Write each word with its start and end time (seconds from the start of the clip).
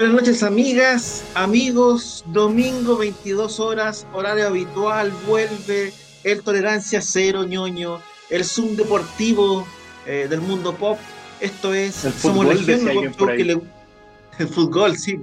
Buenas 0.00 0.16
noches 0.16 0.42
amigas, 0.42 1.22
amigos, 1.34 2.24
domingo 2.28 2.96
22 2.96 3.60
horas, 3.60 4.06
horario 4.14 4.46
habitual, 4.46 5.12
vuelve 5.26 5.92
el 6.24 6.42
Tolerancia 6.42 7.02
Cero 7.02 7.44
ñoño, 7.44 8.00
el 8.30 8.42
Zoom 8.46 8.76
deportivo 8.76 9.66
eh, 10.06 10.26
del 10.30 10.40
mundo 10.40 10.74
pop. 10.74 10.98
Esto 11.38 11.74
es 11.74 12.06
El 12.06 12.14
Somos 12.14 12.46
Legión, 12.46 12.88
el 12.88 12.96
web 12.96 13.14
show 13.14 13.26
que 13.26 13.44
le 13.44 13.60
el 14.38 14.48
fútbol, 14.48 14.96
sí. 14.96 15.20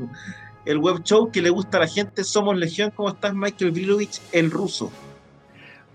El 0.64 0.78
web 0.78 1.02
show 1.02 1.32
que 1.32 1.42
le 1.42 1.50
gusta 1.50 1.78
a 1.78 1.80
la 1.80 1.88
gente, 1.88 2.24
Somos 2.24 2.56
Legión. 2.56 2.92
¿Cómo 2.96 3.10
estás, 3.10 3.34
Michael 3.34 3.72
Vilovich, 3.72 4.22
el 4.32 4.52
ruso? 4.52 4.92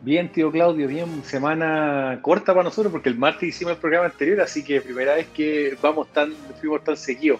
Bien, 0.01 0.33
tío 0.33 0.51
Claudio, 0.51 0.89
bien, 0.89 1.23
semana 1.23 2.19
corta 2.21 2.53
para 2.53 2.65
nosotros 2.65 2.91
porque 2.91 3.11
el 3.11 3.17
martes 3.17 3.49
hicimos 3.49 3.75
el 3.75 3.79
programa 3.79 4.07
anterior, 4.07 4.41
así 4.41 4.65
que 4.65 4.81
primera 4.81 5.15
vez 5.15 5.29
que 5.33 5.79
vamos 5.81 6.09
tan, 6.13 6.35
fuimos 6.61 6.83
tan 6.83 6.97
seguidos. 6.97 7.39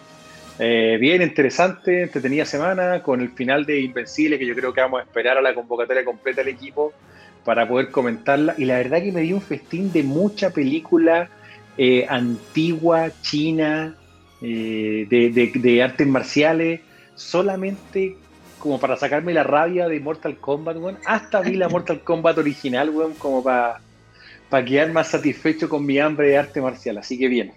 Eh, 0.59 0.99
bien, 1.01 1.23
interesante, 1.23 2.03
entretenida 2.03 2.45
semana 2.45 3.03
con 3.03 3.21
el 3.21 3.33
final 3.33 3.65
de 3.67 3.81
Invencible, 3.81 4.39
que 4.39 4.47
yo 4.47 4.55
creo 4.55 4.73
que 4.73 4.81
vamos 4.81 5.01
a 5.01 5.05
esperar 5.05 5.39
a 5.39 5.43
la 5.43 5.55
convocatoria 5.55 6.05
completa 6.05 6.43
del 6.43 6.55
equipo 6.55 6.97
para 7.43 7.67
poder 7.67 7.91
comentarla. 7.91 8.55
Y 8.59 8.65
la 8.67 8.77
verdad 8.77 9.03
que 9.03 9.13
me 9.13 9.23
dio 9.23 9.37
un 9.37 9.43
festín 9.43 9.91
de 9.93 10.03
mucha 10.05 10.51
película 10.53 11.31
eh, 11.77 12.07
antigua, 12.09 13.19
china, 13.21 13.99
eh, 14.41 15.07
de, 15.09 15.31
de- 15.61 15.83
artes 15.83 16.07
marciales, 16.07 16.83
solamente 17.15 18.21
como 18.59 18.79
para 18.79 18.97
sacarme 18.97 19.35
la 19.35 19.43
rabia 19.43 19.89
de 19.89 19.99
Mortal 20.01 20.39
Kombat, 20.39 20.77
weón. 20.77 20.99
Hasta 21.05 21.43
vi 21.43 21.57
la 21.57 21.69
Mortal 21.69 22.05
Kombat 22.05 22.39
original, 22.39 22.91
weón, 22.91 23.17
como 23.17 23.43
para 23.43 23.83
quedar 24.67 24.93
más 24.93 25.11
satisfecho 25.11 25.69
con 25.69 25.85
mi 25.87 25.99
hambre 25.99 26.29
de 26.29 26.39
arte 26.39 26.61
marcial. 26.61 26.99
Así 26.99 27.19
que 27.19 27.29
bien. 27.29 27.53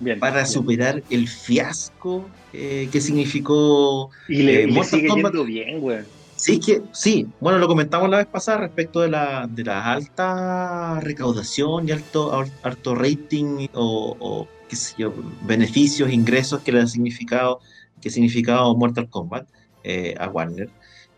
Bien. 0.00 0.20
Para 0.20 0.34
bien. 0.42 0.46
superar 0.46 1.02
el 1.10 1.28
fiasco 1.28 2.30
eh, 2.52 2.88
que 2.90 3.00
significó 3.00 4.10
Y 4.28 4.42
le, 4.42 4.60
eh, 4.60 4.62
y 4.62 4.66
le 4.66 4.72
Mortal 4.72 5.00
sigue 5.00 5.08
Kombat- 5.08 5.32
yendo 5.32 5.44
bien, 5.44 5.78
weón. 5.82 6.06
Sí, 6.36 6.60
que 6.60 6.82
sí, 6.92 7.26
bueno, 7.40 7.58
lo 7.58 7.66
comentamos 7.66 8.08
la 8.08 8.18
vez 8.18 8.26
pasada 8.28 8.58
respecto 8.58 9.00
de 9.00 9.08
la, 9.08 9.48
de 9.50 9.64
la 9.64 9.92
alta 9.92 11.00
recaudación 11.00 11.88
y 11.88 11.90
alto, 11.90 12.32
al- 12.32 12.52
alto 12.62 12.94
rating 12.94 13.66
o, 13.74 14.16
o, 14.20 14.48
qué 14.68 14.76
sé 14.76 14.94
yo, 14.98 15.12
beneficios, 15.42 16.12
ingresos 16.12 16.62
que 16.62 16.70
le 16.70 16.80
ha 16.80 16.86
significado, 16.86 17.58
que 18.00 18.10
significado 18.10 18.76
Mortal 18.76 19.08
Kombat 19.10 19.48
eh, 19.82 20.14
a 20.18 20.28
Warner. 20.28 20.70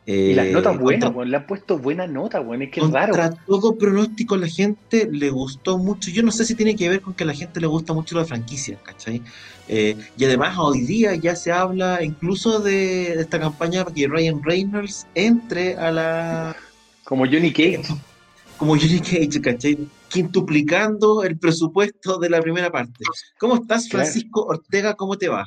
Y 0.06 0.34
las 0.34 0.46
Eh, 0.46 0.52
notas 0.52 0.78
buenas, 0.78 1.10
contra-. 1.10 1.24
Le 1.26 1.36
han 1.36 1.46
puesto 1.46 1.78
buena 1.78 2.06
nota, 2.06 2.40
weón. 2.40 2.62
Es 2.62 2.70
que 2.70 2.80
es 2.80 2.90
raro. 2.90 3.12
contra 3.12 3.30
todo 3.44 3.76
pronóstico, 3.76 4.36
la 4.36 4.48
gente 4.48 5.08
le 5.12 5.30
gustó 5.30 5.78
mucho. 5.78 6.10
Yo 6.10 6.22
no 6.22 6.32
sé 6.32 6.44
si 6.44 6.54
tiene 6.54 6.74
que 6.74 6.88
ver 6.88 7.00
con 7.02 7.14
que 7.14 7.24
a 7.24 7.26
la 7.26 7.34
gente 7.34 7.60
le 7.60 7.66
gusta 7.66 7.92
mucho 7.92 8.16
la 8.16 8.24
franquicia, 8.24 8.78
¿cachai? 8.82 9.22
Eh, 9.68 9.96
y 10.16 10.24
además 10.24 10.56
hoy 10.58 10.80
día 10.80 11.14
ya 11.14 11.36
se 11.36 11.52
habla 11.52 12.02
incluso 12.02 12.58
de, 12.60 13.14
de 13.14 13.20
esta 13.22 13.38
campaña 13.38 13.84
para 13.84 13.94
que 13.94 14.08
Ryan 14.08 14.42
Reynolds 14.42 15.06
entre 15.14 15.76
a 15.76 15.92
la... 15.92 16.56
Como 17.04 17.24
Johnny 17.26 17.52
Cage. 17.52 17.82
como 18.56 18.76
Johnny 18.76 19.00
Cage, 19.00 19.40
¿cachai? 19.40 19.78
Quintuplicando 20.08 21.22
el 21.22 21.38
presupuesto 21.38 22.18
de 22.18 22.30
la 22.30 22.40
primera 22.40 22.70
parte. 22.72 23.04
¿Cómo 23.38 23.56
estás, 23.56 23.86
Claro. 23.88 24.04
Francisco 24.06 24.44
Ortega? 24.46 24.94
¿Cómo 24.94 25.16
te 25.16 25.28
va? 25.28 25.46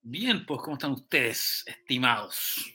Bien, 0.00 0.44
pues, 0.44 0.60
¿cómo 0.62 0.74
están 0.74 0.92
ustedes, 0.92 1.62
estimados? 1.66 2.71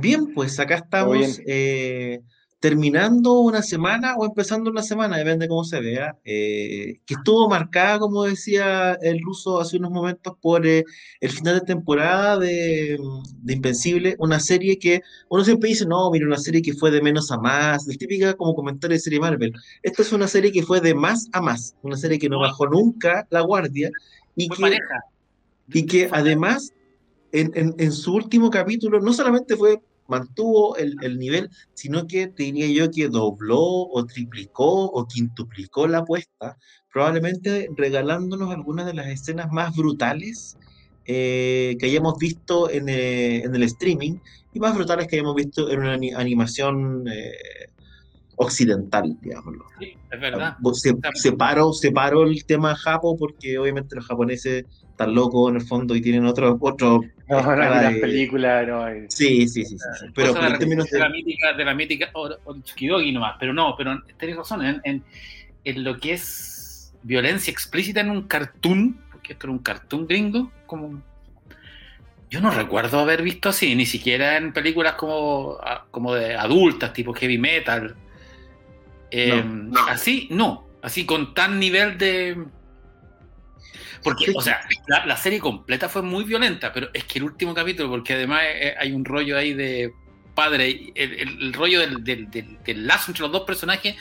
Bien, 0.00 0.32
pues 0.32 0.58
acá 0.60 0.76
estamos 0.76 1.40
eh, 1.46 2.20
terminando 2.60 3.40
una 3.40 3.62
semana 3.62 4.14
o 4.16 4.24
empezando 4.26 4.70
una 4.70 4.82
semana, 4.82 5.16
depende 5.16 5.48
cómo 5.48 5.64
se 5.64 5.80
vea, 5.80 6.16
eh, 6.24 7.00
que 7.04 7.14
estuvo 7.14 7.48
marcada, 7.48 7.98
como 7.98 8.22
decía 8.22 8.92
el 9.02 9.20
ruso 9.20 9.58
hace 9.60 9.76
unos 9.76 9.90
momentos, 9.90 10.34
por 10.40 10.64
eh, 10.66 10.84
el 11.20 11.30
final 11.30 11.58
de 11.58 11.66
temporada 11.66 12.38
de, 12.38 12.96
de 13.42 13.52
Invencible, 13.52 14.14
una 14.20 14.38
serie 14.38 14.78
que 14.78 15.00
uno 15.30 15.44
siempre 15.44 15.70
dice, 15.70 15.84
no, 15.84 16.08
mira, 16.12 16.26
una 16.26 16.36
serie 16.38 16.62
que 16.62 16.74
fue 16.74 16.92
de 16.92 17.02
menos 17.02 17.32
a 17.32 17.38
más, 17.38 17.88
el 17.88 17.98
típica 17.98 18.34
como 18.34 18.54
comentario 18.54 18.94
de 18.94 19.00
serie 19.00 19.18
Marvel. 19.20 19.52
Esta 19.82 20.02
es 20.02 20.12
una 20.12 20.28
serie 20.28 20.52
que 20.52 20.62
fue 20.62 20.80
de 20.80 20.94
más 20.94 21.26
a 21.32 21.40
más, 21.42 21.74
una 21.82 21.96
serie 21.96 22.20
que 22.20 22.28
no 22.28 22.38
bajó 22.38 22.68
nunca 22.68 23.26
la 23.30 23.40
guardia 23.40 23.90
y 24.36 24.48
que 24.48 24.60
pareja. 24.62 25.00
y 25.72 25.86
que 25.86 26.08
además 26.12 26.72
en, 27.32 27.52
en- 27.54 27.74
en 27.78 27.92
su 27.92 28.14
último 28.14 28.50
capítulo 28.50 29.00
no 29.00 29.12
solamente 29.12 29.56
fue 29.56 29.80
mantuvo 30.08 30.76
el, 30.76 30.94
el 31.02 31.18
nivel, 31.18 31.48
sino 31.74 32.06
que 32.06 32.28
te 32.28 32.44
diría 32.44 32.66
yo 32.68 32.90
que 32.90 33.08
dobló 33.08 33.60
o 33.60 34.04
triplicó 34.06 34.86
o 34.86 35.06
quintuplicó 35.06 35.86
la 35.86 35.98
apuesta, 35.98 36.56
probablemente 36.92 37.68
regalándonos 37.76 38.50
algunas 38.50 38.86
de 38.86 38.94
las 38.94 39.06
escenas 39.08 39.48
más 39.52 39.74
brutales 39.76 40.58
eh, 41.04 41.76
que 41.78 41.86
hayamos 41.86 42.14
visto 42.18 42.68
en, 42.70 42.88
eh, 42.88 43.42
en 43.44 43.54
el 43.54 43.62
streaming 43.62 44.18
y 44.52 44.60
más 44.60 44.74
brutales 44.74 45.06
que 45.06 45.16
hayamos 45.16 45.34
visto 45.36 45.70
en 45.70 45.80
una 45.80 45.94
ani- 45.94 46.12
animación 46.12 47.06
eh, 47.08 47.32
occidental, 48.36 49.16
digámoslo. 49.20 49.64
Sí, 49.78 49.94
es 50.10 50.20
verdad. 50.20 50.56
Se- 50.74 50.94
separo, 51.14 51.72
separo 51.72 52.24
el 52.24 52.44
tema 52.44 52.74
japo 52.76 53.16
porque 53.16 53.58
obviamente 53.58 53.96
los 53.96 54.06
japoneses 54.06 54.64
están 54.90 55.14
locos 55.14 55.50
en 55.50 55.56
el 55.56 55.66
fondo 55.66 55.94
y 55.96 56.00
tienen 56.00 56.26
otro, 56.26 56.56
otro 56.60 57.00
No, 57.30 57.42
no, 57.42 57.52
escala 57.52 57.82
las 57.82 57.94
de- 57.94 58.00
películas, 58.00 58.66
no. 58.66 58.86
Sí, 59.08 59.46
sí, 59.46 59.64
sí, 59.64 59.78
sí, 59.78 59.84
sí. 60.00 60.06
Pero, 60.14 60.34
en 60.46 60.58
términos 60.58 60.88
de 60.90 60.96
de... 60.96 61.02
la 61.04 61.08
mítica, 61.10 61.52
de 61.52 61.64
la 61.64 61.74
mítica 61.74 62.10
nomás, 63.12 63.36
pero 63.38 63.52
no, 63.52 63.74
pero 63.76 64.02
tenés 64.16 64.36
razón, 64.36 64.64
en, 64.64 64.80
en- 64.84 65.04
en 65.64 65.84
lo 65.84 65.98
que 65.98 66.14
es 66.14 66.94
violencia 67.02 67.50
explícita 67.50 68.00
en 68.00 68.10
un 68.10 68.22
cartoon, 68.22 68.98
porque 69.12 69.34
esto 69.34 69.46
era 69.46 69.52
un 69.52 69.58
cartoon 69.58 70.06
gringo, 70.06 70.50
como 70.66 71.02
yo 72.30 72.40
no 72.40 72.50
recuerdo 72.50 73.00
haber 73.00 73.22
visto 73.22 73.48
así, 73.48 73.74
ni 73.74 73.86
siquiera 73.86 74.36
en 74.36 74.52
películas 74.52 74.94
como, 74.94 75.58
como 75.90 76.14
de 76.14 76.34
adultas, 76.36 76.92
tipo 76.92 77.14
heavy 77.14 77.38
metal. 77.38 77.94
Eh, 79.10 79.42
No, 79.44 79.86
Así, 79.88 80.28
no, 80.30 80.66
así 80.82 81.06
con 81.06 81.32
tan 81.34 81.58
nivel 81.58 81.96
de... 81.98 82.36
Porque, 84.02 84.26
Sí. 84.26 84.32
o 84.36 84.40
sea, 84.40 84.60
la, 84.86 85.04
la 85.06 85.16
serie 85.16 85.38
completa 85.40 85.88
fue 85.88 86.02
muy 86.02 86.24
violenta, 86.24 86.72
pero 86.72 86.88
es 86.94 87.04
que 87.04 87.18
el 87.18 87.24
último 87.24 87.54
capítulo, 87.54 87.88
porque 87.90 88.14
además 88.14 88.42
eh, 88.44 88.74
hay 88.78 88.92
un 88.92 89.04
rollo 89.04 89.36
ahí 89.36 89.54
de 89.54 89.92
padre, 90.34 90.92
el, 90.94 91.12
el- 91.14 91.42
el 91.42 91.52
rollo 91.52 91.80
del, 91.80 92.04
del- 92.04 92.30
del- 92.30 92.58
del 92.62 92.86
lazo 92.86 93.10
entre 93.10 93.22
los 93.22 93.32
dos 93.32 93.42
personajes 93.42 93.96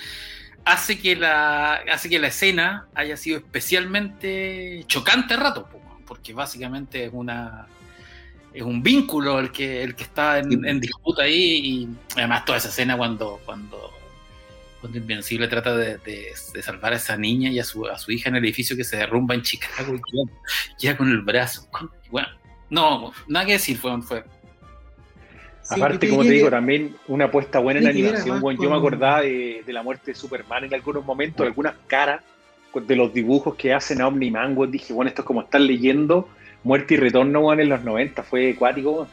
hace 0.65 0.99
que 0.99 1.15
la, 1.15 1.75
hace 1.91 2.09
que 2.09 2.19
la 2.19 2.27
escena 2.27 2.87
haya 2.93 3.15
sido 3.17 3.37
especialmente 3.37 4.83
chocante 4.87 5.33
a 5.33 5.37
rato, 5.37 5.67
po, 5.69 5.81
porque 6.05 6.33
básicamente 6.33 7.05
es 7.05 7.11
una 7.13 7.67
es 8.53 8.63
un 8.63 8.81
vínculo 8.81 9.39
el 9.39 9.51
que, 9.51 9.83
el 9.83 9.93
que 9.95 10.03
está 10.03 10.39
en, 10.39 10.65
en 10.65 10.79
disputa 10.79 11.23
ahí 11.23 11.35
y 11.63 11.89
además 12.15 12.43
toda 12.43 12.57
esa 12.57 12.69
escena 12.69 12.97
cuando, 12.97 13.39
cuando, 13.45 13.93
cuando 14.87 14.97
Invencible 14.99 15.47
trata 15.47 15.75
de, 15.75 15.97
de- 15.99 16.31
de 16.53 16.61
salvar 16.61 16.93
a 16.93 16.95
esa 16.95 17.17
niña 17.17 17.49
y 17.49 17.59
a 17.59 17.63
su, 17.63 17.85
a 17.87 17.97
su 17.97 18.11
hija 18.11 18.29
en 18.29 18.35
el 18.37 18.43
edificio 18.45 18.75
que 18.75 18.83
se 18.83 18.97
derrumba 18.97 19.35
en 19.35 19.41
Chicago 19.41 19.93
y 19.95 19.97
queda, 19.97 20.39
queda 20.79 20.97
con 20.97 21.09
el 21.09 21.21
brazo. 21.21 21.67
Bueno, 22.09 22.27
no, 22.69 23.11
nada 23.27 23.45
que 23.45 23.53
decir, 23.53 23.77
fue, 23.77 24.01
fue 24.01 24.23
sí, 25.63 25.75
Aparte, 25.75 26.09
como 26.09 26.23
te 26.23 26.29
digo, 26.31 26.45
que- 26.47 26.51
también 26.51 26.95
una 27.07 27.25
apuesta 27.25 27.59
buena 27.59 27.79
en 27.79 27.85
ver 27.85 27.95
animación. 27.95 28.41
weón. 28.41 28.57
Yo 28.61 28.69
me 28.69 28.77
acordaba 28.77 29.21
de, 29.21 29.63
de 29.65 29.73
la 29.73 29.83
muerte 29.83 30.11
de 30.11 30.15
Superman 30.15 30.63
en 30.65 30.73
algunos 30.73 31.03
momentos, 31.05 31.45
algunas 31.45 31.75
caras 31.87 32.21
de 32.73 32.95
los 32.95 33.13
dibujos 33.13 33.55
que 33.55 33.73
hacen 33.73 34.01
a 34.01 34.07
Omni-Man. 34.07 34.55
Dije, 34.71 34.93
bueno, 34.93 35.09
esto 35.09 35.21
es 35.23 35.25
como 35.25 35.41
estar 35.41 35.59
leyendo 35.59 36.29
Muerte 36.63 36.93
y 36.93 36.97
Retorno 36.97 37.51
en 37.53 37.69
los 37.69 37.83
90. 37.83 38.23
Fue 38.23 38.51
acuático. 38.51 39.07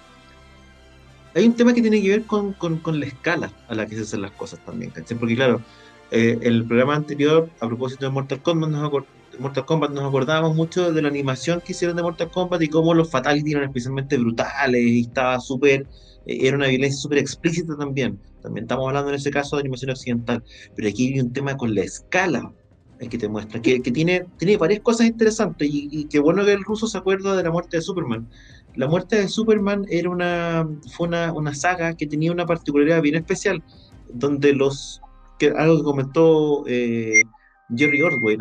Hay 1.34 1.46
un 1.46 1.56
tema 1.56 1.74
que 1.74 1.82
tiene 1.82 2.00
que 2.00 2.08
ver 2.10 2.26
con, 2.26 2.52
con- 2.54 2.78
con 2.80 3.00
la 3.00 3.06
escala 3.06 3.52
a 3.66 3.74
la 3.74 3.86
que 3.86 3.96
se 3.96 4.02
hacen 4.02 4.22
las 4.22 4.32
cosas 4.32 4.64
también, 4.64 4.90
¿cachai? 4.92 5.18
Porque 5.18 5.34
claro, 5.36 5.66
eh, 6.10 6.38
el 6.42 6.66
programa 6.66 6.94
anterior, 6.94 7.50
a 7.60 7.66
propósito 7.66 8.06
de 8.06 8.10
Mortal 8.12 8.40
Kombat, 8.42 8.70
nos, 8.70 8.92
Mortal 9.38 9.64
Kombat, 9.66 9.90
nos 9.90 10.04
acordábamos 10.04 10.54
mucho 10.54 10.92
de 10.92 11.02
la 11.02 11.08
animación 11.08 11.60
que 11.60 11.72
hicieron 11.72 11.96
de 11.96 12.02
Mortal 12.02 12.30
Kombat 12.30 12.62
y 12.62 12.68
cómo 12.68 12.94
los 12.94 13.10
Fatality 13.10 13.50
eran 13.52 13.64
especialmente 13.64 14.16
brutales 14.16 14.80
y 14.82 15.00
estaba 15.02 15.40
súper 15.40 15.88
eh, 16.24 16.46
era 16.46 16.56
una 16.56 16.68
violencia 16.68 17.00
súper 17.00 17.18
explícita 17.18 17.76
también. 17.76 18.20
También 18.40 18.64
estamos 18.64 18.86
hablando 18.88 19.10
en 19.10 19.16
ese 19.16 19.30
caso 19.30 19.56
de 19.56 19.60
animación 19.60 19.90
occidental, 19.90 20.44
pero 20.76 20.88
aquí 20.88 21.14
hay 21.14 21.20
un 21.20 21.32
tema 21.32 21.56
con 21.56 21.74
la 21.74 21.82
escala 21.82 22.52
eh, 22.98 23.08
que 23.08 23.18
te 23.18 23.28
muestra, 23.28 23.60
que, 23.60 23.82
que 23.82 23.90
tiene, 23.90 24.26
tiene 24.38 24.56
varias 24.56 24.80
cosas 24.80 25.06
interesantes 25.08 25.68
y, 25.68 25.88
y 25.90 26.04
qué 26.08 26.20
bueno 26.20 26.44
que 26.44 26.52
el 26.52 26.62
ruso 26.64 26.86
se 26.86 26.98
acuerda 26.98 27.34
de 27.36 27.42
la 27.42 27.50
muerte 27.50 27.76
de 27.78 27.82
Superman. 27.82 28.28
La 28.76 28.88
muerte 28.88 29.16
de 29.16 29.28
Superman 29.28 29.84
era 29.88 30.10
una, 30.10 30.68
fue 30.96 31.06
una, 31.06 31.32
una 31.32 31.54
saga 31.54 31.94
que 31.94 32.06
tenía 32.06 32.32
una 32.32 32.46
particularidad 32.46 33.02
bien 33.02 33.14
especial, 33.14 33.62
donde 34.12 34.52
los, 34.52 35.00
que 35.38 35.48
algo 35.48 35.78
que 35.78 35.82
comentó 35.84 36.64
eh, 36.66 37.22
Jerry 37.76 38.02
Ordway, 38.02 38.36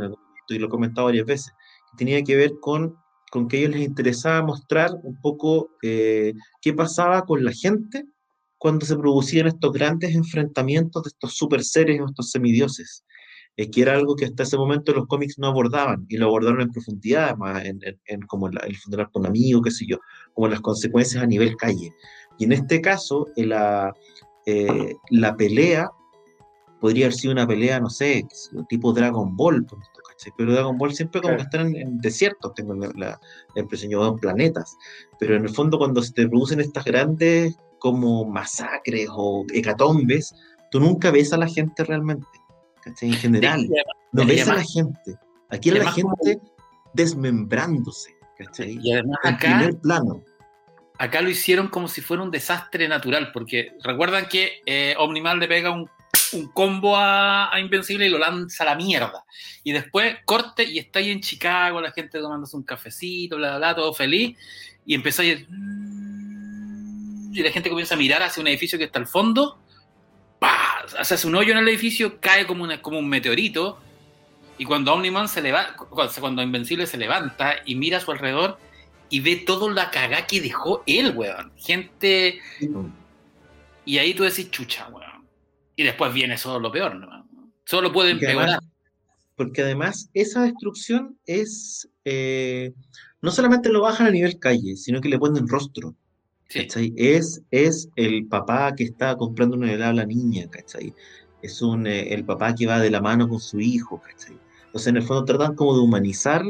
y 0.50 0.60
lo 0.60 0.68
he 0.68 0.70
comentado 0.70 1.06
varias 1.06 1.26
veces, 1.26 1.54
tenía 1.98 2.24
que 2.24 2.36
ver 2.36 2.54
con, 2.60 2.96
con 3.32 3.48
que 3.48 3.58
a 3.58 3.60
ellos 3.62 3.76
les 3.76 3.86
interesaba 3.86 4.46
mostrar 4.46 4.92
un 5.04 5.20
poco 5.22 5.70
eh, 5.84 6.34
qué 6.62 6.74
pasaba 6.74 7.26
con 7.26 7.44
la 7.44 7.52
gente 7.52 8.06
cuando 8.58 8.86
se 8.86 8.98
producían 8.98 9.48
estos 9.48 9.72
grandes 9.72 10.16
enfrentamientos 10.16 11.04
de 11.04 11.10
estos 11.10 11.36
super 11.36 11.64
seres 11.64 12.00
o 12.02 12.06
estos 12.06 12.32
semidioses, 12.32 13.04
eh, 13.58 13.70
que 13.70 13.82
era 13.82 13.94
algo 13.94 14.16
que 14.16 14.26
hasta 14.26 14.44
ese 14.44 14.58
momento 14.58 14.94
los 14.94 15.06
cómics 15.08 15.38
no 15.38 15.48
abordaban, 15.48 16.06
y 16.08 16.18
lo 16.18 16.28
abordaron 16.28 16.62
en 16.62 16.72
profundidad, 16.72 17.36
más 17.36 17.66
en, 17.66 17.80
en, 17.84 18.00
en 18.06 18.22
como 18.22 18.48
el, 18.48 18.58
el 18.66 18.78
funeral 18.78 19.12
con 19.12 19.26
amigo, 19.26 19.62
qué 19.62 19.70
sé 19.70 19.86
yo, 19.86 19.98
como 20.34 20.48
las 20.48 20.62
consecuencias 20.62 21.24
a 21.24 21.28
nivel 21.28 21.56
calle. 21.58 21.94
Y 22.38 22.46
en 22.46 22.54
este 22.54 22.82
caso, 22.82 23.28
en 23.36 23.50
la, 23.50 23.94
eh, 24.46 24.96
la 25.10 25.36
pelea 25.36 25.92
podría 26.80 27.06
haber 27.06 27.18
sido 27.18 27.32
una 27.32 27.48
pelea, 27.48 27.80
no 27.80 27.90
sé, 27.90 28.28
tipo 28.68 28.92
Dragon 28.92 29.38
Ball, 29.38 29.66
pero 30.38 30.52
Dragon 30.52 30.78
Ball 30.78 30.94
siempre 30.94 31.22
como 31.22 31.38
que 31.38 31.44
están 31.44 31.68
en, 31.68 31.76
en 31.76 31.98
desiertos, 32.00 32.54
tengo 32.56 32.74
la, 32.74 32.92
la, 32.96 33.20
la 33.56 33.62
impresión, 33.62 33.92
yo 33.92 34.06
en 34.06 34.16
planetas, 34.16 34.76
pero 35.20 35.36
en 35.36 35.44
el 35.44 35.50
fondo 35.50 35.78
cuando 35.78 36.02
se 36.02 36.12
te 36.12 36.28
producen 36.28 36.60
estas 36.60 36.84
grandes 36.84 37.56
como 37.80 38.26
masacres 38.26 39.08
o 39.12 39.46
hecatombes, 39.54 40.34
tú 40.72 40.80
nunca 40.80 41.12
ves 41.12 41.32
a 41.34 41.38
la 41.38 41.48
gente 41.48 41.84
realmente, 41.84 42.28
¿cachai? 42.82 43.10
En 43.10 43.16
general, 43.16 43.70
no 44.12 44.26
ves 44.26 44.48
a 44.48 44.56
la 44.56 44.64
gente. 44.64 45.16
Aquí 45.50 45.70
era 45.70 45.84
la 45.84 45.92
gente 45.92 46.42
desmembrándose, 46.94 48.16
¿cachai? 48.46 48.80
Y 48.82 48.92
además 48.92 49.18
en 49.24 49.34
acá, 49.34 49.58
primer 49.58 49.78
plano. 49.78 50.24
acá 50.98 51.22
lo 51.22 51.30
hicieron 51.30 51.68
como 51.68 51.88
si 51.88 52.02
fuera 52.02 52.24
un 52.24 52.32
desastre 52.32 52.88
natural, 52.88 53.32
porque 53.32 53.74
recuerdan 53.84 54.28
que 54.28 54.62
eh, 54.66 54.96
Omniman 54.98 55.40
le 55.40 55.48
pega 55.48 55.72
un, 55.72 55.90
un 56.34 56.48
combo 56.48 56.96
a, 56.96 57.54
a, 57.54 57.60
Invencible 57.60 58.06
y 58.06 58.10
lo 58.10 58.18
lanza 58.18 58.64
a 58.64 58.68
la 58.68 58.76
mierda. 58.76 59.24
Y 59.64 59.72
después 59.72 60.18
corte 60.26 60.64
y 60.64 60.80
está 60.80 61.00
ahí 61.00 61.12
en 61.12 61.22
Chicago, 61.22 61.82
la 61.82 61.92
gente 61.92 62.20
tomándose 62.20 62.56
un 62.58 62.64
cafecito, 62.64 63.38
bla, 63.38 63.50
bla, 63.50 63.58
bla, 63.58 63.76
todo 63.76 63.94
feliz, 63.94 64.38
y 64.86 64.96
empieza 64.96 65.22
a 65.22 65.26
ir 65.26 65.48
y 67.34 67.42
la 67.42 67.52
gente 67.52 67.70
comienza 67.70 67.96
a 67.96 67.98
mirar 67.98 68.22
hacia 68.22 68.42
un 68.42 68.48
edificio 68.48 68.78
que 68.78 68.86
está 68.86 69.00
al 69.00 69.08
fondo, 69.08 69.58
¡pah! 70.40 70.86
se 71.02 71.16
hace 71.16 71.28
un 71.28 71.36
hoyo 71.36 71.52
en 71.52 71.58
el 71.58 71.68
edificio, 71.68 72.20
cae 72.20 72.46
como, 72.46 72.64
una, 72.64 72.82
como 72.82 73.00
un 73.00 73.10
meteorito, 73.10 73.80
y 74.58 74.66
cuando 74.66 74.94
Omniman 74.94 75.28
se 75.28 75.42
levanta, 75.42 75.74
cuando 76.20 76.42
Invencible 76.42 76.86
se 76.86 76.98
levanta 76.98 77.56
y 77.66 77.76
mira 77.76 77.98
a 77.98 78.02
su 78.02 78.12
alrededor 78.12 78.58
y 79.10 79.20
ve 79.20 79.38
toda 79.38 79.72
la 79.72 79.92
cagá 79.92 80.26
que 80.28 80.42
dejó 80.42 80.84
él, 80.86 81.14
weón. 81.16 81.52
Gente. 81.56 82.40
Y 83.86 83.98
ahí 83.98 84.14
tú 84.14 84.24
decís, 84.24 84.50
chucha, 84.52 84.88
weón. 84.90 85.28
Y 85.76 85.84
después 85.84 86.14
viene 86.14 86.38
solo 86.38 86.60
lo 86.60 86.72
peor, 86.72 86.96
¿no? 86.96 87.28
Solo 87.66 87.92
pueden 87.92 88.18
porque 88.18 88.32
empeorar. 88.32 88.60
Porque 89.36 89.62
además 89.62 90.10
esa 90.14 90.44
destrucción 90.44 91.18
es. 91.26 91.90
Eh, 92.06 92.74
no 93.22 93.32
solamente 93.32 93.70
lo 93.70 93.82
bajan 93.82 94.08
a 94.08 94.12
nivel 94.12 94.38
calle, 94.38 94.76
sino 94.76 95.02
que 95.02 95.10
le 95.10 95.18
ponen 95.18 95.48
rostro. 95.48 95.96
Sí. 96.50 96.68
Es, 96.98 97.42
es 97.50 97.90
el 97.96 98.28
papá 98.28 98.76
que 98.76 98.84
está 98.84 99.16
comprando 99.16 99.58
una 99.58 99.72
helada 99.72 99.90
a 99.90 99.94
la 99.94 100.06
niña, 100.06 100.48
¿cachai? 100.52 100.94
Es 101.44 101.62
un, 101.62 101.86
eh, 101.86 102.14
el 102.14 102.24
papá 102.24 102.56
que 102.56 102.66
va 102.66 102.80
de 102.80 102.90
la 102.90 103.02
mano 103.02 103.30
con 103.30 103.40
su 103.40 103.60
hijo, 103.60 104.02
¿cachai? 104.02 104.36
Entonces, 104.66 104.88
en 104.88 104.98
el 104.98 105.04
fondo 105.04 105.26
tratan 105.26 105.56
como 105.56 105.76
de 105.76 105.82
humanizar 105.82 106.44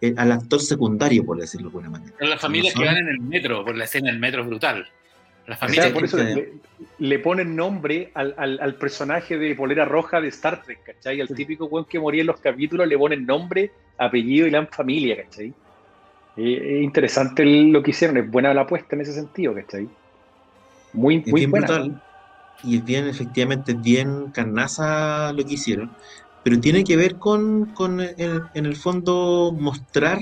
eh, 0.00 0.14
al 0.16 0.32
actor 0.32 0.60
secundario, 0.60 1.24
por 1.24 1.38
decirlo 1.38 1.68
de 1.68 1.76
alguna 1.76 1.90
manera. 1.90 2.14
Pero 2.18 2.30
las 2.30 2.40
familias 2.40 2.74
no 2.74 2.80
son... 2.80 2.82
que 2.82 2.94
van 2.94 3.06
en 3.06 3.08
el 3.08 3.20
metro, 3.20 3.64
por 3.64 3.76
la 3.76 3.84
escena 3.84 4.10
del 4.10 4.18
metro 4.18 4.42
es 4.42 4.48
brutal. 4.48 4.88
Las 5.46 5.58
familias 5.58 5.86
o 5.86 5.88
sea, 5.88 5.94
por 5.94 6.04
eso 6.04 6.16
que... 6.16 6.22
le, 6.24 6.52
le, 6.98 7.18
ponen 7.20 7.54
nombre 7.54 8.10
al, 8.14 8.34
al, 8.36 8.58
al, 8.60 8.74
personaje 8.74 9.38
de 9.38 9.54
polera 9.54 9.84
roja 9.84 10.20
de 10.20 10.28
Star 10.28 10.62
Trek, 10.62 10.82
¿cachai? 10.84 11.20
Al 11.20 11.28
sí. 11.28 11.34
típico 11.34 11.66
weón 11.66 11.86
que 11.86 11.98
moría 11.98 12.22
en 12.22 12.26
los 12.26 12.40
capítulos 12.40 12.86
le 12.86 12.98
ponen 12.98 13.24
nombre, 13.24 13.70
apellido 13.96 14.46
y 14.46 14.50
la 14.50 14.66
familia, 14.66 15.22
¿cachai? 15.24 15.54
Es 16.36 16.82
interesante 16.82 17.44
lo 17.44 17.82
que 17.82 17.90
hicieron, 17.90 18.16
es 18.18 18.30
buena 18.30 18.54
la 18.54 18.62
apuesta 18.62 18.94
en 18.94 19.02
ese 19.02 19.12
sentido, 19.12 19.54
¿cachai? 19.54 19.88
Muy, 20.92 21.24
muy 21.26 21.46
buena. 21.46 21.66
Brutal, 21.66 22.02
y 22.62 22.76
es 22.76 22.84
bien, 22.84 23.06
efectivamente, 23.06 23.74
bien 23.74 24.30
carnaza 24.32 25.32
lo 25.32 25.44
que 25.44 25.54
hicieron, 25.54 25.94
pero 26.42 26.60
tiene 26.60 26.84
que 26.84 26.96
ver 26.96 27.18
con, 27.18 27.66
con 27.74 28.00
en 28.00 28.66
el 28.66 28.76
fondo, 28.76 29.54
mostrar, 29.58 30.18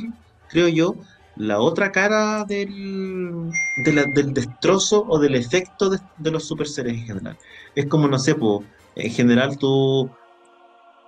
creo 0.49 0.69
yo, 0.69 0.97
la 1.37 1.61
otra 1.61 1.93
cara 1.93 2.45
del, 2.45 3.51
del 3.85 4.33
destrozo 4.33 5.05
o 5.07 5.19
del 5.19 5.35
efecto 5.35 5.91
de, 5.91 6.31
los 6.31 6.47
super 6.47 6.67
seres 6.67 6.95
en 6.95 7.05
general. 7.05 7.39
Es 7.75 7.87
como, 7.87 8.09
no 8.09 8.19
sé, 8.19 8.35
po, 8.35 8.65
en 8.95 9.11
general 9.11 9.59
tú 9.59 10.11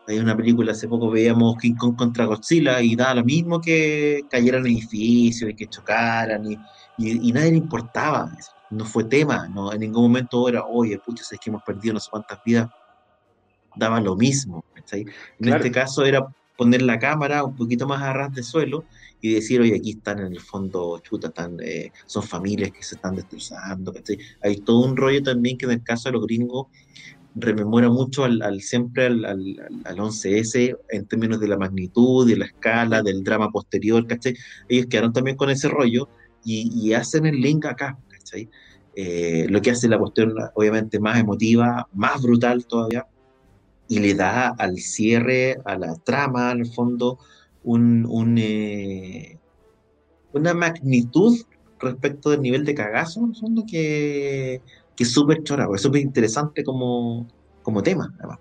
hay 0.06 0.19
una 0.19 0.36
película, 0.36 0.72
hace 0.72 0.88
poco 0.88 1.10
veíamos 1.10 1.56
King 1.58 1.75
Kong 1.75 1.96
contra 1.96 2.26
Godzilla 2.26 2.80
y 2.80 2.94
daba 2.96 3.16
lo 3.16 3.25
mismo 3.25 3.60
que 3.60 4.22
cayeran 4.30 4.66
edificios 4.66 5.50
y 5.50 5.54
que 5.54 5.66
chocaran 5.66 6.50
y, 6.50 6.54
y, 6.98 7.28
y 7.28 7.32
nadie 7.32 7.52
le 7.52 7.58
importaba. 7.58 8.30
No 8.70 8.84
fue 8.84 9.04
tema, 9.04 9.48
no, 9.48 9.72
en 9.72 9.80
ningún 9.80 10.02
momento 10.02 10.48
era, 10.48 10.64
oye, 10.64 10.98
pucha, 10.98 11.22
es 11.30 11.38
que 11.40 11.50
hemos 11.50 11.62
perdido 11.62 11.94
no 11.94 12.00
sé 12.00 12.08
cuántas 12.10 12.38
vidas. 12.44 12.68
Daba 13.76 14.00
lo 14.00 14.16
mismo. 14.16 14.64
¿sí? 14.84 15.00
En 15.00 15.06
claro. 15.38 15.56
este 15.56 15.70
caso 15.70 16.04
era 16.04 16.26
poner 16.56 16.82
la 16.82 16.98
cámara 16.98 17.44
un 17.44 17.54
poquito 17.54 17.86
más 17.86 18.02
a 18.02 18.12
ras 18.12 18.34
de 18.34 18.42
suelo 18.42 18.84
y 19.20 19.34
decir, 19.34 19.60
oye, 19.60 19.76
aquí 19.76 19.90
están 19.90 20.18
en 20.18 20.32
el 20.32 20.40
fondo, 20.40 20.98
chuta, 20.98 21.28
están, 21.28 21.56
eh, 21.62 21.92
son 22.06 22.22
familias 22.24 22.72
que 22.72 22.82
se 22.82 22.96
están 22.96 23.14
destrozando. 23.14 23.92
¿sí? 24.04 24.18
Hay 24.42 24.56
todo 24.56 24.80
un 24.80 24.96
rollo 24.96 25.22
también 25.22 25.56
que 25.56 25.66
en 25.66 25.72
el 25.72 25.82
caso 25.82 26.08
de 26.08 26.14
los 26.14 26.26
gringos 26.26 26.66
rememora 27.36 27.88
mucho 27.88 28.24
al, 28.24 28.42
al 28.42 28.60
siempre 28.60 29.06
al, 29.06 29.24
al, 29.24 29.68
al, 29.84 29.96
11S 29.96 30.76
en 30.88 31.06
términos 31.06 31.38
de 31.38 31.48
la 31.48 31.56
magnitud, 31.56 32.26
de 32.26 32.36
la 32.36 32.46
escala, 32.46 33.02
del 33.02 33.22
drama 33.22 33.50
posterior, 33.50 34.04
¿cachai? 34.06 34.34
Ellos 34.68 34.86
quedaron 34.86 35.12
también 35.12 35.36
con 35.36 35.50
ese 35.50 35.68
rollo 35.68 36.08
y, 36.44 36.70
y 36.74 36.92
hacen 36.94 37.26
el 37.26 37.40
link 37.40 37.66
acá, 37.66 37.96
Eh, 38.94 39.46
lo 39.48 39.60
que 39.62 39.70
hace 39.70 39.88
la 39.88 39.98
cuestión 39.98 40.34
obviamente 40.54 40.98
más 40.98 41.19
emotiva, 41.19 41.88
más 41.92 42.20
brutal 42.22 42.66
todavía, 42.66 43.06
y 43.88 44.00
le 44.00 44.14
da 44.14 44.48
al 44.48 44.76
cierre, 44.78 45.58
a 45.64 45.76
la 45.78 45.94
trama, 45.97 46.50
al 46.50 46.66
fondo, 46.66 47.18
un, 47.62 48.37
eh, 48.38 49.38
una 50.32 50.54
magnitud 50.54 51.38
respecto 51.78 52.30
del 52.30 52.42
nivel 52.42 52.64
de 52.64 52.75
cagazo, 52.75 53.20
en 53.20 53.30
el 53.30 53.37
fondo, 53.37 53.64
que 53.70 54.62
que 54.99 55.04
es 55.04 55.12
súper 55.12 55.44
chora, 55.44 55.68
es 55.73 55.80
súper 55.80 56.00
interesante 56.00 56.64
como, 56.64 57.28
como 57.62 57.85
tema, 57.85 58.12
además. 58.18 58.40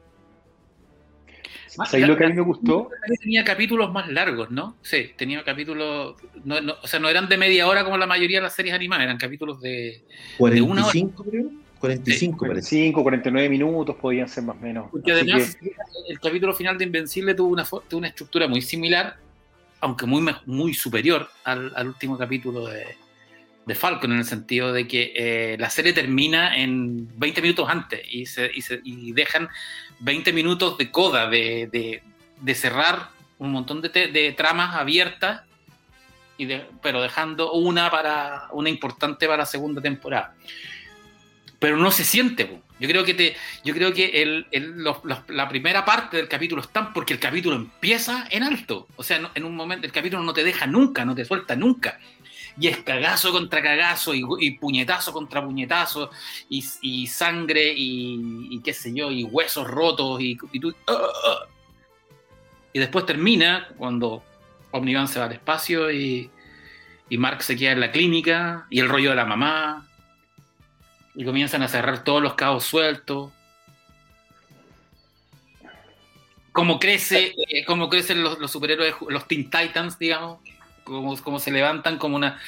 Más, 1.77 1.91
¿Sabes 1.91 2.07
lo 2.07 2.17
que 2.17 2.25
a 2.25 2.29
mí 2.29 2.33
me 2.33 2.41
gustó? 2.41 2.89
Tenía 3.21 3.43
capítulos 3.43 3.91
más 3.91 4.09
largos, 4.09 4.49
¿no? 4.49 4.77
Sí, 4.81 5.11
tenía 5.15 5.43
capítulos, 5.43 6.15
no, 6.43 6.59
no, 6.59 6.75
o 6.81 6.87
sea, 6.87 6.99
no 6.99 7.07
eran 7.07 7.29
de 7.29 7.37
media 7.37 7.67
hora 7.67 7.83
como 7.83 7.97
la 7.97 8.07
mayoría 8.07 8.39
de 8.39 8.43
las 8.43 8.55
series 8.55 8.73
animadas, 8.73 9.05
eran 9.05 9.17
capítulos 9.17 9.61
de, 9.61 10.03
45, 10.37 10.49
de 10.49 10.61
una 10.61 10.85
hora. 10.85 11.29
creo. 11.29 11.67
45, 11.79 12.33
sí, 12.33 12.37
45, 12.39 13.03
49 13.03 13.49
minutos 13.49 13.95
podían 13.97 14.27
ser 14.27 14.43
más 14.43 14.57
o 14.57 14.59
menos. 14.59 14.89
Porque 14.91 15.11
Así 15.11 15.21
además 15.21 15.55
que... 15.55 15.71
el 16.09 16.19
capítulo 16.19 16.53
final 16.53 16.77
de 16.77 16.85
Invencible 16.85 17.35
tuvo 17.35 17.49
una, 17.49 17.63
tuvo 17.63 17.99
una 17.99 18.07
estructura 18.07 18.47
muy 18.47 18.61
similar, 18.61 19.17
aunque 19.79 20.07
muy, 20.07 20.25
muy 20.47 20.73
superior 20.73 21.29
al, 21.43 21.71
al 21.75 21.89
último 21.89 22.17
capítulo 22.17 22.65
de, 22.65 22.85
de 23.67 23.75
Falcon 23.75 24.13
en 24.13 24.19
el 24.19 24.25
sentido 24.25 24.71
de 24.71 24.87
que 24.87 25.11
eh, 25.13 25.57
la 25.59 25.69
serie 25.69 25.91
termina 25.91 26.57
en 26.57 27.07
20 27.19 27.41
minutos 27.41 27.69
antes 27.69 28.01
y, 28.09 28.25
se, 28.25 28.49
y, 28.53 28.61
se, 28.61 28.79
y 28.83 29.11
dejan 29.11 29.49
20 29.99 30.33
minutos 30.33 30.77
de 30.77 30.91
coda, 30.91 31.29
de, 31.29 31.69
de, 31.71 32.03
de 32.41 32.55
cerrar 32.55 33.09
un 33.39 33.51
montón 33.51 33.81
de, 33.81 33.89
de 33.89 34.33
tramas 34.33 34.75
abiertas, 34.75 35.41
y 36.37 36.45
de, 36.45 36.65
pero 36.81 37.01
dejando 37.01 37.51
una 37.53 37.89
para 37.89 38.47
una 38.51 38.69
importante 38.69 39.25
para 39.25 39.39
la 39.39 39.45
segunda 39.45 39.81
temporada. 39.81 40.35
Pero 41.59 41.77
no 41.77 41.89
se 41.89 42.03
siente. 42.03 42.45
Po. 42.45 42.61
Yo 42.79 42.87
creo 42.87 43.03
que, 43.03 43.15
te, 43.15 43.35
yo 43.63 43.73
creo 43.73 43.91
que 43.91 44.21
el, 44.21 44.45
el, 44.51 44.83
la 45.29 45.49
primera 45.49 45.83
parte 45.83 46.17
del 46.17 46.27
capítulo 46.27 46.61
está 46.61 46.93
porque 46.93 47.13
el 47.13 47.19
capítulo 47.19 47.55
empieza 47.55 48.27
en 48.29 48.43
alto. 48.43 48.87
O 48.97 49.03
sea, 49.03 49.31
en 49.33 49.43
un 49.43 49.55
momento 49.55 49.87
el 49.87 49.91
capítulo 49.91 50.21
no 50.21 50.33
te 50.33 50.43
deja 50.43 50.67
nunca, 50.67 51.03
no 51.03 51.15
te 51.15 51.25
suelta 51.25 51.55
nunca 51.55 51.99
y 52.59 52.67
es 52.67 52.77
cagazo 52.77 53.31
contra 53.31 53.61
cagazo 53.61 54.13
y, 54.13 54.51
puñetazo 54.51 55.13
contra 55.13 55.43
puñetazo 55.43 56.09
y, 56.49 57.07
sangre 57.07 57.73
y, 57.75 58.47
y, 58.49 58.61
qué 58.61 58.73
sé 58.73 58.93
yo, 58.93 59.11
y 59.11 59.23
huesos 59.23 59.67
rotos 59.67 60.19
y, 60.21 60.35
tú... 60.35 60.69
Uh, 60.69 60.91
uh. 60.91 61.47
Y 62.73 62.79
después 62.79 63.05
termina 63.05 63.69
cuando 63.77 64.23
Omnivan 64.71 65.07
se 65.07 65.19
va 65.19 65.25
al 65.25 65.31
espacio 65.33 65.91
y, 65.91 66.29
y 67.09 67.17
Mark 67.17 67.41
se 67.43 67.55
queda 67.55 67.71
en 67.71 67.79
la 67.79 67.91
clínica 67.91 68.67
y 68.69 68.79
el 68.79 68.89
rollo 68.89 69.11
de 69.11 69.15
la 69.15 69.25
mamá. 69.25 69.87
y 71.15 71.25
comienzan 71.25 71.63
a 71.63 71.67
cerrar 71.67 72.03
todos 72.03 72.21
los 72.21 72.33
cabos 72.35 72.63
sueltos. 72.63 73.31
Cómo 76.51 76.79
crece, 76.79 77.35
eh, 77.49 77.65
cómo 77.65 77.87
crecen 77.87 78.23
los, 78.23 78.39
los 78.39 78.51
superhéroes, 78.51 78.95
los 79.09 79.27
Teen 79.27 79.49
Titans, 79.49 79.97
digamos, 79.99 80.39
cómo, 80.87 81.17
cómo 81.21 81.39
se 81.39 81.51
levantan 81.51 81.97
como 81.97 82.15
una 82.15 82.39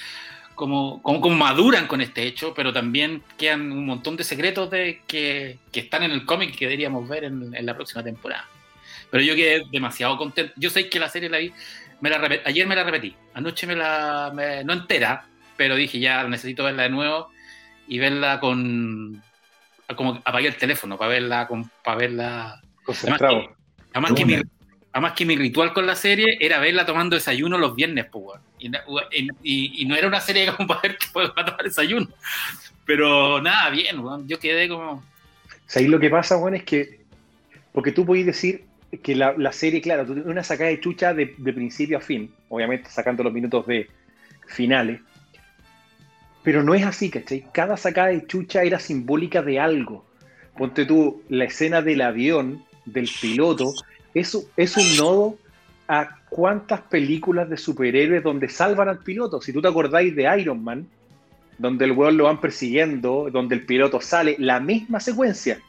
como, 0.56 1.02
como, 1.02 1.30
maduran 1.30 1.88
con 1.88 2.02
este 2.02 2.24
hecho, 2.24 2.54
pero 2.54 2.74
también 2.74 3.24
quedan 3.38 3.72
un 3.72 3.86
montón 3.86 4.18
de 4.18 4.26
secretos 4.26 4.70
de, 4.70 5.02
que, 5.08 5.58
que 5.72 5.80
están 5.80 6.04
en 6.04 6.12
el 6.12 6.26
cómic 6.26 6.54
que 6.54 6.66
deberíamos 6.66 7.08
ver 7.08 7.24
en, 7.24 7.56
en, 7.56 7.66
la 7.66 7.76
próxima 7.76 8.04
temporada. 8.04 8.46
Pero 9.10 9.24
yo 9.24 9.36
quedé 9.36 9.64
demasiado 9.72 10.18
contento. 10.18 10.52
Yo 10.58 10.70
sé 10.70 10.90
que 10.90 11.00
la 11.00 11.08
serie 11.08 11.30
la 11.30 11.38
vi, 11.38 11.54
me 12.02 12.10
la 12.10 12.42
ayer 12.44 12.68
me 12.68 12.76
la 12.76 12.84
repetí, 12.84 13.16
anoche 13.34 13.68
me 13.68 13.76
la, 13.78 14.34
me, 14.36 14.66
no 14.66 14.74
entera, 14.74 15.26
pero 15.56 15.78
dije 15.78 15.98
ya 15.98 16.26
necesito 16.26 16.66
verla 16.66 16.84
de 16.84 16.90
nuevo 16.90 17.30
y 17.88 18.00
verla 18.00 18.42
con, 18.42 19.24
como 19.96 20.22
apagué 20.26 20.50
el 20.50 20.58
teléfono 20.58 20.98
para 20.98 21.12
verla, 21.12 21.48
con, 21.48 21.72
para 21.86 21.98
verla. 21.98 22.62
Concentrado. 22.84 23.36
Además 23.36 23.48
que, 23.48 23.94
además 23.94 24.14
que 24.14 24.26
mi, 24.26 24.59
Además 24.92 25.14
que 25.14 25.26
mi 25.26 25.36
ritual 25.36 25.74
con 25.74 25.86
la 25.86 25.96
serie 25.96 26.38
era 26.40 26.60
verla 26.60 26.86
tomando 26.86 27.16
desayuno 27.16 27.58
los 27.58 27.76
viernes, 27.76 28.08
pues, 28.12 28.40
y, 29.44 29.86
no 29.86 29.96
era 29.96 30.08
una 30.08 30.20
serie 30.20 30.52
como 30.52 30.68
para 30.68 30.82
ver 30.82 30.98
que 30.98 31.08
puedo 31.14 31.32
tomar 31.32 31.64
desayuno. 31.64 32.08
Pero 32.86 33.42
nada, 33.42 33.70
bien, 33.70 34.00
weón. 34.00 34.28
yo 34.28 34.40
quedé 34.40 34.68
como... 34.68 35.04
ahí 35.76 35.88
lo 35.88 36.00
que 36.00 36.10
pasa, 36.10 36.38
Juan, 36.38 36.56
es 36.56 36.64
que, 36.64 37.02
porque 37.72 37.92
tú 37.92 38.06
podés 38.06 38.26
decir 38.26 38.64
que 39.04 39.16
la, 39.16 39.52
serie, 39.52 39.82
claro, 39.82 40.12
una 40.26 40.44
sacada 40.44 40.72
de 40.72 40.80
chucha 40.80 41.14
de, 41.14 41.36
de, 41.38 41.54
principio 41.54 42.00
a 42.00 42.02
fin, 42.02 42.34
obviamente 42.50 42.90
sacando 42.90 43.24
los 43.24 43.32
minutos 43.32 43.68
de 43.68 43.88
finales, 44.48 45.02
pero 46.42 46.64
no 46.64 46.74
es 46.74 46.84
así, 46.84 47.12
¿cachai? 47.12 47.46
Cada 47.52 47.78
sacada 47.78 48.08
de 48.08 48.26
chucha 48.26 48.64
era 48.64 48.80
simbólica 48.80 49.44
de 49.44 49.60
algo. 49.60 50.06
Ponte 50.58 50.86
tú 50.86 51.22
la 51.30 51.46
escena 51.46 51.84
del 51.84 52.02
avión, 52.02 52.66
del 52.86 53.08
piloto, 53.22 53.72
es, 54.14 54.38
es 54.58 54.78
un 54.78 54.98
nodo 54.98 55.38
a 55.88 56.18
cuántas 56.30 56.82
películas 56.82 57.50
de 57.50 57.58
superhéroes 57.58 58.24
donde 58.24 58.48
salvan 58.50 58.90
al 58.90 59.00
piloto. 59.00 59.42
Si 59.42 59.52
tú 59.52 59.62
te 59.62 59.68
acordáis 59.68 60.16
de 60.16 60.40
Iron 60.40 60.64
Man, 60.64 60.88
donde 61.58 61.86
el 61.86 61.92
weón 61.92 62.18
lo 62.18 62.26
van 62.26 62.40
persiguiendo, 62.40 63.30
donde 63.32 63.56
el 63.56 63.66
piloto 63.66 64.00
sale, 64.00 64.36
la 64.40 64.60
misma 64.60 65.00
secuencia. 65.00 65.60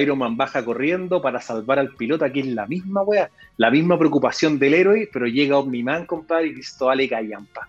Iron 0.00 0.18
Man 0.18 0.36
baja 0.36 0.64
corriendo 0.64 1.20
para 1.22 1.40
salvar 1.40 1.78
al 1.78 1.94
piloto, 1.94 2.24
aquí 2.24 2.40
es 2.40 2.46
la 2.46 2.66
misma 2.66 3.02
weá, 3.02 3.30
la 3.56 3.70
misma 3.70 3.98
preocupación 3.98 4.58
del 4.58 4.74
héroe, 4.74 5.08
pero 5.12 5.26
llega 5.26 5.58
Omni-Man, 5.58 6.06
compadre, 6.06 6.48
y 6.48 6.54
dice, 6.54 6.84
vale, 6.84 7.08
callampa. 7.08 7.68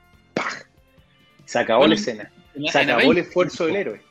Se 1.46 1.60
acabó 1.60 1.80
bueno, 1.80 1.96
la 1.96 2.00
escena. 2.00 2.32
Se 2.72 2.78
acabó 2.78 3.00
Avengers, 3.00 3.18
el 3.18 3.26
esfuerzo 3.26 3.66
del 3.66 3.76
héroe. 3.76 4.02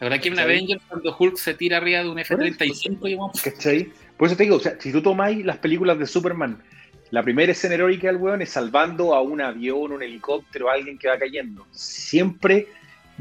La 0.00 0.08
verdad 0.08 0.22
que 0.22 0.28
en 0.28 0.38
Avengers 0.38 0.82
cuando 0.88 1.16
Hulk 1.16 1.36
se 1.36 1.54
tira 1.54 1.76
arriba 1.76 2.02
de 2.02 2.08
un 2.08 2.18
F-35 2.18 3.10
y 3.10 3.14
vamos... 3.14 3.42
¿Cachai? 3.42 3.92
Por 4.18 4.26
eso 4.26 4.36
te 4.36 4.42
digo, 4.42 4.56
o 4.56 4.60
sea, 4.60 4.76
si 4.78 4.92
tú 4.92 5.00
tomáis 5.00 5.44
las 5.46 5.58
películas 5.58 5.98
de 5.98 6.06
Superman, 6.06 6.60
la 7.10 7.22
primera 7.22 7.52
escena 7.52 7.74
heroica 7.74 8.08
del 8.08 8.16
weón 8.16 8.42
es 8.42 8.50
salvando 8.50 9.14
a 9.14 9.22
un 9.22 9.40
avión, 9.40 9.92
un 9.92 10.02
helicóptero, 10.02 10.68
a 10.68 10.74
alguien 10.74 10.98
que 10.98 11.08
va 11.08 11.16
cayendo. 11.16 11.66
Siempre 11.70 12.66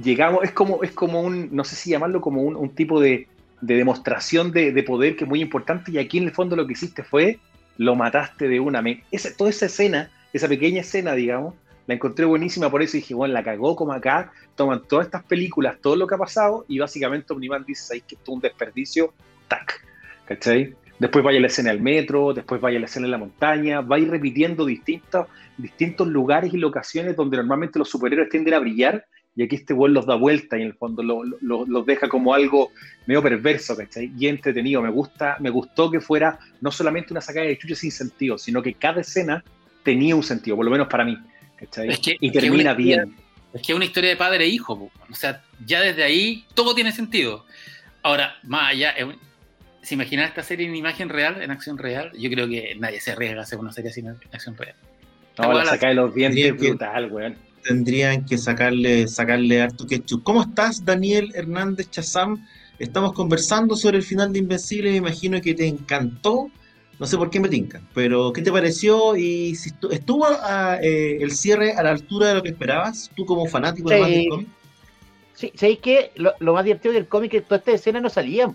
llegamos, 0.02 0.44
es 0.44 0.52
como, 0.52 0.84
es 0.84 0.92
como 0.92 1.22
un, 1.22 1.56
no 1.56 1.64
sé 1.64 1.76
si 1.76 1.92
llamarlo 1.92 2.20
como 2.20 2.42
un, 2.42 2.70
tipo 2.76 3.00
de, 3.00 3.28
de 3.62 3.76
demostración 3.76 4.52
de, 4.52 4.74
de, 4.74 4.84
poder 4.84 5.16
que 5.16 5.24
es 5.24 5.30
muy 5.30 5.42
importante 5.42 5.92
y 5.92 6.00
aquí 6.00 6.18
en 6.18 6.26
el 6.26 6.32
fondo 6.32 6.56
lo 6.56 6.68
que 6.68 6.74
hiciste 6.74 7.04
fue, 7.04 7.40
lo 7.78 7.96
mataste 7.96 8.48
de 8.48 8.60
una. 8.60 8.84
Esa, 9.12 9.36
toda 9.36 9.52
esa 9.52 9.68
escena, 9.68 10.10
esa 10.34 10.48
pequeña 10.48 10.82
escena, 10.82 11.14
digamos, 11.14 11.54
la 11.86 11.94
encontré 11.94 12.26
buenísima, 12.26 12.70
por 12.70 12.82
eso 12.82 12.98
dije, 12.98 13.14
bueno, 13.14 13.34
la 13.34 13.44
cagó 13.44 13.76
como 13.76 13.94
acá, 13.94 14.34
toman 14.56 14.84
todas 14.84 15.06
estas 15.06 15.24
películas, 15.24 15.78
todo 15.82 15.96
lo 15.96 16.08
que 16.08 16.16
ha 16.16 16.18
pasado 16.18 16.66
y 16.68 16.80
básicamente 16.80 17.32
Omniman 17.32 17.64
dice, 17.66 17.94
ahí 17.94 18.02
que 18.02 18.16
esto 18.16 18.32
es 18.32 18.36
un 18.36 18.42
desperdicio, 18.42 19.14
tac, 19.48 19.86
¿cachai? 20.26 20.76
Después 21.00 21.24
vaya 21.24 21.38
a 21.38 21.42
la 21.42 21.48
escena 21.48 21.72
del 21.72 21.82
metro, 21.82 22.34
después 22.34 22.60
vaya 22.60 22.78
a 22.78 22.80
la 22.80 22.88
escena 22.88 23.06
en 23.06 23.12
la 23.12 23.18
montaña, 23.18 23.82
va 23.82 23.98
a 23.98 24.00
ir 24.00 24.10
repitiendo 24.10 24.66
distintos, 24.66 25.28
distintos 25.58 26.08
lugares 26.08 26.54
y 26.54 26.58
locaciones 26.58 27.16
donde 27.16 27.38
normalmente 27.38 27.78
los 27.78 27.90
superhéroes 27.90 28.30
tienden 28.30 28.56
a 28.56 28.60
brillar 28.60 29.06
y 29.38 29.44
aquí 29.44 29.56
este 29.56 29.76
vuelo 29.76 29.94
los 29.94 30.08
da 30.08 30.16
vuelta 30.16 30.58
y 30.58 30.62
en 30.62 30.68
el 30.70 30.74
fondo 30.74 31.04
lo, 31.04 31.24
lo, 31.24 31.64
los 31.68 31.86
deja 31.86 32.10
como 32.10 32.34
algo 32.34 32.72
medio 33.06 33.22
perverso, 33.22 33.78
¿cachai? 33.78 34.12
Y 34.18 34.26
entretenido. 34.26 34.82
Me 34.82 34.90
gusta, 34.90 35.38
me 35.40 35.52
gustó 35.52 35.92
que 35.92 36.02
fuera 36.02 36.40
no 36.60 36.72
solamente 36.72 37.14
una 37.14 37.22
sacada 37.22 37.46
de 37.46 37.56
chucha 37.56 37.76
sin 37.76 37.92
sentido, 37.92 38.40
sino 38.40 38.64
que 38.64 38.74
cada 38.74 39.02
escena 39.02 39.44
tenía 39.84 40.16
un 40.16 40.24
sentido, 40.24 40.56
por 40.56 40.66
lo 40.66 40.72
menos 40.72 40.88
para 40.88 41.06
mí, 41.06 41.16
¿cachai? 41.56 41.90
Es 41.90 42.00
que, 42.00 42.18
y 42.20 42.32
termina 42.32 42.72
es 42.72 42.78
bien. 42.78 43.16
Es 43.54 43.62
que 43.62 43.74
es 43.74 43.76
una 43.76 43.86
historia 43.86 44.10
de 44.10 44.16
padre 44.16 44.44
e 44.46 44.48
hijo, 44.48 44.92
o 45.08 45.16
sea, 45.16 45.44
ya 45.64 45.82
desde 45.82 46.04
ahí 46.04 46.44
todo 46.56 46.74
tiene 46.74 46.92
sentido. 46.92 47.46
Ahora, 48.02 48.38
más 48.42 48.72
allá, 48.72 48.96
¿Se 49.88 49.94
imaginan 49.96 50.26
esta 50.26 50.44
serie 50.44 50.68
en 50.68 50.76
imagen 50.76 51.08
real, 51.08 51.42
en 51.42 51.50
acción 51.50 51.78
real? 51.78 52.12
Yo 52.20 52.30
creo 52.30 52.46
que 52.50 52.76
nadie 52.78 53.00
se 53.00 53.14
arriesga 53.14 53.40
a 53.40 53.44
hacer 53.44 53.58
una 53.58 53.72
serie 53.72 53.90
así 53.90 54.02
en 54.02 54.18
acción 54.34 54.58
real. 54.58 54.76
No, 55.38 55.54
la 55.54 55.64
saca 55.64 55.88
de 55.88 55.94
los 55.94 56.14
dientes 56.14 56.44
es 56.44 56.58
brutal, 56.58 57.10
weón. 57.10 57.38
Tendrían 57.64 58.26
que 58.26 58.38
sacarle, 58.38 59.08
sacarle 59.08 59.62
harto 59.62 59.88
ketchup. 59.88 60.24
¿Cómo 60.24 60.42
estás, 60.42 60.84
Daniel 60.84 61.32
Hernández 61.34 61.90
Chazam? 61.90 62.46
Estamos 62.80 63.14
conversando 63.14 63.78
sobre 63.78 63.96
el 63.96 64.04
final 64.04 64.34
de 64.34 64.40
Invencible. 64.40 64.92
Me 64.92 64.98
imagino 64.98 65.40
que 65.40 65.54
te 65.54 65.66
encantó. 65.66 66.52
No 67.00 67.06
sé 67.06 67.16
por 67.16 67.30
qué 67.30 67.40
me 67.40 67.48
tincan, 67.48 67.88
pero 67.94 68.34
¿qué 68.34 68.42
te 68.42 68.52
pareció? 68.52 69.16
Y 69.16 69.56
si 69.56 69.70
estuvo, 69.70 69.92
estuvo 69.94 70.26
a, 70.28 70.80
eh, 70.82 71.20
el 71.22 71.32
cierre 71.32 71.72
a 71.72 71.84
la 71.84 71.92
altura 71.92 72.28
de 72.28 72.34
lo 72.34 72.44
que 72.44 72.50
esperabas, 72.50 73.10
tú 73.16 73.26
como 73.26 73.46
fanático 73.46 73.88
sí. 73.88 73.96
de 73.96 74.02
del 74.02 74.30
cómic. 74.30 74.48
Sí, 75.34 75.54
¿sabéis 75.56 75.80
que 75.80 76.12
lo, 76.16 76.34
lo, 76.40 76.54
más 76.54 76.66
divertido 76.66 76.94
del 76.94 77.08
cómic 77.08 77.34
es 77.34 77.42
que 77.42 77.48
todas 77.48 77.60
estas 77.62 77.76
escenas 77.76 78.02
no 78.02 78.10
salían? 78.10 78.54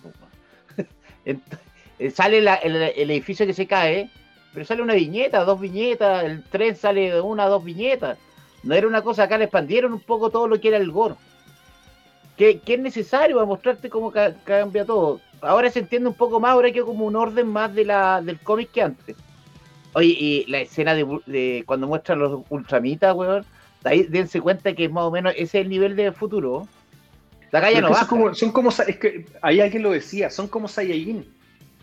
Pues. 1.24 2.14
sale 2.14 2.40
la, 2.40 2.54
el, 2.56 3.10
edificio 3.10 3.46
que 3.46 3.54
se 3.54 3.66
cae, 3.66 4.10
pero 4.52 4.66
sale 4.66 4.82
una 4.82 4.94
viñeta, 4.94 5.44
dos 5.44 5.60
viñetas, 5.60 6.24
el 6.24 6.42
tren 6.44 6.76
sale 6.76 7.12
de 7.12 7.20
una, 7.20 7.46
dos 7.46 7.64
viñetas. 7.64 8.18
No 8.62 8.74
era 8.74 8.86
una 8.86 9.02
cosa, 9.02 9.24
acá 9.24 9.38
le 9.38 9.44
expandieron 9.44 9.92
un 9.92 10.00
poco 10.00 10.30
todo 10.30 10.46
lo 10.46 10.60
que 10.60 10.68
era 10.68 10.76
el 10.76 10.90
gore. 10.90 11.14
Que, 12.36 12.60
es 12.64 12.78
necesario 12.78 13.36
para 13.36 13.46
mostrarte 13.46 13.88
cómo 13.88 14.10
ca 14.10 14.34
cambia 14.44 14.84
todo. 14.84 15.20
Ahora 15.40 15.70
se 15.70 15.80
entiende 15.80 16.08
un 16.08 16.14
poco 16.14 16.38
más, 16.40 16.52
ahora 16.52 16.70
que 16.70 16.82
como 16.82 17.04
un 17.06 17.16
orden 17.16 17.48
más 17.48 17.74
del 17.74 18.38
cómic 18.42 18.70
que 18.70 18.82
antes. 18.82 19.16
Oye, 19.94 20.16
y 20.18 20.44
la 20.46 20.60
escena 20.60 20.94
de, 20.94 21.64
cuando 21.66 21.86
muestran 21.86 22.20
los 22.20 22.42
ultramitas, 22.48 23.14
weón, 23.14 23.44
ahí 23.84 24.04
dense 24.04 24.40
cuenta 24.40 24.74
que 24.74 24.88
más 24.88 25.04
o 25.04 25.10
menos 25.10 25.32
ese 25.34 25.42
es 25.42 25.54
el 25.64 25.68
nivel 25.68 25.96
de 25.96 26.12
futuro. 26.12 26.66
La 27.52 27.60
calle 27.60 27.80
no. 27.80 27.90
Como, 28.08 28.34
son 28.34 28.50
como, 28.50 28.70
es 28.70 28.96
que 28.96 29.26
ahí 29.42 29.60
alguien 29.60 29.82
lo 29.82 29.92
decía, 29.92 30.30
son 30.30 30.48
como 30.48 30.68
Saiyajin. 30.68 31.24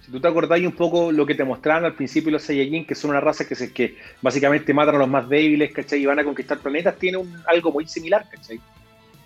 Si 0.03 0.11
tú 0.11 0.19
te 0.19 0.27
acordáis 0.27 0.65
un 0.65 0.73
poco 0.73 1.11
lo 1.11 1.25
que 1.27 1.35
te 1.35 1.43
mostraron 1.43 1.85
al 1.85 1.93
principio 1.93 2.31
los 2.31 2.41
Saiyajin, 2.41 2.85
que 2.85 2.95
son 2.95 3.11
una 3.11 3.21
raza 3.21 3.47
que, 3.47 3.53
se, 3.53 3.71
que 3.71 3.95
básicamente 4.21 4.73
matan 4.73 4.95
a 4.95 4.97
los 4.97 5.07
más 5.07 5.29
débiles, 5.29 5.71
¿cachai? 5.71 6.01
Y 6.01 6.07
van 6.07 6.17
a 6.17 6.23
conquistar 6.23 6.57
planetas, 6.57 6.97
tiene 6.97 7.17
un, 7.17 7.31
algo 7.45 7.71
muy 7.71 7.87
similar, 7.87 8.25
¿cachai? 8.29 8.59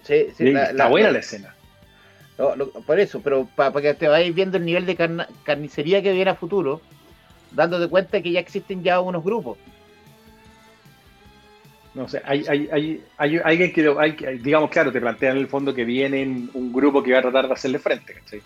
Sí, 0.04 0.28
sí. 0.38 0.52
La, 0.52 0.64
está 0.64 0.74
la, 0.74 0.90
buena 0.90 1.08
la, 1.08 1.14
la 1.14 1.20
escena. 1.20 1.56
No, 2.38 2.56
lo, 2.58 2.72
por 2.72 3.00
eso, 3.00 3.22
pero 3.22 3.48
para, 3.56 3.72
para 3.72 3.84
que 3.84 3.94
te 3.94 4.10
vayas 4.10 4.36
viendo 4.36 4.58
el 4.58 4.66
nivel 4.66 4.86
de 4.86 4.98
carna, 4.98 5.30
carnicería 5.44 6.02
que 6.04 6.12
viene 6.12 6.32
a 6.32 6.36
futuro, 6.36 6.82
dándote 7.52 7.88
cuenta 7.88 8.22
que 8.22 8.32
ya 8.32 8.42
existen 8.42 8.84
ya 8.84 9.00
unos 9.00 9.24
grupos. 9.24 9.58
No 11.94 12.08
sé, 12.08 12.22
hay, 12.26 12.44
hay, 12.48 12.70
hay, 12.72 13.04
hay, 13.18 13.38
alguien 13.44 13.72
que, 13.72 13.96
hay, 14.00 14.38
digamos, 14.40 14.70
claro, 14.72 14.92
te 14.92 15.00
plantean 15.00 15.38
en 15.38 15.44
el 15.44 15.48
fondo 15.48 15.74
que 15.74 15.86
vienen 15.86 16.50
un 16.54 16.74
grupo 16.74 17.04
que 17.04 17.14
va 17.14 17.20
a 17.20 17.22
tratar 17.22 17.48
de 17.48 17.54
hacerle 17.54 17.78
frente, 17.78 18.16
¿cachai? 18.16 18.42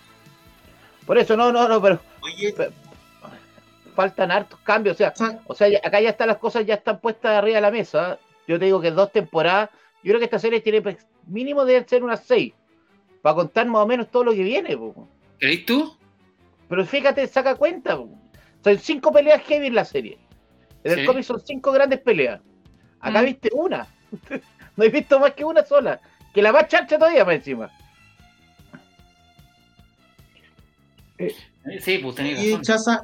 Por 1.05 1.17
eso, 1.17 1.37
no, 1.37 1.53
no, 1.53 1.67
no, 1.67 1.81
pero, 1.81 2.01
Oye. 2.21 2.53
pero 2.55 2.71
faltan 3.97 4.29
hartos 4.31 4.59
cambios, 4.59 4.95
o 4.95 4.97
sea, 4.97 5.13
o 5.47 5.55
sea, 5.55 5.67
acá 5.83 5.99
ya 5.99 6.09
están 6.09 6.27
las 6.27 6.37
cosas, 6.37 6.65
ya 6.65 6.75
están 6.75 6.99
puestas 6.99 7.31
arriba 7.31 7.55
de 7.55 7.61
la 7.61 7.71
mesa. 7.71 8.19
Yo 8.47 8.59
te 8.59 8.65
digo 8.65 8.79
que 8.79 8.91
dos 8.91 9.11
temporadas, 9.11 9.71
yo 10.03 10.11
creo 10.11 10.19
que 10.19 10.25
esta 10.25 10.37
serie 10.37 10.61
tiene 10.61 10.97
mínimo 11.25 11.65
deben 11.65 11.87
ser 11.87 12.03
unas 12.03 12.23
seis, 12.23 12.53
para 13.23 13.35
contar 13.35 13.65
más 13.65 13.81
o 13.81 13.87
menos 13.87 14.11
todo 14.11 14.25
lo 14.25 14.33
que 14.33 14.43
viene. 14.43 14.77
¿Crees 15.39 15.65
tú? 15.65 15.97
Pero 16.69 16.85
fíjate, 16.85 17.25
saca 17.27 17.55
cuenta, 17.55 17.97
po. 17.97 18.09
son 18.63 18.77
cinco 18.77 19.11
peleas 19.11 19.41
heavy 19.43 19.67
en 19.67 19.75
la 19.75 19.85
serie. 19.85 20.19
En 20.83 20.91
el 20.91 20.99
sí. 20.99 21.05
cómic 21.05 21.23
son 21.23 21.39
cinco 21.39 21.71
grandes 21.71 21.99
peleas. 21.99 22.39
Acá 22.99 23.21
mm. 23.21 23.25
viste 23.25 23.49
una. 23.53 23.87
no 24.75 24.83
he 24.83 24.89
visto 24.89 25.19
más 25.19 25.33
que 25.33 25.45
una 25.45 25.65
sola. 25.65 25.99
Que 26.33 26.41
la 26.41 26.51
más 26.51 26.67
chancha 26.67 26.97
todavía 26.97 27.25
para 27.25 27.37
encima. 27.37 27.71
Eh, 31.17 31.33
sí, 31.79 31.97
pues 31.97 32.15
tenía 32.15 32.43
y 32.43 32.61
Chaza, 32.61 33.01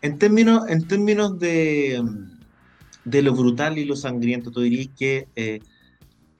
en 0.00 0.18
términos, 0.18 0.68
en 0.68 0.86
términos 0.86 1.38
de, 1.38 2.02
de 3.04 3.22
lo 3.22 3.32
brutal 3.32 3.78
y 3.78 3.84
lo 3.84 3.96
sangriento, 3.96 4.50
¿tú 4.50 4.60
dirías 4.60 4.88
que 4.96 5.26
eh, 5.34 5.60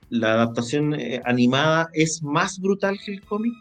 la 0.09 0.33
adaptación 0.33 0.93
eh, 0.93 1.21
animada 1.25 1.89
es 1.93 2.23
más 2.23 2.59
brutal 2.59 2.97
que 3.03 3.13
el 3.13 3.21
cómic? 3.21 3.53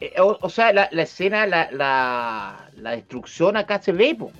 Eh, 0.00 0.14
o, 0.18 0.38
o, 0.40 0.50
sea, 0.50 0.72
la, 0.72 0.88
la 0.92 1.02
escena, 1.02 1.46
la, 1.46 1.70
la, 1.72 2.70
la, 2.76 2.90
destrucción 2.92 3.56
acá 3.56 3.80
se 3.80 3.92
ve, 3.92 4.14
po. 4.14 4.30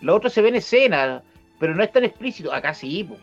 lo 0.00 0.16
otro 0.16 0.30
se 0.30 0.42
ve 0.42 0.48
en 0.48 0.56
escena 0.56 1.22
pero 1.62 1.76
no 1.76 1.84
es 1.84 1.92
tan 1.92 2.02
explícito. 2.02 2.52
Acá 2.52 2.74
sí, 2.74 3.04
po. 3.04 3.16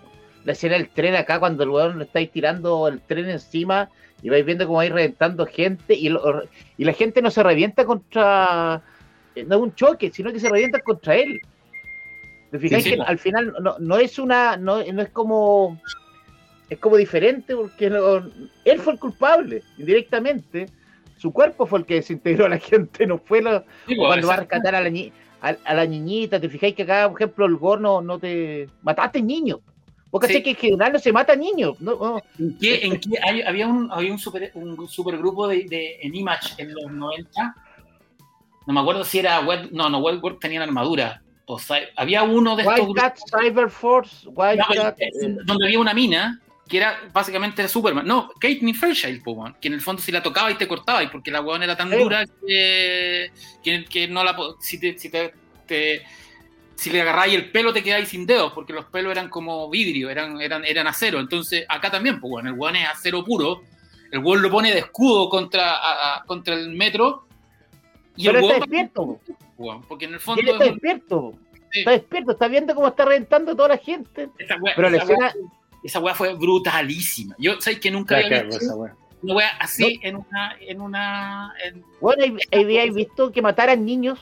la 0.45 0.53
escena 0.53 0.75
del 0.75 0.87
tren 0.87 1.13
acá 1.15 1.37
cuando 1.39 1.63
el 1.63 1.69
weón 1.69 1.97
le 1.99 2.05
estáis 2.05 2.31
tirando 2.31 2.87
el 2.87 3.01
tren 3.01 3.29
encima 3.29 3.89
y 4.23 4.29
vais 4.29 4.45
viendo 4.45 4.65
cómo 4.65 4.77
vais 4.77 4.91
reventando 4.91 5.45
gente 5.45 5.93
y, 5.93 6.07
lo- 6.07 6.43
y 6.77 6.85
la 6.85 6.93
gente 6.93 7.21
no 7.21 7.29
se 7.31 7.43
revienta 7.43 7.83
contra 7.83 8.81
eh, 9.35 9.43
no 9.43 9.55
es 9.57 9.61
un 9.61 9.75
choque, 9.75 10.09
sino 10.13 10.31
que 10.31 10.39
se 10.39 10.47
revienta 10.47 10.79
contra 10.79 11.15
él. 11.17 11.41
¿Te 12.51 12.59
fijáis 12.59 12.83
Sí, 12.85 12.91
sí. 12.91 12.95
que 12.95 13.01
al 13.01 13.19
final 13.19 13.53
no, 13.61 13.75
no 13.79 13.97
es 13.97 14.17
una, 14.17 14.55
no, 14.55 14.81
no 14.83 15.01
es 15.01 15.09
como 15.09 15.79
es 16.69 16.79
como 16.79 16.95
diferente 16.97 17.55
porque 17.55 17.89
no- 17.89 18.17
él 18.63 18.79
fue 18.79 18.93
el 18.93 18.99
culpable, 18.99 19.61
indirectamente. 19.77 20.67
Su 21.17 21.33
cuerpo 21.33 21.65
fue 21.65 21.79
el 21.79 21.85
que 21.85 21.95
desintegró 21.95 22.45
a 22.45 22.49
la 22.49 22.59
gente, 22.59 23.05
no 23.05 23.17
fue 23.17 23.41
lo, 23.41 23.65
Sí, 23.87 23.97
cuando 23.97 24.27
va 24.27 24.35
a 24.35 24.37
rescatar 24.37 24.73
a 24.75 24.79
la, 24.81 24.89
ni- 24.89 25.11
a, 25.41 25.55
a 25.63 25.73
la 25.73 25.85
niñita, 25.85 26.39
te 26.39 26.49
fijáis 26.49 26.75
que 26.75 26.83
acá, 26.83 27.09
por 27.09 27.19
ejemplo, 27.21 27.45
el 27.45 27.55
Gor 27.55 27.79
no, 27.81 28.19
te 28.19 28.67
mataste 28.81 29.21
niños. 29.21 29.59
Porque 30.11 30.27
Sí. 30.27 30.41
que 30.41 30.49
en 30.51 30.55
general 30.55 30.93
no 30.93 30.97
se 30.99 31.13
mata 31.13 31.35
niños. 31.35 31.79
No, 31.79 31.91
no. 31.91 32.21
¿En 32.39 32.57
qué, 32.57 32.83
en 32.83 32.99
qué 32.99 33.11
hay- 33.21 33.41
había 33.43 33.67
un, 33.67 33.91
había 33.91 34.11
un, 34.11 34.17
super, 34.17 34.51
un 34.55 34.87
supergrupo 34.87 35.47
de, 35.47 35.65
de, 35.65 35.99
en 36.01 36.15
Image 36.15 36.55
en 36.57 36.73
los 36.73 36.91
90? 36.91 37.55
No 38.65 38.73
me 38.73 38.79
acuerdo 38.79 39.03
si 39.03 39.19
era 39.19 39.39
Web, 39.41 39.69
no, 39.71 39.87
no, 39.89 39.99
Webworld 39.99 40.39
tenían 40.39 40.63
armadura. 40.63 41.21
O 41.45 41.57
sea, 41.59 41.77
había 41.95 42.23
uno 42.23 42.55
de 42.55 42.63
estos 42.63 42.79
Wildcat, 42.87 43.17
Cyberforce, 43.39 44.25
No, 44.25 44.31
Wildcat. 44.31 44.99
eh, 44.99 45.09
eh, 45.23 45.35
donde 45.45 45.65
había 45.65 45.79
una 45.79 45.93
mina 45.93 46.39
que 46.69 46.77
era 46.77 46.99
básicamente 47.11 47.67
Superman. 47.67 48.05
No, 48.05 48.29
Kate 48.39 48.61
Fairchild, 48.73 49.23
po, 49.23 49.31
weón, 49.31 49.55
que 49.59 49.67
en 49.67 49.73
el 49.73 49.81
fondo 49.81 50.01
si 50.01 50.11
la 50.11 50.21
tocaba 50.23 50.51
y 50.51 50.55
te 50.55 50.67
cortaba, 50.67 51.01
y 51.03 51.07
porque 51.07 51.31
la 51.31 51.41
weón 51.41 51.63
era 51.63 51.75
tan 51.75 51.89
Sí. 51.89 51.97
dura 51.97 52.23
que, 52.47 53.31
que, 53.63 53.85
que 53.85 54.07
no 54.07 54.23
la 54.23 54.37
si 54.61 54.79
te, 54.79 54.97
si 54.97 55.09
te, 55.09 55.33
te- 55.65 56.03
si 56.75 56.89
le 56.91 57.01
agarráis 57.01 57.33
el 57.35 57.51
pelo 57.51 57.73
te 57.73 57.83
quedáis 57.83 58.07
sin 58.07 58.25
dedos, 58.25 58.53
porque 58.53 58.71
los 58.71 58.85
pelos 58.85 59.11
eran 59.11 59.29
como 59.29 59.69
vidrio, 59.69 60.09
eran, 60.09 60.39
eran, 60.39 60.63
eran 60.63 60.87
acero. 60.87 61.19
Entonces, 61.19 61.65
acá 61.67 61.91
también, 61.91 62.21
pues 62.21 62.29
bueno, 62.31 62.49
el 62.49 62.55
weón 62.55 62.75
es 62.77 62.87
acero 62.87 63.25
puro, 63.25 63.63
el 64.11 64.19
weón 64.19 64.41
lo 64.41 64.49
pone 64.49 64.71
de 64.71 64.79
escudo 64.79 65.27
contra, 65.27 65.71
a- 65.73 66.17
a- 66.19 66.23
contra 66.25 66.53
el 66.53 66.69
metro. 66.69 67.25
Y 68.15 68.27
pero 68.27 68.39
el 68.39 68.45
está 68.45 68.57
despierto. 68.59 69.19
weón, 69.57 69.81
porque 69.83 70.05
en 70.05 70.13
el 70.13 70.19
fondo 70.19 70.41
él 70.41 70.49
está 70.49 70.65
es 70.65 70.71
despierto. 70.71 71.33
Sí. 71.71 71.79
Está 71.79 71.91
despierto, 71.91 72.31
está 72.31 72.47
viendo 72.47 72.73
cómo 72.75 72.87
está 72.87 73.05
reventando 73.05 73.51
a 73.51 73.55
toda 73.55 73.69
la 73.69 73.77
gente. 73.77 74.29
esa 74.37 74.55
Pero 74.75 74.87
esa 74.87 74.97
escena, 75.03 75.33
esa 75.83 75.99
weá 75.99 76.13
fue 76.15 76.33
brutalísima. 76.35 77.35
Yo 77.39 77.59
sé 77.61 77.79
que 77.79 77.91
nunca 77.91 78.19
La 78.19 78.25
había 78.25 78.43
visto 78.43 78.63
esa 78.63 78.75
wea. 78.75 78.95
una 79.21 79.33
wea 79.35 79.49
así 79.59 79.99
en 80.03 80.15
una, 80.17 80.55
en 80.59 80.81
una, 80.81 81.53
en- 81.65 81.83
bueno, 82.01 82.23
habíais 82.51 82.93
visto 82.93 83.31
que 83.31 83.41
mataran 83.41 83.85
niños. 83.85 84.19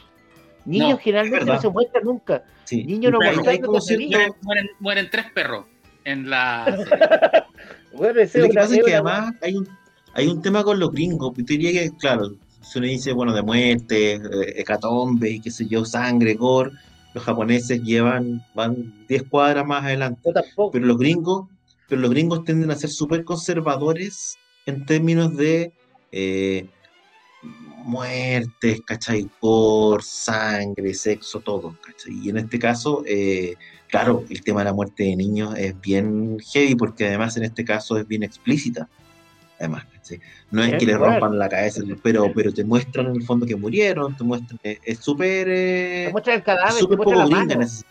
Niños 0.66 0.90
No, 0.92 0.98
generalmente 0.98 1.46
no 1.46 1.62
se 1.62 1.70
muestran 1.70 2.04
nunca. 2.04 2.44
Sí. 2.66 2.84
Niños 2.84 3.14
no 3.14 3.20
niños. 3.20 3.38
mueren, 3.70 4.34
mueren, 4.42 4.70
mueren 4.80 5.10
tres 5.10 5.32
perros 5.32 5.66
en 6.04 6.30
la. 6.30 6.66
Bueno, 7.94 8.20
ese 8.22 8.40
Lo 8.40 8.48
que 8.50 8.54
pasa 8.54 8.76
es 8.76 8.84
que 8.84 8.94
además 8.94 9.34
hay 9.42 9.56
un, 9.56 9.68
hay 10.14 10.28
un 10.28 10.42
tema 10.42 10.64
con 10.64 10.78
los 10.80 10.92
gringos. 10.92 11.34
Yo 11.36 11.44
diría 11.46 11.72
que, 11.72 11.90
claro, 11.98 12.34
si 12.62 12.78
uno 12.78 12.88
dice, 12.88 13.12
bueno, 13.14 13.34
de 13.34 13.42
muerte, 13.42 14.14
eh, 14.16 14.20
hecatombe 14.58 15.30
y 15.32 15.40
qué 15.40 15.50
sé 15.50 15.66
yo, 15.68 15.84
sangre, 15.84 16.36
gore, 16.36 16.72
los 17.18 17.26
japoneses 17.26 17.82
llevan, 17.82 18.46
van 18.54 18.94
10 19.08 19.24
cuadras 19.24 19.66
más 19.66 19.84
adelante. 19.84 20.32
tampoco. 20.32 20.72
Pero 20.72 20.86
los 20.86 20.98
gringos, 21.00 21.50
pero 21.90 22.02
los 22.02 22.12
gringos 22.12 22.44
tienden 22.44 22.70
a 22.70 22.76
ser 22.76 22.92
súper 22.92 23.24
conservadores 23.24 24.38
en 24.68 24.86
términos 24.86 25.36
de 25.36 25.74
eh, 26.12 26.70
muertes, 27.84 28.82
¿cachai? 28.86 29.28
Por 29.40 30.04
sangre, 30.04 30.94
sexo, 30.94 31.40
todo, 31.40 31.76
¿cachai? 31.82 32.14
Y 32.24 32.30
en 32.30 32.38
este 32.38 32.60
caso, 32.60 33.02
eh, 33.08 33.56
claro, 33.88 34.24
el 34.30 34.42
tema 34.44 34.62
de 34.62 34.66
la 34.66 34.74
muerte 34.74 35.04
de 35.04 35.16
niños 35.16 35.56
es 35.58 35.80
bien 35.82 36.38
heavy 36.54 36.76
porque 36.76 37.08
además 37.08 37.36
en 37.38 37.46
este 37.46 37.66
caso 37.66 37.98
es 37.98 38.08
bien 38.08 38.22
explícita. 38.22 38.88
Además, 39.60 39.86
¿cachai? 39.92 40.20
No 40.52 40.64
es 40.64 40.74
Es 40.74 40.80
que 40.80 40.86
le 40.86 40.98
rompan 40.98 41.38
la 41.40 41.50
cabeza, 41.50 41.82
pero, 42.04 42.32
pero 42.34 42.54
te 42.54 42.64
muestran 42.64 43.08
en 43.08 43.16
el 43.16 43.24
fondo 43.24 43.46
que 43.46 43.56
murieron, 43.56 44.16
te 44.16 44.24
muestran, 44.24 44.60
es 44.64 44.80
es 44.84 45.00
súper... 45.00 45.48
eh, 45.50 46.04
Te 46.08 46.12
muestra 46.12 46.34
el 46.36 46.44
cadáver, 46.44 46.74
te 46.74 46.80
súper 46.80 46.98
poco 47.00 47.14
la 47.16 47.26
gringa 47.26 47.42
en 47.42 47.48
mano. 47.50 47.62
ese- 47.62 47.86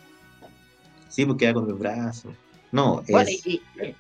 Sí, 1.09 1.25
porque 1.27 1.45
queda 1.47 1.55
con 1.55 1.67
el 1.69 1.75
brazo. 1.75 2.33
No, 2.73 3.03
Bueno, 3.09 3.29
es... 3.29 3.47
y, 3.47 3.63
y- 3.81 3.95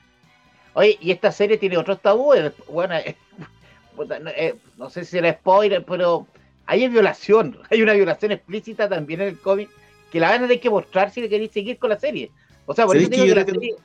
oye, 0.75 0.99
y 1.01 1.11
esta 1.11 1.33
serie 1.33 1.57
tiene 1.57 1.77
otros 1.79 2.01
tabúes. 2.01 2.53
Bueno, 2.69 2.95
eh, 2.97 3.17
no, 3.97 4.31
eh, 4.31 4.55
no 4.77 4.91
sé 4.91 5.05
si 5.05 5.19
era 5.19 5.33
spoiler, 5.33 5.85
pero 5.85 6.27
hay 6.67 6.87
violación. 6.89 7.59
Hay 7.71 7.83
una 7.83 7.95
violación 7.95 8.33
explícita 8.33 8.89
también 8.89 9.23
en 9.23 9.29
el 9.29 9.39
cómic 9.41 9.71
que 10.13 10.21
la 10.21 10.29
van 10.31 10.45
a 10.45 10.47
tener 10.47 10.61
que 10.61 10.71
mostrar 10.71 11.11
si 11.11 11.21
le 11.21 11.29
queréis 11.29 11.51
seguir 11.51 11.79
con 11.79 11.91
la 11.91 11.99
serie. 11.99 12.31
O 12.67 12.75
sea, 12.75 12.87
por 12.87 12.97
eso 12.97 13.07
¿Sabéis 13.07 13.23
digo 13.23 13.35
que 13.35 13.41
la 13.41 13.45
creo 13.45 13.55
que- 13.61 13.67
serie. 13.67 13.77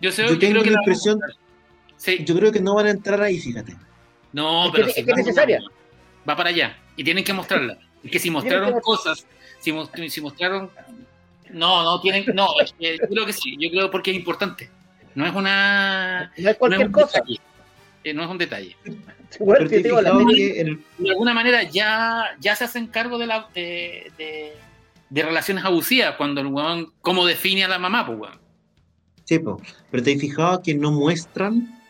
Yo, 0.00 0.10
sé, 0.12 0.22
Yo 0.22 0.28
yo 0.34 0.38
tengo 0.38 0.52
creo 0.52 0.62
que 0.64 0.70
la 0.70 0.74
la- 0.76 0.82
impresión, 0.82 1.20
sí, 2.02 2.24
yo 2.24 2.34
creo 2.36 2.50
que 2.52 2.60
no 2.60 2.74
van 2.74 2.86
a 2.86 2.90
entrar 2.90 3.20
ahí, 3.22 3.38
fíjate. 3.38 3.76
no, 4.32 4.66
Es 4.66 4.70
que- 4.72 4.76
pero 4.76 4.88
es 4.88 4.94
que 4.94 5.02
va- 5.04 5.10
es 5.12 5.16
necesaria. 5.26 5.60
Va 6.28 6.36
para 6.36 6.48
allá 6.50 6.76
y 6.96 7.04
tienen 7.04 7.24
que 7.24 7.32
mostrarla. 7.32 7.78
Es 8.02 8.10
que 8.10 8.18
si 8.18 8.30
mostraron 8.30 8.80
cosas, 8.80 9.26
si, 9.60 9.72
mos- 9.72 9.90
si 10.08 10.20
mostraron, 10.20 10.70
no, 11.50 11.82
no 11.84 12.00
tienen, 12.00 12.24
no, 12.34 12.48
yo 12.80 13.08
creo 13.08 13.26
que 13.26 13.32
sí, 13.32 13.56
yo 13.58 13.70
creo 13.70 13.90
porque 13.90 14.10
es 14.10 14.16
importante. 14.16 14.70
No 15.14 15.26
es 15.26 15.34
una, 15.34 16.32
No 16.38 16.48
es 16.50 16.54
no 16.54 16.58
cualquier 16.58 16.86
es 16.86 16.92
cosa. 16.92 17.18
detalle. 17.18 17.40
Eh, 18.04 18.14
no 18.14 18.24
es 18.24 18.28
un 18.30 18.38
detalle. 18.38 18.76
Bueno, 19.38 19.68
te 19.68 19.78
digo, 19.82 20.00
la 20.00 20.10
que 20.34 20.60
el- 20.60 20.82
de 20.98 21.10
alguna 21.10 21.32
manera 21.34 21.62
ya, 21.64 22.36
ya 22.40 22.56
se 22.56 22.64
hacen 22.64 22.86
cargo 22.88 23.18
de, 23.18 23.26
la, 23.26 23.48
de, 23.54 24.10
de, 24.18 24.52
de 25.10 25.22
relaciones 25.22 25.64
abusivas 25.64 26.16
cuando 26.16 26.40
el 26.40 26.46
weón, 26.48 26.92
cómo 27.00 27.24
define 27.26 27.64
a 27.64 27.68
la 27.68 27.78
mamá, 27.78 28.04
pues 28.06 28.18
weón. 28.18 28.40
Sí, 29.24 29.38
po. 29.38 29.60
pero 29.90 30.02
te 30.02 30.12
he 30.12 30.18
fijado 30.18 30.62
que 30.62 30.74
no 30.74 30.90
muestran, 30.90 31.80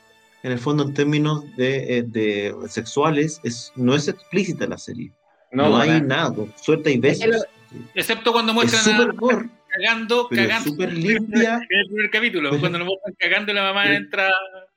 en 0.42 0.52
el 0.52 0.58
fondo, 0.58 0.82
en 0.84 0.94
términos 0.94 1.44
de, 1.56 1.98
eh, 1.98 2.02
de 2.02 2.54
sexuales, 2.68 3.40
es, 3.44 3.72
no 3.76 3.94
es 3.94 4.08
explícita 4.08 4.66
la 4.66 4.78
serie. 4.78 5.12
No, 5.52 5.68
No, 5.68 5.76
hay 5.78 6.00
nada, 6.00 6.34
suerte 6.60 6.90
y 6.92 6.98
besos. 6.98 7.46
Excepto 7.94 8.32
cuando 8.32 8.52
Es 8.52 8.56
muestran 8.56 8.82
súper 8.82 9.08
a 9.10 9.12
gore, 9.18 9.50
cagando, 9.68 10.26
pero 10.28 10.42
es 10.42 10.48
cagando. 10.48 10.70
súper 10.70 10.92
limpia. 10.92 11.54
En 11.70 11.78
el 11.78 11.86
primer 11.86 12.10
capítulo, 12.10 12.58
cuando 12.60 12.78
lo 12.78 12.84
muestran 12.86 13.14
cagando 13.18 13.52
y 13.52 13.54
la 13.54 13.62
mamá 13.62 13.86
Sí. 13.86 13.92
entra 13.94 14.30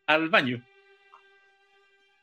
al 0.08 0.30
baño. 0.30 0.64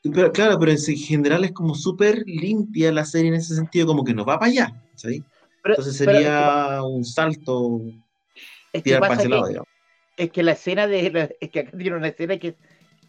Pero, 0.03 0.31
claro, 0.33 0.59
pero 0.59 0.71
en 0.71 0.77
general 0.97 1.45
es 1.45 1.53
como 1.53 1.75
súper 1.75 2.23
limpia 2.25 2.91
la 2.91 3.05
serie 3.05 3.29
en 3.29 3.35
ese 3.35 3.55
sentido, 3.55 3.87
como 3.87 4.03
que 4.03 4.13
no 4.13 4.25
va 4.25 4.37
para 4.39 4.51
allá. 4.51 4.81
¿sí? 4.95 5.23
pero- 5.61 5.75
Entonces 5.75 5.97
pero 5.97 6.11
sería 6.11 6.83
un 6.83 7.05
salto, 7.05 7.81
es 8.73 8.81
que 8.81 8.81
tirar 8.81 8.99
para 8.99 9.13
ese 9.15 9.29
lado, 9.29 9.47
digamos. 9.47 9.67
es 10.17 10.29
que 10.31 10.43
la 10.43 10.51
escena 10.51 10.87
de 10.87 11.09
la- 11.09 11.29
es 11.39 11.49
que 11.49 11.59
acá 11.61 11.71
tiene 11.77 11.95
una 11.95 12.09
escena 12.09 12.37
que 12.37 12.55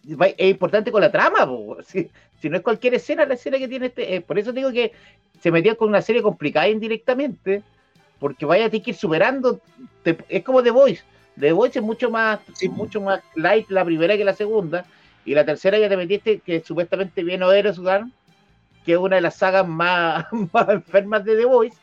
es 0.07 0.51
importante 0.51 0.91
con 0.93 1.01
la 1.01 1.11
trama 1.11 1.49
si, 1.87 2.11
si 2.41 2.49
no 2.49 2.57
es 2.57 2.63
cualquier 2.63 2.95
escena 2.95 3.25
la 3.27 3.35
escena 3.35 3.59
que 3.59 3.69
tiene 3.69 3.87
este 3.87 4.17
eh, 4.17 4.21
por 4.21 4.39
eso 4.39 4.53
digo 4.53 4.71
que 4.73 4.93
se 5.41 5.51
metió 5.51 5.77
con 5.77 5.89
una 5.89 6.03
serie 6.03 6.23
complicada 6.23 6.69
indirectamente 6.69 7.63
porque 8.19 8.47
vaya 8.47 8.67
a 8.67 8.71
tener 8.71 8.85
que 8.85 8.91
ir 8.93 8.97
superando 8.97 9.61
te- 10.03 10.17
es 10.29 10.45
como 10.45 10.63
The 10.63 10.71
Voice 10.71 11.03
The 11.39 11.53
Voice 11.53 11.79
es 11.79 11.85
mucho 11.85 12.11
más 12.11 12.41
Sí. 12.55 12.69
mucho 12.69 13.01
más 13.01 13.21
light 13.35 13.69
la 13.71 13.85
primera 13.85 14.17
que 14.17 14.25
la 14.25 14.35
segunda 14.35 14.85
y 15.25 15.35
la 15.35 15.45
tercera 15.45 15.79
ya 15.79 15.89
te 15.89 15.97
metiste 15.97 16.39
que 16.41 16.61
supuestamente 16.61 17.23
viene 17.25 17.47
Eros 17.59 17.79
Gun 17.79 18.13
que 18.85 18.93
es 18.93 18.99
una 18.99 19.17
de 19.17 19.23
las 19.23 19.37
sagas 19.37 19.67
más, 19.67 20.27
más 20.53 20.69
enfermas 20.69 21.25
de 21.25 21.37
The 21.37 21.45
Voice 21.47 21.79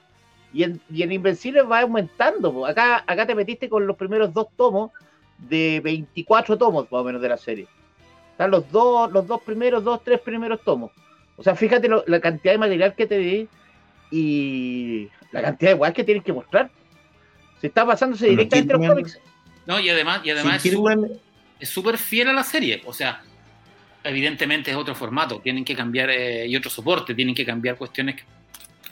y 0.53 0.63
en, 0.63 0.79
y 0.91 1.01
en 1.01 1.12
Invencible 1.13 1.62
va 1.63 1.79
aumentando. 1.79 2.53
po. 2.53 2.65
Acá, 2.67 3.03
acá 3.07 3.25
te 3.25 3.34
metiste 3.34 3.69
con 3.69 3.88
los 3.88 3.95
primeros 3.95 4.31
dos 4.34 4.47
tomos 4.55 4.91
de 5.38 5.79
24 5.84 6.57
tomos 6.57 6.84
más 6.91 7.01
o 7.01 7.03
menos 7.03 7.21
de 7.21 7.29
la 7.29 7.38
serie. 7.38 7.67
Están 8.41 8.49
los 8.49 8.71
dos, 8.71 9.12
los 9.12 9.27
dos 9.27 9.39
primeros, 9.43 9.84
dos, 9.84 10.04
tres 10.04 10.19
primeros 10.19 10.62
tomos. 10.63 10.89
O 11.38 11.43
sea, 11.43 11.56
fíjate 11.56 11.88
lo- 11.88 12.04
la 12.08 12.19
cantidad 12.19 12.54
de 12.54 12.58
material 12.58 12.95
que 12.95 13.06
te 13.06 13.19
di 13.19 13.47
y 14.10 15.08
la 15.32 15.43
cantidad 15.43 15.69
de 15.71 15.75
weas 15.75 15.93
que 15.93 16.04
tienes 16.04 16.23
que 16.23 16.34
mostrar. 16.34 16.71
Se 17.60 17.67
está 17.67 17.86
pasándose 17.86 18.25
Bueno, 18.25 18.38
directamente 18.39 18.73
a 18.73 18.77
los 18.77 18.88
cómics. 18.88 19.19
¿no? 19.67 19.80
Y 19.80 19.89
además, 19.91 20.21
y 20.23 20.32
además 20.32 20.60
Sí, 20.60 20.69
es 21.60 21.69
súper- 21.69 21.99
fiel 21.99 22.30
a 22.30 22.34
la 22.34 22.43
serie. 22.43 22.82
O 22.88 22.93
sea, 22.93 23.21
evidentemente 24.04 24.71
es 24.71 24.75
otro 24.77 24.95
formato, 24.95 25.39
tienen 25.39 25.63
que 25.63 25.75
cambiar 25.75 26.10
eh, 26.10 26.47
y 26.47 26.56
otro 26.56 26.71
soporte, 26.71 27.13
tienen 27.13 27.36
que 27.36 27.45
cambiar 27.45 27.75
cuestiones 27.75 28.23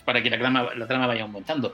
para 0.06 0.22
que 0.22 0.30
la 0.30 0.38
trama, 0.38 0.76
la 0.76 0.86
trama 0.86 1.08
vaya 1.08 1.24
aumentando. 1.24 1.74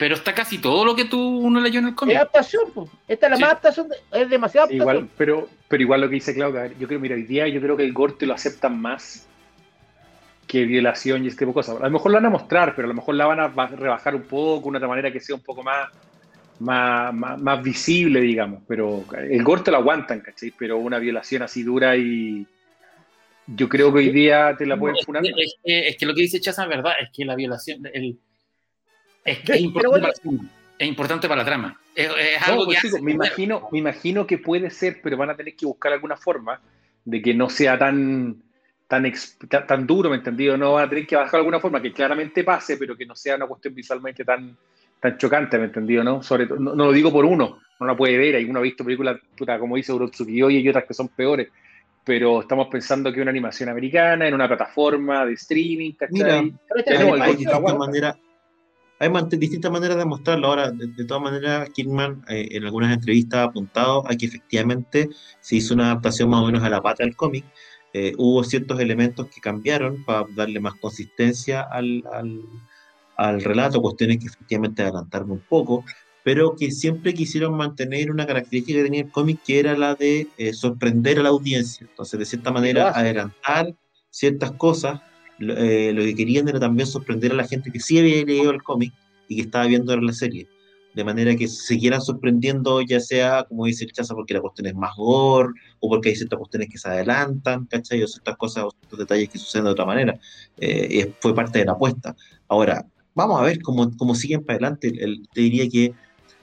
Pero 0.00 0.14
está 0.14 0.34
casi 0.34 0.56
todo 0.58 0.84
lo 0.84 0.96
que 0.96 1.04
tú 1.04 1.20
uno 1.20 1.60
leyó 1.60 1.78
en 1.78 1.84
el 1.84 1.90
Es 1.90 1.96
cómic. 1.96 2.16
adaptación, 2.16 2.72
po. 2.72 2.88
Esta 3.06 3.26
es 3.26 3.30
la 3.30 3.36
Sí. 3.36 3.42
más 3.42 3.50
adaptación, 3.50 3.88
de- 3.88 3.96
es 4.22 4.30
demasiado 4.30 4.66
Sí, 4.68 4.74
adaptación. 4.76 4.96
igual, 5.04 5.08
pero, 5.18 5.48
pero 5.68 5.82
igual 5.82 6.00
lo 6.00 6.08
que 6.08 6.14
dice 6.14 6.34
Claudia, 6.34 6.60
a 6.60 6.62
ver, 6.64 6.78
yo 6.78 6.88
creo, 6.88 6.98
mira, 6.98 7.14
hoy 7.14 7.22
día 7.24 7.46
yo 7.48 7.60
creo 7.60 7.76
que 7.76 7.84
el 7.84 7.92
gore 7.92 8.14
te 8.18 8.24
lo 8.26 8.32
aceptan 8.32 8.80
más 8.80 9.28
que 10.46 10.64
violación 10.64 11.22
y 11.24 11.28
este 11.28 11.40
tipo 11.40 11.50
de 11.50 11.54
cosas. 11.54 11.76
A 11.80 11.84
lo 11.84 11.90
mejor 11.90 12.10
la 12.12 12.18
van 12.18 12.26
a 12.26 12.30
mostrar, 12.30 12.74
pero 12.74 12.86
a 12.86 12.88
lo 12.88 12.94
mejor 12.94 13.14
la 13.14 13.26
van 13.26 13.40
a 13.40 13.48
ba- 13.48 13.66
rebajar 13.68 14.14
un 14.16 14.22
poco, 14.22 14.68
una 14.70 14.78
otra 14.78 14.88
manera 14.88 15.12
que 15.12 15.20
sea 15.20 15.36
un 15.36 15.42
poco 15.42 15.62
más, 15.62 15.88
más, 16.60 17.12
más, 17.14 17.40
más 17.40 17.62
visible, 17.62 18.20
digamos. 18.20 18.62
Pero 18.66 19.04
el 19.16 19.44
gore 19.44 19.62
te 19.62 19.70
lo 19.70 19.76
aguantan, 19.76 20.20
¿cachai? 20.20 20.50
Pero 20.58 20.78
una 20.78 20.98
violación 20.98 21.42
así 21.42 21.62
dura 21.62 21.94
y 21.96 22.46
yo 23.46 23.68
creo 23.68 23.92
que 23.92 23.98
hoy 23.98 24.10
día 24.10 24.56
te 24.56 24.64
la 24.64 24.78
pueden 24.78 24.96
es, 24.98 25.04
funar. 25.04 25.22
que, 25.22 25.28
es 25.36 25.54
que- 25.62 25.88
es 25.88 25.96
que 25.98 26.06
lo 26.06 26.14
que 26.14 26.22
dice 26.22 26.40
Chaza 26.40 26.62
es 26.64 26.68
verdad, 26.70 26.92
es 27.02 27.10
que 27.14 27.24
la 27.26 27.34
violación, 27.36 27.86
el, 27.92 28.18
es, 29.24 29.38
que 29.40 29.52
es 29.52 29.60
importante 29.60 29.88
bueno, 30.00 30.12
para 30.30 30.48
es 30.78 30.88
importante 30.88 31.28
para 31.28 31.38
la 31.42 31.44
trama. 31.44 31.80
Es, 31.94 32.06
es 32.08 32.40
No, 32.46 32.52
algo 32.52 32.64
pues, 32.64 32.80
que 32.80 32.86
chico, 32.86 32.96
hace- 32.96 33.04
me 33.04 33.12
imagino, 33.12 33.68
me 33.70 33.78
imagino 33.78 34.26
que 34.26 34.38
puede 34.38 34.70
ser, 34.70 35.00
pero 35.02 35.16
van 35.16 35.30
a 35.30 35.36
tener 35.36 35.54
que 35.54 35.66
buscar 35.66 35.92
alguna 35.92 36.16
forma 36.16 36.60
de 37.04 37.20
que 37.20 37.34
no 37.34 37.50
sea 37.50 37.78
tan, 37.78 38.36
tan, 38.88 39.12
tan, 39.66 39.86
duro, 39.86 40.08
¿me 40.10 40.16
entendido? 40.16 40.56
No 40.56 40.74
van 40.74 40.86
a 40.86 40.88
tener 40.88 41.06
que 41.06 41.16
bajar 41.16 41.36
alguna 41.38 41.60
forma 41.60 41.82
que 41.82 41.92
claramente 41.92 42.44
pase, 42.44 42.76
pero 42.76 42.96
que 42.96 43.04
no 43.06 43.14
sea 43.14 43.36
una 43.36 43.46
cuestión 43.46 43.74
visualmente 43.74 44.24
tan, 44.24 44.56
tan 45.00 45.18
chocante, 45.18 45.58
¿me 45.58 45.64
entendido? 45.66 46.02
¿no? 46.02 46.22
Sobre 46.22 46.46
todo, 46.46 46.58
no, 46.58 46.74
no 46.74 46.86
lo 46.86 46.92
digo 46.92 47.12
por 47.12 47.24
uno, 47.24 47.58
no 47.78 47.86
la 47.86 47.96
puede 47.96 48.16
ver, 48.16 48.36
hay 48.36 48.44
uno 48.44 48.60
ha 48.60 48.62
visto 48.62 48.84
películas, 48.84 49.18
puta, 49.36 49.58
como 49.58 49.76
dice 49.76 49.92
Urotsukiyoshi 49.92 50.58
y 50.60 50.68
otras 50.68 50.84
que 50.84 50.94
son 50.94 51.08
peores, 51.08 51.48
pero 52.04 52.40
estamos 52.40 52.68
pensando 52.68 53.12
que 53.12 53.20
una 53.20 53.30
animación 53.30 53.68
americana, 53.68 54.26
en 54.26 54.34
una 54.34 54.48
plataforma 54.48 55.26
de 55.26 55.34
streaming, 55.34 55.92
¿cachai? 55.92 56.14
Mira, 56.14 56.42
serie 56.84 57.10
el 57.10 57.22
hay 59.00 59.10
distintas 59.38 59.72
maneras, 59.72 59.96
de 59.96 60.04
mostrarlo. 60.04 60.48
Ahora, 60.48 60.70
de, 60.70 60.86
de 60.86 61.04
todas 61.06 61.22
maneras, 61.22 61.70
Kidman 61.70 62.22
eh, 62.28 62.48
en 62.50 62.64
algunas 62.64 62.92
entrevistas 62.92 63.40
ha 63.40 63.44
apuntado 63.44 64.06
a 64.06 64.14
que 64.14 64.26
efectivamente 64.26 65.08
se 65.40 65.56
hizo 65.56 65.72
una 65.72 65.86
adaptación 65.86 66.28
más 66.28 66.42
o 66.42 66.46
menos 66.46 66.62
a 66.62 66.68
la 66.68 66.82
pata 66.82 67.02
del 67.02 67.16
cómic. 67.16 67.46
Eh, 67.94 68.12
hubo 68.18 68.44
ciertos 68.44 68.78
elementos 68.78 69.26
que 69.28 69.40
cambiaron 69.40 70.04
para 70.04 70.26
darle 70.36 70.60
más 70.60 70.74
consistencia 70.74 71.62
al, 71.62 72.04
al, 72.12 72.42
al 73.16 73.42
relato, 73.42 73.80
cuestiones 73.80 74.18
que 74.18 74.26
efectivamente 74.26 74.82
adelantaron 74.82 75.30
un 75.30 75.40
poco, 75.48 75.82
pero 76.22 76.54
que 76.54 76.70
siempre 76.70 77.14
quisieron 77.14 77.56
mantener 77.56 78.10
una 78.10 78.26
característica 78.26 78.78
que 78.78 78.84
tenía 78.84 79.00
el 79.00 79.10
cómic, 79.10 79.40
que 79.42 79.60
era 79.60 79.78
la 79.78 79.94
de 79.94 80.28
eh, 80.36 80.52
sorprender 80.52 81.18
a 81.18 81.22
la 81.22 81.30
audiencia. 81.30 81.86
Entonces, 81.88 82.18
de 82.18 82.26
cierta 82.26 82.52
manera, 82.52 82.90
adelantar 82.90 83.74
ciertas 84.10 84.52
cosas 84.52 85.00
lo, 85.40 85.56
eh, 85.56 85.92
lo 85.92 86.02
que 86.02 86.14
querían 86.14 86.48
era 86.48 86.60
también 86.60 86.86
sorprender 86.86 87.32
a 87.32 87.34
la 87.36 87.46
gente 87.48 87.70
que 87.72 87.80
sí 87.80 87.98
había 87.98 88.24
leído 88.24 88.50
el 88.50 88.62
cómic 88.62 88.92
y 89.28 89.36
que 89.36 89.42
estaba 89.42 89.66
viendo 89.66 89.96
la 90.00 90.12
serie. 90.12 90.48
De 90.94 91.04
manera 91.04 91.36
que 91.36 91.46
se 91.48 91.62
siguieran 91.74 92.00
sorprendiendo, 92.00 92.80
ya 92.82 92.98
sea, 93.00 93.44
como 93.48 93.66
dice 93.66 93.84
el 93.84 93.92
Chaza, 93.92 94.14
porque 94.14 94.34
la 94.34 94.40
cuestión 94.40 94.66
es 94.66 94.74
más 94.74 94.92
gore, 94.96 95.50
o 95.80 95.88
porque 95.88 96.08
hay 96.10 96.16
ciertas 96.16 96.38
cuestiones 96.38 96.68
que 96.68 96.78
se 96.78 96.88
adelantan, 96.88 97.66
¿cachai? 97.66 98.02
O 98.02 98.08
ciertas 98.08 98.36
cosas, 98.36 98.64
o 98.64 98.70
ciertos 98.72 98.98
detalles 98.98 99.28
que 99.30 99.38
suceden 99.38 99.66
de 99.66 99.70
otra 99.70 99.86
manera. 99.86 100.18
Eh, 100.56 101.14
fue 101.20 101.34
parte 101.34 101.60
de 101.60 101.64
la 101.66 101.72
apuesta. 101.72 102.16
Ahora, 102.48 102.84
vamos 103.14 103.40
a 103.40 103.44
ver 103.44 103.60
cómo, 103.62 103.96
cómo 103.96 104.14
siguen 104.16 104.44
para 104.44 104.56
adelante. 104.56 104.88
El- 104.88 105.00
el- 105.00 105.28
te 105.32 105.42
diría 105.42 105.68
que 105.68 105.94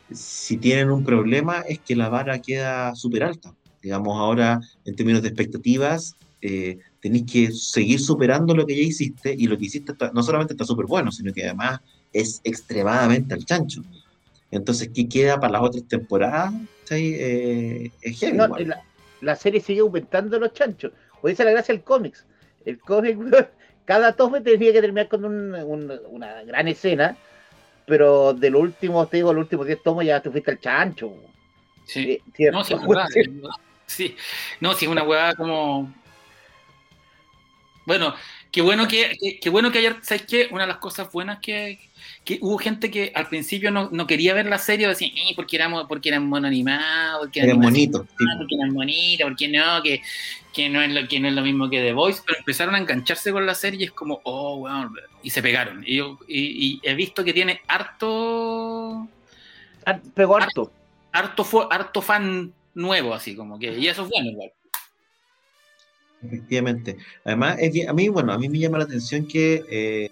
si 0.10 0.58
tienen 0.58 0.90
un 0.92 1.04
problema 1.04 1.62
es 1.68 1.82
que 1.82 1.96
la 1.96 2.10
vara 2.10 2.40
queda 2.42 2.96
súper 2.96 3.24
alta. 3.24 3.54
Digamos, 3.82 4.18
ahora, 4.18 4.60
en 4.86 4.96
términos 4.96 5.22
de 5.22 5.30
expectativas, 5.30 6.18
eh, 6.42 6.78
tenéis 7.02 7.26
que 7.32 7.52
seguir 7.52 8.00
superando 8.00 8.56
lo 8.56 8.66
que 8.66 8.76
ya 8.76 8.82
hiciste 8.84 9.34
y 9.38 9.48
lo 9.48 9.58
que 9.58 9.66
hiciste 9.66 9.92
está- 9.92 10.12
no 10.14 10.24
solamente 10.24 10.54
está 10.54 10.66
súper 10.66 10.86
bueno, 10.86 11.12
sino 11.12 11.32
que 11.34 11.44
además 11.46 11.80
es 12.14 12.42
extremadamente 12.44 13.34
al 13.34 13.46
chancho. 13.46 13.82
Entonces, 14.52 14.90
¿qué 14.94 15.08
queda 15.10 15.40
para 15.40 15.54
las 15.54 15.62
otras 15.62 15.84
temporadas? 15.88 16.54
¿Cachai? 16.82 17.14
Eh, 17.20 17.92
es 18.02 18.20
heavy, 18.20 18.38
No, 18.38 18.48
la, 18.48 18.82
la 19.22 19.36
serie 19.36 19.60
sigue 19.62 19.82
aumentando 19.82 20.40
los 20.40 20.54
chanchos. 20.54 20.92
O 21.22 21.28
esa 21.28 21.44
es 21.44 21.46
la 21.48 21.52
gracia 21.52 21.74
del 21.76 21.84
cómics. 21.84 22.26
El 22.66 22.80
cómic, 22.80 23.18
cada 23.86 24.14
tome 24.14 24.42
tenía 24.42 24.72
que 24.74 24.82
terminar 24.82 25.08
con 25.10 25.26
un- 25.26 25.54
un- 25.54 25.92
una 26.10 26.44
gran 26.44 26.68
escena, 26.68 27.18
pero 27.86 28.34
de 28.34 28.50
los 28.50 28.62
últimos, 28.62 29.10
te 29.10 29.18
digo, 29.18 29.34
los 29.34 29.44
últimos 29.44 29.66
10 29.68 29.84
tomos 29.84 30.06
ya 30.06 30.22
te 30.22 30.30
fuiste 30.32 30.52
al 30.52 30.60
chancho. 30.60 31.14
Sí. 31.86 32.12
Eh, 32.12 32.22
¿cierto? 32.36 32.58
No, 32.60 32.64
sí, 32.64 32.74
es 32.74 32.88
verdad, 32.88 33.06
es 33.14 33.28
verdad. 33.36 33.50
Sí. 33.86 34.16
No, 34.62 34.74
sí, 34.74 34.86
es 34.86 34.92
una 34.92 35.04
weá 35.04 35.36
como. 35.36 35.94
Bueno, 37.88 38.13
qué 38.52 38.62
bueno 38.62 38.86
que, 38.88 39.17
qué, 39.19 39.39
qué 39.39 39.50
bueno 39.50 39.71
que 39.71 39.80
ayer, 39.80 39.95
¿sabes 40.02 40.23
qué? 40.28 40.50
Una 40.52 40.63
de 40.63 40.67
las 40.67 40.78
cosas 40.78 41.10
buenas 41.12 41.39
que, 41.39 41.80
que 42.26 42.38
hubo 42.41 42.58
gente 42.58 42.91
que 42.91 43.13
al 43.15 43.28
principio 43.30 43.71
no, 43.71 43.89
no 43.91 44.06
quería 44.06 44.34
ver 44.34 44.45
la 44.45 44.58
serie, 44.58 44.88
decía, 44.89 45.08
"Eh, 45.08 45.32
porque 45.38 45.56
éramos, 45.56 45.86
porque 45.88 46.10
eran 46.10 46.28
mono 46.28 46.47
animado, 46.47 47.21
porque 47.21 47.39
Era 47.39 47.54
animación, 47.54 47.91
bonito. 47.93 48.02
tipo. 48.17 48.30
porque 48.38 48.56
eran 48.56 48.73
bonitas, 48.73 49.26
porque 49.28 49.47
no, 49.47 49.82
que, 49.82 50.02
que 50.54 50.67
no 50.69 50.82
es 50.82 50.91
lo, 50.91 51.08
que 51.08 51.19
no 51.21 51.30
es 51.30 51.34
lo 51.34 51.41
mismo 51.41 51.69
que 51.69 51.80
The 51.82 51.93
Voice, 51.93 52.21
pero 52.26 52.39
empezaron 52.39 52.76
a 52.76 52.80
engancharse 52.80 53.32
con 53.32 53.45
la 53.45 53.56
serie 53.56 53.80
y 53.80 53.84
es 53.86 53.91
como, 53.91 54.19
oh, 54.26 54.56
weón, 54.58 54.93
y 55.23 55.30
se 55.30 55.41
pegaron. 55.41 55.82
Y, 55.88 55.95
yo, 55.95 56.19
y, 56.28 56.65
y 56.67 56.80
he 56.84 56.93
visto 56.93 57.23
que 57.23 57.32
tiene 57.34 57.62
harto, 57.69 59.08
Pegó 60.13 60.36
harto. 60.36 60.71
harto, 61.13 61.43
fu- 61.45 61.67
harto 61.71 62.02
fan 62.02 62.52
nuevo, 62.73 63.13
así 63.13 63.34
como 63.34 63.58
que, 63.58 63.78
y 63.80 63.88
eso 63.88 64.04
es 64.04 64.10
bueno 64.10 64.30
igual. 64.30 64.52
Efectivamente. 66.24 66.98
Además, 67.26 67.58
es 67.60 67.88
a 67.88 67.94
mí, 67.94 68.10
bueno, 68.10 68.34
a 68.34 68.38
mí 68.38 68.50
me 68.50 68.60
llama 68.60 68.80
la 68.80 68.86
atención 68.86 69.28
que, 69.28 69.64
eh, 69.70 70.10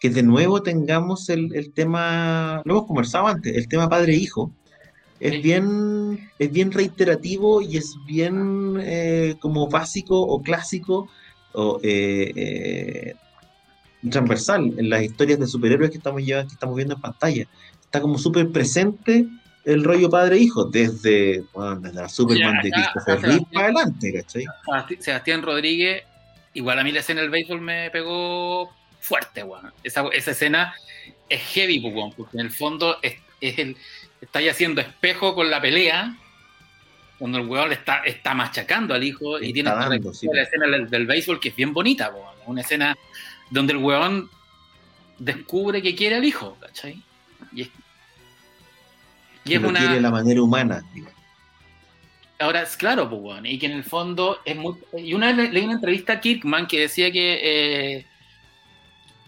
que 0.00 0.10
de 0.10 0.22
nuevo 0.22 0.62
tengamos 0.62 1.28
el, 1.28 1.54
el 1.54 1.72
tema, 1.72 2.62
lo 2.64 2.74
hemos 2.74 2.86
conversado 2.86 3.28
antes, 3.28 3.56
el 3.56 3.68
tema 3.68 3.88
padre-hijo. 3.88 4.52
Es 5.20 5.42
bien, 5.42 6.30
es 6.38 6.52
bien 6.52 6.70
reiterativo 6.70 7.60
y 7.60 7.76
es 7.76 7.96
bien 8.06 8.78
eh, 8.80 9.34
como 9.40 9.68
básico 9.68 10.20
o 10.20 10.40
clásico 10.42 11.08
o 11.54 11.80
eh, 11.82 13.14
transversal 14.10 14.74
en 14.78 14.90
las 14.90 15.02
historias 15.02 15.40
de 15.40 15.48
superhéroes 15.48 15.90
que 15.90 15.96
estamos 15.96 16.22
llevando, 16.22 16.48
que 16.48 16.54
estamos 16.54 16.76
viendo 16.76 16.94
en 16.94 17.00
pantalla. 17.00 17.48
Está 17.80 18.00
como 18.00 18.16
súper 18.16 18.50
presente 18.50 19.26
el 19.68 19.84
rollo 19.84 20.08
padre-hijo, 20.08 20.64
desde, 20.64 21.44
bueno, 21.52 21.76
desde 21.80 22.00
la 22.00 22.08
Superman 22.08 22.56
Ya, 22.56 22.62
de 22.62 22.70
Christopher 22.70 23.20
Reeve 23.20 23.46
para 23.52 23.66
adelante, 23.66 24.12
¿cachai? 24.14 24.44
Sebasti- 24.64 25.00
Sebastián 25.00 25.42
Rodríguez, 25.42 26.04
igual 26.54 26.78
a 26.78 26.84
mí 26.84 26.90
la 26.90 27.00
escena 27.00 27.20
del 27.20 27.28
béisbol 27.28 27.60
me 27.60 27.90
pegó 27.90 28.74
fuerte, 29.00 29.42
weón. 29.42 29.70
Esa, 29.84 30.06
esa 30.14 30.30
escena 30.30 30.74
es 31.28 31.42
heavy, 31.52 31.80
pues, 31.80 31.94
weón, 31.94 32.12
porque 32.12 32.38
en 32.38 32.46
el 32.46 32.50
fondo 32.50 32.96
es, 33.02 33.16
es 33.42 33.58
el, 33.58 33.76
está 34.22 34.38
haciendo 34.38 34.80
espejo 34.80 35.34
con 35.34 35.50
la 35.50 35.60
pelea, 35.60 36.16
cuando 37.18 37.36
el 37.36 37.46
weón 37.46 37.68
le 37.68 37.74
está, 37.74 37.98
está 38.04 38.32
machacando 38.32 38.94
al 38.94 39.04
hijo 39.04 39.38
y 39.38 39.52
tiene 39.52 39.68
dando, 39.70 40.14
sí. 40.14 40.28
la 40.32 40.42
escena 40.42 40.66
del, 40.66 40.88
del 40.88 41.06
béisbol 41.06 41.40
que 41.40 41.50
es 41.50 41.56
bien 41.56 41.74
bonita, 41.74 42.08
weón. 42.10 42.34
Una 42.46 42.62
escena 42.62 42.96
donde 43.50 43.74
el 43.74 43.80
weón 43.80 44.30
descubre 45.18 45.82
que 45.82 45.94
quiere 45.94 46.16
al 46.16 46.24
hijo, 46.24 46.56
¿cachai? 46.58 47.02
Y 47.52 47.62
es, 47.62 47.68
y 49.48 49.50
que 49.50 49.56
es 49.56 49.62
lo 49.62 49.68
una... 49.68 49.80
quiere 49.80 49.94
de 49.96 50.00
la 50.00 50.10
manera 50.10 50.42
humana. 50.42 50.82
Ahora, 52.40 52.62
es 52.62 52.76
claro, 52.76 53.10
pues, 53.10 53.40
y 53.44 53.58
que 53.58 53.66
en 53.66 53.72
el 53.72 53.82
fondo 53.84 54.38
es 54.44 54.56
muy... 54.56 54.76
Y 54.96 55.12
una 55.14 55.26
vez 55.28 55.36
le- 55.36 55.50
leí 55.52 55.64
una 55.64 55.74
entrevista 55.74 56.12
a 56.14 56.20
Kirkman 56.20 56.68
que 56.68 56.78
decía 56.80 57.10
que, 57.10 57.40
eh, 57.42 58.06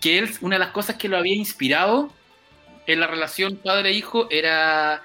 que 0.00 0.18
él, 0.18 0.30
una 0.42 0.54
de 0.56 0.60
las 0.60 0.70
cosas 0.70 0.94
que 0.96 1.08
lo 1.08 1.16
había 1.16 1.34
inspirado 1.34 2.12
en 2.86 3.00
la 3.00 3.08
relación 3.08 3.56
padre-hijo 3.56 4.28
era, 4.30 5.02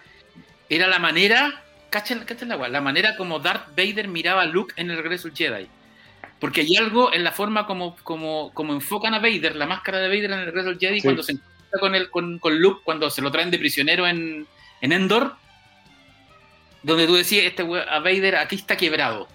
era 0.70 0.88
la 0.88 1.00
manera, 1.00 1.64
cacha, 1.90 2.24
cacha 2.26 2.46
la, 2.46 2.68
la 2.70 2.82
manera 2.82 3.18
como 3.18 3.40
Darth 3.40 3.70
Vader 3.76 4.08
miraba 4.08 4.44
a 4.44 4.46
Luke 4.46 4.74
en 4.78 4.92
el 4.92 4.98
regreso 4.98 5.28
del 5.30 5.38
Jedi. 5.38 5.68
Porque 6.40 6.62
hay 6.62 6.76
algo 6.78 7.12
en 7.12 7.24
la 7.24 7.32
forma 7.32 7.66
como, 7.66 7.96
como, 8.04 8.52
como 8.54 8.74
enfocan 8.74 9.16
a 9.16 9.20
Vader, 9.20 9.56
la 9.56 9.66
máscara 9.66 9.98
de 9.98 10.10
Vader 10.10 10.26
en 10.32 10.40
el 10.42 10.46
regreso 10.46 10.70
del 10.70 10.80
Jedi, 10.80 11.00
Sí. 11.00 11.04
cuando 11.08 11.24
se 11.24 11.32
encuentra 11.32 11.80
con, 11.80 11.96
el, 11.96 12.10
con, 12.12 12.38
con 12.38 12.60
Luke, 12.60 12.82
cuando 12.84 13.10
se 13.10 13.24
lo 13.24 13.32
traen 13.32 13.50
de 13.50 13.58
prisionero 13.58 14.06
en, 14.06 14.46
en 14.82 14.92
Endor, 14.92 15.36
donde 16.84 17.08
tú 17.08 17.16
decías, 17.16 17.46
este 17.46 17.64
a 17.64 18.00
Vader 18.00 18.36
aquí 18.36 18.56
está 18.56 18.76
quebrado. 18.78 19.28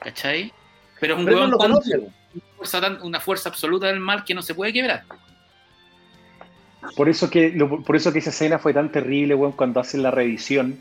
¿Cachai? 0.00 0.52
Pero 1.00 1.14
es 1.14 1.20
un 1.20 1.26
Pero 1.26 1.40
tan- 1.40 1.50
conoce. 1.52 1.98
weón. 1.98 2.14
fuerza 2.56 2.80
tan- 2.80 3.02
una 3.02 3.20
fuerza 3.20 3.48
absoluta 3.48 3.86
del 3.86 4.00
mal 4.00 4.24
que 4.24 4.34
no 4.34 4.42
se 4.42 4.54
puede 4.54 4.72
quebrar. 4.72 5.04
Por 6.96 7.08
eso 7.08 7.28
que, 7.30 7.50
por 7.84 7.96
eso 7.96 8.12
que 8.12 8.20
esa 8.20 8.30
escena 8.30 8.58
fue 8.58 8.72
tan 8.72 8.90
terrible, 8.90 9.34
weón, 9.34 9.52
cuando 9.52 9.80
hacen 9.80 10.02
la 10.02 10.10
revisión, 10.10 10.78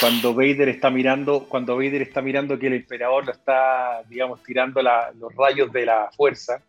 cuando 0.00 0.34
Vader 0.34 0.68
está 0.68 0.90
mirando, 0.90 1.44
cuando 1.48 1.76
Vader 1.76 2.02
está 2.02 2.20
mirando 2.22 2.58
que 2.58 2.66
el 2.68 2.74
emperador 2.74 3.26
lo 3.26 3.32
está, 3.32 4.02
digamos, 4.08 4.42
tirando 4.42 4.82
la- 4.82 5.12
los 5.18 5.34
rayos 5.34 5.72
de 5.72 5.86
la 5.86 6.10
fuerza 6.16 6.60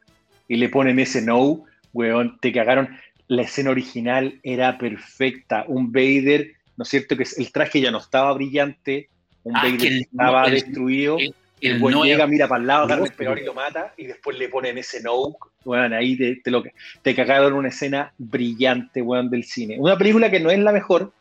y 0.47 0.55
le 0.57 0.69
ponen 0.69 0.99
ese 0.99 1.21
no, 1.21 1.65
weón, 1.93 2.37
te 2.39 2.51
cagaron. 2.51 2.97
La 3.27 3.43
escena 3.43 3.69
original 3.71 4.39
era 4.43 4.77
perfecta. 4.77 5.65
Un 5.67 5.91
Vader, 5.91 6.51
¿no 6.77 6.83
es 6.83 6.89
cierto? 6.89 7.15
Que 7.17 7.25
el 7.37 7.51
traje 7.51 7.81
ya 7.81 7.91
no 7.91 7.97
estaba 7.99 8.33
brillante, 8.33 9.09
un 9.43 9.55
Ah, 9.55 9.63
Vader 9.63 9.87
el- 9.93 10.01
estaba 10.01 10.45
el- 10.45 10.51
destruido. 10.53 11.17
el- 11.19 11.79
no 11.79 12.03
llega, 12.03 12.27
mira 12.27 12.47
para 12.47 12.59
el 12.61 12.67
lado, 12.67 12.87
Dios, 12.87 13.09
emperador 13.09 13.39
y 13.39 13.45
lo 13.45 13.53
mata, 13.53 13.93
y 13.97 14.05
después 14.07 14.37
le 14.37 14.49
ponen 14.49 14.77
ese 14.77 15.01
no. 15.01 15.37
Weón, 15.63 15.93
ahí 15.93 16.17
te, 16.17 16.35
te, 16.43 16.51
lo, 16.51 16.61
te 17.01 17.15
cagaron 17.15 17.53
una 17.53 17.69
escena 17.69 18.11
brillante, 18.17 19.01
weón, 19.01 19.29
del 19.29 19.45
cine. 19.45 19.77
Una 19.79 19.97
película 19.97 20.29
que 20.29 20.41
no 20.41 20.51
es 20.51 20.59
la 20.59 20.73
mejor, 20.73 21.13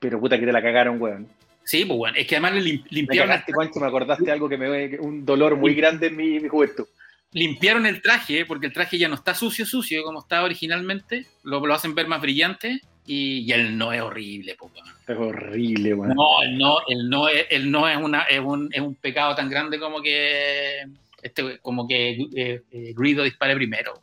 pero 0.00 0.18
puta 0.18 0.38
que 0.38 0.46
te 0.46 0.52
la 0.52 0.60
cagaron, 0.62 1.00
weón. 1.00 1.28
Sí, 1.62 1.84
pues 1.84 1.96
bueno, 1.96 2.16
es 2.18 2.26
que 2.26 2.34
además 2.34 2.54
le 2.54 2.60
lim- 2.62 2.82
Me 2.82 2.88
limpiaron, 2.90 3.28
cagaste, 3.28 3.52
Juancho, 3.52 3.78
me 3.78 3.86
acordaste 3.86 4.32
algo 4.32 4.48
que 4.48 4.56
me 4.56 4.98
un 4.98 5.24
dolor 5.24 5.54
muy 5.56 5.74
grande 5.74 6.08
en 6.08 6.16
mi, 6.16 6.40
mi 6.40 6.48
juventud. 6.48 6.86
Limpiaron 7.32 7.86
el 7.86 8.00
traje, 8.02 8.46
porque 8.46 8.66
el 8.66 8.72
traje 8.72 8.98
ya 8.98 9.08
no 9.08 9.14
está 9.14 9.34
sucio, 9.34 9.66
sucio 9.66 10.02
como 10.02 10.20
estaba 10.20 10.44
originalmente, 10.44 11.26
lo, 11.42 11.64
lo 11.64 11.74
hacen 11.74 11.94
ver 11.94 12.06
más 12.08 12.20
brillante 12.20 12.80
y, 13.06 13.38
y 13.40 13.52
el 13.52 13.76
no 13.76 13.92
es 13.92 14.00
horrible, 14.00 14.56
weón. 14.60 14.86
Es 15.06 15.16
horrible, 15.16 15.94
weón. 15.94 16.14
No, 16.14 16.42
el 16.42 16.58
no, 16.58 16.78
el 16.88 17.08
no, 17.08 17.28
es, 17.28 17.46
el 17.50 17.70
no 17.70 17.88
es, 17.88 17.96
una, 17.96 18.22
es, 18.22 18.40
un, 18.40 18.68
es 18.72 18.80
un 18.80 18.94
pecado 18.94 19.34
tan 19.34 19.48
grande 19.50 19.78
como 19.78 20.00
que 20.02 20.82
este, 21.22 21.58
como 21.58 21.86
que 21.88 22.10
eh, 22.34 22.62
eh, 22.70 22.94
dispare 22.96 23.54
primero. 23.56 23.94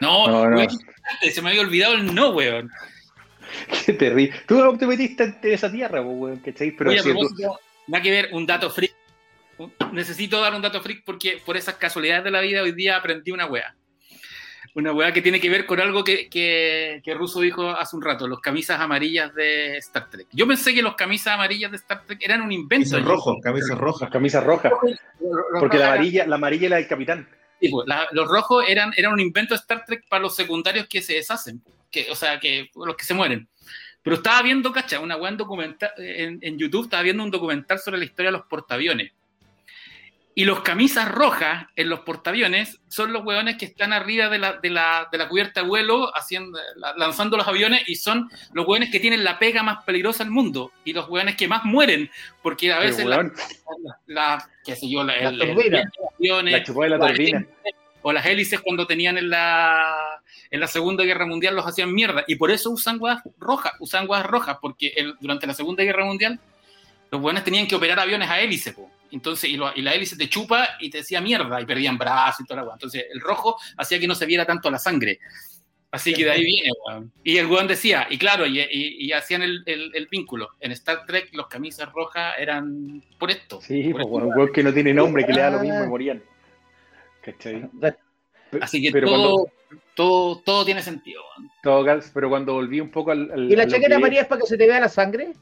No, 0.00 0.28
No, 0.28 0.48
no. 0.50 0.66
se 1.30 1.42
me 1.42 1.50
había 1.50 1.62
olvidado 1.62 1.94
el 1.94 2.14
no, 2.14 2.30
weón. 2.30 2.70
Qué 3.86 3.94
terrible. 3.94 4.34
Tú 4.46 4.62
no 4.62 4.76
te 4.76 4.86
metiste 4.86 5.24
en 5.24 5.38
esa 5.42 5.70
tierra, 5.72 6.00
weón, 6.02 6.38
¿cachai? 6.38 6.70
Pero 6.72 6.90
Oye, 6.90 7.02
tú- 7.02 7.56
nada 7.86 8.02
que 8.02 8.10
ver, 8.10 8.28
un 8.32 8.46
dato 8.46 8.70
freak. 8.70 8.92
Necesito 9.92 10.40
dar 10.40 10.54
un 10.54 10.62
dato 10.62 10.80
freak 10.80 11.02
porque 11.04 11.40
por 11.44 11.56
esas 11.56 11.74
casualidades 11.76 12.24
de 12.24 12.30
la 12.30 12.40
vida 12.40 12.62
hoy 12.62 12.72
día 12.72 12.96
aprendí 12.96 13.30
una 13.30 13.46
wea. 13.46 13.74
Una 14.74 14.92
wea 14.92 15.12
que 15.12 15.22
tiene 15.22 15.40
que 15.40 15.48
ver 15.50 15.66
con 15.66 15.80
algo 15.80 16.04
que, 16.04 16.28
que, 16.28 17.00
que 17.02 17.14
Russo 17.14 17.40
dijo 17.40 17.70
hace 17.70 17.96
un 17.96 18.02
rato, 18.02 18.28
los 18.28 18.40
camisas 18.40 18.78
amarillas 18.80 19.34
de 19.34 19.78
Star 19.78 20.08
Trek. 20.10 20.28
Yo 20.32 20.46
pensé 20.46 20.72
que 20.74 20.82
los 20.82 20.94
camisas 20.94 21.34
amarillas 21.34 21.70
de 21.70 21.78
Star 21.78 22.04
Trek 22.04 22.18
eran 22.22 22.42
un 22.42 22.52
invento. 22.52 22.90
Camisas 22.90 23.02
rojas, 23.08 23.34
camisas 23.42 23.78
rojas. 23.78 24.10
camisas 24.10 24.44
rojas. 24.44 24.72
Porque 25.58 25.78
la 25.78 25.84
rojos 25.86 25.94
amarilla, 25.94 26.26
la 26.26 26.36
amarilla 26.36 26.64
es 26.66 26.70
la 26.70 26.76
del 26.76 26.86
capitán. 26.86 27.28
Sí, 27.60 27.68
pues, 27.70 27.88
la- 27.88 28.06
los 28.12 28.28
rojos 28.28 28.64
eran, 28.68 28.92
eran 28.96 29.12
un 29.14 29.20
invento 29.20 29.54
de 29.54 29.58
Star 29.58 29.84
Trek 29.84 30.04
para 30.08 30.22
los 30.22 30.36
secundarios 30.36 30.86
que 30.86 31.02
se 31.02 31.14
deshacen, 31.14 31.60
que, 31.90 32.08
o 32.10 32.14
sea, 32.14 32.38
que 32.38 32.68
los 32.76 32.94
que 32.94 33.04
se 33.04 33.14
mueren. 33.14 33.48
Pero 34.02 34.16
estaba 34.16 34.42
viendo, 34.42 34.70
cacha, 34.70 35.00
una 35.00 35.16
weá 35.16 35.30
en, 35.30 35.76
en, 35.96 36.38
en 36.40 36.58
YouTube, 36.58 36.84
estaba 36.84 37.02
viendo 37.02 37.24
un 37.24 37.30
documental 37.32 37.80
sobre 37.80 37.98
la 37.98 38.04
historia 38.04 38.30
de 38.30 38.36
los 38.38 38.46
portaaviones. 38.46 39.12
Y 40.38 40.44
los 40.44 40.60
camisas 40.60 41.10
rojas 41.10 41.66
en 41.74 41.88
los 41.88 42.00
portaaviones 42.00 42.78
son 42.86 43.12
los 43.12 43.24
weones 43.24 43.56
que 43.56 43.64
están 43.64 43.92
arriba 43.92 44.28
de 44.28 44.38
la, 44.38 44.52
de 44.52 44.70
la, 44.70 45.08
de 45.10 45.18
la 45.18 45.28
cubierta 45.28 45.62
de 45.62 45.66
vuelo 45.66 46.16
haciendo, 46.16 46.56
la- 46.76 46.94
lanzando 46.96 47.36
los 47.36 47.48
aviones 47.48 47.82
y 47.88 47.96
son 47.96 48.30
los 48.52 48.64
weones 48.68 48.92
que 48.92 49.00
tienen 49.00 49.24
la 49.24 49.40
pega 49.40 49.64
más 49.64 49.82
peligrosa 49.82 50.22
del 50.22 50.30
mundo 50.32 50.70
y 50.84 50.92
los 50.92 51.08
weones 51.08 51.34
que 51.34 51.48
más 51.48 51.64
mueren 51.64 52.08
porque 52.40 52.72
a 52.72 52.78
veces 52.78 53.04
la, 53.04 53.16
la- 54.06 54.48
qué 54.64 54.76
sé 54.76 54.88
yo, 54.88 55.02
la, 55.02 55.14
el- 55.16 55.38
turbina. 55.40 55.82
aviones, 56.16 56.52
la 56.52 56.62
chupada 56.62 56.84
de 56.84 56.90
la 56.90 56.98
turbina. 57.08 57.38
hélices, 57.38 57.74
o 58.02 58.12
las 58.12 58.24
hélices 58.26 58.60
cuando 58.60 58.86
tenían 58.86 59.18
en 59.18 59.30
la, 59.30 60.20
en 60.52 60.60
la 60.60 60.68
Segunda 60.68 61.02
Guerra 61.02 61.26
Mundial 61.26 61.56
los 61.56 61.66
hacían 61.66 61.92
mierda. 61.92 62.22
Y 62.28 62.36
por 62.36 62.52
eso 62.52 62.70
usan 62.70 62.98
guas 62.98 63.22
rojas, 63.40 63.72
usan 63.80 64.06
guas 64.06 64.24
rojas, 64.24 64.58
porque 64.62 64.92
el- 64.96 65.16
durante 65.18 65.48
la 65.48 65.54
Segunda 65.54 65.82
Guerra 65.82 66.04
Mundial 66.04 66.38
los 67.10 67.20
buenos 67.20 67.42
tenían 67.42 67.66
que 67.66 67.74
operar 67.74 67.98
aviones 67.98 68.30
a 68.30 68.40
hélice, 68.40 68.72
po. 68.72 68.88
Entonces, 69.12 69.50
y, 69.50 69.56
lo- 69.56 69.72
y 69.74 69.82
la 69.82 69.94
hélice 69.94 70.16
te 70.16 70.28
chupa 70.28 70.68
y 70.80 70.90
te 70.90 70.98
decía 70.98 71.20
mierda, 71.20 71.60
y 71.60 71.66
perdían 71.66 71.96
brazos 71.98 72.40
y 72.40 72.44
toda 72.46 72.60
la 72.60 72.66
weá. 72.66 72.74
Entonces, 72.74 73.06
el 73.12 73.20
rojo 73.20 73.56
hacía 73.76 73.98
que 73.98 74.06
no 74.06 74.14
se 74.14 74.26
viera 74.26 74.44
tanto 74.44 74.70
la 74.70 74.78
sangre. 74.78 75.18
Así 75.90 76.12
que 76.12 76.24
de 76.26 76.30
ahí 76.32 76.44
viene, 76.44 76.70
weón. 76.86 77.10
Y 77.24 77.38
el 77.38 77.46
weón 77.46 77.66
decía, 77.66 78.06
y 78.10 78.18
claro, 78.18 78.44
y, 78.44 78.60
y- 78.60 79.06
y 79.06 79.12
hacían 79.12 79.40
el, 79.40 79.62
el- 79.64 79.90
el 79.94 80.06
vínculo. 80.08 80.50
En 80.60 80.72
Star 80.72 81.06
Trek, 81.06 81.30
los 81.32 81.46
camisas 81.46 81.90
rojas 81.92 82.34
eran 82.38 83.02
por 83.18 83.30
esto. 83.30 83.60
Sí, 83.62 83.84
por 83.92 84.02
pues, 84.02 84.24
esto. 84.24 84.36
weón, 84.38 84.52
que 84.52 84.62
no 84.62 84.74
tiene 84.74 84.92
nombre, 84.92 85.24
que 85.24 85.32
le 85.32 85.40
da 85.40 85.50
lo 85.50 85.58
Ah. 85.60 85.62
mismo 85.62 85.84
y 85.84 85.86
morían. 85.88 86.22
¿Cachai? 87.22 87.68
Así 88.60 88.82
que 88.82 88.90
pero 88.92 89.08
todo, 89.08 89.36
cuando, 89.36 89.52
todo, 89.94 90.38
todo 90.40 90.64
tiene 90.64 90.82
sentido, 90.82 91.22
weón. 91.38 91.50
todo 91.62 91.84
pero 92.14 92.28
cuando 92.30 92.52
volví 92.54 92.80
un 92.80 92.90
poco 92.90 93.10
al. 93.10 93.30
al- 93.30 93.50
¿Y 93.52 93.56
la 93.56 93.62
a 93.62 93.66
lo 93.66 93.72
chaqueta 93.72 93.88
que- 93.88 93.94
amarilla 93.94 94.22
es 94.22 94.26
para 94.28 94.40
que 94.42 94.46
se 94.46 94.56
te 94.58 94.66
vea 94.66 94.80
la 94.80 94.88
sangre? 94.88 95.32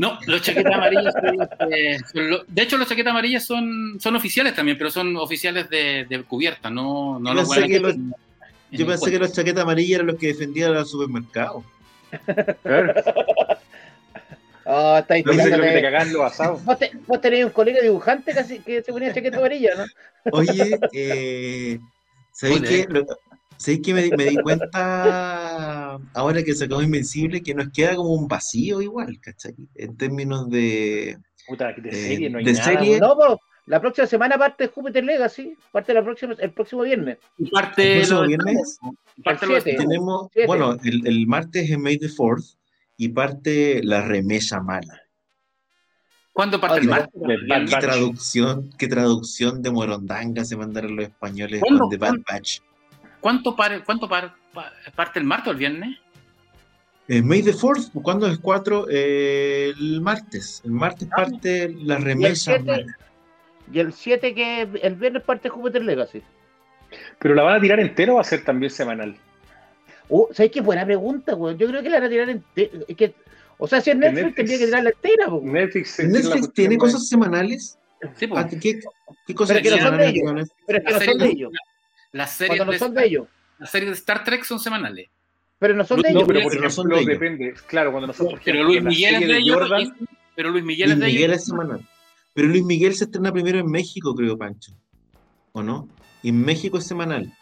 No, 0.00 0.18
los 0.26 0.40
chaquetas 0.40 0.72
amarillas 0.74 1.12
son, 1.12 1.72
eh, 1.74 1.98
son 2.10 2.30
lo- 2.30 2.44
de 2.48 2.62
hecho 2.62 2.78
los 2.78 2.88
chaquetas 2.88 3.10
amarillas 3.10 3.44
son, 3.44 3.98
son 4.00 4.16
oficiales 4.16 4.54
también, 4.54 4.78
pero 4.78 4.90
son 4.90 5.14
oficiales 5.18 5.68
de, 5.68 6.06
de 6.08 6.22
cubierta, 6.22 6.70
no, 6.70 7.18
no 7.18 7.28
Yo 7.30 7.34
los 7.34 7.48
pensé 7.50 7.78
los- 7.80 7.94
en- 7.96 8.14
Yo 8.70 8.80
en 8.84 8.86
pensé 8.86 9.10
que 9.10 9.18
los 9.18 9.32
chaquetas 9.34 9.62
amarillas 9.62 9.96
eran 9.96 10.06
los 10.06 10.16
que 10.16 10.28
defendían 10.28 10.74
al 10.74 10.86
supermercado. 10.86 11.62
Claro, 12.62 12.94
Ah, 14.64 15.04
lo 15.06 15.14
que, 15.14 15.22
lo 15.22 15.32
que 15.32 15.42
te 15.42 15.50
tirándote- 15.50 15.82
cagan 15.82 16.12
los 16.14 16.22
asados. 16.32 16.64
¿Vos, 16.64 16.78
te- 16.78 16.92
vos 17.06 17.20
tenés 17.20 17.44
un 17.44 17.50
colega 17.50 17.82
dibujante 17.82 18.32
casi 18.32 18.60
que 18.60 18.82
se 18.82 18.92
ponía 18.92 19.12
chaqueta 19.12 19.36
amarilla, 19.36 19.70
¿no? 19.76 19.84
Oye, 20.32 20.78
eh, 20.92 21.78
¿sabéis 22.32 22.60
Joder. 22.60 23.06
¿Sabéis 23.60 23.80
que 23.84 23.94
me, 23.94 24.02
di- 24.02 24.10
me 24.16 24.24
di 24.24 24.36
cuenta 24.42 25.94
ahora 26.14 26.42
que 26.42 26.54
se 26.54 26.64
acabó 26.64 26.82
Invencible 26.82 27.42
que 27.42 27.54
nos 27.54 27.68
queda 27.70 27.94
como 27.96 28.14
un 28.14 28.26
vacío 28.26 28.80
igual, 28.80 29.20
¿cachai? 29.20 29.54
En 29.74 29.96
términos 29.96 30.48
de... 30.50 31.18
Puta, 31.46 31.72
de 31.72 31.88
Eh, 31.90 31.92
serie 31.92 32.30
no 32.30 32.38
hay 32.38 32.44
de 32.44 32.52
nada. 32.54 32.64
serie- 32.64 32.98
weón. 33.00 33.18
No, 33.18 33.38
la 33.66 33.80
próxima 33.80 34.06
semana 34.06 34.38
parte 34.38 34.68
Júpiter 34.68 35.04
Legacy, 35.04 35.54
parte 35.72 35.92
la 35.94 36.02
próxima, 36.02 36.34
el 36.38 36.52
próximo 36.52 36.82
viernes. 36.82 37.18
Y 37.38 37.44
El 37.44 37.50
parte 37.50 37.96
próximo 37.96 38.20
lo- 38.22 38.26
viernes 38.28 38.78
parte 39.22 39.46
El 39.46 39.76
tenemos, 39.76 40.28
siete. 40.32 40.46
bueno, 40.46 40.76
el, 40.82 41.06
el 41.06 41.26
martes 41.26 41.70
es 41.70 41.78
May 41.78 41.98
the 41.98 42.08
4th 42.08 42.56
y 42.96 43.08
parte 43.10 43.80
La 43.84 44.02
Remesa 44.02 44.60
Mala. 44.62 45.00
¿Cuándo 46.32 46.60
parte 46.60 46.78
el 46.80 46.88
Oye, 46.88 46.90
martes? 46.90 47.70
¿Qué 47.70 47.76
traducción, 47.80 48.70
qué 48.78 48.88
traducción 48.88 49.60
de 49.62 49.70
Morondanga 49.70 50.44
se 50.44 50.56
mandaron 50.56 50.96
los 50.96 51.04
españoles 51.06 51.60
¿Cuándo? 51.60 51.80
con 51.80 51.90
The 51.90 51.96
Bad 51.98 52.14
Batch? 52.30 52.60
¿Cuánto, 53.20 53.54
par- 53.56 53.84
cuánto 53.84 54.08
par- 54.08 54.34
pa- 54.52 54.72
parte 54.94 55.18
el 55.18 55.24
martes 55.24 55.48
o 55.48 55.50
el 55.52 55.56
viernes? 55.58 55.98
Eh, 57.08 57.22
May 57.22 57.42
the 57.42 57.52
4th, 57.52 57.90
¿cuándo 58.02 58.26
es 58.28 58.38
4? 58.38 58.86
Eh, 58.90 59.72
el 59.76 60.00
martes. 60.00 60.62
El 60.64 60.70
martes 60.72 61.08
Ah. 61.12 61.16
parte 61.16 61.68
la 61.82 61.96
remesa. 61.98 62.52
7, 62.56 62.64
mala. 62.64 62.96
y 63.72 63.78
el 63.78 63.92
7 63.92 64.34
que 64.34 64.62
el 64.82 64.94
viernes 64.96 65.22
parte 65.22 65.48
Júpiter 65.48 65.82
Legacy. 65.84 66.22
Pero 67.20 67.34
la 67.34 67.42
van 67.44 67.56
a 67.56 67.60
tirar 67.60 67.78
entero 67.80 68.12
o 68.12 68.16
va 68.16 68.22
a 68.22 68.24
ser 68.24 68.42
también 68.44 68.70
semanal. 68.70 69.16
Uh, 70.08 70.26
¿Sabes 70.32 70.50
qué 70.50 70.60
buena 70.60 70.84
pregunta, 70.84 71.34
güey? 71.34 71.56
Yo 71.56 71.68
creo 71.68 71.82
que 71.82 71.88
la 71.88 71.98
van 71.98 72.06
a 72.06 72.10
tirar 72.10 72.28
entera. 72.30 72.78
Es 72.88 72.96
que, 72.96 73.14
o 73.58 73.68
sea, 73.68 73.80
si 73.80 73.90
es 73.90 73.96
Netflix, 73.96 74.16
Netflix- 74.24 74.34
tendría 74.36 74.58
que 74.58 74.66
tirarla 74.66 74.90
entera, 74.90 75.26
po. 75.28 75.40
Netflix, 75.44 75.98
¿Netflix 76.00 76.52
tiene 76.52 76.76
cosas 76.78 77.08
semanales? 77.08 77.78
Sí, 78.16 78.26
pues. 78.26 78.44
Ah, 78.44 78.48
¿Qué, 78.48 78.80
qué 79.26 79.34
cosas 79.34 79.58
Pero 79.58 79.62
que 79.76 79.82
no 79.82 79.88
son 79.88 79.98
de 79.98 80.04
semanales 80.08 80.14
ellos. 80.14 80.22
tiene 80.24 80.40
Netflix? 80.40 80.64
pero 80.66 80.78
es 80.78 80.84
que 80.84 80.92
no 80.92 81.00
son 81.00 81.18
de 81.18 81.26
ellos. 81.26 81.52
Las 82.12 82.32
series, 82.32 82.56
Cuando 82.58 82.64
no 82.66 82.72
de, 82.72 82.78
son 82.78 82.94
de 82.94 83.04
ellos. 83.06 83.28
las 83.58 83.70
series 83.70 83.90
de 83.90 83.96
Star 83.96 84.24
Trek 84.24 84.44
son 84.44 84.58
semanales. 84.60 85.08
Pero 85.58 85.74
no 85.74 85.84
son 85.84 86.00
de 86.00 86.12
No, 86.12 86.20
ellos. 86.20 86.28
Pero 86.28 86.38
Pero 86.40 86.50
por 86.50 86.62
no 86.62 86.70
son 86.70 86.90
ejemplo, 86.92 86.96
de 86.96 87.02
ellos. 87.02 87.20
depende. 87.20 87.54
Claro, 87.66 87.90
cuando 87.92 88.06
nosotros. 88.08 88.40
Pero 88.44 88.58
ejemplo, 88.60 88.80
Luis 88.80 88.82
Miguel 88.82 89.14
es 89.22 89.28
de 89.28 89.36
ellos. 89.38 89.56
Jordan, 89.56 89.96
Pero 90.34 90.50
Luis 90.50 90.64
Miguel 90.64 90.88
Luis 90.90 90.94
es 90.94 91.00
de 91.00 91.06
Miguel 91.06 91.30
ellos. 91.30 91.36
es 91.42 91.44
semanal. 91.46 91.88
Pero 92.34 92.48
Luis 92.48 92.64
Miguel 92.64 92.94
se 92.94 93.04
estrena 93.04 93.32
primero 93.32 93.58
en 93.58 93.66
México, 93.70 94.14
creo, 94.14 94.38
Pancho. 94.38 94.72
¿O 95.52 95.62
no? 95.62 95.88
Y 96.22 96.28
en 96.30 96.40
México 96.44 96.78
es 96.78 96.86
semanal. 96.86 97.32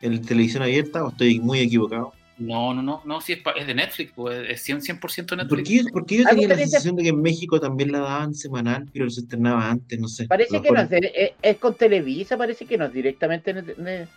¿En 0.00 0.20
televisión 0.24 0.62
abierta 0.62 1.04
o 1.04 1.10
estoy 1.10 1.38
muy 1.40 1.60
equivocado? 1.60 2.12
No, 2.46 2.74
no, 2.74 2.82
no, 2.82 3.02
no, 3.04 3.20
sí 3.20 3.34
es, 3.34 3.38
pa- 3.40 3.52
es 3.52 3.66
de 3.66 3.74
Netflix, 3.74 4.12
pues 4.14 4.48
es 4.48 4.68
100%, 4.68 4.80
100% 5.00 5.26
¿Por 5.28 5.38
Netflix. 5.38 5.68
qué, 5.86 5.92
por 5.92 6.06
qué 6.06 6.16
yo 6.18 6.24
tenía 6.24 6.48
la 6.48 6.56
sensación 6.56 6.96
de 6.96 7.02
que 7.04 7.08
en 7.10 7.22
México 7.22 7.60
también 7.60 7.92
la 7.92 8.00
daban 8.00 8.34
semanal, 8.34 8.86
pero 8.92 9.08
se 9.10 9.20
estrenaba 9.20 9.70
antes? 9.70 9.98
No 10.00 10.08
sé. 10.08 10.26
Parece 10.26 10.60
que 10.60 10.70
no 10.70 10.80
es, 10.80 10.90
de- 10.90 11.34
es, 11.40 11.56
con 11.58 11.74
Televisa, 11.74 12.36
parece 12.36 12.64
que 12.66 12.76
no 12.78 12.86
es 12.86 12.92
directamente 12.92 13.54
net- 13.54 13.76
net- 13.76 14.08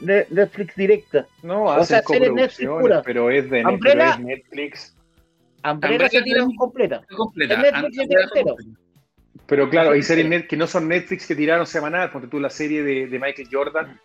net- 0.00 0.28
Netflix 0.30 0.74
directa. 0.76 1.26
No, 1.42 1.64
O 1.64 1.70
hacen 1.72 1.86
sea, 1.86 2.02
serie 2.02 2.30
Netflix 2.30 2.68
pura. 2.68 3.02
pero 3.02 3.30
es 3.30 3.48
de 3.50 3.64
Umbrella- 3.64 4.16
pero 4.16 4.30
es 4.30 4.38
Netflix. 4.38 4.96
Umbrella 5.64 6.08
se 6.08 6.22
tira 6.22 6.36
Academy. 6.38 6.56
completa. 6.56 7.02
completa. 7.16 7.54
Es 7.54 7.60
Netflix 7.60 7.98
entero. 7.98 8.22
completa. 8.28 8.54
Pero 9.46 9.70
claro, 9.70 9.90
hay 9.92 10.02
series 10.02 10.46
que 10.48 10.56
no 10.56 10.66
son 10.66 10.88
Netflix 10.88 11.26
que 11.26 11.36
tiraron 11.36 11.66
semanal. 11.66 12.10
Ponte 12.10 12.26
tú 12.28 12.40
la 12.40 12.50
serie 12.50 12.82
de, 12.82 13.06
de 13.06 13.18
Michael 13.18 13.48
Jordan. 13.50 14.00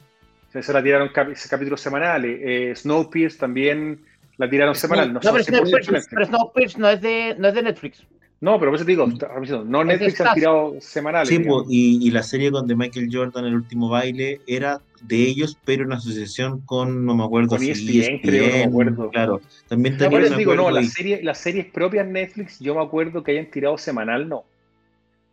Esa 0.53 0.73
la 0.73 0.83
tiraron 0.83 1.09
cap- 1.09 1.29
capítulos 1.49 1.79
semanales. 1.81 2.39
Eh, 2.43 2.73
Snowpiercer 2.75 3.39
también 3.39 4.01
la 4.37 4.49
tiraron 4.49 4.75
semanal. 4.75 5.13
No, 5.13 5.19
No, 5.23 5.31
pero, 5.31 5.43
100% 5.43 5.63
Snowpiercer- 5.63 5.91
Netflix. 5.91 6.07
pero 6.11 6.25
Snowpiercer 6.25 6.79
no 6.79 6.89
es 6.89 7.01
de, 7.01 7.35
no 7.37 7.47
es 7.47 7.53
de 7.53 7.63
Netflix. 7.63 8.03
No, 8.41 8.57
pero 8.59 8.71
por 8.71 8.75
eso 8.77 8.85
te 8.85 8.91
digo, 8.91 9.05
repito, 9.05 9.63
no 9.63 9.83
Netflix 9.83 10.19
han 10.19 10.25
Stars. 10.27 10.33
tirado 10.33 10.75
semanales. 10.81 11.29
Sí, 11.29 11.43
y, 11.69 12.07
y 12.07 12.09
la 12.09 12.23
serie 12.23 12.49
con 12.49 12.65
de 12.65 12.75
Michael 12.75 13.07
Jordan, 13.11 13.45
el 13.45 13.53
último 13.53 13.87
baile, 13.87 14.41
era 14.47 14.81
de 15.03 15.17
ellos, 15.27 15.57
pero 15.63 15.83
en 15.83 15.93
asociación 15.93 16.61
con, 16.61 17.05
no 17.05 17.15
me 17.15 17.23
acuerdo 17.23 17.49
Con 17.49 17.61
E 17.63 17.75
si 17.75 17.99
ESPN, 18.01 18.19
creo, 18.21 18.47
no 18.47 18.53
me 18.55 18.63
acuerdo. 18.63 19.09
Claro, 19.11 19.41
también 19.67 19.95
No, 19.97 20.09
digo, 20.37 20.55
no, 20.55 20.71
las 20.71 20.89
series, 20.91 21.23
las 21.23 21.37
series 21.37 21.67
propias 21.67 22.07
Netflix, 22.07 22.59
yo 22.59 22.73
me 22.73 22.81
acuerdo 22.81 23.23
que 23.23 23.31
hayan 23.31 23.45
tirado 23.51 23.77
semanal, 23.77 24.27
no. 24.27 24.43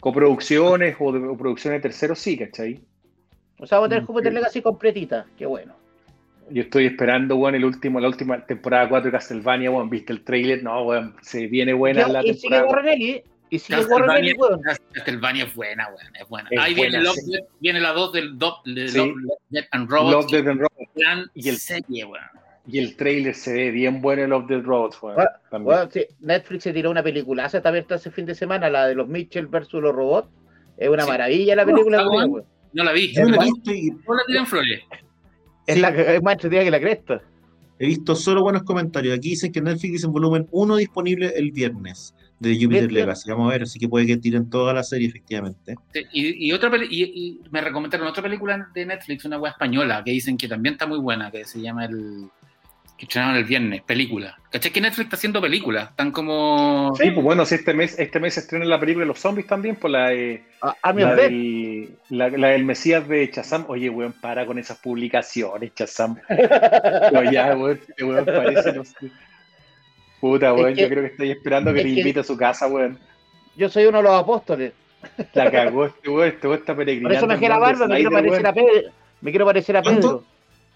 Coproducciones 0.00 0.96
o, 1.00 1.10
de, 1.10 1.18
o 1.26 1.36
producciones 1.36 1.78
de 1.82 1.88
terceros, 1.88 2.18
sí, 2.18 2.36
¿cachai? 2.36 2.80
O 3.58 3.66
sea, 3.66 3.78
va 3.80 3.86
a 3.86 3.88
tener 3.88 4.04
Júpiter 4.04 4.32
sí. 4.32 4.34
Legacy 4.38 4.62
completita. 4.62 5.26
Qué 5.36 5.46
bueno. 5.46 5.74
Yo 6.50 6.62
estoy 6.62 6.86
esperando, 6.86 7.36
weón, 7.36 7.54
el 7.56 7.64
último, 7.64 8.00
la 8.00 8.08
última 8.08 8.44
temporada 8.46 8.88
4 8.88 9.06
de 9.10 9.12
Castlevania, 9.12 9.70
weón, 9.70 9.90
¿viste 9.90 10.12
el 10.12 10.22
trailer? 10.24 10.62
No, 10.62 10.82
weón, 10.84 11.14
se 11.20 11.46
viene 11.46 11.72
buena 11.74 12.08
la 12.08 12.20
y 12.24 12.32
sigue 12.34 12.56
temporada. 12.56 12.66
Warren 12.66 12.88
Ellis. 12.94 13.22
Y 13.50 13.58
sigue 13.58 13.78
Warren 13.80 13.88
Castlevania, 13.90 14.30
Ellis, 14.30 14.38
weón. 14.40 14.60
Castlevania 14.92 15.44
es 15.44 15.54
buena, 15.54 15.86
weón, 15.88 16.16
es 16.18 16.28
buena. 16.28 16.48
Es 16.50 16.58
Ahí 16.60 16.74
viene, 16.74 16.90
buena, 16.98 17.04
Love, 17.04 17.16
sí. 17.16 17.32
Death- 17.32 17.46
viene 17.60 17.80
la 17.80 17.92
2 17.92 18.12
del 18.12 18.38
Sí. 18.88 18.98
Love, 18.98 19.14
Death 19.50 19.66
and 19.72 19.90
Robots. 19.90 20.12
Love, 20.12 20.30
Death 20.30 20.48
and 20.48 20.60
Robots. 20.60 20.90
Gran 20.94 21.30
Y 21.34 21.48
el- 21.48 21.56
serie, 21.56 22.04
weón. 22.04 22.24
Y 22.70 22.78
el 22.78 22.96
trailer 22.96 23.34
se 23.34 23.52
ve 23.54 23.70
bien 23.70 24.00
bueno 24.02 24.22
en 24.22 24.30
Love, 24.30 24.46
Death 24.46 24.64
Robots, 24.64 25.02
weón. 25.02 25.16
Bueno, 25.64 25.88
sí, 25.90 26.06
Netflix 26.20 26.64
se 26.64 26.72
tiró 26.72 26.90
una 26.90 27.02
peliculaza 27.02 27.60
también 27.60 27.84
este 27.88 28.10
fin 28.10 28.24
de 28.26 28.34
semana, 28.34 28.70
la 28.70 28.86
de 28.86 28.94
los 28.94 29.06
Mitchell 29.08 29.46
versus 29.46 29.82
los 29.82 29.94
robots. 29.94 30.28
Es 30.78 30.88
una 30.88 31.02
Sí. 31.04 31.10
maravilla 31.10 31.56
la 31.56 31.66
película, 31.66 32.08
weón. 32.08 32.44
No 32.72 32.84
la 32.84 32.92
vi. 32.92 33.12
Yo 33.14 33.22
no 33.24 33.28
la 33.30 33.36
he 33.36 33.38
pero 33.38 33.52
visto 33.54 33.72
y 33.72 33.90
no 33.90 34.14
la 34.14 34.22
tiré 34.26 34.38
en 34.38 34.46
flores. 34.46 34.80
Es, 35.66 35.74
Sí. 35.74 35.80
la, 35.80 35.88
es 35.88 36.22
más 36.22 36.34
entretenida 36.34 36.64
que 36.64 36.70
la 36.70 36.80
cresta. 36.80 37.22
he 37.78 37.86
visto 37.86 38.14
solo 38.16 38.42
buenos 38.42 38.62
comentarios. 38.64 39.16
Aquí 39.16 39.30
dicen 39.30 39.52
que 39.52 39.60
Netflix 39.60 39.92
dice 39.92 40.06
en 40.06 40.12
volumen 40.12 40.48
1 40.50 40.76
disponible 40.76 41.32
el 41.36 41.52
viernes 41.52 42.14
de 42.40 42.54
Jupiter. 42.60 42.90
Legacy. 42.90 43.30
Vamos 43.30 43.48
a 43.48 43.52
ver, 43.52 43.62
así 43.64 43.78
que 43.78 43.88
puede 43.88 44.06
que 44.06 44.16
tiren 44.16 44.48
toda 44.50 44.72
la 44.72 44.82
serie, 44.82 45.08
efectivamente. 45.08 45.74
Sí, 45.92 46.00
Y, 46.12 46.48
y 46.48 46.52
otra 46.52 46.70
y, 46.88 47.02
y 47.04 47.40
me 47.50 47.60
recomendaron 47.60 48.06
otra 48.06 48.22
película 48.22 48.68
de 48.74 48.86
Netflix, 48.86 49.24
una 49.24 49.38
wea 49.38 49.52
española, 49.52 50.02
que 50.04 50.10
dicen 50.12 50.36
que 50.36 50.48
también 50.48 50.74
está 50.74 50.86
muy 50.86 50.98
buena, 50.98 51.30
que 51.30 51.44
se 51.44 51.60
llama 51.60 51.84
el 51.86 52.28
que 52.98 53.04
estrenaron 53.06 53.36
el 53.36 53.44
viernes, 53.44 53.80
película. 53.82 54.36
¿Cachai 54.50 54.72
que 54.72 54.80
Netflix 54.80 55.04
está 55.06 55.16
haciendo 55.16 55.40
películas? 55.40 55.90
Están 55.90 56.10
como. 56.10 56.92
Sí, 57.00 57.10
pues 57.12 57.22
bueno, 57.24 57.46
si 57.46 57.54
este 57.54 57.72
mes, 57.72 57.98
este 57.98 58.18
mes 58.18 58.34
se 58.34 58.40
estrena 58.40 58.64
la 58.64 58.80
película 58.80 59.04
de 59.04 59.08
los 59.08 59.20
zombies 59.20 59.46
también, 59.46 59.76
por 59.76 59.90
la, 59.90 60.12
eh, 60.12 60.42
A- 60.60 60.74
Army 60.82 61.02
la, 61.02 61.14
del, 61.14 61.96
la, 62.10 62.28
la 62.30 62.48
del 62.48 62.64
Mesías 62.64 63.06
de 63.08 63.30
Chazam. 63.30 63.64
Oye, 63.68 63.88
weón, 63.88 64.12
para 64.20 64.44
con 64.46 64.58
esas 64.58 64.78
publicaciones, 64.78 65.72
Chazam. 65.74 66.16
Ya, 67.32 67.54
weón, 67.56 67.78
este 67.88 68.04
weón 68.04 68.24
parece, 68.24 68.72
no 68.72 68.84
sé. 68.84 68.96
Puta, 70.20 70.52
weón, 70.52 70.74
yo 70.74 70.88
creo 70.88 71.02
que 71.04 71.10
estoy 71.10 71.30
esperando 71.30 71.72
que 71.72 71.78
es 71.80 71.86
le 71.86 71.94
que- 71.94 72.00
invite 72.00 72.20
a 72.20 72.24
su 72.24 72.36
casa, 72.36 72.66
weón. 72.66 72.98
Yo 73.56 73.68
soy 73.68 73.84
uno 73.86 73.98
de 73.98 74.04
los 74.04 74.12
apóstoles. 74.20 74.72
La 75.34 75.50
cagó 75.50 75.86
este 75.86 76.08
weón, 76.08 76.26
este 76.28 76.48
weón 76.48 76.58
está 76.60 76.74
Por 76.74 76.84
peregrinando. 76.84 77.16
eso 77.16 77.26
me 77.28 77.34
dejé 77.34 77.48
la 77.48 77.58
barba, 77.58 77.86
me 77.86 77.94
quiero 77.96 78.10
parecer 78.10 78.46
a. 78.46 78.52
Pedro. 78.52 78.90
Me 79.20 79.30
quiero 79.30 79.46
parecer 79.46 79.76
a. 79.76 79.82
Pedro. 79.82 80.24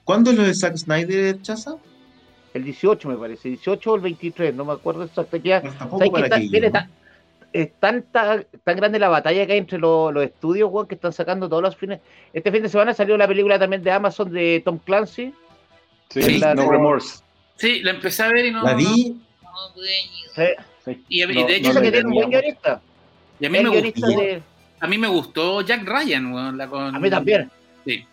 ¿Cuándo 0.05 0.31
es 0.31 0.37
lo 0.37 0.43
de 0.45 0.55
Zack 0.55 0.77
Snyder, 0.77 1.41
Chaza? 1.43 1.77
El 2.55 2.65
18 2.65 3.09
me 3.09 3.17
parece, 3.17 3.49
18 3.49 3.93
o 3.93 3.95
el 3.97 4.01
23, 4.03 4.55
no 4.55 4.65
me 4.65 4.73
acuerdo 4.73 5.05
exacto. 5.05 5.37
Ya, 5.39 5.61
Pues 5.63 5.77
tampoco 5.79 5.99
¿sabes 5.99 6.09
qué 6.09 6.13
para 6.13 6.25
está- 6.27 6.37
aquello, 6.37 6.51
viene 6.53 6.67
¿no? 6.69 6.73
tan- 6.73 6.91
es 7.53 7.71
tan 8.65 8.77
grande 8.77 8.99
la 8.99 9.09
batalla 9.09 9.47
que 9.47 9.53
hay 9.53 9.59
entre 9.59 9.79
los, 9.79 10.13
los 10.13 10.25
estudios, 10.25 10.71
weón, 10.73 10.87
que 10.87 10.95
están 10.95 11.13
sacando 11.13 11.49
todos 11.49 11.63
los 11.63 11.77
fines. 11.77 12.01
Este 12.33 12.51
fin 12.51 12.63
de 12.63 12.69
semana 12.69 12.95
salió 12.95 13.17
la 13.17 13.29
película 13.29 13.59
también 13.59 13.83
de 13.83 13.91
Amazon 13.91 14.31
de 14.33 14.63
Tom 14.65 14.79
Clancy. 14.79 15.35
Sí, 16.11 16.39
La- 16.39 16.55
no 16.55 16.71
remorse. 16.71 17.23
Sí, 17.57 17.81
la 17.83 17.93
empecé 17.93 18.23
a 18.23 18.29
ver 18.29 18.47
y 18.47 18.51
no. 18.53 18.63
La 18.63 18.75
vi, 18.75 19.21
no- 19.43 19.51
no 19.51 19.75
pude. 19.75 19.89
Sí. 20.35 20.43
Sí. 20.85 21.05
Y, 21.09 21.21
No, 21.27 21.47
de 21.47 21.57
hecho, 21.57 21.71
eso 21.71 21.75
no 21.75 21.81
que 21.81 21.87
le 21.87 21.93
tiene 21.93 22.07
un 22.09 22.15
buen 22.15 22.31
teníamos. 22.31 22.31
guionista. 22.31 22.81
y 23.41 23.47
a, 23.47 23.51
mí 23.51 23.59
me 23.63 23.69
gustó, 23.81 24.07
de- 24.09 24.43
a 24.81 24.87
mí 24.87 24.99
me 24.99 25.09
gustó 25.09 25.61
Jack 25.63 25.85
Ryan, 25.85 26.33
weón, 26.33 26.59
la 26.59 26.67
con- 26.69 26.95
A 26.95 26.99
mí 26.99 27.09
también. 27.11 27.51
Sí. 27.87 28.05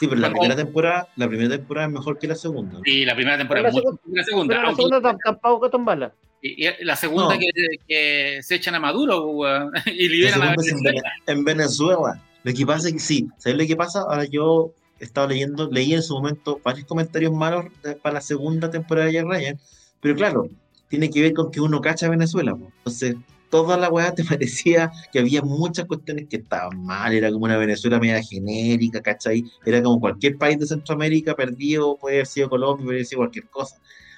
Sí, 0.00 0.06
pero 0.08 0.20
la 0.20 0.30
primera 0.30 0.56
temporada, 0.56 1.08
la 1.16 1.28
primera 1.28 1.56
temporada 1.56 1.86
es 1.86 1.92
mejor 1.92 2.18
que 2.18 2.26
la 2.26 2.34
segunda. 2.34 2.80
Sí, 2.84 3.04
la 3.04 3.14
primera 3.14 3.38
temporada 3.38 3.68
Pero 3.68 3.78
es 3.78 3.84
la 3.84 3.90
muy 4.04 4.16
la 4.18 4.24
segunda. 4.24 4.48
Pero 4.54 4.62
la 4.62 4.68
aunque- 4.68 4.82
segunda 4.82 5.00
tam- 5.12 5.18
tampoco 5.24 5.70
tan 5.70 5.84
mala. 5.84 6.12
y- 6.42 6.66
y 6.66 6.84
la 6.84 6.96
segunda 6.96 7.34
No. 7.34 7.40
que, 7.40 7.48
que 7.88 8.38
se 8.42 8.54
echan 8.56 8.74
a 8.74 8.80
Maduro 8.80 9.26
weón, 9.28 9.70
y 9.86 10.08
La 10.08 10.14
liberan 10.14 10.42
a 10.42 10.50
Venezuela. 10.50 10.90
Vene- 10.90 11.02
en 11.26 11.44
Venezuela. 11.44 12.22
Lo 12.42 12.52
que 12.52 12.66
pasa 12.66 12.88
es 12.88 12.94
que 12.94 13.00
sí, 13.00 13.28
¿sabes 13.38 13.58
lo 13.58 13.66
que 13.66 13.76
pasa? 13.76 14.00
Ahora 14.00 14.24
yo 14.24 14.72
estaba 15.00 15.26
leyendo, 15.28 15.70
leí 15.70 15.94
en 15.94 16.02
su 16.02 16.14
momento 16.14 16.60
varios 16.62 16.86
comentarios 16.86 17.32
malos 17.32 17.66
de- 17.82 17.96
para 17.96 18.14
la 18.14 18.20
segunda 18.20 18.70
temporada 18.70 19.06
de 19.06 19.14
Jack 19.14 19.26
Ryan, 19.26 19.58
pero 20.00 20.14
claro, 20.14 20.48
tiene 20.88 21.08
que 21.10 21.22
ver 21.22 21.32
con 21.32 21.50
que 21.50 21.60
uno 21.60 21.80
cacha 21.80 22.06
a 22.06 22.10
Venezuela. 22.10 22.54
po. 22.54 22.70
Entonces, 22.78 23.16
toda 23.54 23.76
la 23.76 23.88
weá 23.88 24.12
te 24.12 24.24
parecía 24.36 24.90
que 25.12 25.20
había 25.20 25.40
muchas 25.42 25.84
cuestiones 25.84 26.26
que 26.28 26.38
estaban 26.38 26.84
mal, 26.84 27.14
era 27.14 27.30
como 27.30 27.44
una 27.44 27.56
Venezuela 27.56 28.00
media 28.00 28.20
genérica, 28.20 29.00
¿cachai? 29.00 29.44
Era 29.64 29.80
como 29.80 30.00
cualquier 30.00 30.36
país 30.36 30.58
de 30.58 30.66
Centroamérica 30.66 31.36
perdido, 31.36 31.96
puede 31.96 32.16
haber 32.16 32.26
sido 32.26 32.48
Colombia, 32.50 32.84
puede 32.84 32.96
haber 32.98 33.06
sido 33.06 33.20
cualquier 33.20 33.48
cosa. 33.50 33.76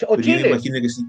O 0.08 0.16
Pero 0.16 0.22
yo 0.22 0.30
me 0.32 0.36
Chile. 0.38 0.48
imagino 0.48 0.80
que 0.80 0.88
sí. 0.88 1.02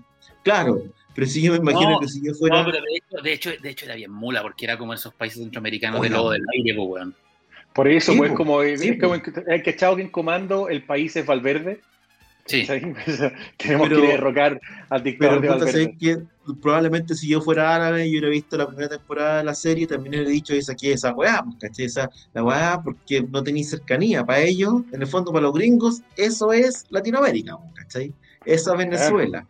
Claro, 0.43 0.83
pero 1.15 1.25
si 1.25 1.41
yo 1.41 1.53
me 1.53 1.57
imagino 1.59 1.91
No, 1.91 1.99
que 1.99 2.07
si 2.09 2.21
yo 2.25 2.33
fuera... 2.33 2.63
No, 2.63 2.65
pero 2.69 2.83
de 2.83 2.95
hecho, 2.95 3.23
de 3.23 3.33
hecho, 3.33 3.49
de 3.63 3.69
hecho 3.69 3.85
era 3.85 3.95
bien 3.95 4.11
mula, 4.11 4.41
porque 4.41 4.65
era 4.65 4.77
como 4.77 4.93
esos 4.93 5.13
países 5.13 5.39
centroamericanos 5.41 6.01
de 6.01 6.07
Oiga. 6.07 6.17
lobo 6.17 6.31
del 6.31 6.43
aire, 6.53 6.75
pues, 6.75 6.87
weón. 6.89 7.15
Por 7.73 7.87
eso, 7.87 8.11
Sí, 8.11 8.17
pues, 8.17 8.31
po. 8.31 8.37
como, 8.37 8.61
Sí, 8.63 8.89
es 8.89 8.99
como 8.99 9.15
en 9.15 9.61
que 9.63 9.75
Chao 9.77 9.97
en 9.99 10.09
comando, 10.09 10.67
el 10.67 10.83
país 10.83 11.15
es 11.15 11.25
Valverde. 11.25 11.79
Sí. 12.47 12.65
Tenemos 13.57 13.89
Pero- 13.89 14.01
que 14.01 14.07
derrocar 14.07 14.59
al 14.89 15.03
dictador 15.03 15.41
Pero 15.41 15.41
de 15.41 15.47
puta, 15.47 15.65
Valverde. 15.65 15.71
¿sabes 15.71 15.97
qué? 15.99 16.17
Probablemente 16.61 17.13
si 17.15 17.27
yo 17.27 17.41
fuera 17.41 17.75
árabe 17.75 18.07
y 18.07 18.11
hubiera 18.11 18.29
visto 18.29 18.57
la 18.57 18.67
primera 18.67 18.87
temporada 18.89 19.39
de 19.39 19.43
la 19.43 19.53
serie, 19.53 19.85
también 19.85 20.15
hubiera 20.15 20.29
dicho 20.29 20.53
esa 20.53 20.73
que 20.75 20.93
esa 20.93 21.13
weá, 21.13 21.43
pues, 21.43 21.57
¿cachai? 21.59 21.85
Esa, 21.85 22.09
la 22.33 22.43
weá, 22.43 22.81
porque 22.83 23.21
no 23.21 23.43
tenéis 23.43 23.69
cercanía. 23.69 24.25
Para 24.25 24.39
ellos, 24.39 24.81
en 24.93 25.01
el 25.01 25.07
fondo, 25.07 25.31
para 25.33 25.43
los 25.43 25.53
gringos, 25.53 26.01
eso 26.15 26.53
es 26.53 26.85
Latinoamérica, 26.89 27.57
pues, 27.57 27.73
¿cachai? 27.75 28.13
Esa 28.45 28.71
es 28.71 28.77
Venezuela, 28.77 29.45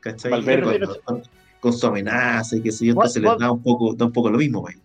¿cachai? 0.00 0.30
Valverde. 0.30 0.86
Con, 0.86 0.96
con- 1.04 1.22
con 1.60 1.72
su 1.72 1.86
amenaza 1.86 2.56
y 2.56 2.60
que 2.60 2.72
sé 2.72 2.86
yo, 2.86 2.92
entonces 2.94 3.22
les 3.22 3.38
da 3.38 3.52
un 3.52 3.62
poco, 3.62 3.94
da 3.94 4.06
un 4.06 4.12
poco 4.12 4.28
lo 4.28 4.36
mismo, 4.36 4.62
pues. 4.62 4.76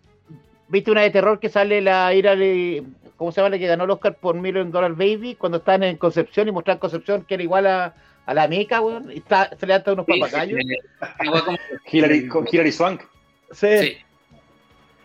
¿Viste 0.70 0.92
una 0.92 1.02
de 1.02 1.10
terror 1.10 1.40
que 1.40 1.50
sale 1.50 1.82
la 1.82 2.14
ira 2.14 2.36
de. 2.36 2.84
¿Cómo 3.18 3.32
se 3.32 3.42
llama 3.42 3.50
la 3.50 3.60
que 3.60 3.68
ganó 3.68 3.84
el 3.84 3.90
Oscar 3.92 4.16
por 4.16 4.36
Million 4.36 4.72
Dollar 4.72 4.94
Baby? 4.94 5.36
Cuando 5.36 5.58
están 5.58 5.84
en 5.84 5.98
Concepción 5.98 6.48
y 6.48 6.52
mostrar 6.52 6.80
Concepción 6.80 7.26
que 7.26 7.34
era 7.34 7.44
igual 7.44 7.66
a, 7.68 7.96
a 8.26 8.34
la 8.34 8.48
Meca, 8.48 8.80
weón. 8.82 9.12
Y 9.12 9.18
está, 9.18 9.50
se 9.60 9.66
le 9.66 9.74
dan 9.74 9.84
unos 9.94 10.06
Sí, 10.06 10.20
papagayos. 10.20 10.60
Hillary, 11.92 12.28
con 12.28 12.48
Hillary 12.50 12.72
Swank. 12.72 13.02
Sí. 13.52 13.78
sí. 13.80 13.98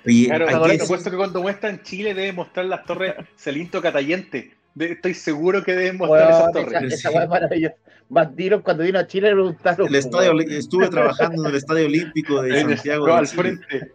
Oye, 0.04 0.26
Claro, 0.26 0.48
ahora 0.50 0.76
que 0.76 1.16
cuando 1.16 1.42
muestran 1.42 1.82
Chile 1.82 2.12
debe 2.14 2.32
mostrar 2.32 2.66
las 2.66 2.84
torres 2.84 3.14
Celinto 3.36 3.80
Catayente. 3.80 4.54
De- 4.74 4.92
estoy 4.92 5.14
seguro 5.14 5.62
que 5.62 5.72
deben 5.74 5.98
mostrar 5.98 6.30
esas 6.30 6.40
esa, 6.42 6.52
torres. 6.52 6.92
esa 6.92 7.10
weá 7.10 7.24
es 7.24 7.28
maravillosa. 7.28 7.74
Bandidos 8.08 8.62
cuando 8.62 8.82
vino 8.84 8.98
a 8.98 9.06
Chile 9.06 9.28
le 9.28 9.34
preguntaron. 9.34 9.88
el 9.88 9.94
estadio, 9.94 10.38
estuve 10.40 10.88
trabajando 10.88 11.42
en 11.44 11.50
el 11.50 11.56
Estadio 11.56 11.86
Olímpico 11.86 12.42
de 12.42 12.48
En 12.60 12.70
el- 12.70 12.76
Santiago. 12.76 13.06
no, 13.06 13.12
de 13.14 13.18
al 13.18 13.26
Chile. 13.26 13.42
frente, 13.42 13.92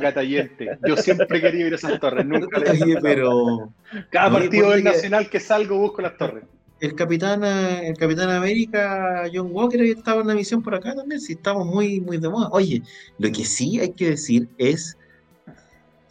Catayente. 0.00 0.78
Yo 0.86 0.96
siempre 0.96 1.40
querido 1.40 1.66
ir 1.68 1.72
a 1.72 1.76
esas 1.76 1.98
torres, 2.00 2.24
nunca 2.26 2.58
le 2.60 2.70
Oye, 2.70 2.96
pero 3.02 3.72
Cada 4.10 4.30
partido 4.32 4.70
del 4.70 4.82
que- 4.82 4.88
Nacional 4.90 5.28
que 5.30 5.40
salgo 5.40 5.78
busco 5.78 6.02
las 6.02 6.16
torres. 6.16 6.44
el 6.80 6.94
capitán, 6.94 7.42
eh, 7.44 7.88
el 7.88 7.96
capitán 7.96 8.30
América, 8.30 9.24
John 9.32 9.48
Walker, 9.50 9.80
estado 9.82 10.20
en 10.20 10.26
una 10.26 10.34
misión 10.34 10.62
por 10.62 10.74
acá 10.74 10.94
también, 10.94 11.20
sí, 11.20 11.32
estamos 11.32 11.66
muy, 11.66 12.00
muy 12.00 12.18
de 12.18 12.28
moda. 12.28 12.48
Oye, 12.52 12.82
lo 13.18 13.32
que 13.32 13.44
sí 13.44 13.80
hay 13.80 13.92
que 13.92 14.10
decir 14.10 14.48
es 14.58 14.96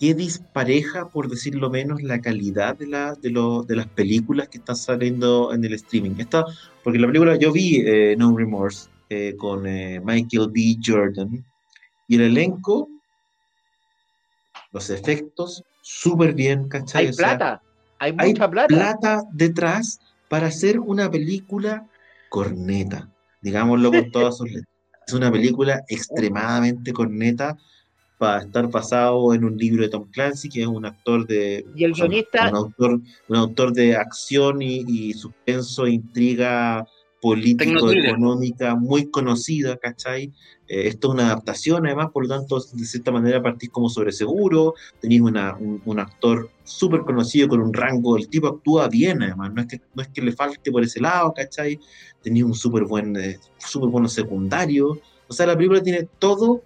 que 0.04 0.14
dispareja, 0.14 1.08
por 1.10 1.30
decirlo 1.30 1.70
menos, 1.70 2.04
la 2.04 2.20
calidad 2.20 2.76
de, 2.78 2.88
la, 2.88 3.16
de, 3.16 3.30
lo- 3.30 3.64
de 3.64 3.78
las 3.78 3.88
películas 3.88 4.50
que 4.50 4.58
están 4.58 4.76
saliendo 4.76 5.54
en 5.54 5.64
el 5.64 5.74
streaming. 5.76 6.16
Esta, 6.18 6.44
porque 6.84 7.00
la 7.00 7.08
película, 7.08 7.38
yo 7.38 7.54
vi 7.54 7.78
eh, 7.86 8.14
No 8.18 8.36
Remorse 8.36 8.90
eh, 9.10 9.34
con 9.38 9.66
eh, 9.66 10.02
Michael 10.04 10.50
B. 10.52 10.76
Jordan 10.86 11.46
y 12.10 12.16
el 12.16 12.22
elenco, 12.24 12.90
los 14.74 14.90
efectos, 14.90 15.64
súper 15.82 16.34
bien, 16.34 16.68
¿cachai? 16.68 17.06
Hay 17.06 17.10
O 17.12 17.14
sea, 17.14 17.38
plata. 17.38 17.62
Hay 18.00 18.14
hay 18.18 18.28
mucha 18.34 18.52
plata. 18.52 18.68
plata 18.68 19.24
detrás 19.32 20.00
para 20.30 20.48
hacer 20.48 20.82
una 20.82 21.10
película 21.10 21.88
corneta, 22.30 23.10
digámoslo 23.42 23.90
con 23.90 24.12
todas 24.12 24.36
sus 24.38 24.48
letras. 24.48 24.68
Es 25.08 25.14
una 25.14 25.32
película 25.32 25.82
extremadamente 25.88 26.92
corneta 26.92 27.56
para 28.24 28.44
estar 28.44 28.72
basado 28.72 29.34
en 29.34 29.44
un 29.44 29.58
libro 29.58 29.84
de 29.84 29.90
Tom 29.90 30.10
Clancy, 30.10 30.48
que 30.48 30.62
es 30.62 30.68
un 30.68 30.86
actor 30.86 31.28
de... 31.28 31.66
Y 31.76 31.84
el 31.84 31.94
guionista- 31.94 32.50
Un 32.50 32.56
autor, 32.56 33.02
un 33.28 33.36
autor 33.36 33.74
de 33.74 33.98
acción 33.98 34.62
y, 34.62 34.86
y 34.88 35.14
suspenso, 35.14 35.86
intriga 35.88 36.88
político, 37.22 37.64
Tecnothriller. 37.64 38.06
económica, 38.12 38.76
muy 38.76 39.10
conocida, 39.10 39.76
¿cachai? 39.78 40.32
Eh, 40.68 40.88
esto 40.88 41.08
es 41.10 41.14
una 41.16 41.26
adaptación, 41.28 41.86
además, 41.86 42.08
por 42.14 42.26
lo 42.28 42.36
tanto, 42.38 42.60
de 42.60 42.86
cierta 42.86 43.12
manera 43.12 43.42
partís 43.42 43.70
como 43.70 43.90
sobre 43.90 44.12
seguro, 44.14 44.74
tenéis 45.02 45.22
una, 45.22 45.56
un, 45.58 45.82
un 45.86 46.00
actor 46.00 46.50
súper 46.64 47.02
conocido 47.02 47.48
con 47.50 47.62
un 47.62 47.74
rango, 47.74 48.16
el 48.18 48.30
tipo 48.30 48.48
actúa 48.48 48.88
bien, 48.88 49.22
además, 49.22 49.54
no 49.54 49.62
es 49.62 49.68
que, 49.68 49.82
no 49.96 50.02
es 50.02 50.08
que 50.10 50.22
le 50.22 50.32
falte 50.32 50.72
por 50.72 50.84
ese 50.84 51.00
lado, 51.02 51.34
¿cachai? 51.36 51.78
Tenéis 52.22 52.46
un 52.46 52.54
súper 52.56 52.84
buen, 52.86 53.16
eh, 53.18 53.38
súper 53.58 53.90
bueno 53.90 54.08
secundario, 54.08 54.98
o 55.28 55.34
sea, 55.34 55.46
la 55.48 55.56
película 55.58 55.82
tiene 55.82 56.08
todo 56.20 56.62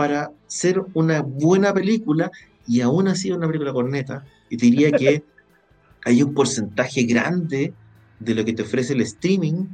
para 0.00 0.32
ser 0.46 0.82
una 0.94 1.20
buena 1.20 1.74
película 1.74 2.30
y 2.66 2.80
aún 2.80 3.06
así 3.06 3.30
una 3.30 3.46
película 3.46 3.70
corneta, 3.74 4.24
y 4.48 4.56
diría 4.56 4.90
que 4.92 5.22
hay 6.06 6.22
un 6.22 6.32
porcentaje 6.32 7.02
grande 7.02 7.74
de 8.18 8.34
lo 8.34 8.42
que 8.46 8.54
te 8.54 8.62
ofrece 8.62 8.94
el 8.94 9.02
streaming 9.02 9.66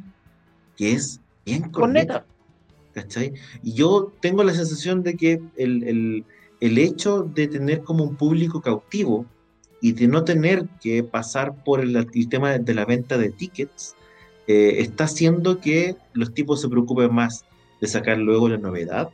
que 0.76 0.92
es 0.94 1.20
bien 1.44 1.70
corneta. 1.70 2.24
Corneta. 2.24 2.26
¿cachai? 2.92 3.34
Y 3.62 3.74
yo 3.74 4.12
tengo 4.20 4.42
la 4.42 4.52
sensación 4.52 5.04
de 5.04 5.16
que 5.16 5.40
el, 5.56 5.84
el- 5.84 6.24
el 6.60 6.78
hecho 6.78 7.22
de 7.22 7.46
tener 7.46 7.82
como 7.82 8.02
un 8.02 8.16
público 8.16 8.60
cautivo 8.62 9.26
y 9.82 9.92
de 9.92 10.08
no 10.08 10.24
tener 10.24 10.66
que 10.80 11.04
pasar 11.04 11.54
por 11.64 11.80
el, 11.80 11.94
el 11.94 12.28
tema 12.28 12.50
de, 12.52 12.58
de 12.60 12.74
la 12.74 12.84
venta 12.86 13.16
de 13.18 13.30
tickets, 13.30 13.94
eh, 14.48 14.76
está 14.78 15.04
haciendo 15.04 15.60
que 15.60 15.94
los 16.14 16.32
tipos 16.34 16.60
se 16.62 16.68
preocupen 16.68 17.14
más 17.14 17.44
de 17.80 17.86
sacar 17.86 18.16
luego 18.18 18.48
la 18.48 18.56
novedad 18.56 19.10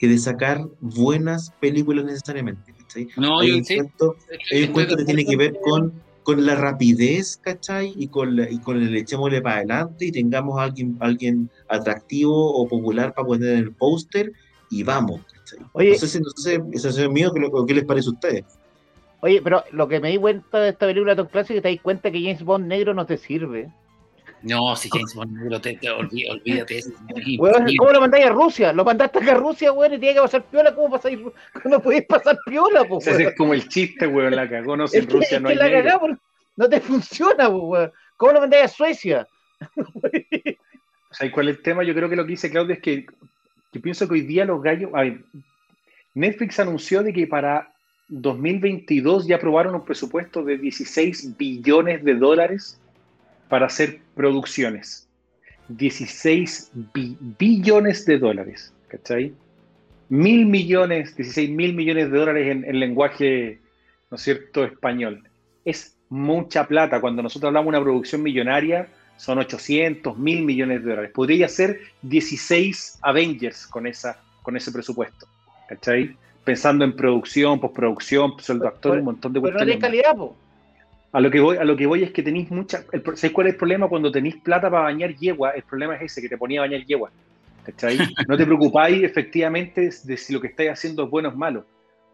que 0.00 0.08
de 0.08 0.16
sacar 0.16 0.66
buenas 0.80 1.52
películas 1.60 2.06
necesariamente. 2.06 2.72
¿cachai? 2.72 3.06
No, 3.18 3.38
hay 3.38 3.52
un 3.52 3.62
sí. 3.64 3.74
cuento, 3.74 4.16
hay 4.30 4.36
un 4.38 4.40
Estoy 4.64 4.68
cuento 4.72 4.96
de 4.96 5.02
que 5.02 5.04
tiene 5.04 5.24
que 5.26 5.36
ver 5.36 5.52
con, 5.62 5.92
con 6.22 6.46
la 6.46 6.54
rapidez, 6.54 7.36
¿cachai? 7.36 7.92
Y 7.94 8.08
con, 8.08 8.34
la- 8.34 8.50
y 8.50 8.58
con 8.60 8.82
el 8.82 8.96
echémosle 8.96 9.42
para 9.42 9.56
adelante 9.56 10.06
y 10.06 10.10
tengamos 10.10 10.58
a 10.58 10.62
alguien, 10.62 10.96
alguien 11.00 11.50
atractivo 11.68 12.32
o 12.34 12.66
popular 12.66 13.12
para 13.12 13.26
poner 13.26 13.50
en 13.50 13.58
el 13.58 13.74
póster 13.74 14.32
y 14.70 14.82
vamos, 14.84 15.20
¿cachai? 15.34 15.66
Oye, 15.74 15.90
no 15.90 15.96
sé 15.96 16.08
si, 16.08 16.18
no 16.20 16.30
sé, 16.34 16.62
esa 16.72 16.88
es 16.88 17.10
mío, 17.10 17.30
¿qué, 17.34 17.40
lo- 17.40 17.66
qué 17.66 17.74
les 17.74 17.84
parece 17.84 18.08
a 18.08 18.12
ustedes? 18.12 18.44
oye, 19.20 19.42
pero 19.42 19.62
lo 19.72 19.86
que 19.86 20.00
me 20.00 20.08
di 20.08 20.16
cuenta 20.16 20.60
de 20.60 20.70
esta 20.70 20.86
película 20.86 21.14
Tom 21.14 21.26
Clancy 21.26 21.52
es 21.52 21.58
que 21.58 21.62
te 21.68 21.74
das 21.74 21.82
cuenta 21.82 22.10
que 22.10 22.22
James 22.22 22.42
Bond 22.42 22.66
negro 22.66 22.94
no 22.94 23.04
te 23.04 23.18
sirve. 23.18 23.68
No, 24.42 24.74
si 24.74 24.88
James 24.88 25.14
Bond 25.14 25.36
negro, 25.36 25.60
te, 25.60 25.74
te 25.76 25.88
olví- 25.90 26.28
olvídate. 26.30 26.80
Weón, 27.38 27.66
¿Cómo 27.78 27.92
lo 27.92 28.00
mandáis 28.00 28.26
a 28.26 28.30
Rusia? 28.30 28.72
Lo 28.72 28.84
mandaste 28.84 29.18
acá 29.18 29.32
a 29.32 29.34
Rusia, 29.36 29.70
weón, 29.72 29.94
y 29.94 29.98
tiene 29.98 30.14
que 30.14 30.20
pasar 30.22 30.42
piola. 30.44 30.74
¿Cómo 30.74 30.90
pasáis? 30.90 31.18
No 31.64 31.80
podéis 31.80 32.06
pasar 32.06 32.38
piola, 32.46 32.84
po, 32.84 32.98
Ese 32.98 33.22
es 33.24 33.36
como 33.36 33.52
el 33.54 33.68
chiste, 33.68 34.06
weón, 34.06 34.34
la 34.34 34.48
cagó, 34.48 34.76
no, 34.76 34.88
si 34.88 34.98
en 34.98 35.08
Rusia 35.10 35.38
no 35.40 35.48
hay 35.50 35.56
la 35.56 35.64
negro. 35.68 35.82
cagá, 35.84 35.98
por- 35.98 36.18
no 36.56 36.68
te 36.68 36.80
funciona, 36.80 37.48
weón. 37.48 37.92
¿Cómo 38.16 38.32
lo 38.32 38.40
mandáis 38.40 38.64
a 38.64 38.68
Suecia? 38.68 39.28
¿Sabes 41.10 41.32
cuál 41.32 41.48
es 41.48 41.56
el 41.56 41.62
tema? 41.62 41.82
Yo 41.82 41.94
creo 41.94 42.08
que 42.08 42.16
lo 42.16 42.24
que 42.24 42.30
dice 42.30 42.50
Claudio 42.50 42.74
es 42.74 42.80
que 42.80 43.06
yo 43.72 43.80
pienso 43.80 44.06
que 44.08 44.14
hoy 44.14 44.20
día 44.22 44.44
los 44.44 44.62
gallos. 44.62 44.90
A 44.94 45.02
ver, 45.02 45.20
Netflix 46.14 46.58
anunció 46.60 47.02
de 47.02 47.12
que 47.12 47.26
para 47.26 47.72
2022 48.08 49.26
ya 49.26 49.36
aprobaron 49.36 49.74
un 49.74 49.84
presupuesto 49.84 50.42
de 50.42 50.58
16 50.58 51.36
billones 51.36 52.02
de 52.04 52.14
dólares 52.14 52.79
para 53.50 53.66
hacer 53.66 54.00
producciones. 54.14 55.06
16 55.68 56.72
billones 57.38 58.06
de 58.06 58.18
dólares, 58.18 58.72
¿cachai? 58.88 59.34
Mil 60.08 60.46
millones, 60.46 61.14
16 61.14 61.50
mil 61.50 61.74
millones 61.74 62.10
de 62.10 62.18
dólares 62.18 62.50
en, 62.50 62.64
en 62.64 62.80
lenguaje, 62.80 63.60
¿no 64.10 64.16
es 64.16 64.22
cierto?, 64.22 64.64
español. 64.64 65.28
Es 65.64 65.96
mucha 66.08 66.66
plata. 66.66 67.00
Cuando 67.00 67.22
nosotros 67.22 67.48
hablamos 67.48 67.72
de 67.72 67.78
una 67.78 67.84
producción 67.84 68.22
millonaria, 68.22 68.88
son 69.16 69.38
800, 69.38 70.16
mil 70.18 70.44
millones 70.44 70.82
de 70.82 70.90
dólares. 70.90 71.10
Podría 71.14 71.46
ser 71.48 71.80
16 72.02 73.00
Avengers 73.02 73.66
con, 73.66 73.86
esa, 73.86 74.18
con 74.42 74.56
ese 74.56 74.72
presupuesto. 74.72 75.26
¿Cachai? 75.68 76.16
Pensando 76.42 76.84
en 76.84 76.96
producción, 76.96 77.60
postproducción, 77.60 78.34
sueldo 78.40 78.66
actor, 78.66 78.98
un 78.98 79.04
montón 79.04 79.32
de 79.32 79.40
cuestiones. 79.40 79.76
Pero 79.76 79.78
no 79.78 79.86
calidad, 79.86 80.16
po. 80.16 80.36
A 81.12 81.20
lo 81.20 81.30
que 81.30 81.40
voy, 81.40 81.56
a 81.56 81.64
lo 81.64 81.76
que 81.76 81.86
voy 81.86 82.04
es 82.04 82.12
que 82.12 82.22
tenéis 82.22 82.50
mucha. 82.50 82.84
¿Sabes 83.14 83.32
cuál 83.32 83.48
es 83.48 83.54
el 83.54 83.58
problema 83.58 83.88
cuando 83.88 84.12
tenéis 84.12 84.36
plata 84.36 84.70
para 84.70 84.84
bañar 84.84 85.14
yegua? 85.16 85.50
El 85.50 85.62
problema 85.62 85.96
es 85.96 86.02
ese, 86.02 86.22
que 86.22 86.28
te 86.28 86.38
ponía 86.38 86.60
a 86.60 86.64
bañar 86.64 86.84
yegua. 86.84 87.10
¿Cachai? 87.64 87.98
No 88.28 88.36
te 88.36 88.46
preocupáis 88.46 89.02
efectivamente 89.02 89.90
de 90.04 90.16
si 90.16 90.32
lo 90.32 90.40
que 90.40 90.48
estáis 90.48 90.70
haciendo 90.70 91.04
es 91.04 91.10
bueno 91.10 91.28
o 91.28 91.32
es 91.32 91.36
malo. 91.36 91.64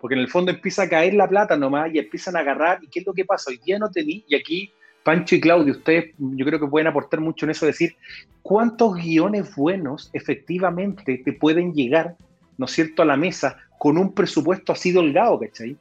Porque 0.01 0.15
en 0.15 0.21
el 0.21 0.29
fondo 0.29 0.51
empieza 0.51 0.83
a 0.83 0.89
caer 0.89 1.15
la 1.15 1.29
plata 1.29 1.57
nomás 1.57 1.93
y 1.93 1.99
empiezan 1.99 2.37
a 2.37 2.41
agarrar. 2.41 2.79
¿Y 2.83 2.89
qué 2.89 3.01
es 3.01 3.07
lo 3.07 3.13
que 3.13 3.25
pasa? 3.25 3.51
Hoy 3.51 3.61
día 3.65 3.79
no 3.79 3.91
tenéis, 3.91 4.25
y 4.29 4.35
aquí 4.35 4.73
Pancho 5.07 5.37
y 5.37 5.41
Claudio, 5.41 5.73
ustedes 5.73 6.15
yo 6.19 6.45
creo 6.45 6.59
que 6.59 6.67
pueden 6.67 6.89
aportar 6.89 7.21
mucho 7.21 7.47
en 7.47 7.51
eso, 7.51 7.65
decir 7.65 7.95
cuántos 8.43 8.97
guiones 8.97 9.55
buenos 9.55 10.11
efectivamente 10.13 11.23
te 11.25 11.33
pueden 11.33 11.73
llegar, 11.73 12.17
¿no 12.59 12.67
es 12.67 12.73
cierto?, 12.73 13.03
a 13.03 13.05
la 13.05 13.17
mesa 13.17 13.57
con 13.79 13.99
un 13.99 14.13
presupuesto 14.13 14.73
así 14.73 14.91
delgado, 14.91 15.39
¿cachai? 15.39 15.77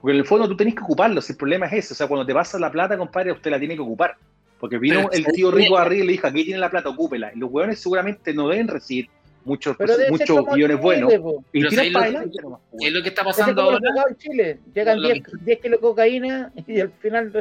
Porque 0.00 0.12
en 0.12 0.20
el 0.20 0.26
fondo 0.26 0.48
tú 0.48 0.56
tenés 0.56 0.74
que 0.74 0.82
ocuparlo, 0.82 1.20
si 1.20 1.32
el 1.32 1.38
problema 1.38 1.66
es 1.66 1.72
ese, 1.84 1.92
o 1.92 1.96
sea, 1.96 2.06
cuando 2.06 2.24
te 2.24 2.32
pasa 2.32 2.58
la 2.58 2.70
plata, 2.70 2.96
compadre, 2.96 3.32
usted 3.32 3.50
la 3.50 3.58
tiene 3.58 3.74
que 3.74 3.82
ocupar. 3.82 4.16
Porque 4.58 4.78
vino 4.78 5.08
el 5.10 5.24
tío 5.26 5.50
rico 5.50 5.78
arriba 5.78 6.04
y 6.04 6.06
le 6.06 6.12
dijo, 6.12 6.26
aquí 6.26 6.44
tiene 6.44 6.60
la 6.60 6.70
plata, 6.70 6.90
ocúpela. 6.90 7.32
Y 7.34 7.38
los 7.38 7.50
hueones 7.50 7.80
seguramente 7.80 8.34
no 8.34 8.48
deben 8.48 8.68
recibir 8.68 9.08
muchos, 9.44 9.76
muchos 10.10 10.44
guiones 10.54 10.78
buenos. 10.78 11.12
y 11.52 11.66
tiran 11.66 11.92
para 11.92 12.04
adelante 12.06 12.38
Es 12.80 12.92
lo 12.92 13.02
que 13.02 13.08
está 13.08 13.24
pasando 13.24 13.62
ahora. 13.62 13.78
En 14.08 14.16
Chile. 14.16 14.60
Llegan 14.74 14.98
10 15.00 15.60
kilos 15.60 15.80
de 15.80 15.80
cocaína 15.80 16.52
y 16.66 16.80
al 16.80 16.92
final 16.92 17.32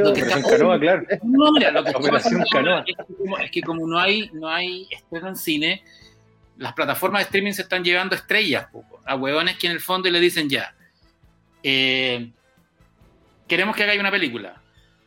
lo 0.00 0.14
que 0.14 0.20
está, 0.20 0.40
canoa, 0.42 0.78
claro. 0.78 1.06
No, 1.22 1.52
mira, 1.52 1.70
lo 1.70 1.84
que 1.84 1.90
está 1.90 2.10
pasando 2.10 2.44
es, 2.44 2.96
que 2.96 3.14
como, 3.14 3.38
es 3.38 3.50
que 3.50 3.60
como 3.60 3.86
no 3.86 3.98
hay, 3.98 4.30
no 4.32 4.48
hay 4.48 4.88
estreno 4.90 5.28
en 5.28 5.36
cine, 5.36 5.82
las 6.56 6.72
plataformas 6.72 7.20
de 7.20 7.24
streaming 7.24 7.52
se 7.52 7.62
están 7.62 7.84
llevando 7.84 8.14
estrellas 8.14 8.68
a 9.04 9.16
huevones 9.16 9.58
que 9.58 9.66
en 9.66 9.74
el 9.74 9.80
fondo 9.80 10.08
le 10.08 10.20
dicen 10.20 10.48
ya, 10.48 10.74
eh, 11.62 12.30
queremos 13.46 13.76
que 13.76 13.84
haga 13.84 14.00
una 14.00 14.10
película. 14.10 14.60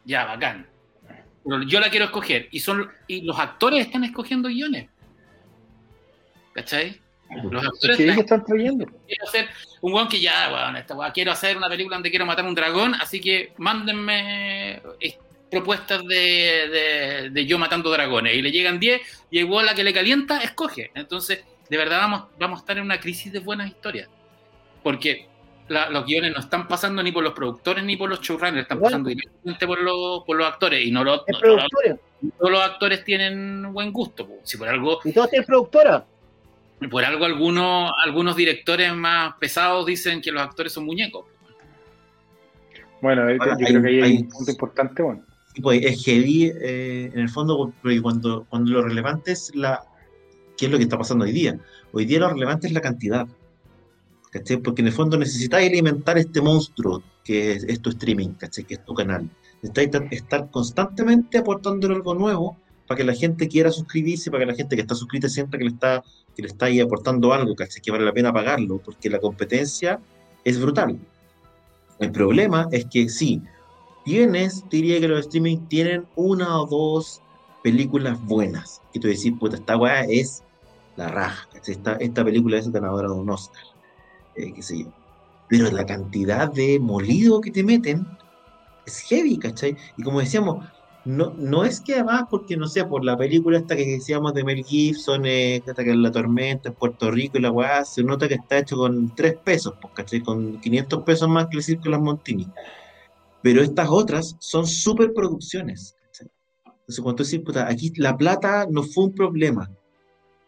Ya, 0.03 0.25
bacán. 0.25 0.67
Pero 1.43 1.63
yo 1.63 1.79
la 1.79 1.89
quiero 1.89 2.05
escoger. 2.05 2.47
Y, 2.51 2.59
son, 2.59 2.89
y 3.07 3.21
los 3.21 3.37
actores 3.39 3.85
están 3.85 4.03
escogiendo 4.03 4.49
guiones. 4.49 4.89
¿Cachai? 6.53 7.01
Los 7.51 7.65
actores 7.65 7.99
están, 7.99 8.45
trayendo. 8.45 8.85
Quiero 8.85 9.23
hacer 9.27 9.49
un 9.81 9.93
weón 9.93 10.07
que 10.07 10.19
ya, 10.19 10.49
bueno, 10.49 11.11
quiero 11.13 11.31
hacer 11.31 11.57
una 11.57 11.67
película 11.69 11.97
donde 11.97 12.09
quiero 12.09 12.25
matar 12.25 12.45
un 12.45 12.55
dragón, 12.55 12.93
así 12.95 13.19
que 13.19 13.53
mándenme 13.57 14.81
eh, 14.99 15.17
propuestas 15.49 16.03
de, 16.05 17.29
de, 17.31 17.45
yo 17.45 17.57
matando 17.57 17.89
dragones. 17.89 18.35
Y 18.35 18.41
le 18.41 18.51
llegan 18.51 18.79
10 18.79 19.01
y 19.31 19.39
igual 19.39 19.65
la 19.65 19.75
que 19.75 19.83
le 19.83 19.93
calienta, 19.93 20.41
escoge. 20.41 20.91
Entonces, 20.93 21.43
de 21.69 21.77
verdad 21.77 21.99
vamos, 21.99 22.25
vamos 22.39 22.59
a 22.59 22.61
estar 22.61 22.77
en 22.77 22.83
una 22.83 22.99
crisis 22.99 23.31
de 23.31 23.39
buenas 23.39 23.67
historias. 23.67 24.07
Porque 24.83 25.27
los 25.67 26.05
guiones 26.05 26.31
no 26.33 26.39
están 26.39 26.67
pasando 26.67 27.01
ni 27.01 27.11
por 27.11 27.23
los 27.23 27.33
productores 27.33 27.83
ni 27.83 27.97
por 27.97 28.09
los 28.09 28.21
showrunners, 28.21 28.63
están 28.63 28.79
pasando 28.79 29.09
directamente 29.09 29.65
por 29.65 29.81
los, 29.81 30.23
por 30.23 30.37
los 30.37 30.47
actores. 30.47 30.85
Y 30.85 30.91
no, 30.91 31.03
los, 31.03 31.25
todos 31.25 32.51
los 32.51 32.61
actores 32.61 33.03
tienen 33.03 33.73
buen 33.73 33.91
gusto. 33.91 34.27
Si 34.43 34.57
por 34.57 34.67
algo. 34.67 34.99
Y 35.03 35.11
todos 35.11 35.29
tienen 35.29 35.45
productora. 35.45 36.05
Por 36.89 37.03
algo 37.03 37.25
algunos, 37.25 37.91
algunos 38.03 38.35
directores 38.35 38.93
más 38.93 39.35
pesados 39.39 39.85
dicen 39.85 40.21
que 40.21 40.31
los 40.31 40.43
actores 40.43 40.73
son 40.73 40.85
muñecos. 40.85 41.25
Bueno, 43.01 43.29
yo 43.31 43.37
creo 43.37 43.81
que 43.81 43.87
ahí 43.87 44.01
hay, 44.01 44.17
un 44.17 44.29
punto 44.29 44.51
importante. 44.51 45.01
Bueno. 45.01 45.23
Pues 45.61 45.83
es 45.83 46.03
heavy 46.03 46.51
eh, 46.61 47.11
en 47.13 47.19
el 47.19 47.29
fondo, 47.29 47.73
cuando, 48.01 48.45
cuando 48.49 48.71
lo 48.71 48.81
relevante 48.83 49.31
es 49.31 49.55
la. 49.55 49.83
¿Qué 50.57 50.65
es 50.65 50.71
lo 50.71 50.77
que 50.77 50.83
está 50.83 50.97
pasando 50.97 51.25
hoy 51.25 51.31
día? 51.31 51.57
Hoy 51.91 52.05
día 52.05 52.19
lo 52.19 52.29
relevante 52.29 52.67
es 52.67 52.73
la 52.73 52.81
cantidad. 52.81 53.27
¿Cachai? 54.35 54.57
Porque 54.57 54.81
en 54.81 54.87
el 54.87 54.93
fondo 54.93 55.17
necesitáis 55.17 55.69
alimentar 55.69 56.17
este 56.17 56.41
monstruo 56.41 57.01
que 57.23 57.53
es, 57.53 57.81
tu 57.81 57.89
streaming, 57.89 58.31
¿cachai? 58.33 58.65
que 58.65 58.73
es 58.73 58.83
tu 58.83 58.93
canal. 58.93 59.29
Necesitáis 59.61 60.11
estar 60.11 60.51
constantemente 60.51 61.37
aportándole 61.37 61.95
algo 61.95 62.13
nuevo 62.13 62.57
para 62.85 62.97
que 62.97 63.03
la 63.05 63.13
gente 63.13 63.47
quiera 63.47 63.71
suscribirse, 63.71 64.29
para 64.29 64.43
que 64.43 64.51
la 64.51 64.55
gente 64.57 64.75
que 64.75 64.81
está 64.81 64.93
suscrita 64.93 65.29
sienta 65.29 65.57
que 65.57 65.63
le 65.63 65.69
está, 65.69 66.03
que 66.35 66.41
le 66.41 66.49
está 66.49 66.65
ahí 66.65 66.81
aportando 66.81 67.33
algo, 67.33 67.55
que 67.55 67.91
vale 67.91 68.03
la 68.03 68.11
pena 68.11 68.33
pagarlo, 68.33 68.79
porque 68.83 69.09
la 69.09 69.19
competencia 69.19 70.01
es 70.43 70.59
brutal. 70.59 70.99
El 71.99 72.11
problema 72.11 72.67
es 72.71 72.85
que 72.85 73.07
sí, 73.07 73.41
tienes, 74.03 74.67
diría 74.69 74.99
que 74.99 75.07
los 75.07 75.21
streaming 75.21 75.59
tienen 75.69 76.05
una 76.15 76.61
o 76.61 76.67
dos 76.67 77.21
películas 77.63 78.21
buenas. 78.25 78.81
Y 78.93 78.99
tú 78.99 79.07
decís, 79.07 79.33
puta, 79.39 79.55
esta 79.55 79.77
weá 79.77 80.01
es 80.01 80.43
la 80.97 81.07
raja, 81.07 81.47
esta, 81.65 81.93
esta 81.93 82.23
película 82.23 82.57
es 82.57 82.69
ganadora 82.69 83.07
de 83.07 83.13
un 83.13 83.29
Oscar, 83.29 83.63
eh, 84.35 84.53
qué 84.53 84.61
sé 84.61 84.79
yo. 84.83 84.87
Pero 85.47 85.69
la 85.71 85.85
cantidad 85.85 86.51
de 86.51 86.79
molido 86.79 87.41
que 87.41 87.51
te 87.51 87.63
meten 87.63 88.05
es 88.85 88.99
heavy, 89.01 89.37
¿cachai? 89.37 89.77
Y 89.97 90.03
como 90.03 90.19
decíamos, 90.19 90.65
no, 91.05 91.35
no 91.37 91.63
es 91.63 91.81
que 91.81 91.93
además, 91.93 92.23
porque 92.31 92.57
no 92.57 92.67
sé, 92.67 92.83
por 92.83 93.05
la 93.05 93.15
película 93.15 93.59
esta 93.59 93.75
que 93.75 93.85
decíamos 93.85 94.33
de 94.33 94.43
Mel 94.43 94.63
Gibson, 94.63 95.25
eh, 95.25 95.61
que 95.63 95.91
es 95.91 95.97
La 95.97 96.11
Tormenta 96.11 96.69
en 96.69 96.75
Puerto 96.75 97.11
Rico 97.11 97.37
y 97.37 97.41
la 97.41 97.51
weá, 97.51 97.85
se 97.85 98.03
nota 98.03 98.27
que 98.27 98.35
está 98.35 98.57
hecho 98.57 98.75
con 98.75 99.13
3 99.15 99.37
pesos, 99.43 99.75
pues, 99.79 100.23
Con 100.23 100.59
500 100.59 101.03
pesos 101.03 101.29
más 101.29 101.47
que 101.47 101.59
el 101.59 101.91
las 101.91 102.01
Montini. 102.01 102.47
Pero 103.43 103.61
estas 103.61 103.87
otras 103.89 104.35
son 104.39 104.65
superproducciones, 104.65 105.95
¿cachai? 106.07 106.27
Entonces, 106.65 106.99
cuando 107.01 107.15
tú 107.17 107.23
dices, 107.23 107.41
puta, 107.41 107.67
aquí 107.67 107.93
la 107.97 108.17
plata 108.17 108.65
no 108.69 108.81
fue 108.81 109.05
un 109.05 109.13
problema, 109.13 109.69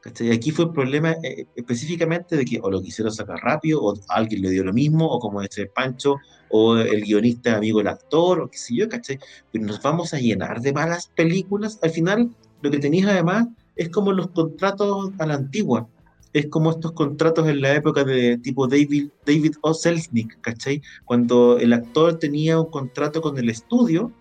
¿cachai? 0.02 0.32
Aquí 0.32 0.52
fue 0.52 0.66
el 0.66 0.72
problema 0.72 1.16
eh, 1.24 1.46
específicamente 1.56 2.36
de 2.36 2.46
que 2.46 2.60
o 2.62 2.70
lo 2.70 2.82
quisieron 2.82 3.14
sacar 3.14 3.40
rápido, 3.40 3.84
o 3.84 3.94
alguien 4.10 4.42
le 4.42 4.50
dio 4.50 4.64
lo 4.64 4.74
mismo, 4.74 5.08
o 5.08 5.20
como 5.20 5.42
dice 5.42 5.68
Pancho, 5.68 6.18
o 6.50 6.78
el 6.78 7.02
guionista 7.04 7.58
amigo 7.58 7.80
del 7.80 7.90
actor, 7.90 8.42
o 8.42 8.50
qué 8.50 8.58
sé 8.58 8.76
yo, 8.76 8.90
¿cachai? 8.90 9.20
Pero 9.52 9.66
nos 9.66 9.82
vamos 9.82 10.14
a 10.14 10.20
llenar 10.20 10.62
de 10.62 10.74
malas 10.74 11.08
películas. 11.16 11.80
Al 11.82 11.92
final, 11.92 12.30
lo 12.62 12.72
que 12.72 12.80
tenéis 12.80 13.06
además 13.06 13.48
es 13.76 13.90
como 13.90 14.12
los 14.12 14.30
contratos 14.30 15.12
a 15.20 15.26
la 15.26 15.36
antigua. 15.36 15.88
Es 16.34 16.48
como 16.48 16.72
estos 16.72 16.92
contratos 16.92 17.48
en 17.48 17.62
la 17.62 17.74
época 17.74 18.04
de 18.04 18.38
tipo 18.38 18.68
David, 18.68 19.10
David 19.26 19.56
O. 19.62 19.74
Selznick, 19.74 20.40
¿cachai? 20.42 20.82
Cuando 21.06 21.58
el 21.58 21.74
actor 21.74 22.20
tenía 22.20 22.60
un 22.60 22.70
contrato 22.70 23.22
con 23.22 23.38
el 23.38 23.50
estudio 23.50 24.12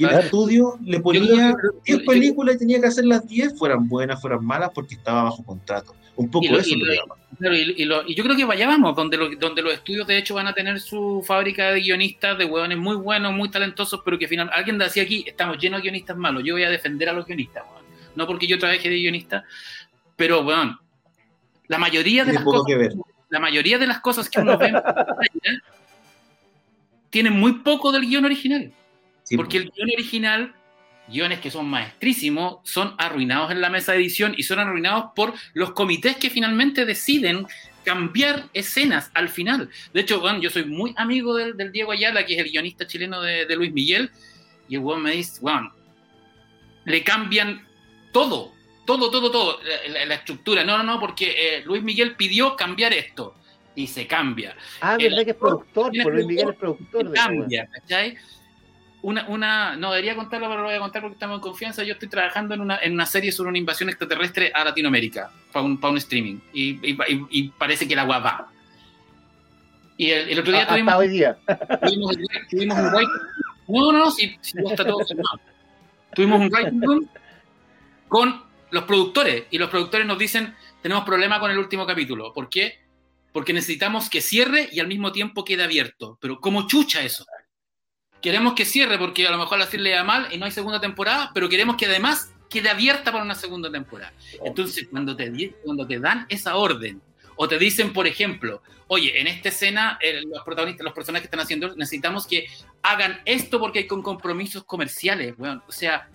y 0.00 0.04
el 0.04 0.18
estudio 0.18 0.78
le 0.82 0.98
ponía 1.00 1.54
10 1.84 2.02
películas 2.06 2.54
y 2.54 2.58
tenía 2.60 2.80
que 2.80 2.86
hacer 2.86 3.04
las 3.04 3.28
10, 3.28 3.58
fueran 3.58 3.86
buenas, 3.86 4.18
fueran 4.18 4.42
malas, 4.42 4.70
porque 4.74 4.94
estaba 4.94 5.24
bajo 5.24 5.44
contrato. 5.44 5.94
Un 6.16 6.30
poco 6.30 6.46
eso. 6.56 6.70
Y, 6.70 7.82
y, 7.82 8.14
yo 8.14 8.24
creo 8.24 8.34
que 8.34 8.46
vayamos, 8.46 8.96
donde, 8.96 9.36
donde 9.38 9.60
los 9.60 9.74
estudios 9.74 10.06
de 10.06 10.16
hecho 10.16 10.34
van 10.34 10.46
a 10.46 10.54
tener 10.54 10.80
su 10.80 11.22
fábrica 11.26 11.70
de 11.70 11.80
guionistas, 11.80 12.38
de 12.38 12.46
hueones 12.46 12.78
muy 12.78 12.96
buenos, 12.96 13.34
muy 13.34 13.50
talentosos, 13.50 14.00
pero 14.02 14.18
que 14.18 14.24
al 14.24 14.30
final, 14.30 14.50
alguien 14.54 14.78
decía 14.78 15.02
aquí, 15.02 15.22
estamos 15.26 15.58
llenos 15.58 15.80
de 15.80 15.82
guionistas 15.82 16.16
malos, 16.16 16.44
yo 16.44 16.54
voy 16.54 16.64
a 16.64 16.70
defender 16.70 17.10
a 17.10 17.12
los 17.12 17.26
guionistas, 17.26 17.64
no 18.16 18.26
porque 18.26 18.46
yo 18.46 18.58
trabaje 18.58 18.88
de 18.88 18.96
guionista, 18.96 19.44
pero 20.16 20.42
bueno, 20.42 20.80
la 21.68 21.76
mayoría 21.76 22.24
de 22.24 22.32
las 22.32 22.42
cosas, 22.42 22.64
la 23.28 23.38
mayoría 23.38 23.78
de 23.78 23.86
las 23.86 24.00
cosas 24.00 24.30
que 24.30 24.40
uno 24.40 24.56
ve 24.56 24.72
tienen 27.10 27.34
muy 27.34 27.52
poco 27.60 27.92
del 27.92 28.06
guion 28.06 28.24
original. 28.24 28.72
Porque 29.36 29.58
el 29.58 29.70
guion 29.70 29.90
original 29.94 30.54
guiones 31.10 31.40
que 31.40 31.50
son 31.50 31.68
maestrísimos, 31.68 32.58
son 32.62 32.94
arruinados 32.98 33.50
en 33.50 33.60
la 33.60 33.68
mesa 33.68 33.92
de 33.92 33.98
edición 33.98 34.34
y 34.36 34.44
son 34.44 34.58
arruinados 34.58 35.06
por 35.14 35.34
los 35.52 35.72
comités 35.72 36.16
que 36.16 36.30
finalmente 36.30 36.86
deciden 36.86 37.46
cambiar 37.84 38.48
escenas 38.52 39.10
al 39.14 39.28
final. 39.28 39.68
De 39.92 40.00
hecho, 40.00 40.20
bueno, 40.20 40.40
yo 40.40 40.50
soy 40.50 40.64
muy 40.64 40.94
amigo 40.96 41.34
del, 41.34 41.72
Diego 41.72 41.92
Ayala, 41.92 42.24
que 42.24 42.34
es 42.34 42.40
el 42.40 42.50
guionista 42.50 42.86
chileno 42.86 43.20
de, 43.20 43.56
Luis 43.56 43.72
Miguel, 43.72 44.10
y 44.68 44.76
el 44.76 44.80
weón 44.80 45.02
me 45.02 45.12
dice, 45.12 45.40
bueno, 45.40 45.72
le 46.84 47.02
cambian 47.02 47.66
todo, 48.12 48.52
todo, 48.86 49.10
todo, 49.10 49.30
todo, 49.30 49.58
la, 50.06 50.14
estructura. 50.14 50.62
No, 50.64 50.78
no, 50.78 50.84
no, 50.84 51.00
porque 51.00 51.34
eh, 51.36 51.62
Luis 51.64 51.82
Miguel 51.82 52.16
pidió 52.16 52.54
cambiar 52.54 52.92
esto 52.92 53.34
y 53.74 53.86
se 53.86 54.06
cambia. 54.06 54.56
Ah, 54.80 54.96
verdad 54.98 55.24
que 55.24 55.30
es 55.30 55.36
productor, 55.36 55.96
Luis 55.96 56.26
Miguel 56.26 56.50
es 56.50 56.56
productor. 56.56 57.12
cambia, 57.12 57.68
¿cachai? 57.72 58.16
Una, 59.02 59.24
una, 59.28 59.76
no 59.76 59.90
debería 59.92 60.14
contarlo, 60.16 60.48
pero 60.48 60.60
lo 60.60 60.66
voy 60.68 60.74
a 60.76 60.78
contar 60.80 61.00
porque 61.02 61.14
estamos 61.14 61.36
en 61.36 61.40
confianza. 61.40 61.82
Yo 61.84 61.94
estoy 61.94 62.08
trabajando 62.08 62.54
en 62.54 62.60
una, 62.60 62.78
en 62.82 62.92
una 62.92 63.06
serie 63.06 63.32
sobre 63.32 63.48
una 63.48 63.58
invasión 63.58 63.88
extraterrestre 63.88 64.52
a 64.54 64.64
Latinoamérica 64.64 65.30
para 65.52 65.64
un, 65.64 65.78
para 65.80 65.92
un 65.92 65.96
streaming 65.98 66.38
y, 66.52 66.70
y- 66.90 66.98
y- 67.08 67.26
y 67.30 67.48
parece 67.48 67.86
que 67.86 67.94
el 67.94 67.98
agua 68.00 68.18
va. 68.18 68.48
Y 69.96 70.10
el, 70.10 70.30
el 70.30 70.38
otro 70.38 70.52
día 70.52 70.62
Hasta 70.62 70.74
tuvimos, 70.74 70.94
hoy 70.94 71.08
día. 71.08 71.36
tuvimos, 71.82 72.16
tuvimos 72.50 72.78
un 72.78 72.86
writing. 72.94 73.12
No, 73.68 73.92
no, 73.92 74.10
si, 74.10 74.36
si 74.40 74.58
está 74.66 74.84
todo. 74.84 74.98
Tuvimos 76.14 76.40
un 76.40 76.50
writing 76.52 76.82
room 76.82 77.08
con 78.08 78.42
los 78.70 78.84
productores 78.84 79.44
y 79.50 79.58
los 79.58 79.68
productores 79.70 80.06
nos 80.06 80.18
dicen 80.18 80.54
tenemos 80.82 81.04
problema 81.04 81.38
con 81.38 81.50
el 81.50 81.58
último 81.58 81.86
capítulo. 81.86 82.32
¿Por 82.32 82.48
qué? 82.48 82.80
Porque 83.32 83.52
necesitamos 83.52 84.08
que 84.10 84.20
cierre 84.20 84.68
y 84.72 84.80
al 84.80 84.88
mismo 84.88 85.12
tiempo 85.12 85.44
quede 85.44 85.62
abierto. 85.62 86.18
Pero 86.20 86.40
¿cómo 86.40 86.66
chucha 86.66 87.02
eso? 87.02 87.24
Queremos 88.22 88.54
que 88.54 88.64
cierre 88.64 88.98
porque 88.98 89.26
a 89.26 89.30
lo 89.30 89.38
mejor 89.38 89.58
la 89.58 89.66
serie 89.66 89.84
le 89.84 89.90
da 89.90 90.04
mal 90.04 90.28
y 90.30 90.38
no 90.38 90.44
hay 90.44 90.50
segunda 90.50 90.80
temporada, 90.80 91.30
pero 91.34 91.48
queremos 91.48 91.76
que 91.76 91.86
además 91.86 92.32
quede 92.50 92.68
abierta 92.68 93.12
para 93.12 93.24
una 93.24 93.34
segunda 93.34 93.70
temporada. 93.70 94.12
Entonces, 94.44 94.88
cuando 94.90 95.16
te, 95.16 95.54
cuando 95.64 95.86
te 95.86 95.98
dan 95.98 96.26
esa 96.28 96.56
orden, 96.56 97.00
o 97.36 97.48
te 97.48 97.58
dicen, 97.58 97.92
por 97.94 98.06
ejemplo, 98.06 98.60
oye, 98.88 99.18
en 99.20 99.26
esta 99.26 99.48
escena 99.48 99.98
eh, 100.02 100.20
los 100.26 100.42
protagonistas, 100.44 100.84
los 100.84 100.92
personajes 100.92 101.22
que 101.22 101.26
están 101.28 101.40
haciendo, 101.40 101.74
necesitamos 101.76 102.26
que 102.26 102.46
hagan 102.82 103.20
esto 103.24 103.58
porque 103.58 103.78
hay 103.80 103.86
con 103.86 104.02
compromisos 104.02 104.64
comerciales, 104.64 105.34
weón. 105.38 105.62
O 105.66 105.72
sea, 105.72 106.08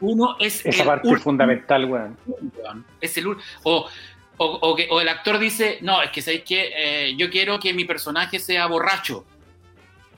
uno 0.00 0.36
es 0.38 0.64
Esa 0.64 0.82
el 0.82 0.86
parte 0.88 1.10
es 1.10 1.22
fundamental, 1.22 1.84
weón. 1.84 2.16
weón. 2.26 2.86
Es 3.00 3.16
el 3.18 3.26
o, 3.26 3.36
o, 3.64 3.88
o 4.38 4.76
que- 4.76 4.88
o 4.90 5.00
el 5.00 5.08
actor 5.08 5.38
dice, 5.38 5.78
no, 5.82 6.00
es 6.02 6.10
que 6.10 6.22
sabéis 6.22 6.44
que 6.44 7.14
yo 7.18 7.28
quiero 7.28 7.58
que 7.60 7.74
mi 7.74 7.84
personaje 7.84 8.38
sea 8.38 8.66
borracho. 8.66 9.26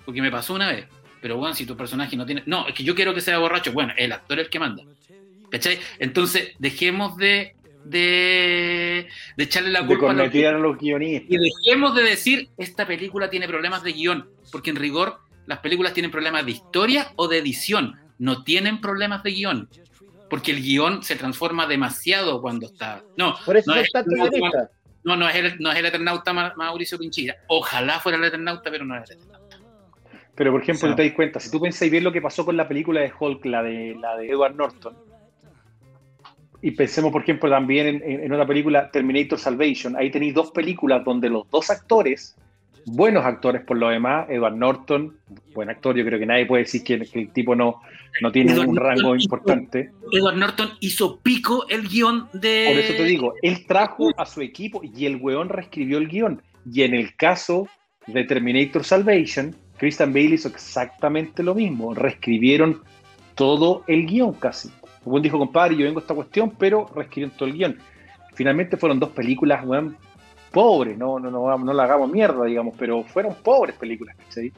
Porque 0.04 0.22
me 0.22 0.30
pasó 0.30 0.54
una 0.54 0.68
vez. 0.68 0.86
Pero 1.20 1.36
bueno, 1.36 1.54
si 1.54 1.66
tu 1.66 1.76
personaje 1.76 2.16
no 2.16 2.24
tiene. 2.26 2.42
No, 2.46 2.66
es 2.68 2.74
que 2.74 2.84
yo 2.84 2.94
quiero 2.94 3.12
que 3.14 3.20
sea 3.20 3.38
borracho. 3.38 3.72
Bueno, 3.72 3.92
el 3.96 4.12
actor 4.12 4.38
es 4.38 4.44
el 4.46 4.50
que 4.50 4.58
manda. 4.58 4.82
¿Cachai? 5.50 5.78
Entonces, 5.98 6.52
dejemos 6.58 7.16
de, 7.16 7.54
de, 7.84 9.06
de 9.36 9.44
echarle 9.44 9.70
la 9.70 9.80
De 9.80 9.86
culpa 9.86 10.10
a 10.10 10.14
los 10.14 10.32
los 10.34 10.78
guionistas. 10.78 11.30
y 11.30 11.38
dejemos 11.38 11.94
de 11.94 12.02
decir 12.02 12.48
esta 12.56 12.86
película 12.86 13.30
tiene 13.30 13.48
problemas 13.48 13.82
de 13.82 13.92
guion, 13.92 14.28
porque 14.52 14.70
en 14.70 14.76
rigor 14.76 15.18
las 15.46 15.58
películas 15.60 15.94
tienen 15.94 16.10
problemas 16.10 16.44
de 16.44 16.52
historia 16.52 17.12
o 17.16 17.28
de 17.28 17.38
edición, 17.38 17.96
no 18.18 18.44
tienen 18.44 18.80
problemas 18.80 19.22
de 19.22 19.30
guion, 19.30 19.68
porque 20.28 20.50
el 20.50 20.60
guion 20.62 21.02
se 21.02 21.16
transforma 21.16 21.66
demasiado 21.66 22.40
cuando 22.42 22.66
está. 22.66 23.02
No, 23.16 23.34
Por 23.46 23.56
eso 23.56 23.72
no 23.72 23.80
es, 23.80 23.88
no, 23.94 24.36
no, 25.04 25.16
no 25.16 25.28
es 25.28 25.34
el, 25.36 25.58
no 25.60 25.72
es 25.72 25.78
el 25.78 25.86
Eternauta 25.86 26.32
Ma- 26.34 26.52
Mauricio 26.56 26.98
Pinchilla. 26.98 27.36
Ojalá 27.46 27.98
fuera 28.00 28.18
el 28.18 28.24
Eternauta, 28.24 28.70
pero 28.70 28.84
no 28.84 28.94
es 29.02 29.08
el 29.10 29.16
Eternauta. 29.16 29.37
Pero, 30.38 30.52
por 30.52 30.62
ejemplo, 30.62 30.86
O 30.86 30.88
sea, 30.90 30.96
te 30.96 31.04
das 31.04 31.12
cuenta, 31.14 31.40
si 31.40 31.50
tú 31.50 31.60
pensáis 31.60 31.90
bien 31.90 32.04
lo 32.04 32.12
que 32.12 32.22
pasó 32.22 32.44
con 32.44 32.56
la 32.56 32.66
película 32.68 33.00
de 33.00 33.10
Hulk, 33.18 33.44
la 33.46 33.62
de, 33.62 33.96
la 34.00 34.16
de 34.16 34.28
Edward 34.30 34.54
Norton, 34.54 34.94
y 36.60 36.72
pensemos, 36.72 37.12
por 37.12 37.22
ejemplo, 37.22 37.48
también 37.50 37.86
en, 38.02 38.22
en- 38.24 38.32
otra 38.32 38.46
película, 38.46 38.90
Terminator 38.90 39.38
Salvation, 39.38 39.96
ahí 39.96 40.10
tenéis 40.10 40.34
dos 40.34 40.50
películas 40.50 41.04
donde 41.04 41.28
los 41.28 41.48
dos 41.50 41.70
actores, 41.70 42.36
buenos 42.86 43.24
actores 43.24 43.62
por 43.62 43.76
lo 43.76 43.88
demás, 43.90 44.28
Edward 44.28 44.56
Norton, 44.56 45.16
buen 45.54 45.70
actor, 45.70 45.96
yo 45.96 46.04
creo 46.04 46.18
que 46.18 46.26
nadie 46.26 46.46
puede 46.46 46.64
decir 46.64 46.82
que, 46.82 46.98
que 47.00 47.20
el 47.20 47.30
tipo 47.32 47.54
no, 47.54 47.80
no 48.22 48.32
tiene 48.32 48.52
Edward 48.52 48.68
un 48.68 48.76
rango 48.76 49.02
Norton 49.02 49.16
hizo- 49.18 49.24
importante. 49.24 49.90
Edward 50.12 50.36
Norton 50.36 50.68
hizo 50.80 51.20
pico 51.20 51.66
el 51.68 51.86
guion 51.88 52.28
de. 52.32 52.66
Por 52.70 52.78
eso 52.78 52.94
te 52.94 53.04
digo, 53.04 53.34
él 53.42 53.64
trajo 53.66 54.10
a 54.16 54.26
su 54.26 54.40
equipo 54.40 54.80
y 54.82 55.06
el 55.06 55.16
weón 55.16 55.48
reescribió 55.48 55.98
el 55.98 56.08
guion. 56.08 56.42
Y 56.70 56.82
en 56.82 56.94
el 56.94 57.14
caso 57.14 57.68
de 58.08 58.24
Terminator 58.24 58.82
Salvation, 58.84 59.54
Christian 59.78 60.12
Bale 60.12 60.34
hizo 60.34 60.48
exactamente 60.48 61.42
lo 61.42 61.54
mismo. 61.54 61.94
Reescribieron 61.94 62.82
todo 63.34 63.84
el 63.86 64.06
guion 64.06 64.32
casi. 64.34 64.70
Weón 65.04 65.22
dijo, 65.22 65.38
compadre, 65.38 65.76
yo 65.76 65.84
vengo 65.84 66.00
a 66.00 66.02
esta 66.02 66.14
cuestión, 66.14 66.50
pero 66.58 66.90
reescribieron 66.94 67.36
todo 67.36 67.48
el 67.48 67.54
guion. 67.54 67.78
Finalmente 68.34 68.76
fueron 68.76 68.98
dos 69.00 69.10
películas, 69.10 69.64
weón, 69.64 69.96
pobres, 70.52 70.96
no, 70.98 71.18
no, 71.18 71.30
no, 71.30 71.56
no 71.58 71.72
la 71.72 71.84
hagamos 71.84 72.10
mierda, 72.10 72.44
digamos, 72.44 72.74
pero 72.78 73.04
fueron 73.04 73.34
pobres 73.36 73.76
películas, 73.76 74.16
¿cachai? 74.16 74.52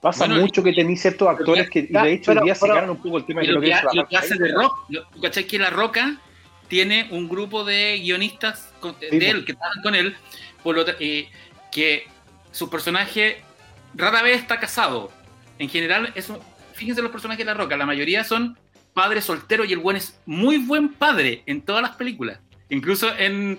Pasa 0.00 0.26
Bueno, 0.26 0.42
mucho 0.42 0.62
que 0.62 0.72
tenéis 0.72 1.00
ciertos 1.02 1.26
actores 1.28 1.68
que, 1.70 1.80
y 1.80 1.86
de 1.88 2.12
hecho, 2.12 2.30
pero- 2.30 2.40
hoy 2.42 2.46
día 2.46 2.54
se 2.54 2.60
pero- 2.60 2.74
ganan 2.74 2.90
un 2.90 2.96
poco 2.98 3.18
el 3.18 3.24
tema 3.24 3.40
de 3.40 3.48
lo 3.48 3.60
que, 3.60 3.74
ha- 3.74 3.82
lo 3.92 4.06
que 4.06 4.16
hace 4.16 4.36
de 4.38 4.52
Rock, 4.52 4.86
¿tú 5.12 5.20
cachai 5.20 5.44
que 5.44 5.58
La 5.58 5.70
Roca 5.70 6.16
tiene 6.68 7.08
un 7.10 7.28
grupo 7.28 7.64
de 7.64 7.98
guionistas 8.00 8.72
con- 8.80 8.94
Sí, 9.00 9.18
de 9.18 9.30
él 9.30 9.44
que 9.44 9.54
trabajan 9.54 9.82
con 9.82 9.94
él, 9.96 10.14
por 10.62 10.76
lo 10.76 10.84
eh, 11.00 11.28
que 11.72 12.04
su 12.52 12.70
personaje 12.70 13.42
rara 13.94 14.22
vez 14.22 14.40
está 14.40 14.58
casado. 14.58 15.12
En 15.58 15.68
general, 15.68 16.12
es 16.14 16.32
fíjense 16.74 17.02
los 17.02 17.10
personajes 17.10 17.44
de 17.44 17.52
La 17.52 17.54
Roca, 17.54 17.76
la 17.76 17.86
mayoría 17.86 18.22
son 18.24 18.56
padres 18.94 19.24
solteros 19.24 19.68
y 19.68 19.72
el 19.72 19.78
buen 19.78 19.96
es 19.96 20.18
muy 20.26 20.58
buen 20.58 20.92
padre 20.94 21.42
en 21.46 21.62
todas 21.62 21.82
las 21.82 21.92
películas. 21.92 22.38
Incluso 22.70 23.08
en, 23.16 23.58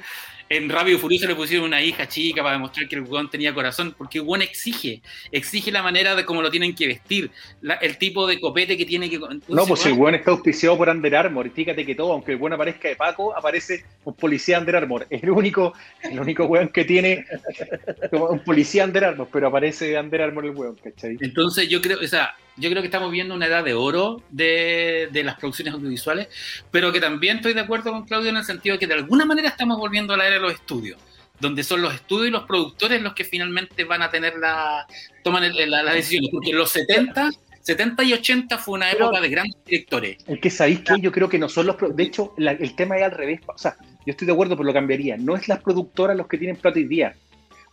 en 0.49 0.67
Rápido 0.67 0.97
y 0.97 0.99
Furioso 0.99 1.27
le 1.27 1.35
pusieron 1.35 1.67
una 1.67 1.81
hija 1.81 2.07
chica 2.07 2.41
para 2.41 2.53
demostrar 2.55 2.87
que 2.87 2.95
el 2.95 3.01
buen 3.01 3.29
tenía 3.29 3.53
corazón, 3.53 3.93
porque 3.97 4.17
el 4.17 4.23
buen 4.23 4.41
exige, 4.41 5.01
exige 5.31 5.71
la 5.71 5.83
manera 5.83 6.15
de 6.15 6.25
cómo 6.25 6.41
lo 6.41 6.49
tienen 6.49 6.73
que 6.73 6.87
vestir, 6.87 7.29
la- 7.61 7.75
el 7.75 7.97
tipo 7.97 8.25
de 8.25 8.39
copete 8.39 8.75
que 8.75 8.85
tiene 8.85 9.09
que... 9.09 9.19
No, 9.19 9.65
pues 9.67 9.85
weón, 9.85 9.93
el 9.95 10.01
weón 10.01 10.15
está 10.15 10.31
auspiciado 10.31 10.77
por 10.77 10.89
Under 10.89 11.15
Armour. 11.15 11.51
Fíjate 11.51 11.85
que 11.85 11.93
todo, 11.95 12.13
aunque 12.13 12.31
el 12.31 12.37
weón 12.39 12.53
aparezca 12.53 12.87
de 12.89 12.95
Paco, 12.95 13.35
aparece 13.37 13.85
un 14.03 14.15
policía 14.15 14.59
Under 14.59 14.75
Armour. 14.77 15.05
Es 15.09 15.21
el 15.21 15.29
único, 15.29 15.73
el 16.03 16.19
único 16.19 16.45
weón 16.45 16.69
que 16.69 16.83
tiene 16.85 17.25
como 18.09 18.25
un 18.29 18.43
policía 18.43 18.85
Under 18.85 19.05
Armour, 19.05 19.27
pero 19.31 19.47
aparece 19.47 19.99
Under 19.99 20.21
Armour 20.23 20.45
el 20.45 20.51
weón, 20.51 20.75
¿cachai? 20.83 21.17
Entonces 21.21 21.69
yo 21.69 21.79
creo, 21.81 21.99
o 21.99 22.07
sea, 22.07 22.35
yo 22.57 22.69
creo 22.69 22.81
que 22.81 22.87
estamos 22.87 23.11
viendo 23.11 23.33
una 23.35 23.45
edad 23.47 23.63
de 23.63 23.73
oro 23.73 24.21
de, 24.29 25.09
de 25.11 25.23
las 25.23 25.35
producciones 25.37 25.73
audiovisuales, 25.73 26.27
pero 26.71 26.91
que 26.91 26.99
también 26.99 27.37
estoy 27.37 27.53
de 27.53 27.61
acuerdo 27.61 27.91
con 27.91 28.05
Claudio 28.05 28.29
en 28.29 28.37
el 28.37 28.43
sentido 28.43 28.73
de 28.75 28.79
que 28.79 28.87
de 28.87 28.95
alguna 28.95 29.25
manera 29.25 29.47
estamos 29.49 29.77
volviendo 29.77 30.13
a 30.13 30.17
la 30.17 30.25
era 30.27 30.35
de 30.35 30.41
los 30.41 30.53
estudios, 30.53 30.99
donde 31.39 31.63
son 31.63 31.81
los 31.81 31.93
estudios 31.93 32.27
y 32.27 32.31
los 32.31 32.43
productores 32.43 33.01
los 33.01 33.13
que 33.13 33.23
finalmente 33.23 33.83
van 33.85 34.01
a 34.01 34.09
tener 34.09 34.35
la, 34.37 34.85
toman 35.23 35.43
el- 35.45 35.69
la- 35.69 35.83
las 35.83 35.93
decisiones, 35.95 36.29
porque 36.31 36.49
en 36.51 36.57
los 36.57 36.69
70, 36.71 37.29
70 37.61 38.03
y 38.03 38.13
80 38.13 38.57
fue 38.57 38.75
una 38.75 38.89
Pero- 38.91 39.05
época 39.05 39.21
de 39.21 39.29
grandes 39.29 39.57
directores. 39.65 40.17
Es 40.27 40.39
que 40.39 40.49
sabéis 40.49 40.79
que 40.81 40.99
yo 40.99 41.11
creo 41.11 41.29
que 41.29 41.39
no 41.39 41.47
son 41.47 41.67
los. 41.67 41.75
De 41.95 42.03
hecho, 42.03 42.33
la- 42.37 42.51
el 42.51 42.75
tema 42.75 42.97
es 42.97 43.03
al 43.03 43.11
revés. 43.11 43.39
O 43.47 43.57
sea, 43.57 43.75
yo 44.05 44.11
estoy 44.11 44.25
de 44.27 44.33
acuerdo, 44.33 44.55
pero 44.57 44.67
lo 44.67 44.73
cambiaría. 44.73 45.15
No 45.17 45.35
es 45.35 45.47
las 45.47 45.61
productoras 45.61 46.17
los 46.17 46.27
que 46.27 46.37
tienen 46.37 46.55
plata 46.57 46.77
hoy 46.77 46.85
día. 46.85 47.15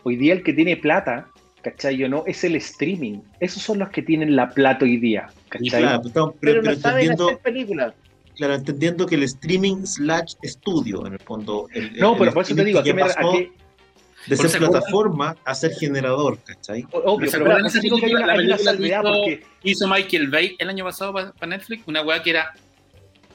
Hoy 0.04 0.14
día 0.16 0.34
el 0.34 0.42
que 0.44 0.52
tiene 0.52 0.76
plata, 0.76 1.28
¿cachai? 1.70 2.02
O 2.04 2.08
no, 2.08 2.22
es 2.26 2.44
el 2.44 2.54
streaming. 2.56 3.18
Esos 3.40 3.62
son 3.62 3.78
los 3.80 3.88
que 3.90 4.02
tienen 4.02 4.36
la 4.36 4.50
plata 4.50 4.84
hoy 4.84 4.98
día, 4.98 5.26
Y 5.28 5.48
¿cachai? 5.68 5.82
claro, 5.82 5.98
pero, 5.98 6.08
estamos- 6.08 6.34
Pero, 6.40 6.52
pero- 6.52 6.62
pero 6.62 6.74
no 6.74 6.80
saben 6.80 6.98
entendiendo, 7.00 7.26
hacer 7.28 7.38
películas. 7.42 7.94
claro, 8.36 8.54
entendiendo 8.54 9.06
que 9.06 9.14
el 9.16 9.22
streaming 9.24 9.84
slash 9.84 10.34
estudio, 10.42 11.06
en 11.06 11.14
el 11.14 11.18
fondo. 11.20 11.68
el- 11.74 11.96
No, 11.98 12.12
el 12.12 12.18
pero 12.20 12.32
por 12.32 12.42
eso 12.44 12.54
te 12.54 12.64
digo, 12.64 12.78
¿a 12.80 12.82
que 12.84 12.94
me- 12.94 13.02
pasó 13.02 13.32
de 14.28 14.36
ser 14.36 14.58
plataforma 14.58 15.36
a 15.44 15.54
ser 15.54 15.72
generador, 15.74 16.38
¿cachai? 16.44 16.84
Obvio, 16.92 17.30
¿Se 17.30 17.38
pero 17.38 17.66
esa 17.66 17.80
que 17.80 17.86
hay 18.06 18.14
una, 18.14 18.26
La 18.26 18.32
hay 18.32 18.46
una 18.46 18.56
película 18.56 18.58
salvedad 18.58 19.02
que 19.02 19.08
hizo- 19.08 19.18
porque 19.24 19.46
Hizo 19.64 19.88
Michael 19.88 20.30
Bay 20.30 20.56
el 20.58 20.68
año 20.68 20.84
pasado 20.84 21.12
para 21.12 21.32
Netflix, 21.46 21.82
una 21.86 22.02
weá 22.02 22.22
que 22.22 22.30
era, 22.30 22.52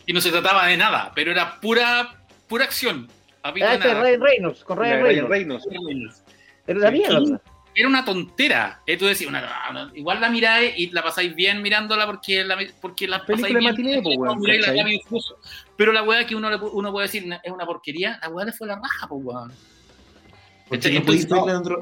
y 0.05 0.13
no 0.13 0.21
se 0.21 0.31
trataba 0.31 0.67
de 0.67 0.77
nada, 0.77 1.11
pero 1.15 1.31
era 1.31 1.59
pura, 1.59 2.23
pura 2.47 2.63
acción. 2.65 3.07
A 3.43 3.53
pito 3.53 3.65
Ah, 3.65 3.69
de 3.71 3.75
este 3.75 3.91
es. 3.91 3.97
Ryan 3.99 4.21
Reynolds, 4.21 4.63
con 4.63 4.77
Ryan 4.77 4.97
de 4.97 5.03
Ryan 5.03 5.27
Reynolds. 5.29 5.65
Reynolds. 5.69 6.23
Era 6.67 6.79
la 6.79 6.87
Sí. 6.91 6.93
mierda. 6.97 7.41
Era 7.73 7.87
una 7.87 8.03
tontera. 8.03 8.81
Eh, 8.85 8.97
tú 8.97 9.05
decís, 9.05 9.27
una- 9.27 9.49
una- 9.69 9.91
igual 9.95 10.19
la 10.19 10.29
miráis 10.29 10.73
y 10.77 10.89
la 10.91 11.01
pasáis 11.03 11.33
bien 11.35 11.61
mirándola 11.61 12.05
porque 12.05 12.43
la, 12.43 12.57
porque 12.81 13.07
la 13.07 13.25
pasáis 13.25 13.55
bien. 13.57 13.75
Furioso. 15.07 15.37
Pero 15.77 15.91
la 15.93 16.03
weá 16.03 16.25
que 16.25 16.35
uno, 16.35 16.49
le 16.49 16.57
uno 16.57 16.91
puede 16.91 17.07
decir 17.07 17.25
es 17.43 17.51
una 17.51 17.65
porquería, 17.65 18.19
la 18.21 18.29
weá 18.29 18.45
le 18.45 18.51
fue 18.51 18.67
la 18.67 18.75
raja, 18.75 19.07
pues 19.07 19.21
weón. 19.23 19.51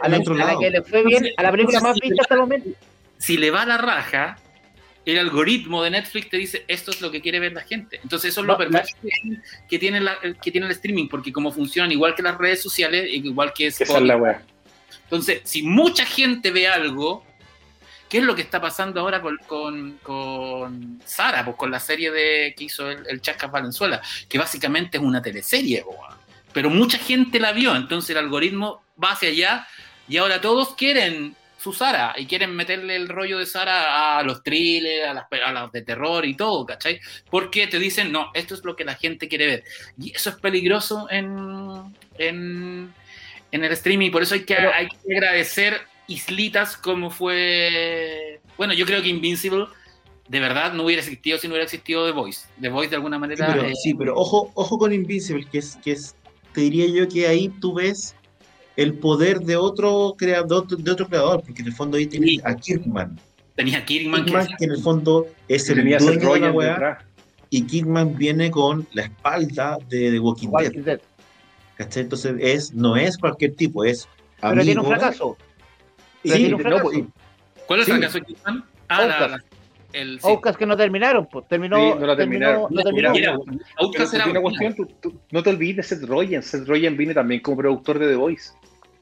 A 0.02 0.08
la, 0.10 0.18
otro 0.20 0.34
a 0.34 0.38
la 0.38 0.46
lado. 0.48 0.60
que 0.60 0.70
le 0.72 0.82
fue 0.82 1.04
bien, 1.04 1.28
a 1.38 1.44
la 1.44 1.52
película 1.52 1.80
más 1.80 2.00
vista 2.00 2.22
hasta 2.22 2.34
el 2.36 2.40
momento. 2.42 2.70
Si 3.18 3.38
le 3.38 3.52
va 3.52 3.66
la 3.66 3.78
raja, 3.78 4.38
el 5.06 5.18
algoritmo 5.20 5.84
de 5.84 5.92
Netflix 5.92 6.30
te 6.30 6.38
dice 6.38 6.64
esto 6.68 6.92
es 6.92 7.02
lo 7.02 7.12
que 7.12 7.22
quiere 7.22 7.40
ver 7.40 7.54
la 7.54 7.62
gente. 7.62 8.00
Entonces 8.02 8.32
eso 8.32 8.42
es 8.42 8.48
lo 8.48 8.54
No, 8.54 8.58
perverso 8.58 8.96
que- 9.70 9.78
tiene, 9.80 10.00
la- 10.02 10.18
que 10.42 10.52
tiene 10.52 10.66
el 10.68 10.72
streaming, 10.72 11.08
porque 11.08 11.32
como 11.32 11.52
funcionan 11.52 11.92
igual 11.92 12.16
que 12.16 12.24
las 12.24 12.38
redes 12.38 12.62
sociales, 12.64 13.08
igual 13.12 13.54
que 13.54 13.68
Esa 13.68 13.84
es 13.84 14.02
la 14.02 14.18
weá. 14.18 14.42
Entonces, 15.10 15.42
si 15.44 15.64
mucha 15.64 16.06
gente 16.06 16.52
ve 16.52 16.68
algo, 16.68 17.26
¿qué 18.08 18.20
es 18.20 18.24
lo 18.24 18.36
que 18.36 18.42
está 18.42 18.62
pasando 18.62 19.00
ahora 19.00 19.22
con, 19.22 19.98
con, 20.04 21.02
Sara? 21.06 21.44
Pues 21.44 21.58
con 21.58 21.72
la 21.72 21.80
serie 21.80 22.12
de 22.12 22.54
que 22.56 22.66
hizo 22.66 22.90
el, 22.90 23.06
el 23.08 23.22
Chascas 23.22 23.52
Valenzuela, 23.52 24.02
que 24.28 24.38
básicamente 24.38 24.98
es 24.98 25.04
una 25.04 25.22
teleserie, 25.22 25.84
pero 26.54 26.70
mucha 26.70 26.98
gente 26.98 27.40
la 27.40 27.52
vio, 27.52 27.76
entonces 27.76 28.12
el 28.12 28.18
algoritmo 28.18 28.84
va 29.02 29.12
hacia 29.12 29.30
allá 29.30 29.68
y 30.08 30.18
ahora 30.18 30.42
todos 30.42 30.76
quieren 30.76 31.36
su 31.60 31.74
Sara 31.74 32.16
y 32.18 32.26
quieren 32.26 32.56
meterle 32.56 32.96
el 32.96 33.10
rollo 33.10 33.38
de 33.38 33.46
Sara 33.46 34.18
a 34.18 34.24
los 34.24 34.42
thrillers, 34.44 35.10
a 35.10 35.14
las, 35.14 35.26
a 35.46 35.52
las 35.52 35.72
de 35.72 35.82
terror 35.82 36.26
y 36.26 36.36
todo, 36.36 36.66
¿cachai? 36.66 37.00
Porque 37.30 37.68
te 37.68 37.80
dicen, 37.80 38.12
no, 38.12 38.32
esto 38.34 38.56
es 38.56 38.64
lo 38.64 38.76
que 38.76 38.86
la 38.86 38.96
gente 38.96 39.28
quiere 39.28 39.46
ver. 39.46 39.64
Y 40.00 40.16
eso 40.16 40.30
es 40.30 40.38
peligroso 40.38 41.08
en, 41.10 41.94
en, 42.18 42.94
en 43.52 43.64
el 43.64 43.72
streaming, 43.74 44.12
por 44.12 44.22
eso 44.24 44.36
hay 44.36 44.44
que, 44.46 44.56
Pero- 44.56 44.72
hay 44.74 44.88
que 44.88 45.16
agradecer 45.18 45.76
islitas 46.08 46.76
como 46.78 47.10
fue... 47.10 48.40
Bueno, 48.58 48.74
yo 48.74 48.86
creo 48.86 49.02
que 49.02 49.10
Invincible 49.10 49.66
de 50.28 50.40
verdad 50.40 50.74
no 50.74 50.84
hubiera 50.84 51.02
existido 51.02 51.38
si 51.40 51.48
no 51.48 51.54
hubiera 51.54 51.64
existido 51.66 52.06
The 52.06 52.12
Voice. 52.12 52.48
The 52.62 52.70
Voice 52.70 52.90
de 52.92 52.96
alguna 52.98 53.18
Sí, 53.18 53.22
manera... 53.22 53.48
pero, 53.48 53.64
eh, 53.66 53.74
sí, 53.76 53.94
pero 53.94 54.16
ojo, 54.16 54.52
ojo 54.54 54.78
con 54.78 54.94
Invincible, 54.94 55.46
que 55.52 55.58
es, 55.60 55.78
que 55.84 55.92
es, 55.94 56.16
te 56.54 56.62
diría 56.62 56.88
yo 56.88 57.08
que 57.08 57.28
ahí 57.28 57.50
tú 57.60 57.74
ves 57.74 58.16
el 58.76 58.94
poder 58.94 59.40
de 59.40 59.56
otro 59.58 60.16
creador, 60.18 60.68
de 60.68 60.92
otro 60.92 61.08
creador, 61.08 61.42
porque 61.44 61.62
en 61.62 61.68
el 61.68 61.74
fondo 61.74 61.98
ahí 61.98 62.06
tienes 62.06 62.30
Sí. 62.30 62.42
a 62.44 62.56
Kirkman. 62.56 63.20
tenía 63.56 63.84
Kirkman, 63.84 64.22
que 64.26 64.32
Kirkman, 64.32 64.48
que 64.58 64.66
en 64.66 64.72
el 64.72 64.82
fondo 64.82 65.28
es 65.48 65.70
el 65.70 65.84
dueño 65.98 66.34
de 66.34 66.40
la 66.40 66.52
weá, 66.52 67.06
y 67.50 67.64
Kirkman 67.64 68.16
viene 68.16 68.50
con 68.52 68.88
la 68.94 69.04
espalda 69.04 69.78
de 69.90 70.12
The 70.12 70.20
Walking 70.20 70.48
Dead. 70.50 70.66
Walking 70.68 70.84
Dead. 70.84 71.02
¿Cachai? 71.80 72.04
Entonces 72.04 72.36
es, 72.40 72.74
no 72.74 72.96
es 72.98 73.18
cualquier 73.18 73.56
tipo, 73.56 73.84
es 73.84 74.08
Pero 74.40 74.52
amigo. 74.52 74.66
tiene 74.66 74.82
un 74.82 74.88
fracaso. 74.88 75.38
Sí, 75.40 75.46
Pero 76.24 76.36
tiene 76.36 76.56
un 76.56 76.62
no, 76.62 76.68
fracaso. 76.70 76.84
pues, 76.92 77.04
¿Cuál 77.66 77.80
es 77.82 77.88
el 77.90 77.94
Sí. 77.96 78.00
fracaso? 78.02 78.64
Ah, 78.90 79.06
la- 79.06 79.28
la- 79.30 79.44
el, 79.94 80.20
sí. 80.20 80.28
Outcast 80.28 80.60
que 80.60 80.66
no 80.68 80.76
terminaron, 80.78 81.28
pues 81.32 81.48
terminó. 81.48 81.78
Sí, 81.78 82.00
no 82.00 82.06
la 82.06 82.16
terminó- 82.16 82.46
terminaron. 82.46 82.68
no 82.70 82.84
terminó. 82.84 83.12
Mira, 83.12 83.38
Pero 83.48 83.60
Outcast 83.78 84.14
era 84.14 84.26
hay 84.26 84.32
una 84.32 84.40
buena. 84.40 84.58
cuestión, 84.60 84.88
tú- 84.88 84.94
tú- 85.10 85.20
no 85.32 85.42
te 85.42 85.50
olvides 85.50 85.90
de 85.90 85.96
Seth 85.96 86.08
Rogen. 86.08 86.44
Seth 86.44 86.68
Rogen 86.68 86.96
viene 86.98 87.14
también 87.14 87.42
como 87.42 87.58
productor 87.58 87.98
de 87.98 88.08
The 88.10 88.16
Voice. 88.16 88.52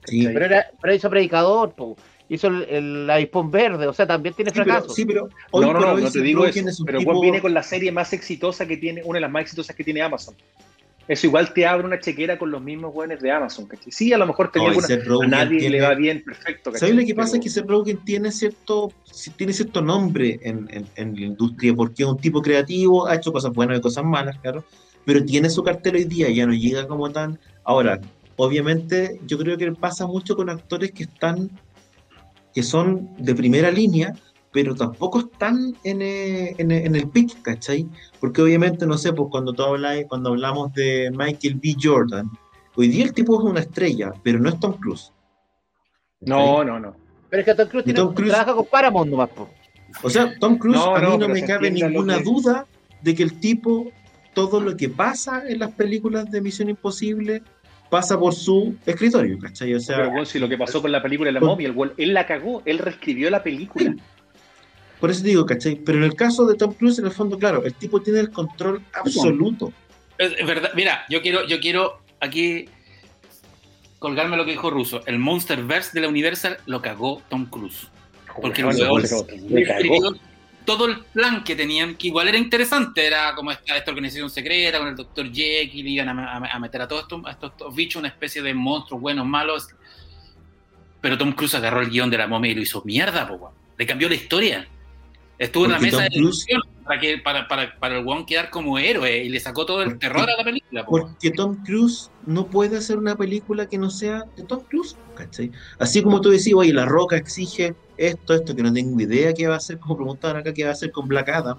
Sí. 0.06 0.26
Pero, 0.32 0.46
era, 0.46 0.66
pero 0.82 0.94
hizo 0.94 1.10
Predicador, 1.10 1.74
po. 1.74 1.98
hizo 2.30 2.48
el, 2.48 2.64
el 2.64 3.10
avispón 3.10 3.50
verde, 3.52 3.88
o 3.88 3.94
sea, 3.94 4.06
también 4.06 4.36
tiene 4.36 4.52
Sí, 4.52 4.56
pero, 4.60 4.66
fracaso. 4.66 4.94
sí, 4.94 5.06
pero 5.06 5.30
hoy 5.52 5.66
no, 5.66 5.74
no, 5.74 5.80
por 5.80 5.88
no, 5.88 5.94
hoy 5.94 6.04
no 6.04 6.12
te 6.12 6.22
digo 6.22 6.46
eso. 6.46 6.60
es 6.70 6.82
Pero 6.86 7.00
tipo- 7.00 7.12
Juan 7.12 7.22
viene 7.22 7.42
con 7.42 7.54
la 7.54 7.64
serie 7.64 7.92
más 7.92 8.12
exitosa 8.14 8.66
que 8.68 8.76
tiene, 8.78 9.02
una 9.04 9.18
de 9.18 9.22
las 9.22 9.32
más 9.32 9.42
exitosas 9.44 9.74
que 9.76 9.84
tiene 9.86 10.02
Amazon. 10.02 10.36
Eso 11.08 11.28
igual 11.28 11.54
te 11.54 11.66
abre 11.66 11.88
una 11.88 12.00
chequera 12.00 12.38
con 12.38 12.52
los 12.52 12.62
mismos 12.62 12.94
buenos 12.94 13.22
de 13.22 13.32
Amazon, 13.32 13.66
¿cachai? 13.66 13.92
Sí, 13.92 14.12
a 14.12 14.18
lo 14.18 14.28
mejor 14.28 14.52
tenía 14.52 14.70
No, 14.70 14.76
alguna, 14.76 15.24
a 15.24 15.28
nadie 15.46 15.60
tiene- 15.60 15.78
le 15.78 15.82
va 15.82 15.94
bien, 15.96 16.22
perfecto. 16.24 16.72
¿Sabes 16.72 16.82
¿cachai? 16.82 16.96
lo 16.98 17.06
que 17.06 17.16
pasa? 17.16 17.32
Pero- 17.34 17.40
Es 17.40 17.44
que 17.46 17.50
Seth 17.62 17.70
Rogen 17.70 17.98
tiene 18.04 18.32
cierto, 18.32 18.92
tiene 19.38 19.54
cierto 19.54 19.82
nombre 19.82 20.40
en, 20.44 20.68
en- 20.70 20.88
en 20.96 21.16
la 21.16 21.22
industria, 21.28 21.74
porque 21.74 22.04
es 22.04 22.10
un 22.10 22.18
tipo 22.18 22.42
creativo, 22.42 23.08
ha 23.08 23.16
hecho 23.16 23.32
cosas 23.32 23.54
buenas 23.54 23.78
y 23.78 23.82
cosas 23.82 24.04
malas, 24.04 24.38
claro, 24.40 24.66
pero 25.06 25.24
tiene 25.24 25.50
su 25.50 25.64
cartel 25.64 25.96
hoy 25.96 26.04
día, 26.04 26.30
ya 26.30 26.46
no 26.46 26.54
llega 26.54 26.86
como 26.88 27.10
tan... 27.10 27.40
Ahora, 27.64 28.02
obviamente, 28.36 29.20
yo 29.26 29.38
creo 29.38 29.58
que 29.58 29.72
pasa 29.72 30.06
mucho 30.08 30.36
con 30.36 30.50
actores 30.50 30.92
que 30.92 31.04
están, 31.04 31.50
que 32.54 32.64
son 32.64 33.10
de 33.18 33.34
primera 33.34 33.72
línea, 33.72 34.14
pero 34.58 34.74
tampoco 34.74 35.20
están 35.20 35.76
en, 35.84 36.02
eh, 36.02 36.56
en, 36.58 36.72
en 36.72 36.96
el 36.96 37.08
pick, 37.10 37.44
¿cachai? 37.44 37.86
Porque 38.20 38.42
obviamente, 38.42 38.88
no 38.88 38.98
sé, 38.98 39.14
pues 39.14 39.28
cuando 39.30 39.54
tú 39.54 39.62
hablas, 39.62 39.98
cuando 40.10 40.30
hablamos 40.32 40.74
de 40.74 41.12
Michael 41.16 41.60
B. 41.62 41.76
Jordan, 41.80 42.28
hoy 42.76 42.88
día 42.88 43.06
el 43.06 43.14
tipo 43.14 43.38
es 43.40 43.46
una 43.48 43.60
estrella, 43.60 44.12
pero 44.24 44.40
no 44.40 44.50
es 44.50 44.60
Tom 44.60 44.74
Cruise. 44.80 45.14
No, 46.22 46.64
no, 46.64 46.80
no. 46.80 46.96
Pero 47.30 47.42
es 47.42 47.46
que 47.46 47.54
Tom 47.54 47.68
Cruise, 47.70 47.86
tiene- 47.86 48.00
Tom 48.00 48.16
Cruise- 48.16 48.32
trabaja 48.32 48.56
con 48.56 48.66
Paramount 48.66 49.12
nomás, 49.12 49.30
po. 49.30 49.48
O 50.02 50.10
sea, 50.10 50.34
Tom 50.40 50.58
Cruise, 50.58 50.76
No, 50.80 50.96
a 50.96 51.02
mí 51.02 51.18
no, 51.20 51.28
me 51.30 51.44
cabe 51.46 51.70
ninguna 51.70 52.18
que- 52.18 52.24
duda 52.24 52.66
de 53.04 53.14
que 53.14 53.22
el 53.22 53.40
tipo, 53.40 53.92
todo 54.34 54.60
lo 54.60 54.76
que 54.76 54.90
pasa 54.90 55.44
en 55.48 55.60
las 55.60 55.72
películas 55.74 56.32
de 56.32 56.42
Misión 56.42 56.68
Imposible, 56.72 57.44
pasa 57.92 58.20
por 58.20 58.34
su 58.34 58.76
escritorio, 58.88 59.38
¿cachai? 59.40 59.76
O 59.76 59.80
sea, 59.80 59.98
Pero 59.98 60.10
bueno, 60.10 60.26
si 60.26 60.40
lo 60.40 60.50
que 60.50 60.58
pasó 60.58 60.82
con 60.82 60.92
la 60.92 61.02
película 61.04 61.28
de 61.28 61.34
la 61.34 61.40
Con- 61.42 61.50
momia, 61.50 61.72
él 61.98 62.14
la 62.16 62.26
cagó, 62.26 62.64
él 62.66 62.80
reescribió 62.80 63.30
la 63.30 63.44
película. 63.44 63.96
Por 65.00 65.10
eso 65.12 65.24
digo, 65.24 65.46
¿cachai? 65.46 65.76
Pero 65.76 65.98
en 66.00 66.04
el 66.06 66.16
caso 66.16 66.46
de 66.46 66.56
Tom 66.56 66.74
Cruise, 66.74 67.00
en 67.00 67.06
el 67.06 67.12
fondo, 67.12 67.38
claro, 67.38 67.64
el 67.64 67.74
tipo 67.74 68.02
tiene 68.02 68.20
el 68.20 68.32
control 68.32 68.82
absoluto. 68.94 69.74
Es, 70.18 70.34
es 70.38 70.48
verdad, 70.48 70.72
mira, 70.76 71.06
yo 71.10 71.22
quiero, 71.22 71.46
yo 71.48 71.60
quiero 71.60 72.00
aquí 72.20 72.66
colgarme 74.00 74.38
lo 74.38 74.46
que 74.46 74.52
dijo 74.52 74.70
Russo. 74.70 75.02
El 75.06 75.20
Monsterverse 75.20 75.92
de 75.94 76.02
la 76.02 76.08
Universal 76.08 76.58
lo 76.66 76.82
cagó 76.82 77.22
Tom 77.30 77.46
Cruise. 77.46 77.88
Porque 78.42 78.62
escribió 79.72 80.16
todo 80.66 80.86
el 80.86 81.00
plan 81.14 81.44
que 81.44 81.56
tenían, 81.56 81.96
que 81.96 82.08
igual 82.08 82.28
era 82.28 82.38
interesante, 82.38 83.06
era 83.08 83.34
como 83.36 83.52
esta, 83.52 83.78
esta 83.78 83.90
organización 83.90 84.30
secreta 84.30 84.78
con 84.80 84.90
el 84.90 84.96
Dr. 84.96 85.32
Jekyll, 85.34 85.88
iban 85.88 86.10
a, 86.10 86.34
a- 86.38 86.56
a 86.56 86.60
meter 86.60 86.82
a 86.82 86.88
todos 86.88 87.04
estos, 87.04 87.26
a 87.26 87.32
estos- 87.32 87.52
estos 87.52 87.74
bichos, 87.76 88.00
una 88.00 88.10
especie 88.10 88.42
de 88.42 88.54
monstruos 88.54 89.02
buenos, 89.02 89.26
malos. 89.26 89.70
Pero 91.02 91.18
Tom 91.18 91.32
Cruise 91.32 91.56
agarró 91.56 91.82
el 91.82 91.90
guion 91.90 92.10
de 92.10 92.18
la 92.18 92.28
momia 92.28 92.52
y 92.52 92.56
lo 92.56 92.62
hizo 92.62 92.82
mierda, 92.84 93.28
po, 93.28 93.54
le 93.78 93.86
cambió 93.86 94.10
la 94.10 94.16
historia. 94.16 94.68
Estuvo 95.40 95.66
en 95.66 95.72
la 95.72 95.80
mesa 95.80 95.98
Tom 95.98 96.06
de 96.06 96.20
Cruise- 96.20 96.46
para, 96.86 97.00
que, 97.02 97.18
para, 97.18 97.48
para, 97.48 97.78
para 97.80 97.98
el 98.00 98.06
weón 98.06 98.26
quedar 98.26 98.50
como 98.50 98.80
héroe 98.80 99.24
y 99.24 99.30
le 99.30 99.40
sacó 99.40 99.66
todo 99.66 99.82
el 99.82 99.90
Porque- 99.90 100.08
terror 100.08 100.30
a 100.30 100.38
la 100.38 100.44
película. 100.44 100.86
po. 100.86 100.92
Porque 100.92 101.32
Tom 101.32 101.64
Cruise 101.66 102.10
no 102.26 102.48
puede 102.48 102.78
hacer 102.78 102.98
una 102.98 103.16
película 103.16 103.68
que 103.68 103.78
no 103.78 103.90
sea 103.90 104.24
de 104.38 104.44
Tom 104.44 104.62
Cruise, 104.70 104.96
¿cachai? 105.16 105.52
Así 105.80 106.02
como 106.02 106.22
tú 106.22 106.30
decís, 106.30 106.54
oye, 106.56 106.74
La 106.74 106.86
Roca 106.86 107.18
exige 107.18 107.76
esto, 107.98 108.34
esto, 108.34 108.56
que 108.56 108.64
no 108.64 108.72
tengo 108.72 109.00
idea 109.02 109.34
qué 109.34 109.48
va 109.48 109.56
a 109.56 109.58
hacer, 109.58 109.80
como 109.80 109.98
preguntaban 109.98 110.38
acá, 110.38 110.54
qué 110.54 110.64
va 110.64 110.70
a 110.70 110.74
hacer 110.74 110.92
con 110.92 111.08
Black 111.10 111.28
Adam, 111.30 111.58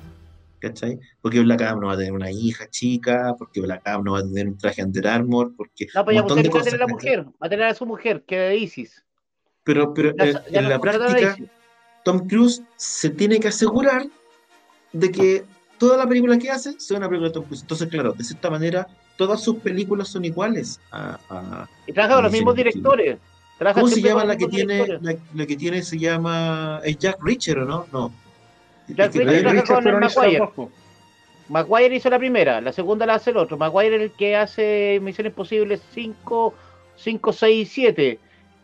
¿cachai? 0.61 0.99
Porque 1.21 1.41
Black 1.41 1.61
Adam 1.63 1.81
no 1.81 1.87
va 1.89 1.93
a 1.93 1.97
tener 1.99 2.13
una 2.13 2.31
hija 2.31 2.69
chica, 2.71 3.35
porque 3.39 3.61
Black 3.61 3.83
Adam 3.87 4.05
no 4.05 4.13
va 4.13 4.21
a 4.21 4.23
tener 4.23 4.49
un 4.49 4.57
traje 4.57 4.83
Under 4.83 5.07
Armour, 5.09 5.53
porque 5.57 5.87
No, 5.95 6.05
pues 6.05 6.17
un 6.17 6.23
ya 6.29 6.35
de 6.35 6.41
a 6.41 6.43
tener 6.43 6.75
a 6.75 6.79
la 6.79 6.87
¿cachai? 6.87 6.87
mujer, 6.95 7.25
va 7.27 7.47
a 7.47 7.49
tener 7.51 7.67
a 7.67 7.75
su 7.75 7.85
mujer, 7.87 8.25
que 8.27 8.47
es 8.47 8.51
de 8.51 8.57
Isis. 8.57 9.05
Pero, 9.63 9.93
pero 9.93 10.15
Ya- 10.17 10.25
en, 10.25 10.33
ya 10.51 10.59
en 10.61 10.65
no 10.65 10.71
la 10.71 10.81
práctica. 10.81 11.37
Tom 12.09 12.27
Cruise 12.27 12.63
se 12.77 13.11
tiene 13.11 13.39
que 13.39 13.49
asegurar 13.49 14.07
de 14.95 15.11
que 15.11 15.45
toda 15.77 15.99
la 15.99 16.07
película 16.07 16.39
que 16.39 16.51
hace 16.51 16.81
sea 16.81 16.97
una 16.97 17.07
película 17.07 17.29
de 17.29 17.35
Tom 17.35 17.45
Cruise. 17.45 17.61
Entonces, 17.61 17.87
claro, 17.89 18.15
de 18.15 18.25
cierta 18.25 18.49
manera, 18.49 18.87
todas 19.19 19.43
sus 19.43 19.57
películas 19.57 20.09
son 20.09 20.25
iguales 20.25 20.81
a- 20.91 21.19
a, 21.29 21.69
Y 21.87 21.93
trabaja 21.93 22.15
con 22.15 22.25
los 22.25 22.33
mismos 22.33 22.57
directores. 22.57 23.19
Trabaja 23.59 23.79
¿Cómo 23.83 23.93
se 23.93 24.01
llama 24.01 24.25
la 24.25 24.39
que 24.39 24.47
tiene? 24.47 24.87
La, 25.03 25.17
la 25.35 25.47
que 25.47 25.55
tiene 25.55 25.83
se 25.83 25.99
llama. 25.99 26.81
¿Es 26.83 26.97
Jack 26.97 27.19
Reacher 27.23 27.59
o 27.59 27.67
no? 27.67 27.87
No. 27.93 28.11
Jack 28.89 29.13
Richard, 29.15 29.67
con 29.67 29.87
el 29.87 29.99
Maguire. 29.99 30.49
Maguire 31.51 31.95
hizo 31.95 32.09
la 32.09 32.19
primera, 32.19 32.63
la 32.63 32.73
segunda 32.73 33.05
la 33.05 33.17
hace 33.17 33.33
el 33.33 33.37
otro. 33.37 33.59
Maguire 33.59 33.97
es 33.97 34.03
el 34.03 34.11
que 34.13 34.35
hace 34.35 34.99
Misión 35.03 35.27
Imposible 35.27 35.79
5, 35.93 36.55
5 36.97 37.33
6 37.35 37.69
y 37.69 37.71
7. 37.71 38.19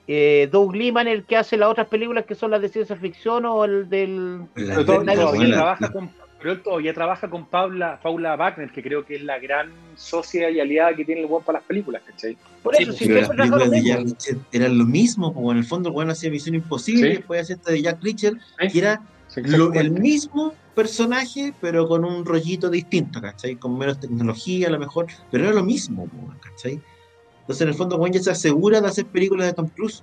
Eh, 0.06 0.48
Doug 0.52 0.74
Liman 0.74 1.08
el 1.08 1.24
que 1.24 1.36
hace 1.36 1.56
las 1.56 1.70
otras 1.70 1.86
películas 1.88 2.24
que 2.26 2.34
son 2.34 2.50
las 2.50 2.60
de 2.60 2.68
ciencia 2.68 2.94
ficción 2.96 3.46
o 3.46 3.64
el 3.64 3.88
del... 3.88 4.40
La- 4.40 4.46
Pero 4.54 4.84
todo- 4.84 5.04
la- 5.04 5.14
todavía 5.14 5.48
la- 5.48 5.54
trabaja 5.56 5.92
con, 5.92 6.10
pero 6.38 6.52
él 6.52 6.62
todavía 6.62 6.92
trabaja 6.92 7.30
con 7.30 7.46
Paula, 7.46 7.98
Paula 8.02 8.36
Wagner, 8.36 8.70
que 8.70 8.82
creo 8.82 9.06
que 9.06 9.16
es 9.16 9.22
la 9.22 9.38
gran 9.38 9.72
socia 9.96 10.50
y 10.50 10.60
aliada 10.60 10.94
que 10.94 11.06
tiene 11.06 11.22
el 11.22 11.26
weón 11.26 11.42
para 11.42 11.58
las 11.60 11.66
películas, 11.66 12.02
¿cachai? 12.06 12.36
Por 12.62 12.76
Sí, 12.76 12.82
eso, 12.82 12.92
si 12.92 13.06
Pero 13.06 13.20
las 13.20 13.26
siempre 13.28 13.46
trabaja 13.46 13.64
lo 13.64 13.70
películas 13.70 13.70
de 13.70 13.76
mismo. 13.76 13.94
Jack 13.96 14.04
Reacher 14.34 14.36
eran 14.52 14.78
lo 14.78 14.84
mismo, 14.84 15.32
como 15.32 15.52
en 15.52 15.58
el 15.58 15.64
fondo 15.64 15.88
el 15.88 15.94
bueno 15.94 16.12
hacía 16.12 16.30
Misión 16.30 16.54
Imposible, 16.54 17.10
Sí. 17.10 17.16
después 17.16 17.40
hacía 17.40 17.56
esta 17.56 17.72
de 17.72 17.80
Jack 17.82 18.02
Reacher, 18.02 18.34
Sí. 18.60 18.68
que 18.72 18.78
era 18.78 19.00
Sí, 19.28 19.40
lo- 19.46 19.72
el 19.72 19.90
mismo 19.90 20.52
personaje, 20.74 21.54
pero 21.62 21.88
con 21.88 22.04
un 22.04 22.26
rollito 22.26 22.68
distinto, 22.68 23.22
¿cachai? 23.22 23.56
Con 23.56 23.78
menos 23.78 23.98
tecnología 23.98 24.68
a 24.68 24.70
lo 24.70 24.78
mejor, 24.78 25.06
pero 25.30 25.44
era 25.44 25.54
lo 25.54 25.64
mismo, 25.64 26.06
po, 26.08 26.34
¿cachai? 26.40 26.78
Entonces 27.44 27.62
en 27.62 27.68
el 27.68 27.74
fondo 27.74 27.98
Juan 27.98 28.12
ya 28.12 28.20
se 28.20 28.30
asegura 28.30 28.80
de 28.80 28.88
hacer 28.88 29.04
películas 29.06 29.46
de 29.46 29.52
Tom 29.52 29.68
Cruise, 29.68 30.02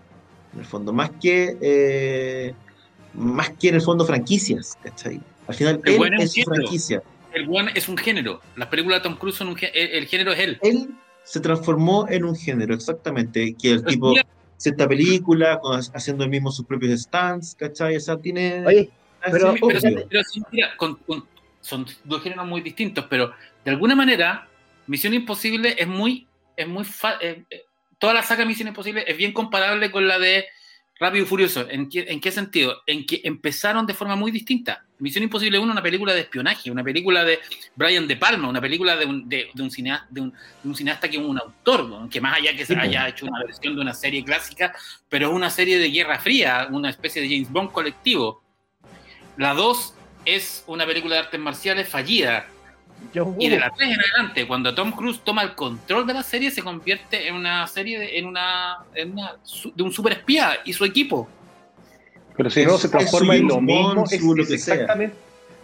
en 0.54 0.60
el 0.60 0.66
fondo, 0.66 0.94
más 0.94 1.10
que 1.22 1.58
eh, 1.62 2.54
más 3.14 3.50
que 3.52 3.70
en 3.70 3.76
el 3.76 3.82
fondo 3.82 4.06
franquicias, 4.06 4.78
¿cachai? 4.84 5.20
Al 5.48 5.56
final 5.56 5.82
El 5.84 5.94
él 5.94 5.98
buen 5.98 6.14
es 6.22 6.36
franquicia. 6.46 7.02
El 7.34 7.48
one 7.50 7.72
es 7.76 7.88
un 7.90 7.98
género. 7.98 8.42
Las 8.56 8.68
películas 8.68 9.00
de 9.00 9.04
Tom 9.10 9.18
Cruise 9.18 9.36
son 9.36 9.48
un 9.48 9.56
gé- 9.56 9.72
el, 9.74 9.90
el 9.90 10.06
género 10.08 10.34
es 10.34 10.40
él. 10.40 10.60
Él 10.62 10.90
se 11.24 11.40
transformó 11.40 12.08
en 12.10 12.26
un 12.26 12.36
género, 12.36 12.74
exactamente, 12.76 13.56
que 13.60 13.72
el 13.72 13.86
tipo 13.86 14.10
mira, 14.10 14.26
esta 14.64 14.88
película, 14.88 15.60
con- 15.60 15.80
haciendo 15.94 16.24
el 16.26 16.30
mismo 16.30 16.52
sus 16.52 16.66
propios 16.66 17.00
stands, 17.02 17.56
¿cachai? 17.56 17.96
O 17.96 18.00
sea, 18.00 18.18
tiene... 18.18 18.66
Oye, 18.66 18.90
pero- 19.32 19.50
así, 19.52 19.60
pero, 19.68 20.06
pero 20.10 20.24
sí, 20.24 20.42
mira, 20.52 20.76
con- 20.78 20.96
con- 21.08 21.26
son 21.62 21.86
dos 22.04 22.22
géneros 22.22 22.46
muy 22.48 22.62
distintos, 22.62 23.06
pero 23.10 23.32
de 23.64 23.72
alguna 23.72 23.96
manera, 23.96 24.48
Misión 24.88 25.14
Imposible 25.14 25.76
es 25.78 25.88
muy, 25.88 26.28
es 26.62 26.68
muy 26.68 26.84
fa- 26.84 27.18
eh, 27.22 27.44
eh, 27.50 27.64
toda 28.00 28.14
la 28.14 28.24
saga 28.24 28.46
Misión 28.46 28.68
Imposible 28.70 29.04
es 29.08 29.16
bien 29.18 29.32
comparable 29.34 29.92
con 29.92 30.08
la 30.08 30.18
de 30.20 30.46
Rápido 31.00 31.24
y 31.24 31.28
Furioso. 31.28 31.68
¿En 31.70 31.90
qué, 31.90 32.06
¿En 32.10 32.20
qué 32.22 32.32
sentido? 32.32 32.84
En 32.86 33.06
que 33.08 33.22
empezaron 33.24 33.88
de 33.88 33.94
forma 33.96 34.16
muy 34.16 34.30
distinta. 34.32 34.86
Misión 35.00 35.24
Imposible 35.24 35.58
1 35.58 35.72
una 35.72 35.82
película 35.82 36.14
de 36.14 36.20
espionaje, 36.22 36.70
una 36.70 36.84
película 36.84 37.24
de 37.26 37.40
Brian 37.76 38.08
De 38.08 38.18
Palma, 38.18 38.48
una 38.50 38.62
película 38.62 38.96
de 38.96 39.06
un, 39.08 39.28
de, 39.28 39.50
de 39.52 39.64
un, 39.64 39.72
cineasta, 39.72 40.06
de, 40.12 40.22
un, 40.22 40.32
de 40.32 40.70
un 40.70 40.76
cineasta 40.76 41.10
que 41.10 41.18
es 41.18 41.24
un 41.24 41.40
autor, 41.40 41.86
¿no? 41.90 42.08
que 42.08 42.22
más 42.22 42.38
allá 42.38 42.56
que 42.56 42.66
se 42.68 42.76
haya 42.78 43.08
hecho 43.08 43.26
una 43.26 43.44
versión 43.44 43.76
de 43.76 43.82
una 43.82 43.96
serie 43.96 44.24
clásica, 44.24 44.76
pero 45.10 45.30
es 45.30 45.34
una 45.34 45.50
serie 45.50 45.80
de 45.80 45.90
Guerra 45.90 46.20
Fría, 46.20 46.68
una 46.70 46.92
especie 46.92 47.20
de 47.22 47.30
James 47.30 47.50
Bond 47.52 47.72
colectivo. 47.72 48.44
La 49.38 49.56
2 49.56 49.96
es 50.26 50.64
una 50.68 50.86
película 50.86 51.16
de 51.16 51.22
artes 51.22 51.40
marciales 51.40 51.90
fallida. 51.90 52.46
Y 53.40 53.50
de 53.50 53.60
la 53.60 53.70
3 53.72 53.90
en 53.92 54.00
adelante, 54.00 54.48
cuando 54.48 54.74
Tom 54.74 54.92
Cruise 54.92 55.20
toma 55.24 55.42
el 55.44 55.54
control 55.56 56.08
de 56.08 56.14
la 56.14 56.24
serie, 56.24 56.50
se 56.52 56.62
convierte 56.64 57.28
en 57.28 57.36
una 57.36 57.68
serie 57.68 58.00
de, 58.00 58.18
en 58.18 58.26
una, 58.26 58.78
en 58.96 59.12
una 59.14 59.36
de 59.76 59.84
un 59.84 59.92
super 59.92 60.14
espía 60.14 60.60
y 60.64 60.72
su 60.74 60.86
equipo. 60.86 61.28
Pero 62.38 62.50
si 62.50 62.66
no 62.66 62.76
Es- 62.76 62.82
se 62.82 62.88
es 62.88 62.92
transforma 62.92 63.36
en 63.36 63.48
lo 63.48 63.60
mismo, 63.60 64.06
es, 64.06 64.14
es 64.14 64.52
exactamente. 64.52 65.16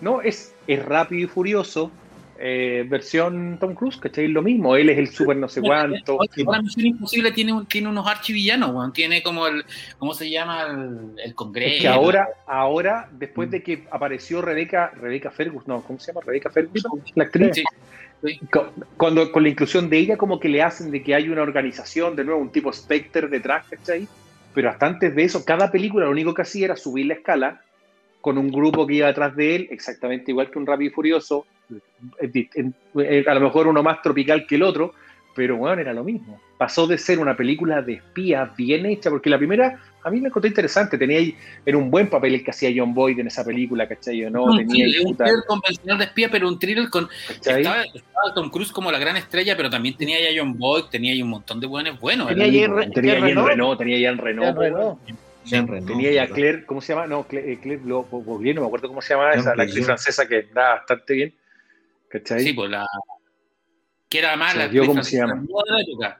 No, 0.01 0.21
es, 0.21 0.53
es 0.67 0.83
rápido 0.85 1.23
y 1.23 1.27
furioso 1.27 1.91
eh, 2.39 2.85
versión 2.87 3.57
Tom 3.59 3.73
Cruise, 3.73 3.97
¿cachai? 3.97 4.27
Lo 4.27 4.41
mismo, 4.41 4.75
él 4.75 4.89
es 4.89 4.97
el 4.97 5.07
super 5.07 5.35
no 5.37 5.47
sé 5.49 5.61
cuánto. 5.61 6.17
Ahora 6.45 6.61
Misión 6.61 6.85
Imposible 6.87 7.31
tiene, 7.31 7.53
un- 7.53 7.65
tiene 7.65 7.89
unos 7.89 8.05
archivillanos, 8.07 8.71
weón. 8.71 8.93
Tiene 8.93 9.21
como 9.23 9.47
el, 9.47 9.65
¿cómo 9.97 10.13
se 10.13 10.29
llama? 10.29 10.63
El, 10.69 11.19
el 11.23 11.35
Congreso. 11.35 11.75
Es 11.75 11.81
que 11.81 11.87
ahora, 11.87 12.27
ahora, 12.45 13.09
después 13.11 13.49
de 13.51 13.63
que 13.63 13.83
apareció 13.91 14.41
Rebeca, 14.41 14.91
Rebeca 14.95 15.31
Ferguson, 15.31 15.63
no, 15.67 15.81
¿cómo 15.81 15.99
se 15.99 16.11
llama? 16.11 16.21
Rebeca 16.25 16.49
Ferguson, 16.49 17.01
la 17.15 17.23
actriz. 17.23 17.55
Sí, 17.55 17.63
sí. 18.23 18.39
Co- 18.51 18.71
Cuando, 18.97 19.31
con 19.31 19.43
la 19.43 19.49
inclusión 19.49 19.89
de 19.89 19.97
ella, 19.97 20.17
como 20.17 20.39
que 20.39 20.49
le 20.49 20.61
hacen 20.63 20.91
de 20.91 21.01
que 21.03 21.15
hay 21.15 21.29
una 21.29 21.41
organización, 21.41 22.15
de 22.15 22.23
nuevo, 22.23 22.39
un 22.41 22.51
tipo 22.51 22.71
Spectre 22.73 23.27
detrás, 23.27 23.65
¿cachai? 23.69 24.07
Pero 24.53 24.69
hasta 24.69 24.87
antes 24.87 25.15
de 25.15 25.23
eso, 25.23 25.45
cada 25.45 25.71
película 25.71 26.05
lo 26.05 26.11
único 26.11 26.33
que 26.33 26.41
hacía 26.41 26.65
era 26.65 26.75
subir 26.75 27.05
la 27.05 27.13
escala 27.13 27.61
con 28.21 28.37
un 28.39 28.51
grupo 28.51 28.87
que 28.87 28.95
iba 28.95 29.07
detrás 29.07 29.35
de 29.35 29.55
él, 29.55 29.67
exactamente 29.71 30.31
igual 30.31 30.49
que 30.49 30.57
un 30.57 30.65
Rápido 30.65 30.89
y 30.91 30.93
Furioso, 30.93 31.45
a 31.69 33.33
lo 33.33 33.41
mejor 33.41 33.67
uno 33.67 33.83
más 33.83 34.01
tropical 34.01 34.45
que 34.47 34.55
el 34.55 34.63
otro, 34.63 34.93
pero 35.35 35.57
bueno, 35.57 35.81
era 35.81 35.93
lo 35.93 36.03
mismo. 36.03 36.39
Pasó 36.57 36.87
de 36.87 36.97
ser 36.97 37.19
una 37.19 37.37
película 37.37 37.81
de 37.81 37.93
espías 37.93 38.55
bien 38.55 38.85
hecha, 38.87 39.09
porque 39.09 39.29
la 39.29 39.37
primera 39.37 39.79
a 40.03 40.09
mí 40.09 40.21
me 40.21 40.29
encontré 40.29 40.47
interesante, 40.47 40.97
tenía 40.97 41.17
ahí, 41.19 41.35
era 41.65 41.77
un 41.77 41.91
buen 41.91 42.09
papel 42.09 42.35
el 42.35 42.43
que 42.43 42.51
hacía 42.51 42.71
John 42.73 42.93
Boyd 42.93 43.19
en 43.19 43.27
esa 43.27 43.43
película, 43.43 43.87
¿cachai? 43.87 44.23
¿O 44.25 44.29
No, 44.29 44.45
un 44.45 44.57
tenía 44.57 44.85
thriller, 44.85 45.05
un 45.05 45.17
thriller 45.17 45.43
convencional 45.45 45.97
de 45.99 46.05
espía, 46.05 46.29
pero 46.31 46.47
un 46.47 46.57
thriller 46.57 46.89
con. 46.89 47.09
Estaba, 47.29 47.83
estaba 47.83 48.33
Tom 48.33 48.49
Cruise 48.49 48.71
como 48.71 48.91
la 48.91 48.99
gran 48.99 49.17
estrella, 49.17 49.55
pero 49.57 49.69
también 49.69 49.97
tenía 49.97 50.17
ya 50.19 50.39
John 50.39 50.57
Boyd, 50.57 50.85
tenía 50.85 51.11
ahí 51.13 51.21
un 51.21 51.29
montón 51.29 51.59
de 51.59 51.67
buenos 51.67 51.99
buenos. 51.99 52.29
Tenía 52.29 52.47
muy 52.47 52.85
Re- 52.85 52.89
tenía 52.91 53.19
Reno. 53.19 53.45
Renault, 53.45 53.77
tenía 53.77 53.97
Jean 53.99 54.17
Renault, 54.17 54.57
Jean 54.57 54.73
Reno. 54.73 54.99
Jean 55.43 55.67
Reno, 55.67 55.85
tenía 55.85 56.11
ya. 56.13 56.27
Claire, 56.27 56.65
¿cómo 56.65 56.79
se 56.81 56.93
llama? 56.93 57.05
No, 57.05 57.27
Claire, 57.27 57.59
Claire 57.59 57.81
Bourdieu, 57.83 58.55
no 58.55 58.61
me 58.61 58.67
acuerdo 58.67 58.87
cómo 58.87 59.01
se 59.01 59.13
llama 59.13 59.33
esa, 59.33 59.55
la 59.55 59.63
actriz 59.63 59.85
francesa 59.85 60.27
que 60.27 60.45
andaba 60.49 60.75
bastante 60.75 61.13
bien, 61.13 61.33
¿cachai? 62.09 62.39
Sí, 62.41 62.53
pues 62.53 62.69
la. 62.69 62.85
Que 64.09 64.19
era 64.19 64.35
más 64.37 64.55
la 64.55 64.69
cómo 64.85 65.03
se 65.03 65.17
llama. 65.17 65.43
la. 65.99 66.19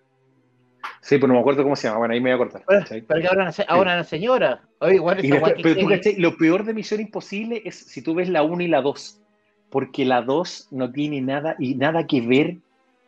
Sí, 1.02 1.16
pero 1.16 1.28
no 1.28 1.36
me 1.36 1.40
acuerdo 1.40 1.64
cómo 1.64 1.76
se 1.76 1.88
llama. 1.88 2.00
Bueno, 2.00 2.14
ahí 2.14 2.20
me 2.22 2.32
voy 2.32 2.36
a 2.36 2.38
cortar. 2.38 2.64
Pero, 2.68 2.80
¿cachai? 2.82 3.02
pero 3.02 3.22
que 3.22 3.28
ahora, 3.28 3.52
ahora 3.68 3.94
una 3.94 4.04
señora. 4.04 4.62
Oye, 4.80 4.96
igual 4.96 5.18
Y 5.24 5.28
esa 5.28 5.36
después- 5.36 5.54
guay 5.54 5.56
que 5.56 5.64
pero 5.64 5.80
tú, 5.82 5.88
¿cachai? 5.90 6.16
Lo 6.18 6.38
peor 6.38 6.66
de 6.66 6.74
Misión 6.74 7.00
Imposible 7.02 7.62
es 7.66 7.76
si 7.76 8.02
tú 8.02 8.14
ves 8.16 8.30
la 8.30 8.44
1 8.44 8.62
y 8.64 8.68
la 8.68 8.82
2. 8.82 9.22
Porque 9.70 10.06
la 10.06 10.22
2 10.22 10.70
no 10.72 10.92
tiene 10.92 11.22
nada 11.22 11.56
y 11.60 11.76
nada 11.76 12.08
que 12.08 12.22
ver 12.22 12.58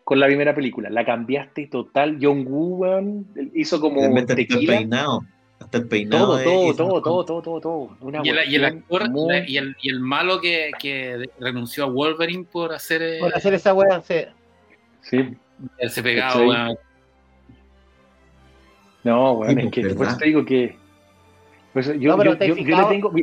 con 0.04 0.20
la 0.20 0.28
primera 0.28 0.56
película. 0.56 0.90
La 0.90 1.06
cambiaste 1.06 1.68
total. 1.68 2.18
John 2.22 2.46
Woo 2.48 3.26
hizo 3.54 3.80
como 3.80 4.02
tequila. 4.26 4.78
peinado. 4.78 5.22
Hasta 5.60 5.78
el 5.78 5.88
peinado. 5.88 6.26
Todo, 6.28 6.38
es- 6.40 6.44
todo, 6.46 6.70
es- 6.72 6.78
todo, 6.78 7.02
todo, 7.02 7.26
todo, 7.26 7.42
todo, 7.42 7.62
todo. 7.62 7.98
Una 8.00 8.22
Y 8.24 8.30
el, 8.30 8.36
y 8.50 8.56
el 8.56 8.62
cuestión 8.62 8.78
actor 8.78 9.10
muy- 9.10 9.44
y, 9.48 9.58
el, 9.58 9.76
y 9.82 9.90
el 9.90 10.00
malo 10.00 10.40
que, 10.40 10.72
que 10.80 11.30
renunció 11.40 11.84
a 11.84 11.88
Wolverine 11.88 12.46
por 12.46 12.74
hacer. 12.74 13.02
eh, 13.02 13.18
por 13.20 13.36
hacer 13.36 13.54
esa 13.54 13.74
weá. 13.74 14.02
se- 14.02 14.30
Sí. 15.02 15.36
ese 15.78 16.02
pegado, 16.04 16.48
weón. 16.48 16.78
No, 19.04 19.34
weón, 19.34 19.56
Sí, 19.56 19.66
es 19.66 19.72
que 19.72 19.82
pues, 19.82 19.94
por 19.96 20.08
eso 20.08 20.18
te 20.18 20.26
digo 20.26 20.46
que. 20.46 20.76
yo, 22.00 22.12
No, 22.12 22.18
pero 22.18 22.32
yo- 22.32 22.38
te 22.38 22.44
has 22.46 22.50
yo- 22.50 22.56
yo 22.56 22.62
le 22.62 22.66
fijado- 22.66 22.90
tengo. 22.90 23.14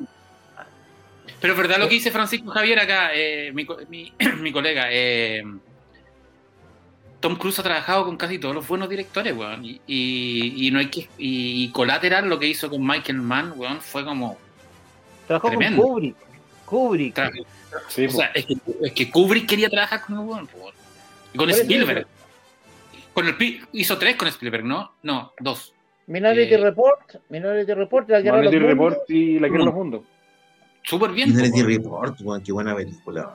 Pero 1.41 1.53
es 1.53 1.59
verdad 1.59 1.79
lo 1.79 1.89
que 1.89 1.95
dice 1.95 2.11
Francisco 2.11 2.51
Javier 2.51 2.79
acá, 2.81 3.11
eh, 3.15 3.51
mi, 3.53 3.67
mi- 3.89 4.13
mi 4.41 4.53
colega. 4.53 4.87
eh, 4.91 5.43
Tom 7.27 7.35
Cruise 7.37 7.59
ha 7.59 7.63
trabajado 7.65 8.05
con 8.05 8.17
casi 8.17 8.39
todos 8.39 8.55
los 8.55 8.69
buenos 8.69 8.89
directores, 8.89 9.37
weón. 9.37 9.65
Y, 9.65 9.81
y- 9.85 10.69
y 10.69 10.71
no 10.71 10.79
hay 10.79 10.87
que. 10.87 11.09
Y, 11.19 11.65
y 11.65 11.73
Collateral, 11.73 12.29
lo 12.29 12.39
que 12.39 12.47
hizo 12.47 12.71
con 12.71 12.87
Michael 12.87 13.21
Mann, 13.21 13.53
weón, 13.57 13.81
fue 13.81 14.05
como. 14.05 14.39
Trabajó 15.27 15.49
Tremendo. 15.49 15.83
con 15.83 15.91
Kubrick. 15.91 16.17
Kubrick. 16.65 17.17
tra- 17.17 17.33
Sí, 17.89 18.07
o 18.07 18.11
sea, 18.11 18.27
es 18.27 18.47
que, 18.47 18.55
es 18.81 18.93
que 18.93 19.11
Kubrick 19.11 19.49
quería 19.49 19.69
trabajar 19.69 20.03
con 20.07 20.15
el 20.21 20.25
weón, 20.25 20.49
weón. 20.57 20.73
Y 21.35 21.37
con 21.37 21.51
Spielberg. 21.51 22.07
Con 23.13 23.27
el, 23.27 23.37
pi- 23.37 23.61
hizo 23.73 23.99
tres 23.99 24.15
con 24.15 24.29
Spielberg, 24.29 24.65
¿no? 24.65 24.93
No, 25.03 25.33
dos. 25.41 25.75
Minority 26.07 26.55
Eh, 26.55 26.59
Report. 26.59 27.17
Minority 27.29 27.75
Report. 27.75 28.09
La 28.09 28.21
guerra 28.21 28.37
de 28.39 28.45
los 28.45 28.53
Minority 28.53 28.77
mundos. 28.79 28.93
Report 28.99 29.11
y 29.11 29.39
La 29.41 29.49
Guerra 29.49 29.59
de 29.59 29.65
los 29.65 29.75
Mundos. 29.75 30.03
Súper 30.85 31.11
bien. 31.11 31.31
Minority. 31.35 31.63
Report, 31.65 32.21
weón, 32.21 32.43
qué 32.45 32.53
buena 32.53 32.77
película. 32.77 33.35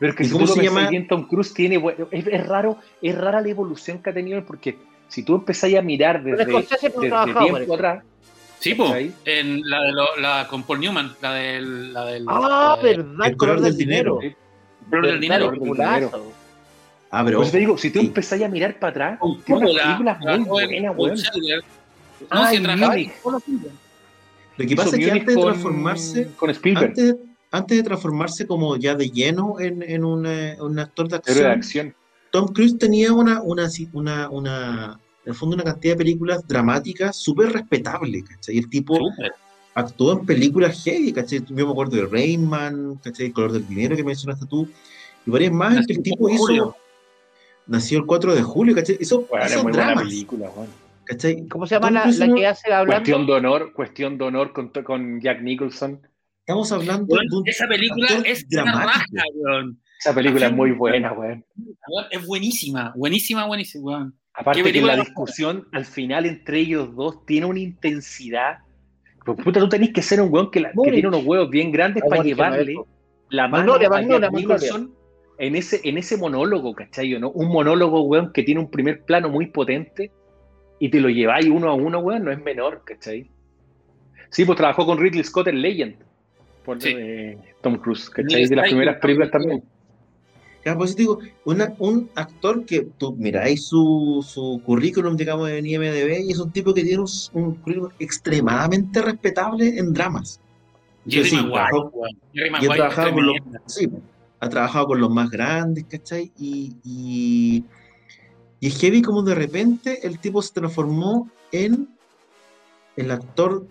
Pero 0.00 0.10
es 0.10 0.16
que 0.16 0.22
¿Y 0.24 0.26
si 0.26 0.32
cómo 0.32 0.46
tú 0.46 0.54
se 0.54 0.62
llama? 0.64 0.88
bien, 0.88 1.06
Tom 1.06 1.28
Cruise 1.28 1.54
tiene. 1.54 1.76
bueno, 1.78 2.08
Es, 2.10 2.26
es 2.26 2.46
raro, 2.46 2.78
es 3.02 3.16
rara 3.16 3.40
la 3.40 3.48
evolución 3.48 4.02
que 4.02 4.10
ha 4.10 4.14
tenido 4.14 4.38
él, 4.38 4.44
porque 4.44 4.76
si 5.08 5.22
tú 5.22 5.36
empezás 5.36 5.72
a 5.74 5.82
mirar 5.82 6.22
desde, 6.24 6.44
desde 6.46 6.78
tiempo 6.80 7.00
parece. 7.52 7.74
atrás. 7.74 8.04
Sí, 8.58 8.74
po. 8.74 8.94
En 9.24 9.60
la, 9.68 9.82
de 9.82 9.92
lo- 9.92 10.16
la 10.18 10.46
con 10.48 10.62
Paul 10.64 10.80
Newman, 10.80 11.12
la 11.22 11.34
del. 11.34 11.92
La 11.92 12.04
del 12.06 12.24
Ah, 12.28 12.76
la 12.80 12.82
de- 12.82 12.96
verdad. 12.96 13.26
El 13.28 13.36
color 13.36 13.60
del 13.60 13.76
dinero. 13.76 14.18
Sí. 14.22 14.34
Color 14.90 15.06
del 15.06 15.20
dinero. 15.20 15.50
Peliculazo. 15.50 16.32
Ah, 17.10 17.22
pero. 17.24 17.38
Por 17.38 17.44
eso 17.44 17.52
te 17.52 17.58
digo, 17.58 17.76
si 17.78 17.90
tú 17.90 18.00
sí. 18.00 18.06
empezás 18.06 18.40
a 18.42 18.48
mirar 18.48 18.78
para 18.78 18.90
atrás, 18.90 19.18
Con 19.18 19.42
tiene 19.42 19.60
unas 19.62 19.74
la- 19.74 19.82
películas 19.84 20.18
muy 20.18 20.24
trabajó 20.26 20.60
en 20.60 20.70
buenas, 20.94 20.96
weón. 20.96 21.14
No, 22.20 22.28
trabajaba 22.28 22.76
Munich. 22.94 23.12
Lo 23.24 24.66
que 24.66 24.76
pasa 24.76 24.96
es 24.96 25.04
que 25.04 25.10
antes 25.10 25.34
de 25.34 25.40
transformarse. 25.42 26.28
Con 26.36 26.50
Spielberg, 26.50 26.88
Antes, 26.90 27.14
antes 27.50 27.76
de 27.76 27.82
transformarse 27.82 28.46
como 28.46 28.76
ya 28.76 28.94
de 28.94 29.10
lleno 29.10 29.58
en, 29.58 29.82
en 29.82 30.04
un, 30.04 30.26
eh, 30.26 30.56
un 30.60 30.78
actor 30.78 31.08
de 31.08 31.16
acción. 31.16 31.94
Tom 32.30 32.48
Cruise 32.52 32.78
tenía 32.78 33.12
una, 33.12 33.42
una, 33.42 33.68
una, 33.92 34.30
una, 34.30 35.00
en 35.24 35.30
el 35.30 35.34
fondo 35.34 35.56
una 35.56 35.64
cantidad 35.64 35.94
de 35.94 35.98
películas 35.98 36.46
dramáticas 36.46 37.16
súper 37.16 37.52
respetables, 37.52 38.22
¿cachai? 38.22 38.58
El 38.58 38.70
tipo 38.70 38.98
actuó 39.74 40.12
en 40.12 40.26
películas 40.26 40.82
heavy, 40.84 41.12
¿cachai? 41.12 41.44
Yo 41.44 41.66
me 41.66 41.72
acuerdo 41.72 41.96
de 41.96 42.06
Rain 42.06 42.46
Man, 42.48 43.00
¿cachai? 43.02 43.26
El 43.26 43.32
color 43.32 43.52
del 43.52 43.66
dinero 43.66 43.96
que 43.96 44.04
mencionaste 44.04 44.46
tú, 44.46 44.68
y 45.26 45.30
varias 45.30 45.52
más 45.52 45.86
que 45.86 45.94
el 45.94 46.02
tipo 46.02 46.28
hizo. 46.28 46.38
julio. 46.38 46.76
Nació 47.66 47.98
el 47.98 48.06
4 48.06 48.34
de 48.34 48.42
julio, 48.42 48.74
¿cachai? 48.76 48.96
Hizo, 49.00 49.22
Bueno, 49.22 49.46
hizo 49.46 49.56
es 49.56 49.62
muy 49.62 49.72
buena 49.72 49.86
dramas, 49.86 50.04
película, 50.04 50.50
weón. 50.54 50.68
¿cachai? 51.04 51.48
¿Cómo 51.48 51.66
se 51.66 51.74
llama 51.74 51.90
la, 51.90 52.06
la 52.06 52.34
que 52.34 52.46
hace 52.46 52.72
hablando? 52.72 52.94
Cuestión 52.94 53.26
de 53.26 53.32
honor, 53.32 53.72
cuestión 53.72 54.18
de 54.18 54.24
honor 54.24 54.52
con, 54.52 54.68
con 54.68 55.20
Jack 55.20 55.42
Nicholson. 55.42 56.00
Estamos 56.50 56.72
hablando 56.72 57.06
Weón, 57.14 57.26
de 57.28 57.36
un 57.36 57.48
Esa 57.48 57.66
película 57.68 58.08
es 58.24 58.46
una 58.52 58.62
dramático. 58.62 58.86
raja, 58.86 59.24
weón. 59.34 59.80
Esa 59.98 60.14
película 60.14 60.46
es 60.46 60.52
muy 60.52 60.72
buena, 60.72 61.12
weón. 61.12 61.44
Es 62.10 62.26
buenísima, 62.26 62.92
buenísima, 62.96 63.46
buenísima, 63.46 63.84
weón. 63.84 64.14
Aparte 64.34 64.58
¿Qué 64.58 64.64
que 64.64 64.70
película 64.72 64.96
la 64.96 65.02
discusión 65.04 65.68
al 65.72 65.84
final 65.84 66.26
entre 66.26 66.58
ellos 66.60 66.94
dos 66.96 67.24
tiene 67.26 67.46
una 67.46 67.60
intensidad. 67.60 68.58
Pues, 69.24 69.38
puta, 69.42 69.60
tú 69.60 69.68
tenés 69.68 69.92
que 69.92 70.02
ser 70.02 70.20
un 70.20 70.32
weón 70.32 70.50
que, 70.50 70.60
la- 70.60 70.72
que 70.72 70.90
tiene 70.90 71.08
unos 71.08 71.24
huevos 71.24 71.50
bien 71.50 71.70
grandes 71.70 72.02
Ah, 72.04 72.06
para 72.08 72.22
llevarle 72.22 72.74
no, 72.74 72.86
la 73.30 73.48
mano 73.48 73.72
Magnolia, 73.72 73.86
a 73.86 73.90
Magnolia, 73.90 74.30
Magnolia. 74.30 74.46
Nicholson 74.56 74.94
en 75.38 75.56
ese, 75.56 75.80
en 75.84 75.98
ese 75.98 76.16
monólogo, 76.16 76.74
¿cachai? 76.74 77.18
¿no? 77.18 77.30
Un 77.30 77.48
monólogo, 77.48 78.02
weón, 78.02 78.32
que 78.32 78.42
tiene 78.42 78.60
un 78.60 78.70
primer 78.70 79.04
plano 79.04 79.28
muy 79.28 79.46
potente 79.46 80.10
y 80.78 80.88
te 80.88 81.00
lo 81.00 81.08
lleváis 81.10 81.46
uno 81.48 81.68
a 81.70 81.74
uno, 81.74 81.98
weón, 82.00 82.24
no 82.24 82.32
es 82.32 82.42
menor, 82.42 82.82
¿cachai? 82.84 83.30
Sí, 84.30 84.44
pues 84.44 84.56
trabajó 84.56 84.86
con 84.86 84.98
Ridley 84.98 85.24
Scott 85.24 85.48
en 85.48 85.60
Legend. 85.60 85.96
Por, 86.64 86.80
Sí. 86.80 86.90
eh, 86.96 87.38
Tom 87.62 87.76
Cruise, 87.76 88.08
¿cachai? 88.10 88.46
De 88.46 88.56
las 88.56 88.68
primeras 88.68 89.00
películas 89.00 89.30
también. 89.30 89.62
Ya, 90.64 90.76
pues, 90.76 90.94
digo, 90.94 91.18
una- 91.46 91.72
un 91.78 92.10
actor 92.14 92.66
que 92.66 92.86
tú 92.98 93.14
miráis 93.16 93.64
su, 93.66 94.24
su 94.28 94.60
currículum, 94.64 95.16
digamos, 95.16 95.48
en 95.48 95.64
IMDB, 95.66 96.20
y 96.26 96.32
es 96.32 96.38
un 96.38 96.52
tipo 96.52 96.74
que 96.74 96.82
tiene 96.84 96.98
un, 97.02 97.08
un 97.32 97.54
currículum 97.54 97.90
extremadamente 97.98 99.00
respetable 99.00 99.78
en 99.78 99.92
dramas. 99.94 100.38
Jerry 101.08 101.30
sí, 101.30 101.36
Maguire, 101.36 102.72
ha 102.72 102.74
trabajado, 102.74 103.08
es 103.08 103.14
con 103.14 103.26
los, 103.26 103.36
sí, 103.66 103.88
ha 104.38 104.48
trabajado 104.50 104.86
con 104.88 105.00
los 105.00 105.10
más 105.10 105.30
grandes, 105.30 105.84
¿cachai? 105.88 106.30
Y, 106.38 106.76
y, 106.84 107.64
y 108.60 108.66
es 108.66 108.78
heavy 108.78 109.00
como 109.00 109.22
de 109.22 109.34
repente 109.34 110.06
el 110.06 110.18
tipo 110.18 110.42
se 110.42 110.52
transformó 110.52 111.30
en 111.52 111.88
el 112.96 113.10
actor 113.10 113.66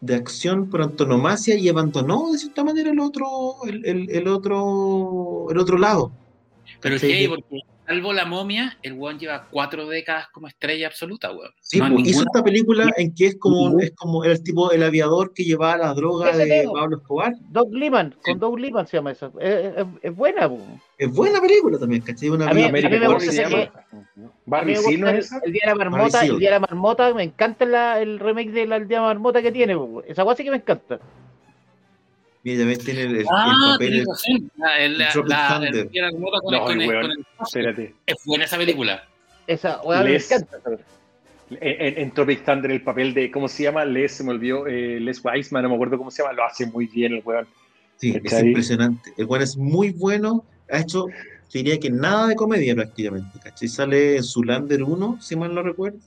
de 0.00 0.14
acción 0.14 0.68
por 0.70 0.82
antonomasia 0.82 1.56
y 1.56 1.68
abandonó 1.68 2.32
de 2.32 2.38
cierta 2.38 2.64
manera 2.64 2.90
el 2.90 3.00
otro, 3.00 3.26
el, 3.66 3.84
el- 3.84 4.10
el 4.10 4.28
otro, 4.28 5.46
el 5.50 5.58
otro 5.58 5.78
lado. 5.78 6.10
Pero 6.80 6.94
es 6.96 7.02
que, 7.02 7.28
porque 7.28 7.60
salvo 7.90 8.12
la 8.12 8.24
momia, 8.24 8.78
el 8.82 8.92
weón 8.92 9.18
lleva 9.18 9.48
cuatro 9.50 9.88
décadas 9.88 10.28
como 10.28 10.46
estrella 10.46 10.86
absoluta, 10.86 11.32
weón. 11.32 11.50
Sí, 11.60 11.80
No 11.80 11.88
pues, 11.92 12.06
hizo 12.08 12.20
esta 12.22 12.42
película 12.44 12.88
en 12.96 13.12
que 13.12 13.26
es 13.26 13.36
como, 13.38 13.80
es 13.80 13.90
como 13.96 14.22
el 14.24 14.40
tipo, 14.44 14.70
el 14.70 14.84
aviador 14.84 15.34
que 15.34 15.42
llevaba 15.42 15.76
la 15.76 15.94
droga 15.94 16.30
Ese 16.30 16.44
de 16.44 16.60
tengo. 16.60 16.74
Pablo 16.74 16.98
Escobar. 16.98 17.32
Doug 17.48 17.74
Liman, 17.74 18.12
Sí. 18.24 18.30
con 18.30 18.38
Doug 18.38 18.58
Liman 18.60 18.86
se 18.86 18.96
llama 18.98 19.10
eso. 19.10 19.32
Es, 19.40 19.76
es- 19.76 19.86
es 20.02 20.14
buena, 20.14 20.48
po. 20.48 20.60
Es 20.98 21.12
buena 21.12 21.40
película 21.40 21.78
también, 21.78 22.02
¿cachai? 22.02 22.28
Una 22.28 22.48
A 22.48 22.54
mí- 22.54 22.62
película- 22.70 22.86
a 22.86 22.90
mí 22.90 22.98
me 22.98 23.06
¿cómo 23.06 23.14
gusta 23.18 23.32
ese 23.32 23.46
mí 23.46 24.28
Barry 24.46 24.66
me 24.72 24.76
Seal, 24.76 25.00
¿no 25.00 25.06
gusta 25.06 25.18
es 25.18 25.24
esa? 25.26 25.40
el 25.44 25.52
día 25.52 25.60
de 25.64 25.70
la 25.70 25.74
marmota, 25.74 26.24
el 26.24 26.38
día 26.38 26.48
de 26.48 26.54
la 26.54 26.60
marmota, 26.60 27.14
me 27.14 27.22
encanta 27.24 27.64
la- 27.64 28.00
el 28.00 28.20
remake 28.20 28.52
del 28.52 28.70
el 28.72 28.86
día 28.86 28.98
de 28.98 29.02
la 29.02 29.08
marmota 29.08 29.42
que 29.42 29.50
tiene, 29.50 29.74
po. 29.76 30.02
esa 30.06 30.22
guay 30.22 30.36
sí 30.36 30.44
que 30.44 30.50
me 30.52 30.58
encanta. 30.58 31.00
Mira, 32.42 32.58
también 32.60 32.80
tiene 32.80 33.02
el, 33.02 33.16
el 33.16 33.26
Ah, 33.30 33.72
papel. 33.72 33.88
tienes 33.88 34.06
razón. 34.08 34.50
La, 34.56 34.78
el- 34.78 34.98
la, 34.98 35.08
Tropic 35.12 35.30
la, 35.30 35.48
Thunder. 35.48 35.76
el 35.76 35.88
día 35.90 36.02
de 36.02 36.08
la 36.08 36.12
marmota 36.12 36.38
con, 36.42 36.52
No, 36.54 36.60
con 36.64 36.80
el- 36.80 36.88
weón. 36.88 37.02
con 37.02 37.10
el- 37.12 37.26
Espérate. 37.42 37.94
Es 38.06 38.16
buena 38.24 38.44
esa 38.44 38.56
película. 38.56 39.04
Esa 39.46 39.80
me 39.86 40.04
Les- 40.04 40.30
encanta. 40.30 40.58
En, 41.60 41.98
en- 41.98 42.10
Tropic 42.12 42.44
Thunder 42.44 42.70
el 42.70 42.82
papel 42.82 43.12
de, 43.12 43.30
¿cómo 43.30 43.48
se 43.48 43.64
llama? 43.64 43.84
Les, 43.84 44.12
se 44.12 44.22
me 44.24 44.30
olvidó, 44.30 44.66
eh, 44.68 45.00
Les 45.00 45.22
Weisman, 45.24 45.62
no 45.64 45.68
me 45.68 45.74
acuerdo 45.74 45.98
cómo 45.98 46.10
se 46.10 46.22
llama, 46.22 46.32
lo 46.34 46.44
hace 46.44 46.64
muy 46.66 46.86
bien 46.86 47.12
el 47.14 47.22
weón. 47.24 47.46
Sí, 47.96 48.16
es 48.24 48.42
impresionante. 48.42 49.12
El 49.18 49.26
weón 49.26 49.42
es 49.42 49.56
muy 49.56 49.90
bueno. 49.90 50.44
Ha 50.70 50.78
hecho 50.78 51.06
te 51.50 51.58
diría 51.58 51.80
que 51.80 51.90
nada 51.90 52.28
de 52.28 52.36
comedia 52.36 52.72
prácticamente, 52.76 53.36
¿cachai? 53.42 53.66
Sale 53.68 54.16
en 54.18 54.22
Zulander 54.22 54.84
1, 54.84 55.18
si 55.20 55.34
mal 55.34 55.52
no 55.52 55.62
recuerdo, 55.64 55.98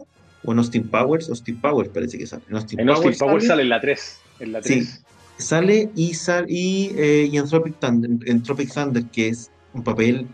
o 0.46 0.54
en 0.54 0.58
Austin 0.60 0.88
Powers, 0.88 1.28
Austin 1.30 1.60
Powers 1.60 1.90
parece 1.90 2.18
que 2.18 2.26
sale. 2.26 2.44
En 2.50 2.56
Austin 2.56 2.80
En 2.80 2.88
Austin 2.90 3.04
Powers 3.04 3.20
Powers 3.20 3.44
sale- 3.44 3.48
sale 3.50 3.62
en 3.64 3.70
la 3.70 3.82
3. 3.82 4.22
En 4.40 4.52
la 4.54 4.64
Sí. 4.64 4.88
3. 5.38 5.48
sale 5.48 5.90
y, 5.96 6.14
sal, 6.14 6.46
y, 6.48 6.92
eh, 6.98 7.30
y 7.32 7.38
en, 7.38 7.48
Tropic 7.48 7.80
Thunder, 7.80 8.12
en 8.26 8.44
Tropic 8.44 8.74
Thunder, 8.74 9.04
que 9.06 9.30
es 9.30 9.52
un 9.74 9.84
papel 9.84 10.28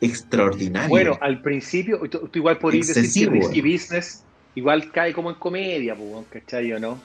extraordinario. 0.00 0.88
Bueno, 0.88 1.18
al 1.20 1.40
principio, 1.42 2.00
tú, 2.10 2.28
tú 2.28 2.38
igual 2.38 2.58
podrías 2.58 2.94
decir 2.94 3.30
que 3.30 3.38
Risky. 3.38 3.60
Business 3.60 4.24
igual 4.54 4.90
cae 4.92 5.12
como 5.12 5.30
en 5.30 5.36
comedia, 5.36 5.96
pues, 5.96 6.26
¿cachai 6.30 6.72
o 6.72 6.78
no? 6.78 6.98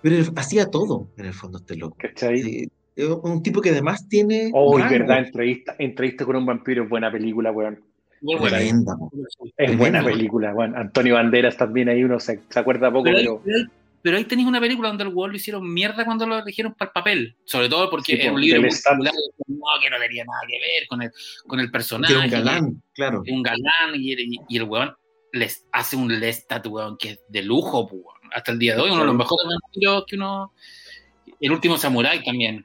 pero 0.00 0.16
hacía 0.36 0.66
todo, 0.66 1.08
en 1.16 1.26
el 1.26 1.34
fondo, 1.34 1.58
este 1.58 1.76
loco. 1.76 1.96
¿Cachai? 1.98 2.40
Eh, 2.40 2.68
es 2.94 3.08
un 3.08 3.42
tipo 3.42 3.60
que 3.60 3.70
además 3.70 4.08
tiene. 4.08 4.50
Oh, 4.52 4.78
rango. 4.78 4.90
verdad, 4.90 5.18
entrevista, 5.18 5.74
entrevista 5.78 6.24
con 6.24 6.36
un 6.36 6.46
vampiro 6.46 6.84
es 6.84 6.88
buena 6.88 7.10
película, 7.10 7.50
weón. 7.50 7.80
Muy 8.20 8.36
buena. 8.36 8.58
Tremenda. 8.58 8.96
Es 9.56 9.78
buena 9.78 10.04
película, 10.04 10.54
weón. 10.54 10.76
Antonio 10.76 11.14
Banderas 11.14 11.56
también 11.56 11.88
ahí 11.88 12.02
uno 12.02 12.18
se, 12.18 12.40
se 12.48 12.58
acuerda 12.58 12.92
poco, 12.92 13.04
pero 13.04 13.42
pero 14.02 14.16
ahí- 14.16 14.24
tenéis 14.24 14.48
una 14.48 14.60
película 14.60 14.88
donde 14.88 15.04
el 15.04 15.10
weón 15.12 15.30
lo 15.30 15.36
hicieron 15.36 15.72
mierda 15.72 16.04
cuando 16.04 16.26
lo 16.26 16.38
eligieron 16.38 16.74
para 16.74 16.88
el 16.88 16.92
papel. 16.92 17.36
Sobre 17.44 17.68
todo 17.68 17.90
porque 17.90 18.16
Sí, 18.16 18.20
es 18.22 18.28
po, 18.28 18.34
un 18.34 18.40
libro 18.40 18.62
popular, 18.62 19.12
no, 19.46 19.66
que 19.82 19.90
no 19.90 19.98
tenía 19.98 20.24
nada 20.24 20.40
que 20.46 20.54
ver 20.58 20.86
con 20.88 21.02
el, 21.02 21.10
con 21.46 21.60
el 21.60 21.70
personaje. 21.70 22.12
era 22.14 22.24
un 22.24 22.30
galán, 22.30 22.82
claro. 22.94 23.22
un 23.28 23.42
galán 23.42 23.94
y, 23.94 24.12
y- 24.12 24.40
y 24.48 24.56
el 24.56 24.64
weón 24.64 24.94
les 25.32 25.66
hace 25.72 25.96
un 25.96 26.08
Lestat, 26.20 26.66
weón, 26.66 26.96
que 26.96 27.10
es 27.10 27.20
de 27.28 27.42
lujo, 27.42 27.86
weón. 27.86 28.16
Hasta 28.32 28.52
el 28.52 28.58
día 28.58 28.74
de 28.76 28.82
hoy, 28.82 28.90
uno 28.90 29.00
de 29.00 29.06
los 29.06 29.16
mejores 29.16 29.46
vampiros 29.62 30.04
que 30.06 30.16
uno. 30.16 30.52
El 31.40 31.52
último 31.52 31.76
Samurai 31.76 32.22
también. 32.24 32.64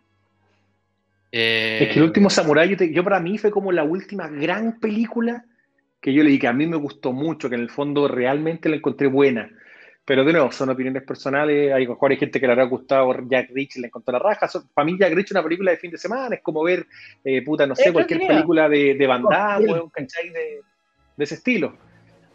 Eh, 1.32 1.80
es 1.82 1.88
que 1.94 2.00
el 2.00 2.06
último 2.06 2.30
Samurai, 2.30 2.70
yo, 2.70 2.78
te- 2.78 2.94
yo 2.94 3.04
para 3.04 3.20
mí 3.20 3.38
fue 3.38 3.50
como 3.52 3.72
la 3.72 3.84
última 3.84 4.28
gran 4.28 4.80
película 4.80 5.44
que 6.00 6.14
yo 6.14 6.22
le 6.24 6.30
di 6.30 6.38
que 6.40 6.48
a 6.48 6.54
mí 6.54 6.68
me 6.68 6.76
gustó 6.78 7.12
mucho, 7.14 7.50
que 7.50 7.56
en 7.56 7.62
el 7.62 7.70
fondo 7.70 8.08
realmente 8.08 8.70
la 8.70 8.76
encontré 8.76 9.08
buena. 9.08 9.50
Pero 10.06 10.26
de 10.26 10.34
nuevo, 10.34 10.52
son 10.52 10.70
opiniones 10.70 11.04
personales. 11.04 11.72
Hay, 11.74 11.88
hay 11.88 12.18
gente 12.18 12.40
que 12.40 12.46
le 12.46 12.52
habrá 12.52 12.66
gustado 12.66 13.16
Jack 13.30 13.50
Rich 13.54 13.78
y 13.78 13.82
le 13.82 13.88
encontró 13.88 14.12
la 14.12 14.20
raja. 14.20 14.48
Son- 14.50 14.68
para 14.74 14.86
mí, 14.86 14.98
Jack 15.00 15.14
Rich 15.14 15.28
es 15.28 15.32
una 15.32 15.44
película 15.44 15.72
de 15.72 15.78
fin 15.78 15.92
de 15.92 15.98
semana. 15.98 16.36
Es 16.36 16.42
como 16.42 16.62
ver, 16.64 16.86
eh, 17.24 17.42
puta, 17.42 17.66
no 17.66 17.74
sé, 17.76 17.94
cualquier 17.94 18.20
película 18.28 18.68
de, 18.68 18.96
de 18.96 19.08
Van 19.08 19.24
Damme, 19.24 19.66
Sí. 19.66 19.72
weón, 19.72 19.90
¿cachai? 19.90 20.30
De, 20.30 20.62
de 21.16 21.24
ese 21.24 21.36
estilo. 21.36 21.78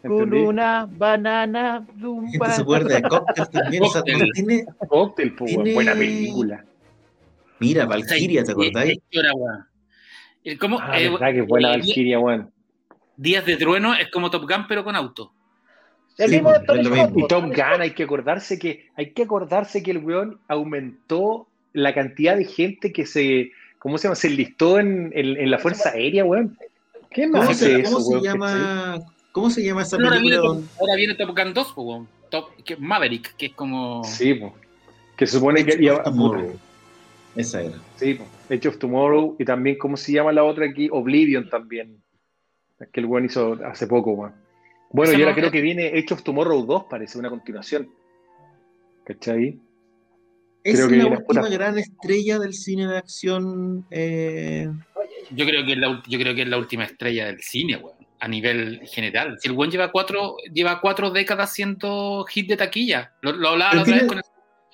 Con 0.01 0.33
una 0.33 0.87
banana. 0.89 1.85
Gente 2.31 2.49
se 2.51 2.61
acuerda 2.61 2.95
de 2.95 3.01
Cocktail 3.03 3.49
también. 3.49 3.83
o 3.83 3.87
sea, 3.89 4.01
Cocktail. 4.01 4.19
no 4.19 4.31
tiene. 4.33 4.65
Po, 4.87 5.13
weón, 5.15 5.35
Tiene- 5.45 5.73
buena 5.73 5.93
película. 5.93 6.65
Mira, 7.59 7.85
Valkyria, 7.85 8.43
¿te 8.45 8.51
acordáis? 8.53 8.97
eh, 10.43 10.57
cómo, 10.57 10.79
Ah, 10.81 10.99
eh, 10.99 11.09
verdad 11.09 11.33
que 11.33 11.41
buena 11.41 11.73
eh, 11.73 11.77
Valkyria, 11.79 12.19
weón. 12.19 12.51
Días 13.17 13.45
de 13.45 13.57
Trueno 13.57 13.93
es 13.93 14.09
como 14.09 14.31
Top 14.31 14.43
Gun, 14.49 14.65
pero 14.67 14.83
con 14.83 14.95
auto. 14.95 15.33
El 16.19 16.29
Sí, 16.29 16.35
mismo 16.35 16.51
de 16.51 16.59
Tony 16.59 16.85
Scott. 16.85 17.11
Y 17.15 17.27
Top 17.27 17.45
Gun, 17.45 17.81
hay 17.81 17.91
que 17.91 18.03
acordarse 18.03 18.59
que, 18.59 18.87
hay 18.95 19.11
que 19.11 19.23
acordarse 19.23 19.81
que 19.81 19.91
el 19.91 19.97
weón 19.99 20.39
aumentó 20.47 21.47
la 21.73 21.93
cantidad 21.93 22.35
de 22.35 22.45
gente 22.45 22.91
que 22.91 23.05
se, 23.05 23.51
¿cómo 23.79 23.97
se 23.97 24.03
llama? 24.07 24.15
Se 24.15 24.27
enlistó 24.27 24.79
en, 24.79 25.11
en- 25.15 25.37
en 25.37 25.49
la 25.51 25.57
Fuerza 25.59 25.89
Aérea, 25.89 26.25
weón. 26.25 26.57
¿Qué 27.09 27.27
más 27.27 27.41
¿Cómo, 27.45 27.53
se, 27.55 27.79
eso, 27.81 27.93
cómo 27.93 27.99
se 28.05 28.11
weón? 28.11 28.23
llama? 28.23 28.99
¿Cómo 29.31 29.49
se 29.49 29.63
llama 29.63 29.81
esa 29.83 29.95
Ahora 29.95 30.09
viene, 30.19 30.25
película? 30.27 30.47
Donde- 30.49 30.67
ahora 30.79 30.95
viene 30.95 31.15
Top 31.15 31.29
Gun 31.37 31.53
2, 31.53 31.73
pues, 31.73 31.87
weón. 31.87 32.07
Top, 32.29 32.45
que, 32.63 32.75
Maverick, 32.77 33.35
que 33.37 33.45
es 33.47 33.53
como. 33.53 34.03
Sí, 34.03 34.33
po. 34.35 34.53
Que 35.17 35.25
se 35.25 35.37
supone 35.37 35.65
que... 35.65 35.89
Of 35.91 36.03
Tomorrow. 36.03 36.53
Esa 37.35 37.61
era. 37.61 37.77
Sí. 37.95 38.19
Edge 38.49 38.67
of 38.67 38.77
Tomorrow 38.77 39.35
y 39.39 39.45
también, 39.45 39.77
¿cómo 39.77 39.95
se 39.97 40.11
llama 40.11 40.31
la 40.31 40.43
otra 40.43 40.65
aquí? 40.65 40.89
Oblivion 40.91 41.49
también. 41.49 42.01
Que 42.91 42.99
el 42.99 43.05
weón 43.05 43.25
hizo 43.25 43.57
hace 43.65 43.87
poco, 43.87 44.11
weón. 44.11 44.33
Bueno, 44.91 45.11
Esa 45.11 45.19
y 45.19 45.23
ahora 45.23 45.35
creo 45.35 45.51
que 45.51 45.61
viene 45.61 46.05
of 46.11 46.23
Tomorrow 46.23 46.65
2, 46.65 46.85
parece, 46.89 47.19
una 47.19 47.29
continuación. 47.29 47.89
¿Cachai? 49.05 49.59
Es 50.63 50.75
Creo 50.75 50.89
que 50.89 50.95
la 50.97 51.03
última 51.05 51.25
puta. 51.25 51.49
gran 51.49 51.77
estrella 51.77 52.39
del 52.39 52.53
cine 52.53 52.87
de 52.87 52.97
acción. 52.97 53.85
eh, 53.91 54.67
Yo 55.31 55.45
creo 55.45 55.65
que 55.65 55.73
es 55.73 55.77
la, 55.77 55.89
ul- 55.89 56.03
yo 56.07 56.19
creo 56.19 56.35
que 56.35 56.41
es 56.41 56.47
la 56.47 56.57
última 56.57 56.83
estrella 56.83 57.27
del 57.27 57.41
cine, 57.41 57.77
weón. 57.77 57.97
A 58.21 58.27
nivel 58.27 58.81
general. 58.85 59.37
Si 59.39 59.47
el 59.47 59.55
weón 59.55 59.71
lleva 59.71 59.91
cuatro, 59.91 60.35
lleva 60.53 60.81
cuatro 60.81 61.09
décadas 61.11 61.53
siendo 61.53 62.25
hit 62.25 62.49
de 62.49 62.57
taquilla. 62.57 63.13
Lo, 63.21 63.31
lo 63.31 63.49
hablaba 63.49 63.75
la 63.75 63.81
otra 63.83 63.95
vez 63.95 64.05
con, 64.07 64.17
el- 64.17 64.23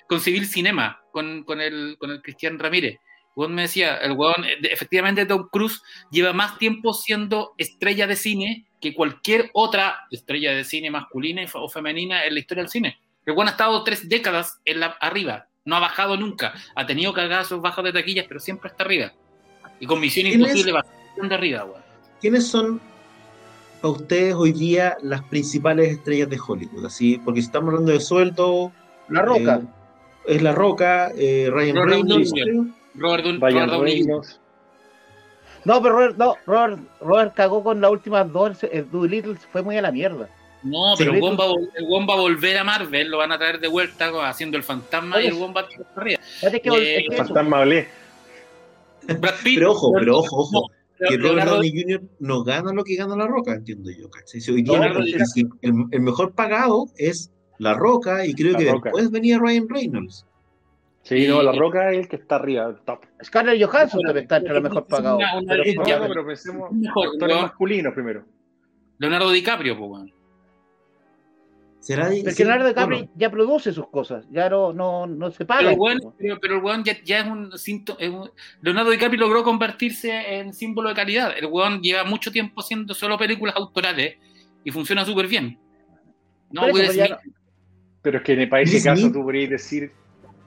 con 0.08 0.20
Civil 0.20 0.48
Cinema, 0.48 1.00
con, 1.12 1.44
con 1.44 1.62
el, 1.62 1.96
con 2.00 2.10
el 2.10 2.22
Cristian 2.24 2.58
Ramírez. 2.58 2.98
El 3.36 3.42
weón 3.42 3.54
me 3.54 3.64
decía, 3.64 3.98
el 3.98 4.14
weón, 4.14 4.46
eh, 4.46 4.58
efectivamente 4.72 5.26
Tom 5.26 5.50
Cruise 5.52 5.82
lleva 6.10 6.32
más 6.32 6.58
tiempo 6.58 6.94
siendo 6.94 7.54
estrella 7.58 8.08
de 8.08 8.16
cine 8.16 8.66
que 8.80 8.94
cualquier 8.94 9.50
otra 9.54 10.08
estrella 10.10 10.54
de 10.54 10.64
cine 10.64 10.90
masculina 10.90 11.44
o 11.54 11.68
femenina 11.68 12.24
en 12.24 12.34
la 12.34 12.40
historia 12.40 12.64
del 12.64 12.72
cine. 12.72 12.98
El 13.26 13.34
weón 13.34 13.48
ha 13.50 13.52
estado 13.52 13.84
tres 13.84 14.08
décadas 14.08 14.62
en 14.64 14.80
la, 14.80 14.98
arriba. 15.02 15.48
No 15.66 15.76
ha 15.76 15.80
bajado 15.80 16.16
nunca. 16.16 16.54
Ha 16.76 16.86
tenido 16.86 17.12
cagazos 17.12 17.62
bajos 17.62 17.84
de 17.84 17.92
taquillas, 17.92 18.26
pero 18.28 18.40
siempre 18.40 18.70
está 18.70 18.84
arriba. 18.84 19.12
Y 19.80 19.86
con 19.86 20.00
Misión. 20.00 20.28
Imposible 20.28 20.72
va 20.72 20.86
de 21.22 21.36
arriba, 21.36 21.66
weón. 21.66 21.84
¿Quiénes 22.22 22.48
son 22.48 22.80
para 23.82 23.94
ustedes 23.94 24.34
hoy 24.34 24.54
día 24.54 24.96
las 25.02 25.24
principales 25.24 25.92
estrellas 25.92 26.30
de 26.30 26.40
Hollywood? 26.40 26.86
Así, 26.86 27.20
porque 27.26 27.42
si 27.42 27.48
estamos 27.48 27.70
hablando 27.70 27.92
de 27.92 28.00
sueldo. 28.00 28.72
La 29.10 29.22
Roca. 29.24 29.62
eh, 29.62 30.36
es 30.36 30.42
La 30.42 30.54
Roca, 30.54 31.12
eh, 31.18 31.50
Ryan 31.52 31.88
Reynolds. 31.88 32.32
Robert, 32.98 33.24
Dun- 33.26 33.40
Ryan 33.42 33.54
Robert 33.56 33.72
Downey 33.72 33.92
Jr. 33.94 34.06
Reynolds. 34.08 34.40
No, 35.66 35.82
pero 35.82 35.96
Robert, 35.96 36.18
no, 36.18 36.36
Robert, 36.46 36.80
Robert 37.02 37.34
cagó 37.34 37.64
con 37.64 37.82
las 37.82 37.92
últimas 37.92 38.32
dos. 38.32 38.64
El 38.72 38.90
Doolittle 38.92 39.36
fue 39.52 39.64
muy 39.64 39.78
a 39.78 39.82
la 39.82 39.92
mierda. 39.92 40.30
No, 40.64 40.96
pero 40.98 41.14
el 41.14 41.22
va, 41.22 41.28
a 41.46 41.48
el 41.76 41.86
va 42.10 42.16
volver 42.16 42.58
a 42.58 42.64
Marvel, 42.64 43.10
lo 43.10 43.18
van 43.20 43.32
a 43.32 43.38
traer 43.38 43.60
de 43.60 43.68
vuelta 43.68 44.10
haciendo 44.28 44.58
el 44.58 44.64
fantasma 44.64 45.22
y 45.22 45.28
el 45.28 45.34
weón 45.34 45.54
va 45.56 45.62
a 45.62 45.68
tirar 45.68 45.86
para 45.94 46.02
arriba. 46.02 46.22
Que, 46.42 46.48
Eh, 46.48 46.98
es 46.98 47.10
que 47.10 47.16
eso, 47.16 47.24
Fantasma 47.26 47.60
hablé. 47.60 47.88
Brad 49.20 49.34
Pitt, 49.44 49.60
Pero 49.60 49.72
ojo, 49.72 49.92
pero 49.94 50.18
ojo, 50.20 50.38
ojo. 50.38 50.68
no, 51.00 51.08
Que 51.10 51.18
Robert 51.18 51.48
Downey 51.50 51.72
Jr. 51.84 52.02
no 52.20 52.44
gana 52.44 52.72
lo 52.74 52.84
que 52.84 52.96
gana 52.96 53.16
La 53.16 53.28
Roca, 53.28 53.54
entiendo 53.54 53.92
yo. 53.92 54.10
¿cachai? 54.10 54.42
Si 54.42 54.52
hoy 54.52 54.64
día 54.64 54.86
el, 54.86 55.16
el- 55.62 55.74
el 55.92 56.02
mejor 56.02 56.34
pagado 56.34 56.86
es 56.98 57.32
La 57.60 57.74
Roca 57.76 58.26
y 58.26 58.34
creo 58.34 58.54
La 58.54 58.58
que 58.60 58.72
Roca. 58.72 58.90
después 58.90 59.12
venía 59.12 59.38
Ryan 59.38 59.68
Reynolds. 59.70 60.26
Sí, 61.06 61.28
no, 61.28 61.44
la 61.44 61.52
roca 61.52 61.92
es 61.92 62.00
el 62.00 62.08
que 62.08 62.16
está 62.16 62.38
arriba, 62.38 62.66
el 62.66 62.78
top. 62.84 63.06
Scarlett 63.24 63.64
Johansson 63.64 64.00
Bueno, 64.00 64.08
también 64.08 64.24
está 64.24 64.38
entre 64.38 64.54
los 64.56 64.64
mejor 64.64 64.88
pagados. 64.88 65.22
Pero, 65.48 65.64
es 65.64 65.76
no, 65.76 65.86
ya, 65.86 66.00
no, 66.00 66.08
pero 66.08 66.26
pensemos 66.26 66.72
mejor, 66.72 67.08
actores 67.10 67.42
masculinos 67.44 67.94
primero. 67.94 68.26
Leonardo 68.98 69.30
DiCaprio, 69.32 69.78
pues, 69.78 69.92
weón. 69.92 70.14
¿Será 71.80 72.06
Porque 72.08 72.32
sí, 72.32 72.44
Leonardo 72.44 72.68
DiCaprio 72.70 72.98
bueno, 72.98 73.14
ya 73.16 73.30
produce 73.30 73.72
sus 73.72 73.88
cosas, 73.90 74.26
ya 74.32 74.50
no, 74.50 74.74
no, 74.74 75.06
no 75.06 75.30
se 75.30 75.46
Pero 75.46 75.48
paga. 75.48 75.72
el 75.74 75.78
weón, 75.80 76.00
pero, 76.18 76.40
pero 76.42 76.56
el 76.58 76.64
weón 76.64 76.84
ya, 76.84 76.98
ya 77.04 77.20
es 77.20 77.28
un 77.28 77.56
síntoma. 77.56 78.00
es 78.02 78.10
un- 78.10 78.32
Leonardo 78.64 78.90
DiCaprio 78.90 79.20
logró 79.20 79.44
convertirse 79.44 80.40
en 80.40 80.56
símbolo 80.56 80.90
de 80.90 80.96
calidad. 80.96 81.38
El 81.38 81.46
weón 81.46 81.82
lleva 81.84 82.04
mucho 82.04 82.32
tiempo 82.32 82.62
haciendo 82.62 82.96
solo 82.96 83.16
películas 83.20 83.56
autorales 83.56 84.16
y 84.64 84.72
funciona 84.72 85.06
súper 85.06 85.28
bien. 85.28 85.60
No, 86.50 86.62
Por 86.62 86.82
eso, 86.82 86.94
Smith, 86.94 87.12
Pero 88.02 88.18
es 88.18 88.24
que 88.24 88.48
para 88.48 88.64
ese 88.64 88.84
caso 88.84 89.12
tú 89.12 89.22
podrías 89.22 89.52
decir 89.52 89.92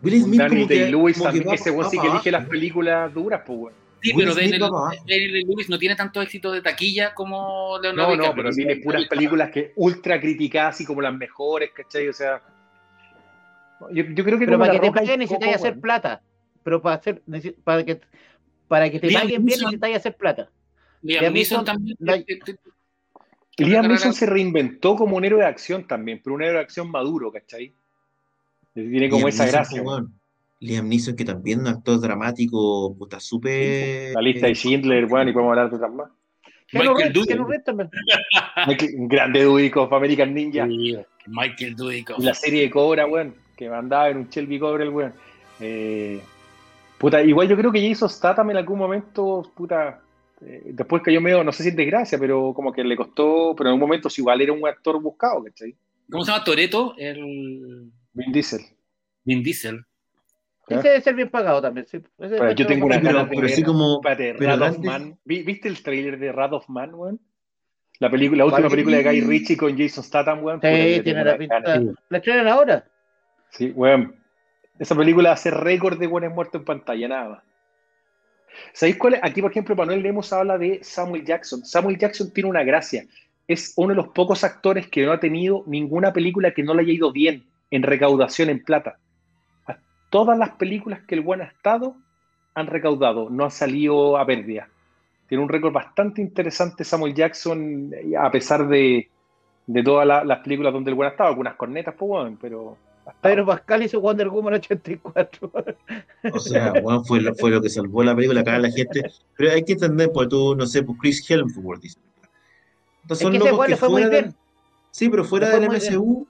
Will 0.03 0.22
Smith 0.22 0.38
Daniel 0.38 0.59
como 0.59 0.68
que, 0.68 0.90
como 0.90 1.07
que 1.09 1.22
también, 1.22 1.49
va- 1.49 1.55
ese 1.55 1.70
va 1.70 1.90
sí 1.90 1.99
que 1.99 2.07
elige 2.07 2.30
las 2.30 2.46
películas 2.46 3.12
duras, 3.12 3.42
pues. 3.46 3.74
Sí, 4.01 4.12
Will 4.12 4.28
pero 4.51 4.70
Daniel, 5.07 5.32
Lewis 5.49 5.68
no 5.68 5.78
tiene 5.78 5.96
tanto 5.96 6.22
éxito 6.22 6.53
de 6.53 6.62
taquilla 6.62 7.14
como 7.14 7.78
Leonardo 7.82 8.16
No, 8.16 8.26
no, 8.28 8.34
pero 8.34 8.51
tiene 8.51 8.76
puras 8.76 9.07
películas 9.07 9.51
que 9.51 9.72
ultra 9.74 10.20
criticadas, 10.20 10.76
así 10.76 10.84
como 10.84 11.03
las 11.03 11.14
mejores, 11.14 11.70
¿cachai? 11.74 12.09
O 12.09 12.12
sea. 12.12 12.40
Yo, 13.90 14.05
yo 14.05 14.24
creo 14.24 14.38
que 14.38 14.46
Pero 14.46 14.59
para 14.59 14.72
La 14.74 14.80
que 14.80 14.86
te 14.86 14.92
paguen 14.92 15.14
y 15.14 15.16
necesitas 15.18 15.46
Coco, 15.46 15.57
hacer 15.57 15.80
plata. 15.80 16.22
Pero 16.62 16.82
para 16.82 16.96
hacer 16.96 17.22
para 17.64 17.84
que 17.84 18.01
para 18.68 18.90
que 18.90 19.01
te 19.01 19.07
Liam 19.09 19.22
paguen 19.22 19.44
bien 19.44 19.59
necesitas 19.61 19.96
hacer 19.96 20.16
plata. 20.16 20.49
Liam 21.03 21.20
Liam 21.22 21.32
Neeson 21.34 21.64
también. 21.64 21.96
te- 21.96 23.64
Liam 23.64 23.88
Neeson 23.88 24.12
se 24.12 24.26
reinventó 24.26 24.94
como 24.94 25.16
un 25.16 25.24
héroe 25.24 25.40
de 25.40 25.46
acción 25.49 25.86
también, 25.86 26.20
pero 26.22 26.34
un 26.36 26.42
héroe 26.42 26.55
de 26.57 26.61
acción 26.61 26.90
maduro, 26.90 27.32
¿cachai? 27.32 27.72
Tiene 28.83 29.09
como 29.09 29.29
Liam 29.29 29.29
esa 29.29 29.45
Neeson, 29.45 29.61
gracia. 29.61 29.83
Liam 30.61 30.89
Neeson, 30.89 31.16
que 31.16 31.24
también 31.24 31.61
un 31.61 31.68
actor 31.68 32.01
dramático, 32.01 32.95
puta, 32.99 33.20
súper. 33.20 34.12
La 34.14 34.20
lista 34.20 34.47
de 34.47 34.55
Schindler, 34.55 35.05
weón, 35.07 35.29
y 35.29 35.33
podemos 35.33 35.51
hablar 35.53 35.70
de 35.70 35.76
otras 35.76 35.93
más. 35.93 36.11
Michael 36.72 37.62
también. 37.64 37.91
Un 38.99 39.09
grande 39.09 39.45
Dudikoff 39.45 39.87
of 39.87 39.93
American 39.93 40.35
Ninja. 40.35 40.66
Michael 41.26 41.74
Dudikoff. 41.74 42.18
La 42.18 42.35
serie 42.35 42.62
de 42.62 42.70
Cobra, 42.70 43.07
weón, 43.07 43.35
que 43.57 43.70
mandaba 43.70 44.11
en 44.11 44.18
un 44.18 44.29
Shelby 44.29 44.59
Cobra 44.59 44.85
el 44.85 44.91
weón. 44.91 45.12
Eh, 45.61 46.20
puta, 46.99 47.22
igual 47.22 47.49
yo 47.49 47.57
creo 47.57 47.72
que 47.72 47.89
Jason 47.89 48.11
Statham 48.11 48.51
en 48.51 48.59
algún 48.59 48.79
momento, 48.79 49.51
puta, 49.55 50.01
eh, 50.43 50.62
después 50.66 51.03
cayó 51.03 51.20
medio, 51.20 51.43
no 51.43 51.53
sé 51.53 51.62
si 51.62 51.70
en 51.70 51.76
desgracia, 51.76 52.18
pero 52.18 52.53
como 52.55 52.72
que 52.72 52.85
le 52.85 52.97
costó, 52.97 53.55
pero 53.57 53.70
en 53.70 53.74
un 53.74 53.81
momento 53.81 54.11
sí, 54.11 54.20
igual 54.20 54.41
era 54.41 54.53
un 54.53 54.66
actor 54.66 55.01
buscado, 55.01 55.43
¿cachai? 55.45 55.74
¿Cómo 56.11 56.24
se 56.24 56.31
llama 56.31 56.45
Toreto? 56.45 56.95
El 56.97 57.91
Vin 58.18 58.32
Diesel. 58.32 58.60
Vin 59.24 59.42
Diesel. 59.42 59.84
Ese 60.68 60.82
debe 60.88 61.00
ser 61.00 61.14
bien 61.14 61.30
pagado 61.30 61.62
también. 61.62 61.86
Sí. 61.86 61.98
Pero 62.18 62.52
yo 62.52 62.66
tengo 62.66 62.86
una 62.86 63.00
Pero- 63.00 63.26
pero 63.28 63.46
así 63.46 63.62
como- 63.62 64.00
espérate, 64.04 64.34
pero 64.38 64.66
of 64.66 64.78
Man. 64.80 65.18
¿Vi- 65.24 65.42
¿Viste 65.42 65.68
el 65.68 65.82
trailer 65.82 66.18
de 66.18 66.30
Wrath 66.30 66.52
of 66.52 66.68
Man, 66.68 66.94
weón? 66.94 67.20
La, 68.00 68.10
película, 68.10 68.38
la 68.38 68.44
última 68.44 68.68
película 68.68 68.98
de 68.98 69.02
Guy 69.04 69.20
Ritchie 69.22 69.56
con 69.56 69.76
Jason 69.78 70.04
Statham, 70.04 70.44
weón. 70.44 70.60
Sí, 70.60 71.00
tiene 71.02 71.24
la 71.24 71.38
pinta. 71.38 71.60
¿La 72.10 72.18
estrenan 72.18 72.48
ahora? 72.48 72.84
Sí, 73.50 73.72
weón. 73.74 74.14
Esa 74.78 74.94
película 74.94 75.32
hace 75.32 75.50
récord 75.50 75.98
de 75.98 76.06
buenos 76.06 76.32
muertos 76.34 76.60
en 76.60 76.64
pantalla, 76.64 77.08
nada 77.08 77.28
más. 77.30 77.42
¿Sabéis 78.72 78.96
cuál 78.96 79.14
es? 79.14 79.20
Aquí, 79.22 79.40
por 79.40 79.50
ejemplo, 79.50 79.74
Manuel 79.74 80.02
Lemos 80.02 80.32
habla 80.32 80.58
de 80.58 80.80
Samuel 80.82 81.24
Jackson. 81.24 81.64
Samuel 81.64 81.98
Jackson 81.98 82.32
tiene 82.32 82.50
una 82.50 82.62
gracia. 82.62 83.04
Es 83.46 83.72
uno 83.76 83.88
de 83.90 83.94
los 83.96 84.08
pocos 84.08 84.44
actores 84.44 84.86
que 84.88 85.04
no 85.06 85.12
ha 85.12 85.20
tenido 85.20 85.64
ninguna 85.66 86.12
película 86.12 86.52
que 86.52 86.62
no 86.62 86.74
le 86.74 86.82
haya 86.82 86.92
ido 86.92 87.10
bien 87.12 87.44
en 87.70 87.82
recaudación 87.82 88.50
en 88.50 88.62
plata. 88.64 88.98
A 89.66 89.76
Todas 90.10 90.38
las 90.38 90.50
películas 90.50 91.00
que 91.06 91.14
el 91.14 91.20
buen 91.22 91.40
ha 91.42 91.44
estado 91.44 91.96
han 92.54 92.66
recaudado, 92.66 93.30
no 93.30 93.44
han 93.44 93.50
salido 93.50 94.16
a 94.18 94.26
pérdida. 94.26 94.68
Tiene 95.28 95.44
un 95.44 95.48
récord 95.50 95.72
bastante 95.72 96.20
interesante 96.22 96.84
Samuel 96.84 97.14
Jackson, 97.14 97.92
eh, 97.94 98.16
a 98.18 98.30
pesar 98.30 98.66
de, 98.66 99.08
de 99.66 99.82
todas 99.82 100.06
la- 100.06 100.24
las 100.24 100.40
películas 100.40 100.72
donde 100.72 100.90
el 100.90 100.94
buen 100.94 101.08
ha 101.08 101.12
estado, 101.12 101.28
algunas 101.28 101.54
cornetas, 101.56 101.94
pues, 101.98 102.10
weón, 102.10 102.38
pero... 102.40 102.76
ha. 103.06 103.12
Pedro 103.20 103.44
Pascal 103.46 103.82
hizo 103.82 104.00
Wonder 104.00 104.28
Woman 104.28 104.54
84. 104.54 105.52
O 106.32 106.38
sea, 106.38 106.72
weón, 106.82 107.04
fue, 107.04 107.20
lo, 107.20 107.34
fue 107.34 107.50
lo 107.50 107.60
que 107.60 107.68
salvó 107.68 108.02
la 108.02 108.14
película, 108.16 108.40
acá 108.40 108.58
la 108.58 108.70
gente. 108.70 109.02
Pero 109.36 109.52
hay 109.52 109.62
que 109.64 109.74
entender, 109.74 110.10
porque 110.12 110.30
tú, 110.30 110.56
no 110.56 110.66
sé, 110.66 110.82
pues 110.82 110.98
Chris 111.00 111.30
Hemsworth 111.30 111.82
dice. 111.82 111.98
Entonces 113.02 113.18
Es 113.18 113.22
son 113.22 113.32
que 113.32 113.38
locos 113.38 113.52
weón 113.52 113.64
que 113.66 113.70
le 113.70 113.76
fue 113.76 113.88
muy 113.90 114.02
fuera 114.02 114.20
bien. 114.20 114.34
Sí, 114.90 115.08
pero 115.10 115.24
fuera 115.24 115.48
del 115.50 115.68
bien. 115.68 116.26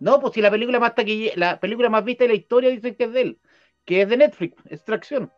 No, 0.00 0.20
pues 0.20 0.34
si 0.34 0.40
la 0.40 0.50
película 0.50 0.78
más 0.80 0.94
taquilla- 0.94 1.32
la 1.36 1.58
película 1.58 1.88
más 1.88 2.04
vista 2.04 2.24
de 2.24 2.28
la 2.28 2.36
historia 2.36 2.70
dicen 2.70 2.94
que 2.94 3.04
es 3.04 3.12
de 3.12 3.20
él, 3.20 3.38
que 3.84 4.02
es 4.02 4.08
de 4.08 4.16
Netflix, 4.16 4.56
Extracción. 4.70 5.30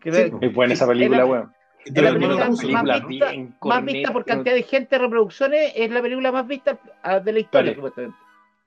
Que 0.00 0.12
Sí, 0.12 0.24
la- 0.24 0.30
pues. 0.30 0.42
Es 0.42 0.54
buena 0.54 0.72
esa 0.74 0.84
es 0.84 0.88
la- 0.88 0.94
película, 0.94 1.26
weón. 1.26 1.52
es 1.84 1.92
la 2.02 2.12
película 2.12 2.48
más, 2.48 2.60
vista, 2.60 2.82
más 2.82 3.02
corneta, 3.58 3.92
vista 3.92 4.12
por 4.12 4.24
pero- 4.24 4.36
cantidad 4.36 4.54
de 4.54 4.62
gente, 4.62 4.98
reproducciones, 4.98 5.72
es 5.74 5.90
la 5.90 6.02
película 6.02 6.30
más 6.32 6.46
vista 6.46 6.78
ah, 7.02 7.20
de 7.20 7.32
la 7.32 7.38
historia, 7.40 7.70
Vale. 7.70 7.74
supuestamente. 7.74 8.16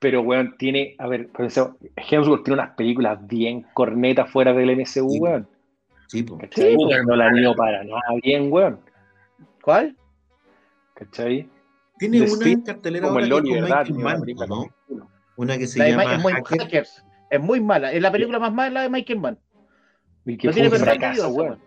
Pero, 0.00 0.20
weón, 0.22 0.56
tiene, 0.58 0.94
a 0.98 1.08
ver, 1.08 1.28
por 1.28 1.44
eso, 1.46 1.76
Hemsworth 1.96 2.44
tiene 2.44 2.60
unas 2.62 2.76
películas 2.76 3.18
bien 3.26 3.66
cornetas 3.74 4.30
fuera 4.30 4.52
del 4.52 4.70
MCU, 4.70 5.10
Sí. 5.10 5.18
weón. 5.20 5.48
sí, 6.06 6.22
pues. 6.22 6.40
¿Cachai? 6.42 6.70
Sí, 6.70 6.76
Porque 6.76 7.02
no 7.04 7.16
la 7.16 7.26
han 7.26 7.36
ido 7.36 7.54
para 7.56 7.82
nada 7.84 8.00
bien, 8.22 8.52
weón. 8.52 8.80
¿Cuál? 9.62 9.96
¿Cachai? 10.94 11.48
Tiene 11.98 12.20
The 12.26 12.32
una 12.32 12.64
cartelera 12.64 13.06
Como 13.08 13.18
el 13.18 13.24
que 13.24 13.26
es 13.26 13.30
Loli, 13.30 13.50
con 13.50 13.60
¿verdad? 13.62 13.86
Michael 13.88 14.04
Mann, 14.36 14.48
¿no? 14.48 14.66
Una 15.36 15.58
que 15.58 15.66
se 15.66 15.78
La 15.78 15.84
de 15.86 15.90
llama 15.92 16.04
Ma- 16.04 16.14
es 16.14 16.22
muy 16.22 16.32
Hacker. 16.32 16.60
Hackers. 16.60 17.04
Es 17.30 17.40
muy 17.40 17.60
mala. 17.60 17.92
Es 17.92 18.00
la 18.02 18.10
película 18.10 18.38
más 18.38 18.52
mala 18.52 18.82
de 18.82 18.88
Michael 18.88 19.20
Mann. 19.20 19.38
Y 20.24 20.36
que 20.36 20.48
No 20.48 20.52
tiene 20.54 20.70
fracaso. 20.70 21.58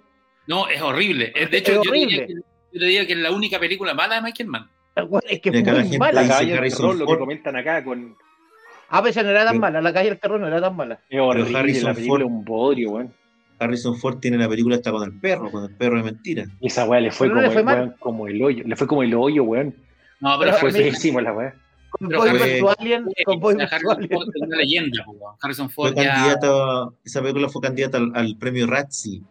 No, 0.47 0.67
es 0.67 0.81
horrible. 0.81 1.31
Es- 1.35 1.51
De 1.51 1.57
Es 1.57 1.63
hecho, 1.63 1.81
yo 1.83 1.91
diría, 1.91 2.17
horrible. 2.23 2.27
que, 2.27 2.33
yo 2.79 2.85
diría 2.85 3.07
que 3.07 3.13
es 3.13 3.19
la 3.19 3.31
única 3.31 3.59
película 3.59 3.93
mala 3.93 4.15
de 4.15 4.21
Michael 4.21 4.49
Mann. 4.49 4.69
Es 5.29 5.39
que 5.41 5.49
es 5.49 5.65
la 5.65 5.73
muy 5.83 5.97
mala. 5.97 6.21
La 6.23 6.27
cabaña 6.27 6.61
del 6.61 6.71
terror, 6.75 6.95
lo 6.95 7.05
que 7.07 7.17
comentan 7.17 7.55
acá 7.55 7.83
con... 7.83 8.15
A 8.89 8.99
veces 8.99 9.23
no 9.23 9.29
era 9.29 9.45
tan 9.45 9.57
mala. 9.59 9.79
La 9.81 9.93
calle 9.93 10.09
del 10.09 10.19
terror 10.19 10.39
no 10.39 10.47
era 10.47 10.59
tan 10.59 10.75
mala. 10.75 10.99
Es 11.09 11.19
horrible, 11.21 11.57
Harrison 11.57 11.87
la 11.89 11.93
película 11.93 12.19
Ford- 12.25 12.27
es 12.27 12.27
un 12.27 12.43
bodrio, 12.45 12.89
weón. 12.91 13.13
Harrison 13.57 13.95
Ford 13.95 14.17
tiene 14.19 14.37
la 14.37 14.49
película 14.49 14.75
esta 14.75 14.91
con 14.91 15.03
el 15.03 15.17
perro, 15.19 15.49
con 15.51 15.63
el 15.63 15.75
perro 15.77 15.97
de 15.97 16.03
mentira. 16.03 16.45
Y 16.59 16.67
esa 16.67 16.83
weá 16.85 16.99
le 16.99 17.11
fue, 17.11 17.29
como, 17.29 17.41
le 17.41 17.51
fue 17.51 17.61
el, 17.61 17.67
weón, 17.67 17.95
como 17.99 18.27
el 18.27 18.41
hoyo. 18.43 18.63
Le 18.65 18.75
fue 18.75 18.87
como 18.87 19.03
el 19.03 19.13
hoyo, 19.13 19.43
weón. 19.43 19.75
No, 20.21 20.39
pero 20.39 20.51
Pero 20.61 20.67
mí- 20.73 20.79
pésimo 20.91 21.19
la 21.21 21.33
weá. 21.33 21.53
Con 21.89 22.07
Boy 22.07 22.31
vs. 22.31 22.63
Alien, 22.79 23.05
Boy. 23.39 23.55
Harrison. 23.59 24.07
Ford 24.09 24.29
es 24.33 24.41
una 24.41 24.55
leyenda. 24.57 25.03
po. 25.03 25.37
Harrison 25.41 25.69
Fue 25.69 25.93
ya... 25.93 26.13
candidata, 26.13 26.89
esa 27.03 27.21
película 27.21 27.49
fue 27.49 27.61
candidata 27.61 27.97
al, 27.97 28.11
al 28.15 28.37
premio 28.37 28.65
Razzie. 28.65 29.21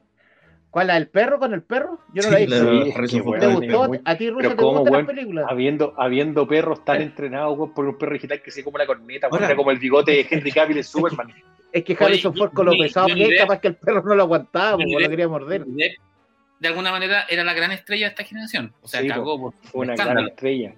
¿Cuál? 0.68 0.88
¿La 0.88 0.94
del 0.94 1.08
perro 1.08 1.38
con 1.38 1.54
el 1.54 1.62
perro? 1.62 1.98
Yo 2.12 2.22
no 2.22 2.28
Sí, 2.28 2.30
la 2.30 2.38
he 2.38 2.46
la 2.46 2.70
visto. 2.70 2.84
Sí, 2.84 2.92
Harrison 2.94 3.40
¿Te 3.40 3.46
gustó? 3.46 3.88
muy- 3.88 4.00
¿A 4.04 4.14
ti, 4.16 4.30
Rusia, 4.30 4.50
te 4.50 4.56
cómo, 4.56 4.78
gustan 4.80 4.92
las 4.92 5.06
películas? 5.06 5.46
Habiendo, 5.48 5.94
habiendo 5.96 6.46
perros 6.46 6.84
tan 6.84 7.00
entrenados, 7.00 7.58
weón, 7.58 7.72
por 7.74 7.86
un 7.86 7.96
perro 7.98 8.12
digital 8.12 8.42
que 8.42 8.50
se 8.50 8.62
come 8.62 8.74
una 8.76 8.86
corneta, 8.86 9.28
era 9.32 9.56
como 9.56 9.70
el 9.70 9.78
bigote 9.78 10.12
de 10.12 10.26
Henry 10.30 10.52
Cavill 10.52 10.76
en 10.76 10.84
Superman. 10.84 11.32
Es 11.72 11.82
que 11.82 11.96
Harrison 11.98 12.36
Ford 12.36 12.52
con 12.52 12.66
lo 12.66 12.72
pesado 12.72 13.06
que 13.06 13.22
es, 13.24 13.40
capaz 13.40 13.58
que 13.60 13.68
el 13.68 13.76
perro 13.76 14.02
no 14.04 14.14
lo 14.14 14.22
aguantaba, 14.24 14.76
porque 14.76 14.92
lo 15.02 15.08
quería 15.08 15.28
morder. 15.28 15.64
De 16.60 16.68
alguna 16.68 16.90
manera 16.92 17.24
era 17.28 17.42
la 17.42 17.54
gran 17.54 17.72
estrella 17.72 18.06
de 18.06 18.10
esta 18.10 18.24
generación. 18.24 18.72
O 18.82 18.88
sea, 18.88 19.00
Sí, 19.00 19.08
cagó 19.08 19.40
por 19.40 19.54
Fue 19.64 19.80
una 19.82 19.94
escándalo. 19.94 20.20
gran 20.20 20.28
estrella. 20.30 20.74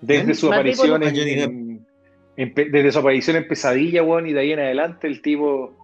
Desde 0.00 0.24
¿Quién? 0.24 0.34
su 0.36 0.46
aparición 0.52 1.02
en, 1.02 1.86
en 2.36 2.54
pe- 2.54 2.68
desde 2.70 2.92
su 2.92 2.98
aparición 3.00 3.36
en 3.36 3.48
Pesadilla, 3.48 4.02
weón, 4.02 4.26
y 4.28 4.32
de 4.32 4.40
ahí 4.40 4.52
en 4.52 4.60
adelante 4.60 5.06
el 5.06 5.20
tipo 5.22 5.74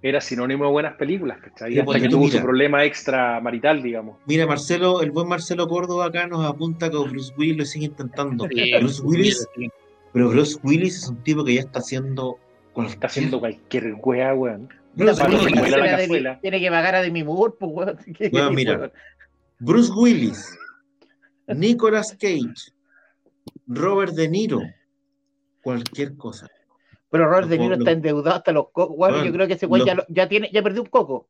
era 0.00 0.20
sinónimo 0.20 0.64
de 0.64 0.70
buenas 0.70 0.94
películas, 0.96 1.38
¿cachai? 1.40 1.72
Sí, 1.72 1.78
Hasta 1.78 1.84
porque 1.86 2.02
que 2.02 2.08
tuvo 2.08 2.24
mira. 2.24 2.36
su 2.38 2.42
problema 2.42 2.84
extra 2.84 3.40
marital, 3.40 3.82
digamos. 3.82 4.16
Mira, 4.26 4.46
Marcelo, 4.46 5.02
el 5.02 5.10
buen 5.10 5.28
Marcelo 5.28 5.68
Córdoba 5.68 6.06
acá 6.06 6.26
nos 6.26 6.44
apunta 6.46 6.88
que 6.90 6.96
Bruce 6.96 7.32
Willis 7.36 7.56
lo 7.58 7.64
sigue 7.64 7.86
intentando. 7.86 8.46
Sí, 8.48 8.72
Bruce 8.78 9.02
Willis, 9.02 9.46
pero 10.12 10.30
Bruce 10.30 10.58
Willis 10.62 10.96
es 10.96 11.08
un 11.08 11.22
tipo 11.22 11.44
que 11.44 11.54
ya 11.54 11.60
está 11.60 11.80
haciendo 11.80 12.38
Está 12.86 13.08
haciendo 13.08 13.40
cualquier 13.40 13.94
weá, 14.02 14.32
weón. 14.34 14.68
Bruce 14.94 15.22
Willis, 15.22 16.22
la 16.22 16.40
Tiene 16.40 16.60
que 16.60 16.70
pagar 16.70 16.96
a 16.96 17.02
Demi 17.02 17.22
Moore, 17.24 17.54
pues. 17.58 17.96
Bruce 19.60 19.92
Willis, 19.92 20.56
Nicolas 21.48 22.12
Cage, 22.12 22.72
Robert 23.66 24.12
De 24.14 24.28
Niro, 24.28 24.60
cualquier 25.62 26.16
cosa. 26.16 26.48
Pero 27.10 27.28
Robert 27.28 27.48
De 27.48 27.58
Niro 27.58 27.74
está 27.74 27.90
endeudado 27.90 28.36
hasta 28.36 28.52
los 28.52 28.70
cocos. 28.70 28.96
Bueno, 28.96 29.24
yo 29.24 29.32
creo 29.32 29.46
que 29.46 29.54
ese 29.54 29.66
weón 29.66 29.88
ya, 30.08 30.28
tiene, 30.28 30.50
ya 30.52 30.62
perdió 30.62 30.82
un 30.82 30.88
coco. 30.88 31.28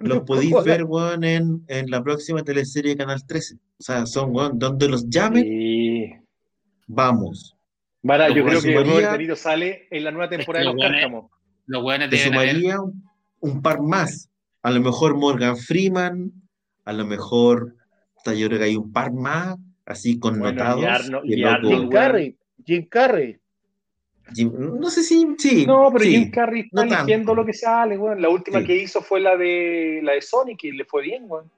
Los 0.00 0.20
podéis 0.22 0.52
coco, 0.52 0.64
ver, 0.64 0.84
weón, 0.84 1.24
en, 1.24 1.64
en 1.68 1.90
la 1.90 2.02
próxima 2.02 2.42
teleserie 2.42 2.92
de 2.92 2.96
Canal 2.98 3.24
13. 3.26 3.54
O 3.54 3.58
sea, 3.78 4.06
son, 4.06 4.34
weón, 4.34 4.58
donde 4.58 4.88
los 4.88 5.08
llamen, 5.08 5.44
Sí. 5.44 6.12
vamos. 6.86 7.56
Yo 8.02 8.44
creo 8.44 8.62
que 8.62 8.74
Robert 8.74 9.12
De 9.12 9.18
Niro 9.18 9.36
sale 9.36 9.86
en 9.90 10.04
la 10.04 10.10
nueva 10.10 10.28
temporada 10.28 10.64
de 10.64 10.70
Es 10.70 10.74
Los 10.74 10.82
que 10.82 10.90
Cárcamos. 10.90 11.30
Los 11.70 11.82
buenos 11.82 12.10
Te 12.10 12.16
deben 12.16 12.34
haber... 12.34 12.48
sumaría 12.56 12.80
un, 12.80 13.04
un 13.40 13.62
par 13.62 13.80
más. 13.80 14.28
A 14.62 14.70
lo 14.72 14.80
mejor 14.80 15.16
Morgan 15.16 15.56
Freeman, 15.56 16.32
a 16.84 16.92
lo 16.92 17.06
mejor, 17.06 17.76
yo 18.26 18.46
creo 18.48 18.58
que 18.58 18.64
hay 18.64 18.76
un 18.76 18.92
par 18.92 19.12
más, 19.12 19.56
así 19.86 20.18
connotados. 20.18 20.82
y 20.82 20.84
Arno- 20.84 21.20
y 21.24 21.34
Jim 21.36 21.88
Carrey. 21.88 22.36
Jim 22.66 22.86
Carrey. 22.88 23.36
Jim- 24.34 24.52
no 24.80 24.90
sé 24.90 25.02
si, 25.04 25.26
sí. 25.38 25.64
No, 25.64 25.90
pero 25.92 26.04
sí. 26.04 26.10
Jim 26.10 26.30
Carrey 26.30 26.60
está 26.62 26.84
no 26.84 26.92
eligiendo 26.94 27.34
lo 27.34 27.46
que 27.46 27.52
sale, 27.52 27.96
weón. 27.96 28.20
La 28.20 28.28
última 28.28 28.60
Sí. 28.60 28.66
que 28.66 28.82
hizo 28.82 29.00
fue 29.00 29.20
la 29.20 29.36
de 29.36 30.00
la 30.02 30.12
de 30.12 30.22
Sonic 30.22 30.64
y 30.64 30.72
le 30.72 30.84
fue 30.84 31.02
bien, 31.02 31.24
weón. 31.28 31.50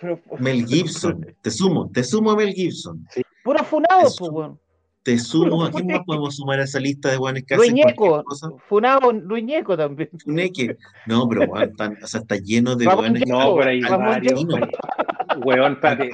Pero, 0.00 0.20
Mel 0.38 0.66
Gibson, 0.66 1.26
te 1.42 1.50
sumo, 1.50 1.90
te 1.92 2.04
sumo 2.04 2.30
a 2.30 2.36
Mel 2.36 2.52
Gibson. 2.52 3.06
Puro 3.42 3.64
funado, 3.64 4.02
pues, 4.18 4.30
weón. 4.30 4.58
Te 5.02 5.18
sumo, 5.18 5.64
¿a 5.64 5.70
quién 5.70 5.86
más 5.86 6.00
podemos 6.04 6.36
sumar 6.36 6.60
a 6.60 6.64
esa 6.64 6.78
lista 6.80 7.10
de 7.10 7.16
guanes 7.16 7.44
que 7.44 7.56
Luis 7.56 7.70
hacen 7.70 7.82
cualquier 7.82 8.00
Ñeco. 8.10 8.24
cosa? 8.24 8.50
Funado 8.68 9.12
Luis 9.12 9.44
Ñeco 9.44 9.76
también. 9.76 10.10
Funeque. 10.24 10.76
No, 11.06 11.28
pero 11.28 11.42
weón, 11.50 11.74
tan- 11.76 11.96
o 12.02 12.06
sea, 12.06 12.20
está 12.20 12.36
lleno 12.36 12.76
de 12.76 12.84
guanes. 12.86 13.22
No, 13.26 13.56
pero 13.56 13.70
hay 13.70 13.80
varios. 13.80 14.44
Weón, 15.38 15.72
espérate. 15.74 16.10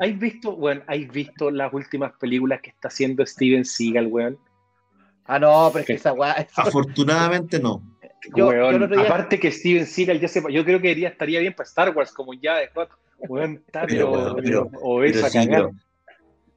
¿Has 0.00 0.18
visto, 0.18 0.50
weón, 0.54 0.82
¿has 0.86 1.08
visto 1.08 1.50
las 1.50 1.72
últimas 1.72 2.12
películas 2.18 2.60
que 2.60 2.70
está 2.70 2.88
haciendo 2.88 3.24
Steven 3.24 3.64
Seagal, 3.64 4.08
weón? 4.08 4.38
Ah, 5.24 5.38
no, 5.38 5.68
pero 5.72 5.80
es 5.82 5.86
que 5.86 5.92
esa 5.94 6.12
weá. 6.12 6.46
Afortunadamente 6.56 7.58
no. 7.60 7.82
Yo- 8.34 8.48
Weón, 8.48 8.90
yo 8.90 9.00
Aparte 9.00 9.38
que 9.38 9.50
Steven 9.52 9.86
Seagal 9.86 10.20
ya 10.20 10.26
sepa, 10.28 10.50
yo 10.50 10.64
creo 10.64 10.80
que 10.80 10.90
iría- 10.90 11.08
estaría 11.08 11.40
bien 11.40 11.54
para 11.54 11.68
Star 11.68 11.94
Wars, 11.96 12.12
como 12.12 12.34
ya 12.34 12.56
de. 12.56 12.68
Weón, 13.28 13.62
está 13.66 13.86
Pero, 13.86 14.34
pero, 14.36 14.68
pero- 14.70 15.28
sí, 15.30 15.38
pero- 15.48 15.70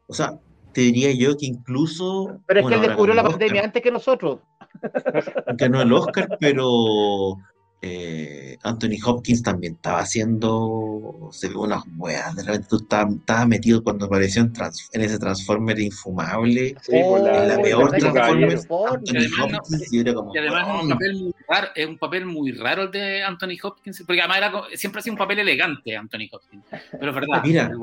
o 0.08 0.14
sea, 0.14 0.40
te 0.74 0.82
diría 0.82 1.12
yo 1.14 1.38
que 1.38 1.46
incluso. 1.46 2.40
Pero 2.48 2.60
es 2.60 2.64
bueno, 2.64 2.80
que 2.80 2.82
él 2.84 2.88
descubrió 2.90 3.16
la 3.16 3.24
pandemia 3.24 3.54
Oscar, 3.62 3.66
antes 3.66 3.82
que 3.84 3.92
nosotros. 3.92 4.40
Ganó 5.58 5.82
el 5.82 5.92
Oscar, 5.94 6.38
pero 6.40 7.38
eh, 7.84 8.58
Anthony 8.64 8.98
Hopkins 9.06 9.42
también 9.44 9.74
estaba 9.74 10.00
haciendo. 10.00 11.30
Se 11.32 11.50
ve 11.50 11.56
unas 11.56 11.84
weas. 11.98 12.36
De 12.36 12.44
repente 12.44 12.68
tú 12.70 12.76
estabas, 12.78 13.14
estabas 13.16 13.48
metido 13.48 13.84
cuando 13.84 14.06
apareció 14.06 14.42
en, 14.44 14.54
Trans- 14.54 14.90
en 14.94 15.02
ese 15.02 15.18
Transformer 15.20 15.80
infumable. 15.80 16.76
Sí, 16.82 16.92
por 17.04 17.22
la, 17.22 17.42
en 17.44 17.48
la 17.50 17.58
Oh, 17.58 17.62
peor 17.64 17.92
Transformers. 17.92 18.68
Anthony 18.72 19.14
Y 19.14 19.18
además 19.18 19.40
no- 19.52 19.58
Hopkins, 19.58 19.94
y 19.94 20.00
era 20.00 20.14
como. 20.14 20.36
Y 20.36 20.38
además 20.38 20.68
es 20.68 20.84
un 20.84 20.92
"Oh". 20.92 20.96
papel 20.96 21.16
muy 21.16 21.34
raro, 21.50 21.68
es 21.76 21.88
un 21.88 21.98
papel 21.98 22.26
muy 22.26 22.52
raro 22.52 22.84
el 22.84 22.92
de 22.92 23.24
Anthony 23.24 23.58
Hopkins, 23.64 24.04
porque 24.06 24.22
además 24.22 24.38
era 24.38 24.52
siempre 24.76 25.00
ha 25.00 25.02
sido 25.04 25.14
un 25.14 25.18
papel 25.20 25.40
elegante 25.40 25.96
Anthony 25.98 26.28
Hopkins. 26.32 26.64
Pero 26.92 27.10
es 27.10 27.16
verdad. 27.16 27.42
Mira. 27.44 27.64
el 27.68 27.78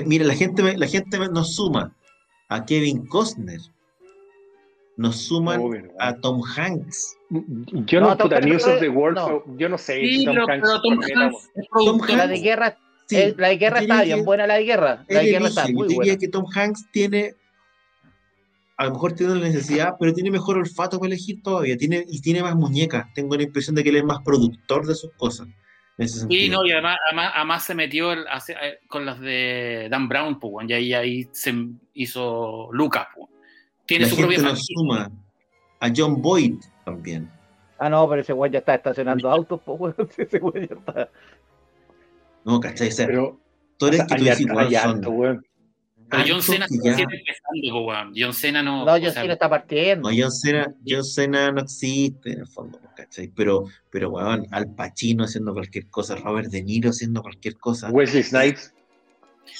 Te- 0.00 0.06
mira, 0.06 0.24
la 0.26 0.34
gente, 0.34 0.62
me- 0.62 0.76
la 0.76 0.86
gente 0.86 1.18
me- 1.18 1.28
nos 1.28 1.54
suma 1.56 1.94
a 2.48 2.64
Kevin 2.66 3.06
Costner. 3.06 3.60
Nos 4.98 5.16
suman 5.16 5.60
Oh, 5.60 5.72
a 5.98 6.14
Tom 6.20 6.42
Hanks. 6.56 7.16
Yo 7.30 8.00
no, 8.00 8.08
No, 8.08 8.16
Tom 8.16 8.30
News 8.44 8.66
of 8.66 8.80
the 8.80 8.88
World, 8.88 9.16
no. 9.18 9.56
yo 9.58 9.68
no 9.68 9.76
sé 9.78 10.00
Sí, 10.00 10.18
si 10.20 10.24
Tom 10.24 10.34
pero, 10.34 10.48
Hanks 10.52 10.68
pero 10.68 11.84
Tom 11.84 12.00
Hanks. 12.02 12.16
La 12.16 12.26
de 12.26 12.38
guerra, 12.40 12.78
Sí, 13.06 13.16
eh, 13.16 13.34
la 13.38 13.48
de 13.48 13.56
guerra 13.56 13.80
está 13.80 14.02
bien 14.02 14.24
buena, 14.24 14.46
la 14.46 14.54
de 14.54 14.64
guerra. 14.64 15.04
La 15.08 15.20
de 15.20 15.26
guerra 15.30 15.48
está 15.48 15.62
muy 15.64 15.72
yo 15.72 15.82
diría 15.84 15.96
buena. 15.98 16.18
que 16.18 16.28
Tom 16.28 16.44
Hanks 16.54 16.90
tiene 16.92 17.34
a 18.78 18.84
lo 18.84 18.90
mejor 18.92 19.12
tiene 19.12 19.34
la 19.34 19.40
necesidad, 19.40 19.94
pero 19.98 20.12
tiene 20.12 20.30
mejor 20.30 20.58
olfato 20.58 20.98
para 20.98 21.08
elegir 21.10 21.42
todavía, 21.42 21.78
tiene, 21.78 22.04
y 22.08 22.20
tiene 22.20 22.42
más 22.42 22.54
muñecas. 22.56 23.06
Tengo 23.14 23.34
la 23.34 23.42
impresión 23.44 23.74
de 23.74 23.82
que 23.82 23.88
él 23.88 23.96
es 23.96 24.04
más 24.04 24.18
productor 24.22 24.86
de 24.86 24.94
sus 24.94 25.10
cosas. 25.14 25.46
Sí, 25.98 26.48
no, 26.50 26.64
y 26.66 26.72
además, 26.72 26.96
además, 27.06 27.32
además 27.34 27.64
se 27.64 27.74
metió 27.74 28.12
el- 28.12 28.26
hace- 28.28 28.52
eh, 28.60 28.80
con 28.88 29.06
las 29.06 29.18
de 29.20 29.88
Dan 29.90 30.08
Brown, 30.08 30.38
pues, 30.38 30.68
y 30.68 30.72
ahí, 30.74 30.92
ahí 30.94 31.28
se 31.32 31.54
hizo 31.94 32.68
Lucas, 32.72 33.06
pues. 33.14 33.30
Tiene 33.86 34.04
la 34.04 34.10
su 34.10 34.16
gente 34.16 34.34
propia 34.36 34.56
suma 34.56 35.10
a 35.80 35.88
John 35.94 36.20
Boyd 36.20 36.56
también. 36.84 37.30
Ah, 37.78 37.88
no, 37.88 38.08
pero 38.08 38.22
ese 38.22 38.32
weón 38.32 38.52
ya 38.52 38.58
está 38.58 38.74
estacionando 38.74 39.30
autos, 39.30 39.60
pues 39.64 39.80
weón. 39.80 39.94
Ese 40.18 40.38
weón 40.38 40.66
ya 40.68 40.74
está. 40.74 41.10
No, 42.44 42.60
¿cachai? 42.60 42.88
O 42.88 42.90
sea, 42.92 43.06
Pero 43.06 43.40
actores 43.72 44.00
que 44.00 44.06
tú 44.06 44.14
hay, 44.14 44.24
decís, 44.70 44.80
son. 44.80 45.46
Pero 46.08 46.22
John 46.28 46.42
Cena 46.42 46.66
ya- 46.70 46.90
recién 46.90 47.08
empezando, 47.10 47.84
weón. 47.84 48.12
John 48.16 48.32
Cena 48.32 48.62
no. 48.62 48.84
No, 48.84 48.92
o 48.92 48.96
yo 48.96 49.10
sea, 49.10 49.22
sí 49.22 49.26
lo 49.28 49.32
está 49.34 49.48
partiendo. 49.50 50.08
No, 50.10 50.16
John 50.16 50.30
Cena, 50.30 50.72
John 50.86 51.04
Cena 51.04 51.50
no 51.52 51.62
existe 51.62 52.32
en 52.32 52.40
el 52.40 52.46
fondo, 52.46 52.78
¿cachai? 52.96 53.28
Pero, 53.34 53.64
pero 53.90 54.10
weón, 54.10 54.46
Al 54.52 54.72
Pacino 54.74 55.24
haciendo 55.24 55.52
cualquier 55.52 55.88
cosa, 55.88 56.14
Robert 56.16 56.48
De 56.50 56.62
Niro 56.62 56.90
haciendo 56.90 57.22
cualquier 57.22 57.56
cosa. 57.56 57.90
Wesley 57.90 58.22
Snipes. 58.22 58.72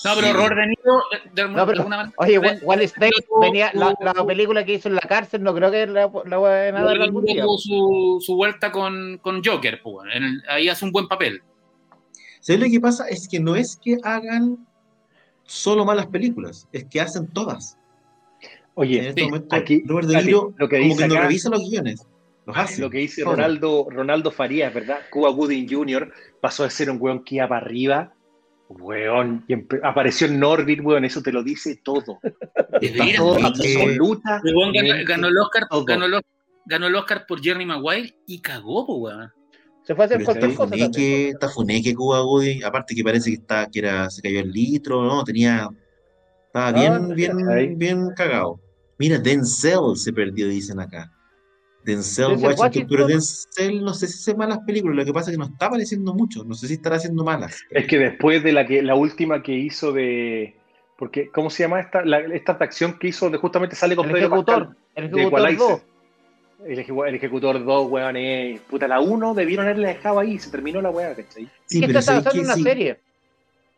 No, 0.05 0.15
pero 0.17 0.27
Sí. 0.29 0.33
Robert 0.33 0.57
De 0.57 0.67
Niro, 0.67 1.03
de, 1.11 1.31
de 1.33 1.43
alguna, 1.43 1.61
No, 1.61 1.67
pero- 1.67 1.75
de 1.77 1.79
alguna 1.81 1.97
manera. 1.97 2.15
Oye, 2.19 2.39
Wa- 2.39 2.57
Wall 2.63 2.89
Snake 2.89 3.13
Pero- 3.17 3.41
venía, 3.41 3.71
la, 3.75 3.95
la 4.01 4.27
película 4.27 4.65
que 4.65 4.75
hizo 4.75 4.89
en 4.89 4.95
la 4.97 5.01
cárcel, 5.01 5.43
no 5.43 5.55
creo 5.55 5.71
que 5.71 5.87
la, 5.87 6.11
la 6.27 6.37
voy 6.39 6.51
a 6.51 6.73
nada 6.73 6.83
Robert 6.83 6.99
De 6.99 7.05
algún 7.05 7.25
día. 7.25 7.43
tuvo 7.43 7.59
su, 7.59 8.19
su 8.25 8.35
vuelta 8.37 8.71
con, 8.73 9.19
con 9.23 9.43
Joker, 9.45 9.81
pues, 9.83 9.95
weón. 9.97 10.11
En 10.13 10.23
el- 10.25 10.43
ahí 10.49 10.69
hace 10.69 10.85
un 10.85 10.93
buen 10.93 11.07
papel. 11.09 11.41
¿Sabes 12.41 12.61
lo 12.63 12.67
que 12.69 12.81
pasa? 12.81 13.09
Es 13.09 13.27
que 13.29 13.41
no 13.41 13.57
es 13.57 13.77
que 13.83 13.97
hagan 14.05 14.67
solo 15.47 15.85
malas 15.85 16.07
películas, 16.07 16.69
es 16.73 16.85
que 16.85 17.01
hacen 17.01 17.29
todas. 17.29 17.79
En 18.43 18.51
Oye, 18.75 19.09
este 19.09 19.23
sí, 19.23 19.27
momento, 19.27 19.57
aquí- 19.57 19.83
Robert 19.87 20.09
De 20.09 20.17
aquí, 20.17 20.27
Niro 20.27 20.55
lo 20.59 20.69
que 20.69 20.77
como 20.79 20.89
dice 20.91 21.03
que 21.03 21.09
no 21.09 21.15
acá- 21.15 21.23
revisa 21.23 21.49
los 21.51 21.69
guiones, 21.71 22.07
los 22.47 22.57
hace. 22.57 22.81
lo 22.83 22.91
que 22.91 22.99
dice 22.99 23.23
todo. 23.23 23.33
Ronaldo, 23.35 23.87
Ronaldo 23.91 24.31
Farías, 24.31 24.75
¿verdad? 24.75 24.99
Cuba 25.11 25.31
Gooding 25.31 25.67
Jr. 25.69 26.13
pasó 26.41 26.65
de 26.65 26.71
ser 26.71 26.91
un 26.91 26.99
weón 27.01 27.25
que 27.25 27.37
iba 27.37 27.49
para 27.49 27.65
arriba, 27.65 28.13
weón, 28.69 29.45
y 29.49 29.55
apareció 29.83 30.27
en 30.27 30.39
Norbit, 30.41 30.81
weón, 30.83 31.05
eso 31.05 31.23
te 31.23 31.33
lo 31.33 31.43
dice 31.43 31.81
todo. 31.83 32.19
Veras, 32.81 33.17
Todo, 33.17 33.37
que- 33.37 33.45
absoluta. 33.47 34.41
Ganó, 34.45 35.05
ganó 35.07 35.29
el 35.29 35.39
Oscar, 35.39 35.63
ganó, 35.87 36.05
el, 36.07 36.21
ganó 36.67 36.87
el 36.89 36.95
Oscar 36.97 37.25
por 37.27 37.41
Jerry 37.43 37.65
Maguire 37.65 38.15
y 38.27 38.41
cagó, 38.41 38.85
weón. 38.99 39.33
Se 39.87 39.95
fue 39.95 40.05
a 40.05 40.07
hacer 40.07 40.25
cualquier 40.25 40.51
está 40.51 40.57
cosa 40.57 40.71
también. 40.71 40.93
funeque, 40.93 41.29
está 41.29 41.49
funeque 41.49 41.95
Cuba 41.95 42.21
Gooding, 42.21 42.65
aparte 42.65 42.95
que 42.95 43.05
parece 43.05 43.31
que 43.31 43.37
está, 43.37 43.71
que 43.71 43.79
era, 43.79 44.11
se 44.11 44.21
cayó 44.21 44.41
el 44.41 44.51
litro, 44.51 45.05
¿no? 45.05 45.23
Tenía, 45.23 45.69
estaba 46.47 46.69
Ah, 46.69 46.73
bien, 46.73 47.09
no, 47.09 47.15
bien, 47.15 47.79
bien 47.79 48.11
cagado. 48.17 48.59
Mira, 48.99 49.19
Denzel 49.19 49.97
se 49.97 50.13
perdió, 50.13 50.49
dicen 50.49 50.81
acá. 50.81 51.13
Denzel, 51.85 52.33
Washington, 52.33 52.55
Washington. 52.59 52.87
pero 52.91 53.07
Denzel 53.07 53.85
no 53.85 53.95
sé 53.95 54.09
si 54.09 54.15
hace 54.15 54.35
malas 54.35 54.59
películas, 54.67 54.97
lo 54.97 55.05
que 55.05 55.13
pasa 55.13 55.31
es 55.31 55.37
que 55.37 55.39
no 55.39 55.45
está 55.47 55.67
apareciendo 55.67 56.15
mucho, 56.15 56.43
no 56.45 56.55
sé 56.55 56.67
si 56.67 56.75
estará 56.75 56.97
haciendo 56.97 57.23
malas. 57.23 57.63
Es 57.71 57.87
que 57.87 57.97
después 57.99 58.43
de 58.43 58.53
la 58.53 58.67
que 58.67 58.83
la 58.83 58.97
última 58.97 59.43
que 59.43 59.53
hizo 59.53 59.93
de. 59.93 60.57
Porque, 60.99 61.31
¿cómo 61.31 61.49
se 61.49 61.63
llama 61.63 61.79
esta? 61.79 62.05
La, 62.05 62.19
esta 62.19 62.53
acción 62.53 62.99
que 62.99 63.09
hizo 63.09 63.31
de 63.31 63.39
justamente 63.39 63.77
sale 63.77 63.95
con 63.95 64.07
El 64.07 64.13
Pedro 64.15 64.27
ejecutor, 64.27 64.67
Pascal, 64.67 64.77
el 64.97 65.11
de 65.11 65.21
ejecutor 65.21 65.41
Equalizer. 65.41 65.96
2. 66.59 66.67
El, 66.69 66.79
ejecu- 66.85 67.09
el 67.09 67.15
ejecutor 67.15 67.65
2, 67.65 67.91
weón, 67.91 68.17
es. 68.17 68.61
Puta, 68.63 68.89
la 68.89 69.01
1 69.01 69.35
debieron 69.35 69.67
haberla 69.67 69.89
dejado 69.89 70.19
ahí, 70.21 70.39
se 70.39 70.51
terminó 70.51 70.81
la 70.81 70.91
weá, 70.91 71.15
¿cachai? 71.15 71.49
Sí, 71.67 71.81
pero 71.81 71.99
está 71.99 72.03
¿sabes 72.03 72.25
basado 72.25 72.39
en 72.41 72.45
una 72.47 72.55
Sí, 72.55 72.63
serie. 72.63 73.01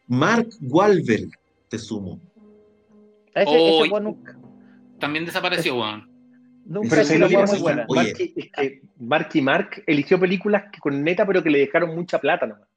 Mark 0.07 0.49
Wahlberg, 0.63 1.29
te 1.69 1.79
sumo. 1.79 2.21
A 3.35 3.43
ese, 3.43 3.51
Oh, 3.57 3.85
ese 3.85 4.01
nunca, 4.01 4.37
También 4.99 5.25
desapareció, 5.27 5.77
weón. 5.79 6.09
nunca 6.65 6.89
Pero 6.91 7.03
hizo 7.03 7.13
¿sabes 7.19 7.33
una 7.33 7.41
lo 7.43 7.47
muy 7.53 7.59
buena. 7.61 7.85
Oye. 7.89 8.01
Marky- 8.13 8.33
es 8.37 8.51
que 8.53 8.81
Marky 8.99 9.43
Mark 9.43 9.83
eligió 9.87 10.19
películas 10.19 10.65
que 10.73 10.81
con 10.81 11.03
neta, 11.05 11.27
pero 11.27 11.43
que 11.43 11.51
le 11.51 11.59
dejaron 11.59 11.95
mucha 11.95 12.19
plata 12.19 12.47
nomás. 12.47 12.69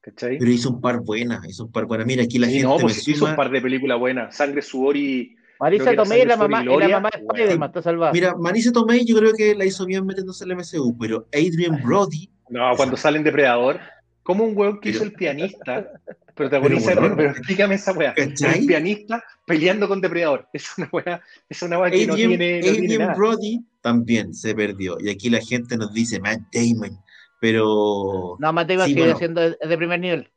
¿Cachai? 0.00 0.38
Pero 0.38 0.50
hizo 0.50 0.70
un 0.70 0.80
par 0.80 1.00
buenas, 1.00 1.46
hizo 1.46 1.64
un 1.66 1.72
par 1.72 1.84
buenas. 1.84 2.06
Mira, 2.06 2.22
aquí 2.22 2.38
la 2.38 2.46
Sí, 2.46 2.54
gente 2.54 2.68
no, 2.68 2.76
me 2.76 2.82
pues 2.84 3.06
hizo 3.06 3.18
suma. 3.18 3.30
un 3.32 3.36
par 3.36 3.50
de 3.50 3.60
películas 3.60 3.98
buenas. 3.98 4.34
Sangre, 4.34 4.62
sudor 4.62 4.96
y. 4.96 5.36
Marisa 5.60 5.94
Tomei 5.94 6.22
es 6.22 6.26
la 6.26 6.36
mamá, 6.36 6.58
y 6.58 6.60
es 6.62 6.66
la 6.66 6.72
Gloria, 6.72 6.88
mamá 6.96 7.10
de 7.12 7.18
weón. 7.22 7.36
Spider-Man, 7.36 7.68
está 7.68 7.82
salvada. 7.82 8.12
Mira, 8.12 8.34
Marisa 8.36 8.72
Tomei 8.72 9.04
yo 9.04 9.16
creo 9.18 9.32
que 9.34 9.54
la 9.54 9.64
hizo 9.66 9.84
bien 9.86 10.06
metiéndose 10.06 10.44
en 10.44 10.50
el 10.52 10.56
MCU, 10.56 10.96
pero 10.98 11.26
Adrian 11.34 11.82
Brody, 11.84 12.30
No, 12.48 12.74
cuando 12.76 12.96
salen 12.96 13.22
Depredador. 13.22 13.78
Como 14.22 14.44
un 14.44 14.56
weón 14.56 14.74
que 14.80 14.90
Pero- 14.90 14.96
hizo 14.96 15.04
el 15.04 15.12
pianista, 15.14 15.90
protagoniza, 16.34 16.90
Pero, 16.90 17.00
weón, 17.02 17.16
pero 17.16 17.30
explícame 17.30 17.74
esa 17.74 17.92
weá. 17.92 18.14
¿cachai? 18.14 18.60
El 18.60 18.66
pianista 18.66 19.24
peleando 19.46 19.88
con 19.88 20.00
Depredador. 20.00 20.46
Es 20.52 20.66
una 20.78 20.88
weá, 20.92 21.20
es 21.48 21.62
una 21.62 21.78
weá 21.78 21.90
que 21.90 22.06
no 22.06 22.12
Adrian, 22.12 22.28
tiene, 22.38 22.56
no 22.58 22.62
tiene 22.62 22.78
Adrian 22.78 23.00
nada. 23.02 23.14
Brody 23.14 23.64
también 23.80 24.32
se 24.34 24.54
perdió. 24.54 24.98
Y 25.00 25.08
aquí 25.10 25.30
la 25.30 25.40
gente 25.40 25.76
nos 25.76 25.92
dice 25.92 26.20
Matt 26.20 26.40
Damon, 26.52 26.98
pero 27.40 28.36
No, 28.38 28.52
Matt 28.52 28.68
Damon 28.68 28.86
Sí, 28.86 28.92
sigue 28.92 29.02
bueno. 29.04 29.18
siendo 29.18 29.40
de, 29.40 29.56
de 29.66 29.76
primer 29.76 30.00
nivel. 30.00 30.30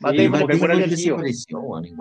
Como 0.00 0.12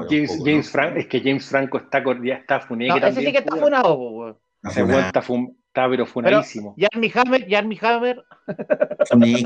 que 0.07 0.15
James, 0.15 0.31
poco, 0.31 0.45
James 0.45 0.65
¿no? 0.65 0.71
Franco, 0.71 0.99
es 0.99 1.07
que 1.07 1.19
James 1.19 1.45
Franco 1.45 1.77
está, 1.77 2.03
ya 2.23 2.35
está 2.35 2.59
funeque 2.61 2.99
No, 2.99 3.07
ese 3.07 3.25
sí 3.25 3.31
que 3.31 3.37
está 3.39 3.55
funado, 3.55 3.93
weón. 3.95 4.37
Ese 4.63 4.83
weón 4.83 5.05
está, 5.05 5.21
fun- 5.21 5.57
está 5.67 5.89
pero 5.89 6.05
funadísimo. 6.05 6.75
Jeremy 6.77 7.11
Hammer, 7.13 7.47
Jeremy 7.47 7.77
Hammer, 7.81 8.23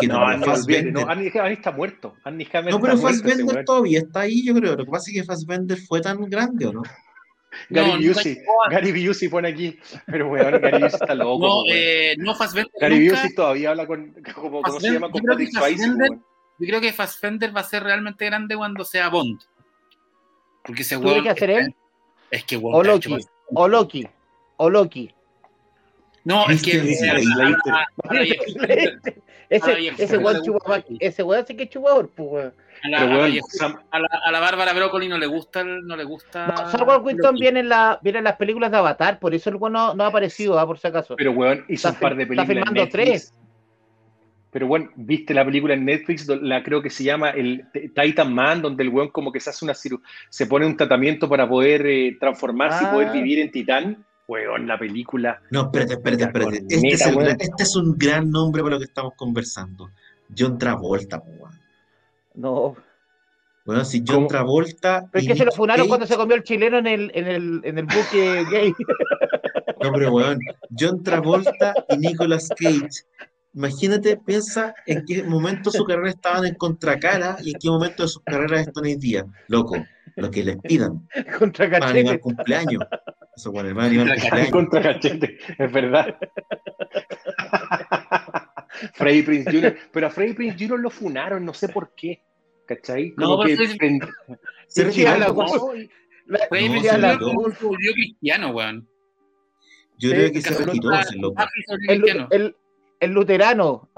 no, 0.08 0.38
no, 0.38 0.46
Fassbender. 0.46 0.94
no, 0.94 1.10
Andy 1.10 1.28
está 1.28 1.72
muerto. 1.72 2.14
Hammer 2.24 2.48
No, 2.72 2.80
pero 2.80 2.98
Fassbender 2.98 3.66
todavía 3.66 4.00
está 4.00 4.22
ahí, 4.22 4.46
yo 4.46 4.54
creo. 4.54 4.76
Lo 4.76 4.86
que 4.86 4.92
pasa 4.92 5.12
es 5.12 5.18
que 5.18 5.24
Fassbender 5.24 5.78
fue 5.78 6.02
tan 6.02 6.22
grande, 6.30 6.68
¿o 6.68 6.74
no? 6.74 6.84
Gary 7.70 7.92
No, 8.04 8.10
Busey, 8.14 8.38
a- 8.68 8.72
Gary 8.72 9.08
Busey 9.08 9.30
pone 9.30 9.50
aquí, 9.50 9.78
pero 10.08 10.30
weón, 10.30 10.60
Gary 10.60 10.84
Busey 10.84 11.00
está 11.02 11.16
loco. 11.16 11.48
No, 11.48 11.64
eh, 11.72 12.16
no 12.18 12.34
Fassbender 12.36 12.72
Gary 12.80 13.00
nunca. 13.00 13.16
Busey 13.22 13.36
todavía 13.36 13.70
habla 13.72 13.88
con, 13.88 14.14
como, 14.36 14.62
¿cómo 14.62 14.80
se 14.80 14.92
llama? 14.92 15.10
Con 15.12 15.22
Patrick 15.24 15.52
Swayze. 15.52 15.88
Yo 16.60 16.68
creo 16.68 16.82
que 16.82 16.94
Fassbender 16.94 17.56
va 17.56 17.62
a 17.62 17.66
ser 17.66 17.84
realmente 17.84 18.26
grande 18.26 18.56
cuando 18.56 18.84
sea 18.86 19.10
Bond. 19.10 19.42
Porque 20.64 20.82
ese 20.84 20.96
¿Tú 20.96 21.02
crees 21.02 21.14
weón. 21.16 21.24
que 21.24 21.30
hacer 21.30 21.50
él? 21.50 21.76
Es 22.32 22.44
que 22.46 22.58
weón 22.58 22.76
O 22.76 22.82
está 22.82 23.10
Loki, 23.10 23.28
o 23.54 23.68
Loki, 23.68 24.08
o 24.58 24.70
Loki. 24.70 25.14
No, 26.26 26.48
es 26.50 26.62
que. 26.64 26.80
Ese, 29.50 30.18
weón 30.18 30.42
chupa 30.44 30.84
ese 31.00 31.22
weón 31.24 31.46
sí 31.46 31.56
que 31.56 31.64
es 31.64 31.70
chupador, 31.70 32.10
pues 32.10 32.30
weón. 32.32 32.54
a 32.84 32.90
la- 32.90 32.98
Pero 33.00 33.12
a 33.12 33.14
la 33.14 33.18
weón, 33.20 33.32
vieja- 33.32 33.48
Sam- 33.52 33.82
a 33.92 34.00
la, 34.00 34.08
a 34.26 34.32
la 34.32 34.40
Bárbara 34.40 34.74
Broccoli 34.74 35.08
no 35.08 35.18
le 35.18 35.28
gusta, 35.28 35.62
el- 35.62 35.86
no 35.86 35.96
le 35.96 36.04
gusta. 36.06 36.48
No, 36.48 36.58
Sam 36.72 36.88
Worthington 36.88 37.34
Loki. 37.34 37.42
viene 37.42 37.60
en, 37.60 37.70
la, 37.70 38.00
viene 38.02 38.18
en 38.20 38.24
las 38.24 38.38
películas 38.38 38.72
de 38.72 38.78
Avatar, 38.78 39.20
por 39.20 39.34
eso 39.36 39.50
el 39.50 39.58
weón 39.58 39.74
no, 39.74 39.94
no 39.94 40.04
ha 40.04 40.08
aparecido, 40.08 40.58
ah, 40.60 40.66
por 40.66 40.80
si 40.80 40.88
acaso. 40.88 41.16
pero 41.16 41.32
weón 41.32 41.66
hizo 41.68 41.88
Está 41.88 41.90
un 41.90 41.96
par 42.02 42.16
de 42.16 42.24
está 42.24 42.30
películas 42.46 42.50
en 42.50 42.56
filmando 42.74 42.82
Netflix. 42.86 43.34
Pero 44.54 44.68
bueno, 44.68 44.90
viste 44.96 45.34
la 45.34 45.44
película 45.44 45.74
en 45.74 45.84
Netflix, 45.84 46.28
la 46.28 46.62
creo 46.64 46.82
que 46.82 46.90
se 46.92 47.04
llama 47.04 47.32
el 47.32 47.66
Titan 47.96 48.32
Man, 48.34 48.62
donde 48.62 48.84
el 48.84 48.90
weón 48.90 49.10
como 49.10 49.32
que 49.32 49.40
se 49.40 49.50
hace 49.50 49.66
una 49.66 49.74
ciru- 49.74 50.00
se 50.30 50.46
pone 50.46 50.66
un 50.68 50.78
tratamiento 50.78 51.28
para 51.28 51.50
poder 51.50 51.86
eh, 51.88 52.16
transformarse 52.20 52.86
Ah. 52.86 52.90
y 52.90 52.94
poder 52.94 53.12
vivir 53.12 53.40
en 53.40 53.52
Titán. 53.52 54.06
Weón, 54.28 54.68
la 54.68 54.78
película. 54.80 55.42
No, 55.52 55.64
espérate, 55.64 55.94
espérate, 55.96 56.24
espérate. 56.24 56.58
Este 56.70 56.88
es, 56.88 57.06
el 57.08 57.16
weón. 57.16 57.30
este 57.40 57.64
es 57.64 57.76
un 57.76 57.98
gran 57.98 58.30
nombre 58.32 58.62
para 58.64 58.76
lo 58.76 58.80
que 58.80 58.86
estamos 58.86 59.14
conversando. 59.18 59.90
John 60.38 60.58
Travolta, 60.58 61.18
weón. 61.26 61.52
No. 62.36 62.76
Bueno, 63.66 63.84
si 63.86 64.00
John 64.06 64.16
¿Cómo? 64.16 64.28
Travolta. 64.28 65.06
Pero 65.12 65.22
es 65.22 65.28
que 65.28 65.36
se 65.36 65.46
lo 65.46 65.50
Nick 65.52 65.58
funaron 65.58 65.86
Cage- 65.86 65.90
cuando 65.90 66.06
se 66.08 66.16
comió 66.16 66.36
el 66.36 66.44
chileno 66.44 66.78
en 66.78 66.88
el, 66.88 67.12
en 67.16 67.28
el, 67.28 67.62
en 67.64 67.78
el 67.80 67.86
buque 67.86 68.46
gay. 68.52 68.74
No, 69.82 69.92
pero 69.92 70.12
weón, 70.14 70.40
John 70.78 71.04
Travolta 71.04 71.74
y 71.90 71.98
Nicolas 71.98 72.50
Cage. 72.50 73.04
Imagínate, 73.56 74.18
piensa 74.18 74.74
en 74.88 75.06
qué 75.06 75.22
momento 75.24 75.70
su 75.70 75.86
carrera 75.86 76.10
estaban 76.10 76.46
en 76.46 76.56
contracara 76.56 77.38
y 77.44 77.54
en 77.54 77.60
qué 77.60 77.70
momento 77.70 78.02
de 78.04 78.10
sus 78.10 78.24
carreras 78.24 78.68
están 78.68 78.84
hoy 78.84 78.96
día. 78.96 79.26
Loco, 79.48 79.78
lo 80.16 80.32
que 80.32 80.44
les 80.44 80.58
pidan. 80.58 81.08
contra 81.38 81.68
Van 81.68 81.84
a 81.84 81.90
animar 81.90 82.20
cumpleaños. 82.20 82.84
Eso, 83.36 83.52
bueno, 83.52 83.74
van 83.76 83.86
a 83.86 83.90
animar 83.90 84.20
cumpleaños. 84.20 84.52
Contra 84.52 84.82
Cachete, 84.82 85.38
es 85.58 85.72
verdad. 85.72 86.18
Freddy 88.96 89.22
Prince 89.22 89.52
Jr. 89.52 89.78
Pero 89.92 90.08
a 90.08 90.10
Freddy 90.10 90.34
Prince 90.34 90.58
Jr. 90.58 90.80
lo 90.80 90.90
funaron, 90.90 91.46
no 91.46 91.54
sé 91.54 91.70
por 91.70 91.94
qué. 91.96 92.24
¿Cachai? 92.66 93.14
No, 93.18 93.28
Como 93.28 93.44
pero 93.44 93.58
que 93.58 94.00
Se 94.68 94.92
Sí, 94.92 95.06
a 95.06 95.16
la 95.18 95.28
Freddy 95.28 95.90
No, 96.26 96.40
Prinze 96.50 96.90
se 96.90 96.96
Jr. 96.96 97.56
se 97.56 97.66
volvió 97.66 97.94
cristiano, 97.94 98.50
weón. 98.50 98.90
Yo 100.00 100.10
creo 100.10 100.32
que 100.32 100.42
se 100.42 100.56
retiró 100.56 100.92
ese 100.96 101.20
el, 103.04 103.12
luterano. 103.12 103.90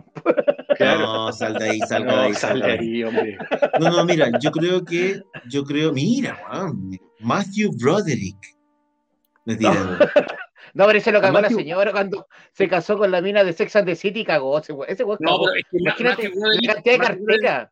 Claro. 0.77 0.99
No, 1.02 1.32
sal 1.34 1.53
de 1.56 1.69
ahí, 1.69 1.80
salga 1.82 2.11
de 2.11 2.18
No, 2.18 2.22
ahí, 2.23 2.34
sal 2.34 2.49
salga 2.60 2.68
de 2.68 2.73
ahí. 2.80 3.03
hombre. 3.03 3.38
No, 3.80 3.90
no, 3.90 4.06
mira, 4.06 4.30
yo 4.41 4.52
creo 4.52 4.84
que, 4.84 5.22
yo 5.49 5.64
creo, 5.64 5.91
mira, 5.94 6.38
Matthew 7.19 7.72
Broderick. 7.80 8.38
Me 9.45 9.56
tira, 9.56 9.72
weón. 9.72 9.98
No, 10.73 10.86
pero 10.88 10.98
ese 10.98 11.11
lo 11.11 11.22
cagó 11.22 11.40
la 11.40 11.49
señora 11.49 11.91
cuando 11.91 12.27
se 12.52 12.68
casó 12.68 12.98
con 12.98 13.10
la 13.11 13.22
mina 13.22 13.44
de 13.44 13.53
Sex 13.53 13.76
and 13.77 13.86
the 13.88 13.95
City 13.95 14.22
y 14.22 14.26
cagó. 14.26 14.57
Ese 14.60 14.73
No, 14.73 14.88
pero 15.18 15.53
es 15.56 15.64
que 15.72 15.77
Imagínate 15.77 16.23
Matthew 16.30 16.41
Broderick- 16.41 16.68
la 16.68 16.73
cantidad 16.73 16.94
de 16.94 16.98
Matthew 16.99 17.23
Broderick- 17.26 17.41
cartera. 17.45 17.72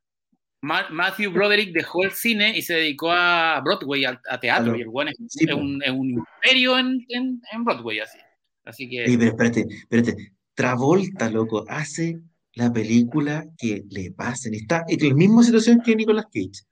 Ma- 0.61 0.87
Matthew 0.89 1.31
Broderick 1.33 1.73
dejó 1.73 2.03
el 2.05 2.11
cine 2.11 2.57
y 2.57 2.61
se 2.61 2.75
dedicó 2.75 3.11
a 3.11 3.59
Broadway, 3.65 4.05
a, 4.05 4.21
a 4.29 4.39
teatro, 4.39 4.67
A 4.71 4.73
lo- 4.73 4.77
y 4.77 4.81
el 4.83 4.87
weón 4.87 5.09
es, 5.09 5.15
sí, 5.27 5.43
es 5.45 5.51
po. 5.53 5.59
un, 5.59 5.83
es 5.83 5.91
un 5.91 6.09
imperio 6.11 6.77
en, 6.79 7.05
en, 7.09 7.41
en 7.51 7.63
Broadway, 7.65 7.99
así. 7.99 8.17
Así 8.63 8.89
que. 8.89 9.03
Oye, 9.03 9.17
pero 9.17 9.31
espérate, 9.31 9.65
espérate. 9.69 10.32
Travolta, 10.55 11.29
loco, 11.29 11.65
hace 11.67 12.19
la 12.53 12.71
película 12.71 13.45
que 13.57 13.83
le 13.89 14.11
pasen. 14.11 14.53
Está 14.53 14.85
en 14.87 15.09
la 15.09 15.15
misma 15.15 15.43
situación 15.43 15.81
que 15.83 15.95
Nicolas 15.95 16.25
Cage. 16.25 16.63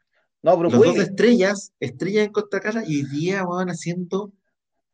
No, 0.43 0.57
Bruce 0.57 0.75
Los 0.75 0.85
dos 0.85 0.97
estrellas, 0.97 1.73
estrellas 1.79 2.25
en 2.25 2.31
Costa 2.31 2.59
Cara, 2.59 2.83
y 2.85 3.03
día 3.03 3.43
van 3.43 3.69
haciendo 3.69 4.31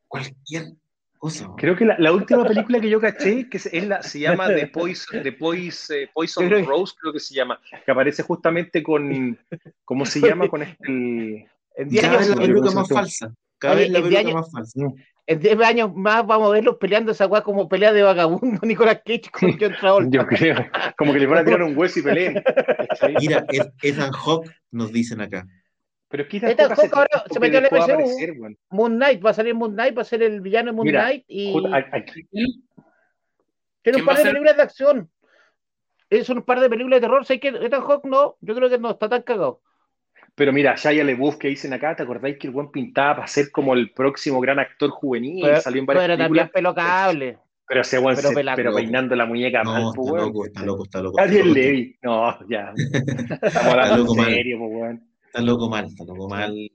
cualquier 0.08 0.74
cosa. 1.18 1.50
Creo 1.58 1.76
que 1.76 1.86
la, 1.86 1.98
la 2.00 2.12
última 2.12 2.46
película 2.46 2.80
que 2.80 2.90
yo 2.90 3.00
caché, 3.00 3.50
que 3.50 3.58
es 3.58 3.88
la, 3.88 4.02
se 4.04 4.20
llama 4.20 4.48
The 4.48 4.68
Poison, 4.74 5.24
The 5.24 5.38
Pois- 5.38 5.90
eh, 5.94 6.10
Poison 6.14 6.48
creo 6.48 6.66
Rose, 6.66 6.94
creo 7.00 7.14
que 7.14 7.20
se 7.20 7.34
llama, 7.34 7.60
que 7.86 7.92
aparece 7.92 8.24
justamente 8.24 8.84
con, 8.84 9.38
¿cómo 9.86 10.06
se 10.06 10.20
llama? 10.22 10.48
Con 10.48 10.64
este... 10.64 11.50
En 11.78 11.90
10 11.90 12.02
Cada 12.02 12.18
vez 12.18 12.30
la 12.30 12.36
pues, 12.36 12.74
más 12.74 12.90
falsa. 12.90 13.34
Cada 13.60 13.76
vez 13.76 13.90
la 13.92 14.02
diez 14.02 14.34
más 14.34 14.52
falsa. 14.52 14.80
En 15.28 15.40
10 15.40 15.60
años 15.62 15.94
más 15.94 16.26
vamos 16.26 16.48
a 16.50 16.52
verlos 16.54 16.78
peleando 16.78 17.12
esa 17.12 17.28
weá 17.28 17.42
como 17.44 17.68
pelea 17.68 17.92
de 17.94 18.02
vagabundo, 18.02 18.60
Nicolas 18.64 19.02
Cage 19.06 19.30
con 19.32 19.58
John 19.60 19.76
Travolta. 19.80 20.10
Yo 20.18 20.26
creo, 20.26 20.56
como 20.98 21.14
que 21.14 21.20
le 21.20 21.28
van 21.28 21.40
a 21.40 21.44
tirar 21.46 21.62
un 21.64 21.78
hueso 21.78 22.00
y 22.00 22.04
peleen. 22.04 22.42
Mira, 23.20 23.46
Ethan 23.84 24.12
Hawke 24.12 24.50
nos 24.72 24.92
dicen 24.92 25.22
acá. 25.22 25.46
Pero 26.10 26.24
es 26.24 26.30
que 26.30 26.38
Ethan 26.38 26.70
Hawke 26.74 26.94
ahora 26.94 27.24
se 27.30 27.40
metió 27.42 27.60
dejó 27.62 27.86
de 27.86 27.94
MCU. 27.98 28.56
Moon 28.70 28.96
Knight, 28.96 29.26
va 29.26 29.32
a 29.32 29.34
salir 29.34 29.54
Moon 29.54 29.74
Knight, 29.74 29.98
va 29.98 30.02
a 30.04 30.06
ser 30.06 30.24
el 30.24 30.40
villano 30.40 30.72
de 30.72 30.76
Moon 30.78 30.86
Mira, 30.88 31.02
Knight 31.04 31.26
y 31.28 31.54
aquí- 31.92 32.26
tiene 32.32 32.48
¿quién 33.84 33.96
un 33.98 34.06
par 34.06 34.16
de 34.16 34.22
ser? 34.24 34.32
películas 34.32 34.56
de 34.58 34.64
acción. 34.64 35.12
Es 36.10 36.30
un 36.30 36.42
par 36.42 36.62
de 36.62 36.70
películas 36.70 36.98
de 36.98 37.08
terror. 37.08 37.26
Sé 37.26 37.40
que 37.42 37.50
Ethan 37.50 37.82
Hawke 37.82 38.06
no, 38.08 38.38
yo 38.40 38.56
creo 38.56 38.70
que 38.70 38.78
no 38.80 38.92
está 38.92 39.10
tan 39.10 39.24
cagado. 39.24 39.62
Pero 40.38 40.54
mira, 40.54 40.76
Shia 40.76 41.04
LaBeouf 41.04 41.38
que 41.38 41.48
dicen 41.48 41.74
acá, 41.74 41.96
¿te 41.96 42.04
acordáis 42.04 42.38
que 42.38 42.46
el 42.46 42.54
buen 42.54 42.70
pintaba 42.70 43.16
para 43.16 43.28
ser 43.28 43.50
como 43.50 43.74
el 43.74 43.90
próximo 43.92 44.40
gran 44.40 44.60
actor 44.60 44.92
juvenil? 44.92 45.42
Pero, 45.44 45.62
salió 45.62 45.80
en 45.80 45.86
varias 45.88 46.04
pero 46.06 46.18
también 46.18 46.50
películas. 46.50 46.52
pelo 46.54 46.76
cable. 46.76 47.38
Pero 47.68 47.82
ese 47.82 47.98
buen 47.98 48.16
pero 48.16 48.30
se- 48.30 48.36
pela- 48.36 48.56
pero 48.56 48.74
peinando 48.76 49.16
la 49.16 49.26
muñeca 49.26 49.64
mal, 49.64 49.82
No, 49.84 49.94
pues, 49.94 50.06
está 50.08 50.14
weón. 50.14 50.28
loco, 50.28 50.46
está 50.46 50.62
loco, 50.64 50.84
está 50.86 51.02
loco. 51.02 51.20
Está 51.20 51.34
loco, 51.38 51.54
Levy. 51.54 51.98
No, 52.04 52.48
ya. 52.50 52.74
Estamos 52.78 53.42
Está 53.42 53.72
hablando 53.72 53.98
loco 53.98 54.14
en 54.14 54.18
mal. 54.22 54.34
serio, 54.34 54.58
pues, 54.60 54.72
weón. 54.72 55.04
Está 55.26 55.42
loco 55.42 55.70
mal, 55.70 55.86
está 55.86 56.04
loco 56.06 56.30
mal. 56.30 56.72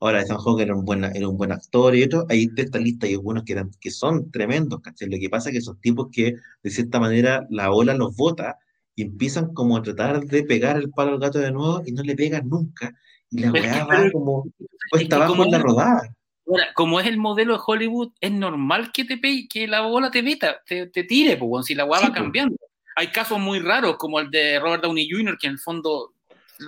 Ahora, 0.00 0.20
Ethan 0.22 0.36
Hawke 0.38 0.60
era 0.62 0.74
un 0.76 0.84
buen, 0.84 1.02
era 1.04 1.28
un 1.28 1.36
buen 1.36 1.50
actor 1.52 1.94
y 1.96 2.02
otro, 2.04 2.26
hay 2.28 2.46
de 2.46 2.62
esta 2.62 2.78
lista 2.78 3.06
hay 3.06 3.14
algunos 3.14 3.42
que, 3.44 3.52
eran, 3.54 3.70
que 3.80 3.90
son 3.90 4.30
tremendos, 4.30 4.80
¿cachai? 4.82 5.08
Lo 5.10 5.18
que 5.18 5.28
pasa 5.30 5.48
es 5.48 5.52
que 5.54 5.58
esos 5.58 5.80
tipos 5.80 6.08
que 6.12 6.34
de 6.62 6.70
cierta 6.70 7.00
manera 7.00 7.44
la 7.50 7.72
ola 7.72 7.94
los 7.94 8.14
bota 8.16 8.58
y 8.96 9.02
empiezan 9.02 9.52
como 9.54 9.76
a 9.76 9.82
tratar 9.82 10.20
de 10.24 10.42
pegar 10.44 10.76
el 10.76 10.90
palo 10.90 11.12
al 11.12 11.18
gato 11.18 11.38
de 11.38 11.50
nuevo 11.52 11.82
y 11.84 11.92
no 11.92 12.02
le 12.02 12.14
pegan 12.14 12.48
nunca. 12.48 12.92
Y 13.30 13.40
la 13.40 13.50
Pero 13.52 13.64
weá 13.64 13.84
va 13.84 13.96
pero- 13.96 14.12
como 14.12 14.44
que 14.92 15.08
abajo 15.14 15.32
como 15.32 15.44
en 15.44 15.50
la 15.50 15.58
rodada. 15.58 16.14
Ahora, 16.46 16.66
como 16.74 17.00
es 17.00 17.06
el 17.06 17.16
modelo 17.16 17.54
de 17.54 17.60
Hollywood, 17.66 18.12
es 18.20 18.30
normal 18.30 18.92
que 18.92 19.04
te 19.04 19.16
pe- 19.16 19.46
que 19.48 19.66
la 19.66 19.80
bola 19.80 20.10
te 20.10 20.22
meta, 20.22 20.60
te, 20.66 20.86
te 20.88 21.04
tire, 21.04 21.36
pues, 21.38 21.48
weón, 21.50 21.64
si 21.64 21.74
la 21.74 21.84
weá 21.86 22.00
Sí, 22.00 22.06
va 22.06 22.10
pues. 22.12 22.20
cambiando. 22.22 22.56
Hay 22.96 23.08
casos 23.08 23.40
muy 23.40 23.58
raros, 23.60 23.96
como 23.96 24.20
el 24.20 24.30
de 24.30 24.60
Robert 24.60 24.82
Downey 24.84 25.08
Jr., 25.10 25.36
que 25.40 25.46
en 25.48 25.54
el 25.54 25.58
fondo 25.58 26.12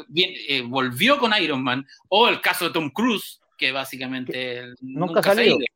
bien, 0.08 0.30
eh, 0.48 0.62
volvió 0.62 1.18
con 1.18 1.30
Iron 1.40 1.62
Man, 1.62 1.86
o 2.08 2.26
el 2.28 2.40
caso 2.40 2.64
de 2.64 2.72
Tom 2.72 2.90
Cruise, 2.90 3.38
que 3.58 3.70
básicamente 3.70 4.64
nunca, 4.80 5.20
ha 5.20 5.22
se 5.22 5.28
ha 5.30 5.34
salido. 5.34 5.56
ido. 5.56 5.66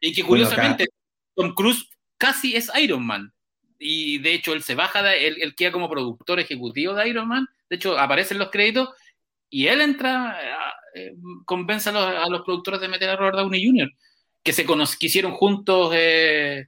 Y 0.00 0.12
que 0.12 0.22
Bueno, 0.22 0.44
curiosamente 0.44 0.86
Tom 1.34 1.54
Cruise 1.54 1.88
casi 2.18 2.54
es 2.54 2.70
Iron 2.80 3.04
Man. 3.04 3.32
Y 3.78 4.18
de 4.18 4.34
hecho 4.34 4.52
él 4.52 4.62
se 4.62 4.74
baja, 4.74 5.02
de, 5.02 5.28
él, 5.28 5.54
queda 5.54 5.72
como 5.72 5.88
productor 5.88 6.40
ejecutivo 6.40 6.94
de 6.94 7.08
Iron 7.08 7.28
Man. 7.28 7.46
De 7.70 7.76
hecho 7.76 7.98
aparecen 7.98 8.38
los 8.38 8.50
créditos 8.50 8.90
y 9.50 9.66
él 9.66 9.80
entra, 9.80 10.36
eh, 10.94 11.14
convence 11.44 11.88
a 11.88 11.92
los, 11.92 12.04
a 12.04 12.28
los 12.28 12.42
productores 12.42 12.80
de 12.80 12.88
meter 12.88 13.10
a 13.10 13.16
Robert 13.16 13.36
Downey 13.36 13.64
Jr., 13.64 13.90
que 14.42 14.52
se 14.52 14.66
que 14.66 15.06
hicieron 15.06 15.32
juntos 15.32 15.92
eh, 15.94 16.66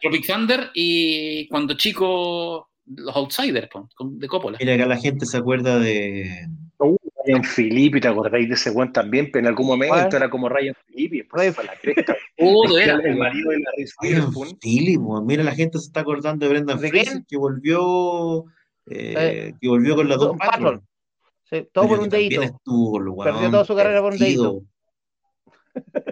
Tropic 0.00 0.26
Thunder 0.26 0.70
y 0.74 1.46
cuando 1.48 1.74
chicos 1.74 2.64
los 2.86 3.16
Outsiders 3.16 3.68
de 3.98 4.28
Coppola. 4.28 4.58
Mira, 4.58 4.74
acá 4.74 4.86
la 4.86 4.96
gente 4.96 5.26
se 5.26 5.36
acuerda 5.36 5.78
de. 5.78 6.46
Ryan 7.26 7.44
Philippi, 7.44 8.00
¿te 8.00 8.08
acordáis 8.08 8.48
de 8.48 8.54
ese 8.54 8.70
weón 8.70 8.92
también? 8.92 9.26
Pero 9.30 9.40
en 9.40 9.46
algún 9.48 9.66
momento 9.66 9.94
¿Cuál? 9.94 10.14
era 10.14 10.30
como 10.30 10.48
Ryan 10.48 10.74
Philippi, 10.86 11.22
Ryan- 11.30 11.54
fue 11.54 11.64
la 11.64 11.74
cresta. 11.76 12.16
Todo 12.36 12.78
Era 12.78 12.94
el 12.94 13.16
marido 13.16 13.50
de 13.50 13.58
la 13.58 13.70
Reese 13.76 13.94
Witherspoon. 14.02 15.26
Mira, 15.26 15.42
la 15.44 15.54
gente 15.54 15.78
se 15.78 15.86
está 15.86 16.00
acordando 16.00 16.46
de 16.46 16.50
Brendan 16.52 16.80
¿De 16.80 16.88
Fraser 16.88 17.22
que 17.28 17.36
volvió, 17.36 18.44
eh, 18.86 19.14
Eh, 19.18 19.54
que 19.60 19.68
volvió 19.68 19.96
con 19.96 20.08
la 20.08 20.16
Patrol. 20.16 20.38
Patrol. 20.38 20.82
Sí, 21.44 21.68
todo 21.72 21.88
por 21.88 21.98
un 21.98 22.08
dedito. 22.08 22.42
estuvo, 22.42 23.22
Perdió 23.24 23.50
toda 23.50 23.64
su 23.64 23.74
carrera 23.74 24.00
por 24.00 24.12
un. 24.12 24.68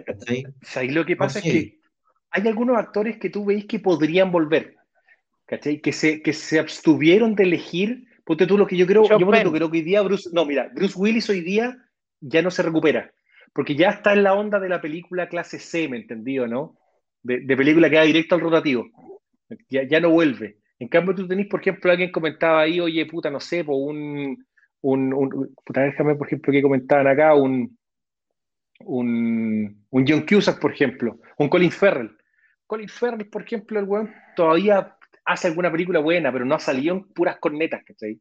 ¿Cachai? 0.05 0.43
¿Sabéis 0.61 0.93
lo 0.93 1.05
que 1.05 1.15
pasa? 1.15 1.39
Es 1.39 1.45
que 1.45 1.79
hay 2.31 2.47
algunos 2.47 2.77
actores 2.77 3.17
que 3.17 3.29
tú 3.29 3.45
veis 3.45 3.65
que 3.65 3.79
podrían 3.79 4.31
volver, 4.31 4.75
¿cachai? 5.45 5.79
Que 5.81 5.91
se, 5.93 6.21
que 6.21 6.33
se 6.33 6.59
abstuvieron 6.59 7.35
de 7.35 7.43
elegir. 7.43 8.07
Ponte 8.29 8.45
tú 8.45 8.59
lo 8.59 8.67
que 8.67 8.77
yo 8.77 8.85
creo, 8.85 9.01
yo 9.17 9.25
por 9.25 9.39
creo 9.51 9.71
que 9.71 9.77
hoy 9.79 9.81
día 9.81 10.03
Bruce, 10.03 10.29
no, 10.31 10.45
mira, 10.45 10.69
Bruce 10.71 10.93
Willis 10.95 11.27
hoy 11.31 11.41
día 11.41 11.75
ya 12.21 12.43
no 12.43 12.51
se 12.51 12.61
recupera, 12.61 13.11
porque 13.53 13.73
ya 13.75 13.89
está 13.89 14.13
en 14.13 14.21
la 14.21 14.35
onda 14.35 14.59
de 14.59 14.69
la 14.69 14.79
película 14.79 15.27
clase 15.27 15.57
C, 15.57 15.87
¿me 15.89 15.97
entendido, 15.97 16.45
no? 16.45 16.77
De, 17.23 17.39
de 17.39 17.57
película 17.57 17.89
que 17.89 17.95
va 17.95 18.03
directo 18.03 18.35
al 18.35 18.41
rotativo. 18.41 18.85
Ya, 19.67 19.81
ya 19.81 19.99
no 19.99 20.11
vuelve. 20.11 20.57
En 20.77 20.89
cambio, 20.89 21.15
tú 21.15 21.27
tenés, 21.27 21.47
por 21.47 21.61
ejemplo, 21.61 21.89
alguien 21.89 22.11
comentaba 22.11 22.61
ahí, 22.61 22.79
oye, 22.79 23.03
puta, 23.07 23.31
no 23.31 23.39
sé, 23.39 23.63
po, 23.63 23.75
un, 23.77 24.45
un, 24.81 25.11
un- 25.11 25.55
puta, 25.65 25.81
déjame, 25.81 26.13
por 26.13 26.27
ejemplo, 26.27 26.53
que 26.53 26.61
comentaban 26.61 27.07
acá, 27.07 27.33
un, 27.33 27.75
un, 28.81 29.85
un 29.89 30.05
John 30.07 30.23
Cusack, 30.29 30.59
por 30.59 30.71
ejemplo, 30.71 31.19
un 31.39 31.49
Colin 31.49 31.71
Farrell. 31.71 32.15
Colin 32.67 32.89
Farrell, 32.89 33.27
por 33.27 33.41
ejemplo, 33.41 33.79
el 33.79 33.85
weón 33.85 34.13
todavía 34.35 34.95
hace 35.31 35.47
alguna 35.47 35.71
película 35.71 35.99
buena, 35.99 36.31
pero 36.31 36.45
no 36.45 36.55
ha 36.55 36.59
salido 36.59 36.95
en 36.95 37.03
puras 37.05 37.37
cornetas, 37.39 37.83
¿cachai? 37.85 38.19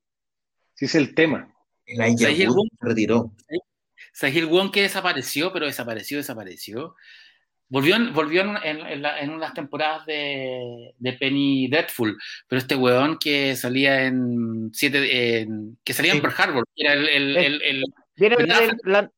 Si 0.74 0.84
ese 0.84 0.98
es 0.98 1.08
el 1.08 1.14
tema. 1.14 1.52
El 1.86 2.00
Elijah 2.00 2.26
¿Sabes 2.26 2.40
el 2.40 2.48
Wood 2.48 2.56
Wood? 2.56 2.68
se 2.80 2.86
retiró. 2.88 3.32
Sahil 4.12 4.46
Wong 4.46 4.70
que 4.72 4.82
desapareció, 4.82 5.52
pero 5.52 5.66
desapareció, 5.66 6.18
desapareció. 6.18 6.94
Volvió 7.70 7.96
en, 7.96 8.12
volvió 8.14 8.40
en, 8.42 8.56
en- 8.64 8.86
en 8.86 9.02
la- 9.02 9.20
en 9.20 9.30
unas 9.30 9.52
temporadas 9.54 10.06
de, 10.06 10.94
de 10.98 11.12
Penny 11.14 11.68
Dreadful, 11.68 12.16
pero 12.48 12.58
este 12.58 12.74
weón 12.76 13.18
que 13.18 13.54
salía 13.56 14.04
en 14.06 14.70
siete, 14.72 15.40
en- 15.40 15.78
que 15.84 15.92
salía 15.92 16.12
en 16.12 16.18
Sí. 16.18 16.22
Pearl 16.22 16.34
Harbor, 16.38 16.64
era 16.76 16.94
el, 16.94 17.08
el- 17.08 17.36
el- 17.36 17.62
el- 17.62 17.84
Viene 18.16 18.36
¿Verdad? 18.36 18.68
la, 18.84 19.02
la- 19.02 19.12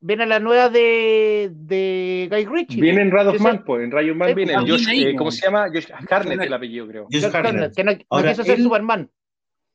viene 0.00 0.26
la 0.26 0.38
nueva 0.38 0.68
de, 0.68 1.50
de 1.54 2.28
Guy 2.30 2.44
Ritchie. 2.44 2.80
Viene 2.80 3.02
en 3.02 3.10
Rad 3.10 3.28
of 3.28 3.40
Man, 3.40 3.62
pues, 3.64 3.84
en 3.84 3.90
Rayo 3.90 4.14
Man 4.14 4.34
viene 4.34 4.54
ah, 4.54 4.64
Josh, 4.66 4.88
eh, 4.90 5.14
¿cómo 5.16 5.30
se 5.30 5.46
llama? 5.46 5.68
Josh 5.72 5.86
Harnett, 6.10 6.40
el 6.40 6.52
apellido, 6.52 6.86
creo. 6.86 7.08
Josh. 7.10 7.24
Hartnett, 7.24 7.74
que 7.74 7.84
no, 7.84 7.92
no 7.92 7.98
Ahora, 8.10 8.30
quiso 8.30 8.44
ser 8.44 8.58
él- 8.58 8.64
Superman. 8.64 9.10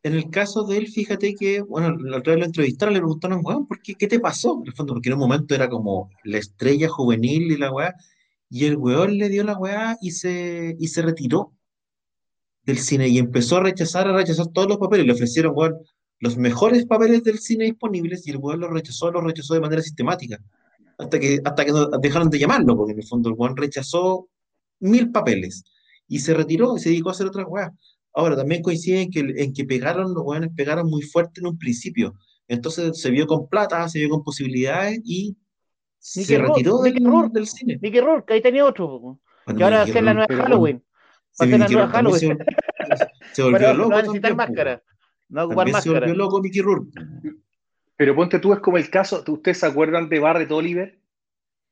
En 0.05 0.15
el 0.15 0.29
caso 0.29 0.65
de 0.65 0.77
él, 0.77 0.87
fíjate 0.87 1.33
que, 1.33 1.61
bueno, 1.61 1.95
la 1.97 2.17
otra 2.17 2.33
vez 2.33 2.41
lo 2.41 2.45
entrevistaron, 2.47 2.93
le 2.93 2.99
preguntaron, 2.99 3.39
weón, 3.41 3.65
¿por 3.65 3.81
qué, 3.81 3.95
qué 3.95 4.07
te 4.07 4.19
pasó? 4.19 4.59
En 4.61 4.67
el 4.67 4.73
fondo, 4.73 4.93
porque 4.93 5.07
en 5.07 5.13
un 5.13 5.21
momento 5.21 5.55
era 5.55 5.69
como 5.69 6.09
la 6.25 6.39
estrella 6.39 6.89
juvenil 6.89 7.51
y 7.53 7.57
la 7.57 7.71
weá, 7.71 7.95
y 8.49 8.65
el 8.65 8.75
weón 8.75 9.17
le 9.17 9.29
dio 9.29 9.45
la 9.45 9.57
weá 9.57 9.97
y 10.01 10.11
se, 10.11 10.75
y 10.77 10.87
se 10.89 11.01
retiró 11.01 11.53
del 12.63 12.79
cine 12.79 13.07
y 13.07 13.17
empezó 13.17 13.57
a 13.57 13.63
rechazar, 13.63 14.07
a 14.09 14.13
rechazar 14.13 14.47
todos 14.47 14.67
los 14.67 14.77
papeles. 14.77 15.05
Le 15.05 15.13
ofrecieron, 15.13 15.53
weón, 15.55 15.77
los 16.23 16.37
mejores 16.37 16.85
papeles 16.85 17.21
del 17.25 17.39
cine 17.39 17.65
disponibles 17.65 18.25
y 18.25 18.31
el 18.31 18.37
weón 18.37 18.61
los 18.61 18.71
rechazó, 18.71 19.11
los 19.11 19.25
rechazó 19.25 19.55
de 19.55 19.59
manera 19.59 19.81
sistemática. 19.81 20.39
Hasta 20.97 21.19
que, 21.19 21.41
hasta 21.43 21.65
que 21.65 21.73
dejaron 21.99 22.29
de 22.29 22.39
llamarlo, 22.39 22.77
porque 22.77 22.93
en 22.93 22.99
el 22.99 23.05
fondo 23.05 23.27
el 23.27 23.35
weón 23.37 23.57
rechazó 23.57 24.29
mil 24.79 25.11
papeles 25.11 25.65
y 26.07 26.19
se 26.19 26.33
retiró 26.33 26.77
y 26.77 26.79
se 26.79 26.89
dedicó 26.89 27.09
a 27.09 27.11
hacer 27.11 27.27
otras 27.27 27.45
weas. 27.49 27.71
Ahora, 28.13 28.37
también 28.37 28.61
coincide 28.61 29.01
en 29.01 29.11
que, 29.11 29.19
en 29.19 29.51
que 29.51 29.65
pegaron, 29.65 30.13
los 30.13 30.23
weones 30.23 30.51
pegaron 30.55 30.89
muy 30.89 31.01
fuerte 31.01 31.41
en 31.41 31.47
un 31.47 31.57
principio. 31.57 32.13
Entonces 32.47 33.01
se 33.01 33.09
vio 33.09 33.27
con 33.27 33.49
plata, 33.49 33.89
se 33.89 33.99
vio 33.99 34.07
con 34.09 34.23
posibilidades 34.23 35.01
y 35.03 35.35
se 35.99 36.37
Rourke, 36.37 36.53
retiró 36.53 36.77
del, 36.83 37.03
Rourke. 37.03 37.33
del 37.33 37.47
cine. 37.47 37.79
Mickey 37.81 37.99
Rourke, 37.99 38.33
ahí 38.33 38.41
tenía 38.41 38.63
otro. 38.63 38.87
po. 38.87 39.19
Bueno, 39.45 39.57
Que 39.57 39.63
ahora 39.65 39.77
va 39.79 39.83
a 39.83 39.87
ser 39.87 40.03
la 40.03 40.13
nueva 40.13 40.33
Halloween. 40.33 40.81
Va 41.41 41.45
a 41.45 41.49
ser 41.49 41.59
la 41.59 41.67
nueva 41.67 41.87
Halloween. 41.89 42.37
se, 42.37 43.07
se 43.33 43.43
volvió 43.43 43.59
Pero 43.59 43.73
no 43.73 43.77
loco 43.79 43.89
va 43.89 43.99
a 43.99 44.01
necesitar 44.03 44.31
también, 44.37 44.37
máscara. 44.37 44.83
No 45.34 45.43
ocupar 45.45 45.65
También 45.65 45.81
se 45.81 45.89
volvió 45.89 46.01
máscara. 46.07 46.18
loco 46.18 46.41
Mickey 46.41 46.61
Rourke. 46.61 46.91
Pero 47.97 48.15
ponte 48.15 48.39
tú, 48.39 48.53
es 48.53 48.60
como 48.60 48.77
el 48.77 48.89
caso, 48.89 49.23
¿ustedes 49.27 49.60
se 49.60 49.65
acuerdan 49.65 50.10
de 50.10 50.19
Barrett 50.19 50.51
Oliver? 50.51 50.99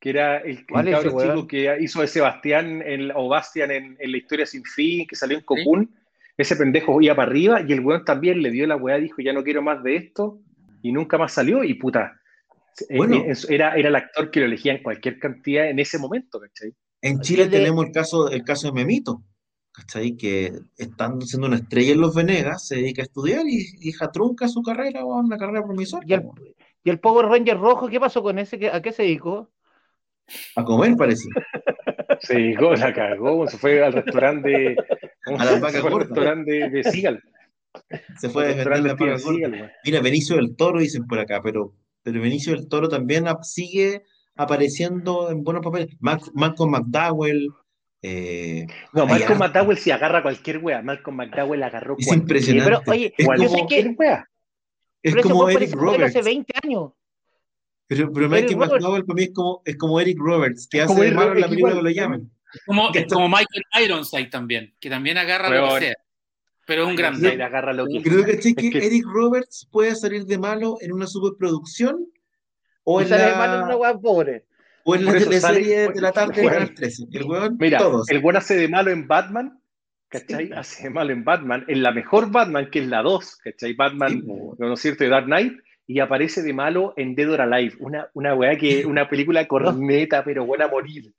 Que 0.00 0.10
era 0.10 0.38
el, 0.38 0.50
el 0.58 0.66
¿Cuál 0.66 0.88
es 0.88 0.98
chico 1.02 1.14
weón? 1.14 1.46
que 1.46 1.76
hizo 1.80 2.00
de 2.00 2.08
Sebastián 2.08 2.82
en, 2.84 3.10
o 3.14 3.28
Bastian 3.28 3.70
en, 3.70 3.96
en 3.98 4.10
La 4.10 4.16
Historia 4.16 4.46
Sin 4.46 4.64
Fin, 4.64 5.06
que 5.06 5.14
salió 5.16 5.38
en 5.38 5.44
Cocoon. 5.44 5.90
Ese 6.36 6.56
pendejo 6.56 7.00
iba 7.00 7.14
para 7.14 7.30
arriba 7.30 7.60
y 7.66 7.72
el 7.72 7.80
weón 7.80 8.04
también 8.04 8.42
le 8.42 8.50
dio 8.50 8.66
la 8.66 8.76
weá, 8.76 8.96
dijo, 8.96 9.20
ya 9.22 9.32
no 9.32 9.44
quiero 9.44 9.62
más 9.62 9.82
de 9.84 9.96
esto, 9.96 10.40
y 10.82 10.90
nunca 10.90 11.18
más 11.18 11.32
salió, 11.32 11.62
y 11.62 11.74
puta. 11.74 12.18
eh, 12.88 12.96
Bueno. 12.96 13.16
eh, 13.16 13.32
era, 13.48 13.74
era 13.76 13.88
el 13.90 13.94
actor 13.96 14.30
que 14.30 14.40
lo 14.40 14.46
elegía 14.46 14.72
en 14.72 14.82
cualquier 14.82 15.18
cantidad 15.18 15.68
en 15.68 15.78
ese 15.78 15.98
momento, 15.98 16.40
¿cachai? 16.40 16.72
En 17.00 17.20
Chile 17.20 17.44
de- 17.48 17.58
tenemos 17.58 17.84
el 17.86 17.92
caso, 17.92 18.28
el 18.30 18.42
caso 18.44 18.68
de 18.68 18.72
Memito. 18.72 19.22
¿Cachai? 19.72 20.16
Que 20.16 20.52
estando 20.76 21.26
siendo 21.26 21.46
una 21.48 21.56
estrella 21.56 21.92
en 21.92 22.00
los 22.00 22.14
Venegas, 22.14 22.66
se 22.68 22.76
dedica 22.76 23.02
a 23.02 23.04
estudiar 23.06 23.46
y, 23.46 23.66
y 23.80 23.88
hija 23.88 24.10
trunca 24.12 24.48
su 24.48 24.62
carrera, 24.62 25.04
weón, 25.04 25.26
una 25.26 25.38
carrera 25.38 25.64
promisoria. 25.64 26.06
¿Y 26.08 26.12
el, 26.14 26.54
y 26.84 26.90
el 26.90 27.00
Power 27.00 27.26
Ranger 27.26 27.58
rojo 27.58 27.88
qué 27.88 27.98
pasó 28.00 28.22
con 28.22 28.38
ese? 28.38 28.58
¿Qué- 28.58 28.70
¿A 28.70 28.80
qué 28.82 28.92
se 28.92 29.02
dedicó? 29.02 29.50
A 30.56 30.64
comer, 30.64 30.96
parece. 30.96 31.28
Se 32.20 32.38
llegó, 32.38 32.74
la 32.74 32.92
cagó, 32.92 33.46
se 33.48 33.58
fue 33.58 33.84
al 33.84 33.92
restaurante 33.92 34.48
de. 34.48 34.76
A 35.38 35.44
restaurante 35.44 36.52
de, 36.52 36.70
de 36.70 36.84
Seagal. 36.84 37.22
Se 38.18 38.28
fue 38.28 38.44
a 38.44 38.48
Al 38.50 38.56
defender 38.56 38.82
restaurante 38.84 39.06
la. 39.06 39.18
Seagal, 39.18 39.52
weón. 39.52 39.70
Mira, 39.84 40.00
Benicio 40.00 40.36
del 40.36 40.54
Toro 40.56 40.78
dicen 40.80 41.06
por 41.06 41.18
acá, 41.18 41.40
pero, 41.42 41.74
pero 42.02 42.20
Benicio 42.20 42.52
del 42.54 42.68
Toro 42.68 42.88
también 42.88 43.24
sigue 43.42 44.02
apareciendo 44.36 45.30
en 45.30 45.42
buenos 45.42 45.64
papeles. 45.64 45.96
Mal- 46.00 46.20
Malcolm 46.34 46.70
McDowell. 46.70 47.48
Eh, 48.02 48.66
No, 48.92 49.06
Malcolm. 49.06 49.38
McDowell 49.38 49.78
sí 49.78 49.90
agarra 49.90 50.22
cualquier 50.22 50.58
wea. 50.58 50.82
Malcolm 50.82 51.16
McDowell 51.16 51.62
agarró 51.62 51.96
Es 51.98 52.06
cualquier, 52.06 52.18
impresionante. 52.22 52.70
Pero, 52.70 52.82
oye, 52.92 53.14
es 53.16 53.24
cual- 53.26 53.38
yo 53.40 53.46
como, 53.46 53.56
sé 53.58 53.62
que- 53.62 53.82
cualquier 53.82 53.94
wea. 53.98 54.28
es 55.02 55.14
Pero 55.14 55.22
como 55.28 55.48
Eric 55.48 55.72
Roberts. 55.74 56.04
hace 56.16 56.22
20 56.22 56.52
años. 56.62 56.92
Pero, 57.86 58.12
pero 58.12 58.28
Malcolm. 58.28 58.58
McDowell 58.58 59.04
para 59.04 59.14
mí 59.16 59.22
es 59.24 59.32
como, 59.34 59.62
es 59.64 59.76
como 59.76 60.00
Eric 60.00 60.18
Roberts, 60.18 60.66
que 60.68 60.78
Es 60.78 60.84
hace 60.84 60.92
como 60.94 61.02
de 61.02 61.10
malo 61.12 61.32
en 61.34 61.40
la 61.40 61.48
película 61.48 61.72
igual. 61.72 61.84
que 61.84 61.90
lo 61.90 62.02
llaman. 62.02 62.30
Como, 62.66 62.92
Que 62.92 62.98
es 62.98 63.04
está- 63.04 63.14
como 63.16 63.28
Michael 63.28 63.64
Ironside 63.84 64.26
también, 64.30 64.74
que 64.80 64.90
también 64.90 65.18
agarra 65.18 65.48
lo 65.50 65.62
Weón. 65.68 65.78
que 65.80 65.84
sea. 65.86 65.94
Pero 66.64 66.82
es 66.84 66.88
un 66.88 66.96
Grande. 66.96 67.20
grande. 67.28 67.44
agarra 67.44 67.72
lo 67.72 67.86
que 67.86 68.02
Creo 68.02 68.24
que, 68.24 68.32
Es 68.32 68.54
que- 68.54 68.86
Eric 68.86 69.04
Roberts 69.06 69.68
puede 69.70 69.94
salir 69.96 70.24
de 70.24 70.38
malo 70.38 70.76
en 70.80 70.92
una 70.92 71.06
superproducción 71.06 72.06
o 72.84 73.00
Y 73.00 73.04
en 73.04 73.08
sale 73.08 73.34
mal 73.36 73.50
en 73.50 73.62
una 73.62 73.68
la, 73.68 73.76
weá 73.76 73.98
pobre. 73.98 74.46
O 74.84 74.94
en 74.94 75.04
la 75.04 75.12
teleserie 75.12 75.88
de 75.90 76.00
la 76.00 76.12
tarde 76.12 76.34
de 76.34 76.40
Weón. 76.42 76.52
Canal 76.54 76.74
13. 76.74 77.04
El 77.12 77.24
weón, 77.24 77.56
Mira, 77.58 77.78
todos. 77.78 78.08
el 78.10 78.20
buen 78.20 78.36
hace 78.36 78.56
de 78.56 78.68
malo 78.68 78.90
en 78.90 79.06
Batman, 79.08 79.58
¿cachai? 80.08 80.50
Hace 80.52 80.84
de 80.84 80.90
malo 80.90 81.12
en 81.12 81.24
Batman, 81.24 81.64
en 81.68 81.82
la 81.82 81.92
mejor 81.92 82.30
Batman, 82.30 82.68
que 82.70 82.80
es 82.80 82.86
la 82.88 83.02
2, 83.02 83.36
¿cachai? 83.44 83.74
Batman, 83.74 84.10
Sí. 84.22 84.26
¿no 84.58 84.72
es 84.72 84.80
cierto?, 84.80 85.04
de 85.04 85.10
Dark 85.10 85.26
Knight, 85.26 85.54
y 85.86 86.00
aparece 86.00 86.42
de 86.42 86.52
malo 86.52 86.94
en 86.96 87.14
Dead 87.14 87.30
or 87.30 87.40
Alive, 87.40 87.76
una, 87.80 88.08
una 88.14 88.34
weá 88.34 88.56
que, 88.56 88.84
una 88.86 89.08
película 89.08 89.46
corneta, 89.48 90.24
pero 90.24 90.44
buena 90.46 90.64
a 90.66 90.68
morir, 90.68 91.12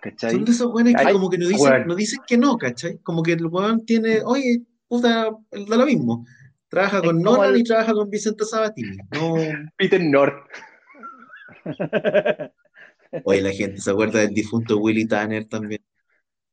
¿cachai? 0.00 0.32
Son 0.32 0.44
de 0.44 0.50
esos 0.52 0.72
weones 0.72 0.94
que 0.96 1.02
Ay, 1.06 1.12
como 1.12 1.30
que 1.30 1.38
no 1.38 1.46
dicen, 1.48 1.72
weón. 1.72 1.86
no 1.88 1.94
dicen 1.94 2.20
que 2.26 2.36
no, 2.38 2.56
¿cachai? 2.56 2.98
Como 2.98 3.22
que 3.22 3.32
el 3.32 3.46
weón 3.46 3.84
tiene, 3.86 4.20
oye, 4.24 4.62
puta, 4.86 5.30
da 5.68 5.76
lo 5.76 5.86
mismo. 5.86 6.26
Trabaja 6.70 7.00
con 7.00 7.22
Nolan 7.22 7.54
el- 7.54 7.60
y 7.60 7.64
trabaja 7.64 7.94
con 7.94 8.10
Vicente 8.10 8.44
Sabatini. 8.44 8.98
No, 9.12 9.34
Peter 9.78 10.00
North. 10.02 10.34
oye, 13.24 13.40
la 13.42 13.52
gente 13.52 13.80
se 13.80 13.90
acuerda 13.90 14.20
del 14.20 14.34
difunto 14.34 14.78
Willy 14.78 15.06
Tanner 15.06 15.44
también. 15.46 15.82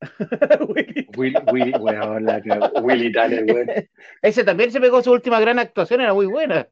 Will, 1.18 1.36
Will, 1.52 1.74
weón, 1.80 2.26
la 2.26 2.42
cagó. 2.42 2.70
Willy 2.82 3.12
Tanner, 3.12 3.44
weón. 3.46 3.68
Ese 4.22 4.44
también 4.44 4.72
se 4.72 4.80
pegó 4.80 5.02
su 5.02 5.12
última 5.12 5.40
gran 5.40 5.58
actuación, 5.60 6.02
era 6.02 6.14
muy 6.14 6.26
buena. 6.26 6.68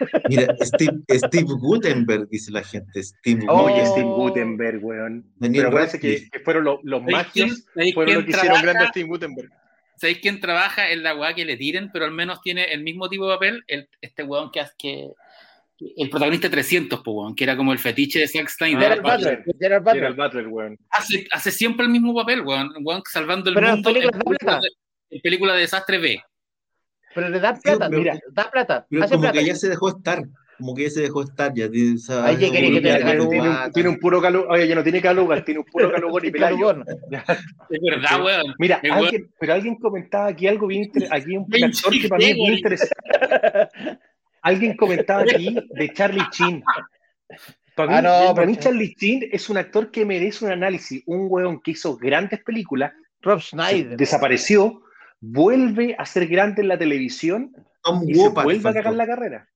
Mira, 0.28 0.54
Steve, 0.60 0.98
Steve 1.10 1.46
Gutenberg, 1.48 2.28
dice 2.28 2.52
la 2.52 2.62
gente. 2.62 3.02
Steve 3.02 3.44
Oh. 3.48 3.62
Oye, 3.64 3.72
Gutenberg. 3.80 3.86
Steve 3.88 4.04
Gutenberg, 4.08 4.84
weón. 4.84 5.32
Daniel 5.36 5.64
Pero 5.64 5.76
parece 5.76 5.98
que, 5.98 6.28
fueron 6.44 6.64
los, 6.64 6.78
los 6.82 7.00
¿Sabéis 7.00 7.26
quién, 7.32 7.48
magios, 7.48 7.64
sabéis 7.74 7.94
fueron 7.94 8.14
los 8.14 8.24
quién 8.24 8.32
que 8.32 8.38
hicieron 8.38 8.62
grande 8.62 8.70
a 8.70 8.72
trabaja, 8.72 8.90
Steve 8.92 9.08
Gutenberg. 9.08 9.48
sabéis 9.96 10.18
quién 10.18 10.40
trabaja 10.40 10.90
en 10.90 11.02
la 11.02 11.16
weá 11.16 11.34
que 11.34 11.44
le 11.46 11.56
tiren, 11.56 11.90
pero 11.90 12.04
al 12.04 12.12
menos 12.12 12.40
tiene 12.42 12.64
el 12.64 12.82
mismo 12.82 13.08
tipo 13.08 13.26
de 13.28 13.34
papel? 13.34 13.64
El, 13.66 13.88
este 14.02 14.22
weón 14.24 14.50
que, 14.52 14.60
hace- 14.60 14.74
que, 14.78 14.88
que- 14.88 15.12
el 15.96 16.10
protagonista 16.10 16.48
de 16.48 16.52
300, 16.52 17.00
po, 17.02 17.12
weón, 17.12 17.34
que 17.34 17.44
era 17.44 17.56
como 17.56 17.72
el 17.72 17.78
fetiche 17.78 18.18
de 18.20 18.28
Zack 18.28 18.48
Snyder. 18.48 18.80
Gerard 18.80 19.00
Ah, 19.04 19.16
Butler. 19.16 19.44
Gerard 19.60 19.82
Butler. 19.82 19.94
Gerald 20.02 20.16
Butler, 20.16 20.46
weón. 20.48 20.78
hace, 20.90 21.26
hace 21.30 21.50
siempre 21.50 21.86
el 21.86 21.92
mismo 21.92 22.14
papel, 22.14 22.40
weón, 22.42 22.70
weón 22.82 23.02
salvando 23.08 23.48
el 23.50 23.54
Pero 23.54 23.68
en 23.68 23.72
mundo 23.74 23.90
en 23.90 23.94
películas 23.94 24.18
de 24.18 24.24
película 24.24 24.60
de, 24.60 24.68
en 25.16 25.20
película 25.22 25.54
de 25.54 25.60
desastre 25.60 25.98
B. 25.98 26.20
Pero 27.14 27.28
le 27.30 27.40
da 27.40 27.54
plata, 27.54 27.88
pero- 27.88 27.98
mira, 28.02 28.18
da 28.32 28.50
plata, 28.50 28.86
Pero 28.90 29.04
hace 29.04 29.10
como 29.14 29.22
plata. 29.22 29.38
que 29.38 29.44
ya 29.46 29.54
se 29.54 29.68
dejó 29.68 29.88
estar. 29.88 30.22
Como 30.58 30.74
que 30.74 30.82
ya 30.82 30.90
se 30.90 31.00
dejó 31.02 31.22
estar. 31.22 31.54
Ya, 31.54 31.70
tiene- 31.70 31.94
o 31.94 31.98
sea, 31.98 32.24
Ahí 32.24 32.36
ya 32.36 32.48
como 32.48 32.60
que 32.60 32.82
calor. 32.82 33.28
tiene, 33.28 33.48
un, 33.48 33.72
tiene 33.72 33.88
un 33.90 33.98
puro 34.00 34.20
calor, 34.20 34.46
oye, 34.50 34.66
ya 34.66 34.74
no 34.74 34.82
tiene 34.82 35.00
calugas, 35.00 35.44
tiene 35.44 35.60
un 35.60 35.66
puro 35.66 35.90
calugón 35.92 36.24
y 36.26 36.30
pelayo. 36.32 36.56
Calugón. 36.66 36.84
Es 37.70 37.80
verdad, 37.80 38.24
weón. 38.24 38.54
Mira, 38.58 38.80
alguien, 38.90 39.30
pero 39.38 39.54
alguien 39.54 39.76
comentaba 39.76 40.26
aquí 40.26 40.48
algo 40.48 40.66
bien 40.66 40.84
inter- 40.84 41.08
aquí 41.12 41.36
un 41.36 41.46
actor 41.64 41.92
que 41.92 42.08
para 42.08 42.18
mí 42.18 42.24
es 42.24 42.34
bien 42.34 42.54
interesante. 42.54 42.94
Alguien 44.42 44.76
comentaba 44.76 45.22
aquí 45.22 45.56
de 45.70 45.92
Charlie 45.92 46.24
Chin. 46.30 46.62
Para 47.74 47.88
mí, 47.90 47.96
Ah, 47.96 48.02
no, 48.28 48.34
para 48.34 48.46
mí 48.46 48.56
Charlie 48.56 48.94
Chin 48.96 49.28
es 49.30 49.48
un 49.50 49.56
actor 49.56 49.90
que 49.90 50.04
merece 50.04 50.44
un 50.44 50.50
análisis. 50.52 51.02
Un 51.06 51.26
weón 51.30 51.60
que 51.60 51.72
hizo 51.72 51.96
grandes 51.96 52.42
películas, 52.42 52.92
Rob 53.20 53.40
se 53.40 53.48
Schneider. 53.50 53.96
desapareció, 53.96 54.82
vuelve 55.20 55.94
a 55.98 56.04
ser 56.06 56.26
grande 56.26 56.62
en 56.62 56.68
la 56.68 56.78
televisión 56.78 57.52
Tom 57.82 58.02
y 58.08 58.14
se 58.14 58.20
Wopat 58.20 58.44
vuelve 58.44 58.68
a 58.68 58.72
cagar 58.72 58.94
la 58.94 59.06
carrera. 59.06 59.48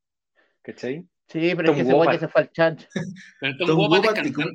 ¿Cachai? 0.63 1.05
Sí, 1.29 1.53
pero 1.57 1.71
Tom 1.73 1.77
es 1.77 1.77
que 1.77 1.89
ese 1.89 1.95
Wopat. 1.95 2.21
se 2.21 2.29
fue 2.29 2.41
al 2.43 2.53
chancho. 2.53 2.87
Pero 3.41 3.57
Tom 3.59 3.67
Tom 3.69 3.79
Wopat 3.79 3.99
Wopat, 4.07 4.27
¿y 4.27 4.33
cómo- 4.33 4.47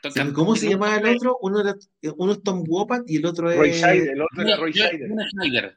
cantante, 0.00 0.32
¿Cómo 0.32 0.54
se 0.56 0.68
llamaba 0.70 0.96
el 0.96 1.16
otro? 1.16 1.38
Uno, 1.42 1.60
era, 1.60 1.74
uno 2.16 2.32
es 2.32 2.42
Tom 2.42 2.62
Wopat 2.66 3.02
y 3.06 3.16
el 3.16 3.26
otro 3.26 3.50
es. 3.50 3.58
Roy 3.58 3.72
Scheider, 3.72 4.10
el 4.10 4.22
otro 4.22 4.42
era 4.46 4.56
Roy 4.56 4.72
Scheider. 4.72 5.08
Roy 5.10 5.72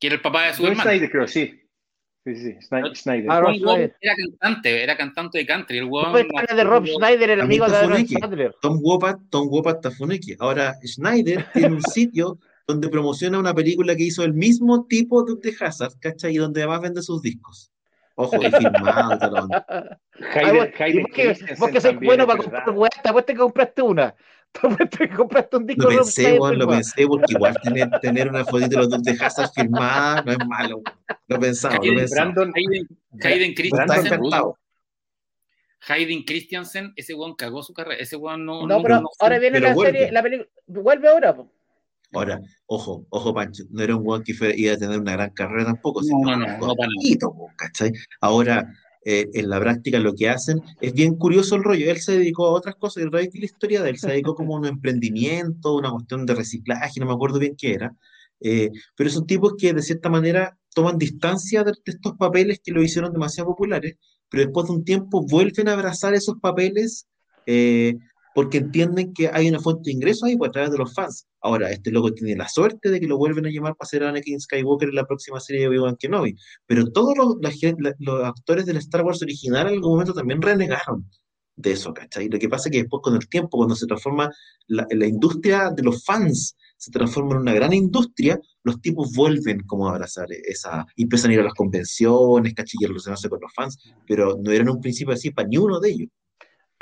que 0.00 0.06
era 0.08 0.16
el 0.16 0.22
papá 0.22 0.40
de 0.42 0.48
Roy 0.48 0.56
Superman. 0.56 0.82
Schneider, 0.84 1.10
creo, 1.10 1.28
sí. 1.28 1.61
Sí, 2.24 2.36
sí, 2.36 2.52
Rob 2.70 2.70
Tom 2.70 2.82
Wopat 2.82 2.96
Schneider. 2.96 3.96
era 4.00 4.14
cantante, 4.16 4.82
era 4.84 4.96
cantante 4.96 5.38
de 5.38 5.46
country. 5.46 5.78
El 5.78 5.84
No 5.86 6.10
puedes 6.12 6.26
hablar 6.36 6.56
de 6.56 6.64
Rob 6.64 6.86
Schneider, 6.86 7.30
el 7.30 7.40
amigo 7.40 7.66
de 7.68 7.76
Aaron. 7.76 8.06
Sandler. 8.06 8.54
Tom 8.62 8.78
Wopat, 8.80 9.18
Tom 9.28 9.48
Wopat 9.50 9.80
Tafuneki. 9.82 10.36
Ahora, 10.38 10.74
Schneider 10.84 11.46
tiene 11.52 11.74
un 11.74 11.82
sitio 11.82 12.38
donde 12.66 12.88
promociona 12.88 13.40
una 13.40 13.52
película 13.52 13.96
que 13.96 14.04
hizo 14.04 14.22
el 14.22 14.34
mismo 14.34 14.86
tipo 14.86 15.24
de 15.24 15.34
The 15.36 15.64
Hazard, 15.64 15.94
¿cachai? 16.00 16.34
Y 16.34 16.38
donde 16.38 16.60
además 16.62 16.82
vende 16.82 17.02
sus 17.02 17.20
discos. 17.22 17.72
Ojo, 18.14 18.36
y 18.40 18.50
filmado 18.50 19.14
y 19.14 19.18
toda 19.18 19.30
la 19.32 19.40
onda. 19.42 19.66
Ah, 19.68 19.98
Hayden, 20.34 20.56
vos- 20.56 20.68
y 20.78 20.82
Hayden 20.82 21.02
vos 21.02 21.12
que, 21.14 21.26
vos 21.28 21.38
Christensen 21.38 21.72
que 21.72 21.80
sois 21.80 21.96
bueno 22.00 22.26
para 22.26 22.38
comprar 22.38 22.70
weá, 22.70 22.90
te 23.02 23.08
apuesto 23.08 23.32
que 23.32 23.38
compraste 23.38 23.82
una. 23.82 24.14
Te 24.52 25.08
compraste 25.16 25.56
un 25.56 25.66
disco 25.66 25.84
Lo 25.84 25.90
Rob 25.90 25.98
pensé, 25.98 26.38
weón, 26.38 26.58
lo 26.58 26.68
pensé, 26.68 27.06
porque 27.06 27.32
igual 27.34 27.56
tener, 27.62 27.90
tener 28.00 28.28
una 28.28 28.44
fotito 28.44 28.68
de 28.70 28.76
los 28.76 28.88
dos 28.90 29.02
de 29.02 29.12
Hazard 29.12 29.50
firmada 29.54 30.22
no 30.22 30.32
es 30.32 30.38
malo. 30.46 30.76
weón. 30.76 30.84
Lo 31.26 31.36
he 31.36 31.38
pensado, 31.40 31.76
lo 31.76 31.82
he 31.92 31.96
pensado. 31.96 32.32
Brandon, 32.32 32.52
Hayden, 32.54 32.88
Hayden 33.22 33.54
Christensen. 33.54 34.20
Hayden 35.88 36.22
Christensen, 36.24 36.92
ese 36.96 37.14
weón 37.14 37.34
cagó 37.34 37.62
su 37.62 37.72
carrera. 37.72 38.00
Ese 38.00 38.16
weón 38.16 38.44
no. 38.44 38.66
No, 38.66 38.82
pero 38.82 39.00
no- 39.00 39.08
ahora 39.18 39.38
viene 39.38 39.56
pero 39.58 39.68
la 39.70 39.74
vuelve. 39.74 39.92
serie, 39.98 40.12
la 40.12 40.22
película. 40.22 40.48
Vuelve 40.66 41.08
ahora. 41.08 41.34
po. 41.34 41.50
Ahora, 42.14 42.40
ojo, 42.66 43.06
ojo, 43.08 43.32
Pancho, 43.34 43.64
no 43.70 43.82
era 43.82 43.96
un 43.96 44.06
weón 44.06 44.22
que 44.22 44.32
iba 44.56 44.74
a 44.74 44.76
tener 44.76 45.00
una 45.00 45.12
gran 45.12 45.30
carrera 45.30 45.64
tampoco, 45.64 46.00
No, 46.02 46.04
sino 46.06 46.18
no, 46.36 46.44
un 46.46 46.58
no, 46.60 46.74
no 46.74 47.46
¿cachai? 47.56 47.90
Ahora, 48.20 48.70
eh, 49.04 49.28
en 49.34 49.50
la 49.50 49.58
práctica 49.58 49.98
lo 49.98 50.14
que 50.14 50.28
hacen 50.28 50.60
es 50.80 50.92
bien 50.92 51.16
curioso 51.16 51.56
el 51.56 51.64
rollo. 51.64 51.90
Él 51.90 51.98
se 51.98 52.18
dedicó 52.18 52.46
a 52.46 52.52
otras 52.52 52.76
cosas, 52.76 53.04
y 53.04 53.10
la 53.10 53.44
historia 53.44 53.82
de 53.82 53.90
él 53.90 53.98
se 53.98 54.08
dedicó 54.08 54.34
como 54.34 54.56
a 54.56 54.60
un 54.60 54.66
emprendimiento, 54.66 55.76
una 55.76 55.90
cuestión 55.90 56.26
de 56.26 56.34
reciclaje, 56.34 57.00
no 57.00 57.06
me 57.06 57.12
acuerdo 57.12 57.38
bien 57.38 57.56
qué 57.56 57.74
era. 57.74 57.96
Eh, 58.40 58.70
pero 58.96 59.10
son 59.10 59.26
tipos 59.26 59.54
que 59.56 59.72
de 59.72 59.82
cierta 59.82 60.08
manera 60.08 60.56
toman 60.74 60.98
distancia 60.98 61.62
de, 61.64 61.72
de 61.72 61.92
estos 61.92 62.14
papeles 62.16 62.60
que 62.62 62.72
lo 62.72 62.82
hicieron 62.82 63.12
demasiado 63.12 63.50
populares, 63.50 63.96
pero 64.28 64.44
después 64.44 64.66
de 64.66 64.72
un 64.72 64.84
tiempo 64.84 65.24
vuelven 65.28 65.68
a 65.68 65.74
abrazar 65.74 66.14
esos 66.14 66.36
papeles 66.40 67.06
eh, 67.46 67.94
porque 68.34 68.58
entienden 68.58 69.12
que 69.12 69.28
hay 69.32 69.48
una 69.48 69.60
fuente 69.60 69.82
de 69.86 69.92
ingresos 69.92 70.24
ahí 70.24 70.36
pues, 70.36 70.48
a 70.48 70.52
través 70.52 70.70
de 70.70 70.78
los 70.78 70.94
fans. 70.94 71.26
Ahora, 71.40 71.70
este 71.70 71.90
loco 71.90 72.12
tiene 72.12 72.36
la 72.36 72.48
suerte 72.48 72.90
de 72.90 73.00
que 73.00 73.06
lo 73.06 73.18
vuelven 73.18 73.46
a 73.46 73.50
llamar 73.50 73.74
para 73.76 73.88
ser 73.88 74.04
Anakin 74.04 74.40
Skywalker 74.40 74.88
en 74.90 74.94
la 74.94 75.06
próxima 75.06 75.40
serie 75.40 75.62
de 75.62 75.68
Obi-Wan 75.68 75.96
Kenobi, 75.96 76.34
pero 76.66 76.90
todos 76.90 77.16
los, 77.16 77.36
la- 77.78 77.94
los 77.98 78.24
actores 78.24 78.66
del 78.66 78.76
Star 78.78 79.04
Wars 79.04 79.22
original 79.22 79.66
en 79.68 79.74
algún 79.74 79.92
momento 79.92 80.12
también 80.14 80.40
renegaron 80.40 81.08
de 81.56 81.72
eso, 81.72 81.92
¿cachai? 81.92 82.28
Lo 82.28 82.38
que 82.38 82.48
pasa 82.48 82.68
es 82.68 82.72
que 82.72 82.78
después 82.78 83.02
con 83.02 83.14
el 83.14 83.28
tiempo, 83.28 83.58
cuando 83.58 83.74
se 83.76 83.86
transforma 83.86 84.30
la, 84.68 84.86
la 84.90 85.06
industria 85.06 85.70
de 85.70 85.82
los 85.82 86.02
fans, 86.04 86.56
se 86.78 86.90
transforma 86.90 87.32
en 87.34 87.42
una 87.42 87.52
gran 87.54 87.72
industria, 87.72 88.40
los 88.64 88.80
tipos 88.80 89.12
vuelven 89.14 89.60
como 89.66 89.86
a 89.86 89.92
abrazar 89.92 90.26
esa, 90.30 90.86
y 90.96 91.02
empiezan 91.02 91.30
a 91.30 91.34
ir 91.34 91.40
a 91.40 91.44
las 91.44 91.54
convenciones, 91.54 92.54
a 92.56 92.64
relacionarse 92.86 93.28
con 93.28 93.40
los 93.40 93.52
fans, 93.54 93.78
pero 94.06 94.36
no 94.42 94.50
era 94.50 94.62
en 94.62 94.70
un 94.70 94.80
principio 94.80 95.12
así 95.12 95.30
para 95.30 95.46
ni 95.46 95.58
uno 95.58 95.78
de 95.78 95.90
ellos. 95.90 96.08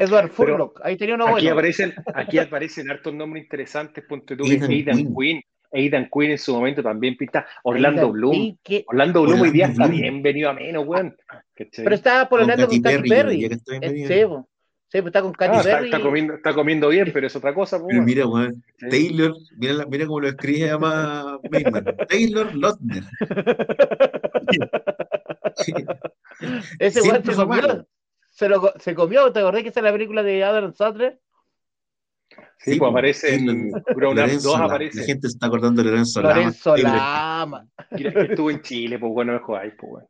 Edward 0.00 0.30
Pero 0.36 0.52
Furlock, 0.52 0.80
ahí 0.82 0.96
tenía 0.96 1.14
uno 1.14 1.24
Aquí 1.26 1.32
bueno. 1.32 1.52
aparecen, 1.52 1.94
aquí 2.14 2.38
aparecen 2.38 2.90
hartos 2.90 3.14
nombres 3.14 3.44
interesantes. 3.44 4.02
Ponte 4.08 4.36
tú, 4.36 4.44
Aidan 4.44 4.70
Aidan, 4.70 4.96
Quinn. 4.96 5.14
Quinn. 5.14 5.42
Aidan 5.72 6.08
Quinn 6.12 6.30
en 6.32 6.38
su 6.38 6.52
momento 6.54 6.82
también 6.82 7.16
pinta. 7.16 7.46
Orlando 7.62 8.00
Aidan 8.00 8.12
Bloom. 8.12 8.56
Que- 8.64 8.84
Orlando 8.88 9.22
Bloom 9.22 9.40
hoy 9.42 9.50
día 9.50 9.66
Orlando 9.66 9.82
está 9.84 9.86
Bloom. 9.86 10.00
bien 10.00 10.22
venido 10.22 10.50
a 10.50 10.54
menos, 10.54 10.86
weón. 10.86 11.16
Pero 11.76 11.94
estaba 11.94 12.28
por 12.28 12.44
Katy 12.46 12.66
con 12.66 12.82
Katy 12.82 13.08
Perry, 13.08 13.44
Eh, 13.44 13.58
Sí, 14.92 15.00
pues 15.02 15.06
está 15.10 15.22
con 15.22 15.32
Katy 15.32 15.56
Ah, 15.56 15.60
está, 15.60 15.70
Perry. 15.76 15.84
está 15.86 16.00
comiendo, 16.00 16.34
está 16.34 16.52
comiendo 16.52 16.88
bien, 16.88 17.10
pero 17.14 17.28
es 17.28 17.36
otra 17.36 17.54
cosa. 17.54 17.78
pues, 17.78 17.90
Pero 17.90 18.02
mira, 18.02 18.26
weón, 18.26 18.64
Sí. 18.78 18.88
Taylor, 18.88 19.34
mira, 19.56 19.72
la- 19.74 19.86
mira 19.86 20.06
cómo 20.06 20.18
lo 20.20 20.28
escribe 20.28 20.66
llama 20.66 21.38
Bateman. 21.48 21.84
Taylor 22.08 22.54
Lautner. 22.56 23.04
Sí. 25.58 25.72
Ese 26.80 27.02
weón 27.02 27.24
se 27.24 27.34
comió. 27.34 27.86
Se, 28.40 28.48
lo, 28.48 28.72
se 28.78 28.94
comió, 28.94 29.30
¿te 29.32 29.40
acordás 29.40 29.62
que 29.62 29.68
esa 29.68 29.80
es 29.80 29.84
la 29.84 29.92
película 29.92 30.22
de 30.22 30.42
Adam 30.42 30.72
Sandler? 30.74 31.20
Sí, 32.58 32.72
Sí, 32.72 32.78
pues 32.78 32.78
po. 32.78 32.86
aparece 32.86 33.28
Sí, 33.28 33.34
en 33.34 33.70
lo- 33.70 33.82
Grown 33.94 34.12
Up 34.14 34.20
Lorenzo 34.22 34.48
2 34.48 34.52
Lama. 34.58 34.64
aparece. 34.66 35.00
La 35.00 35.04
gente 35.04 35.28
se 35.28 35.32
está 35.34 35.46
acordando 35.46 35.82
de 35.82 35.90
Lorenzo 35.90 36.22
Lama. 36.22 36.34
Lorenzo. 36.36 36.76
Lama. 36.78 37.66
Mira, 37.90 38.12
que 38.12 38.20
estuvo 38.22 38.50
en 38.50 38.62
Chile, 38.62 38.98
pues 38.98 39.12
bueno, 39.12 39.38
pues 39.46 39.74
bueno. 39.78 40.08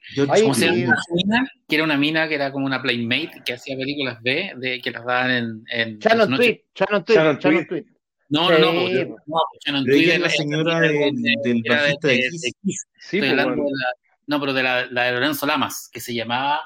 George 0.00 0.32
Ay, 0.34 0.42
¿Cómo 0.42 0.54
se 0.54 0.64
Clooney. 0.64 0.80
llama 0.82 0.94
esa 0.94 1.14
mina? 1.14 1.50
Que 1.68 1.74
era 1.76 1.84
una 1.84 1.96
mina 1.98 2.26
que 2.28 2.34
era 2.36 2.52
como 2.52 2.64
una 2.64 2.80
playmate 2.80 3.42
que 3.44 3.52
hacía 3.52 3.76
películas 3.76 4.16
B, 4.22 4.52
de, 4.56 4.80
que 4.80 4.90
las 4.90 5.04
daban 5.04 5.30
en. 5.30 5.64
en 5.70 5.98
Shannon. 5.98 6.36
Tweet, 6.36 6.64
Shannon 6.74 7.04
Tweet, 7.04 7.16
Shannon. 7.16 7.84
No, 8.30 8.50
no, 8.50 8.58
no, 8.58 8.72
pues, 8.80 9.08
no, 9.08 9.16
pues, 9.26 9.60
Shannon 9.66 9.84
la 10.22 10.30
señora 10.30 10.80
del, 10.80 11.62
bajista 11.68 12.08
de 12.08 12.14
de- 12.14 12.52
Kiss. 12.62 12.86
Estoy 12.98 13.18
pues 13.20 13.30
hablando 13.32 13.56
bueno. 13.56 13.64
de 13.64 13.70
la, 13.72 13.92
no, 14.26 14.40
pero 14.40 14.52
de 14.54 14.62
la, 14.62 14.86
la 14.86 15.02
de 15.04 15.12
Lorenzo 15.12 15.46
Lamas, 15.46 15.90
que 15.92 16.00
se 16.00 16.14
llamaba 16.14 16.60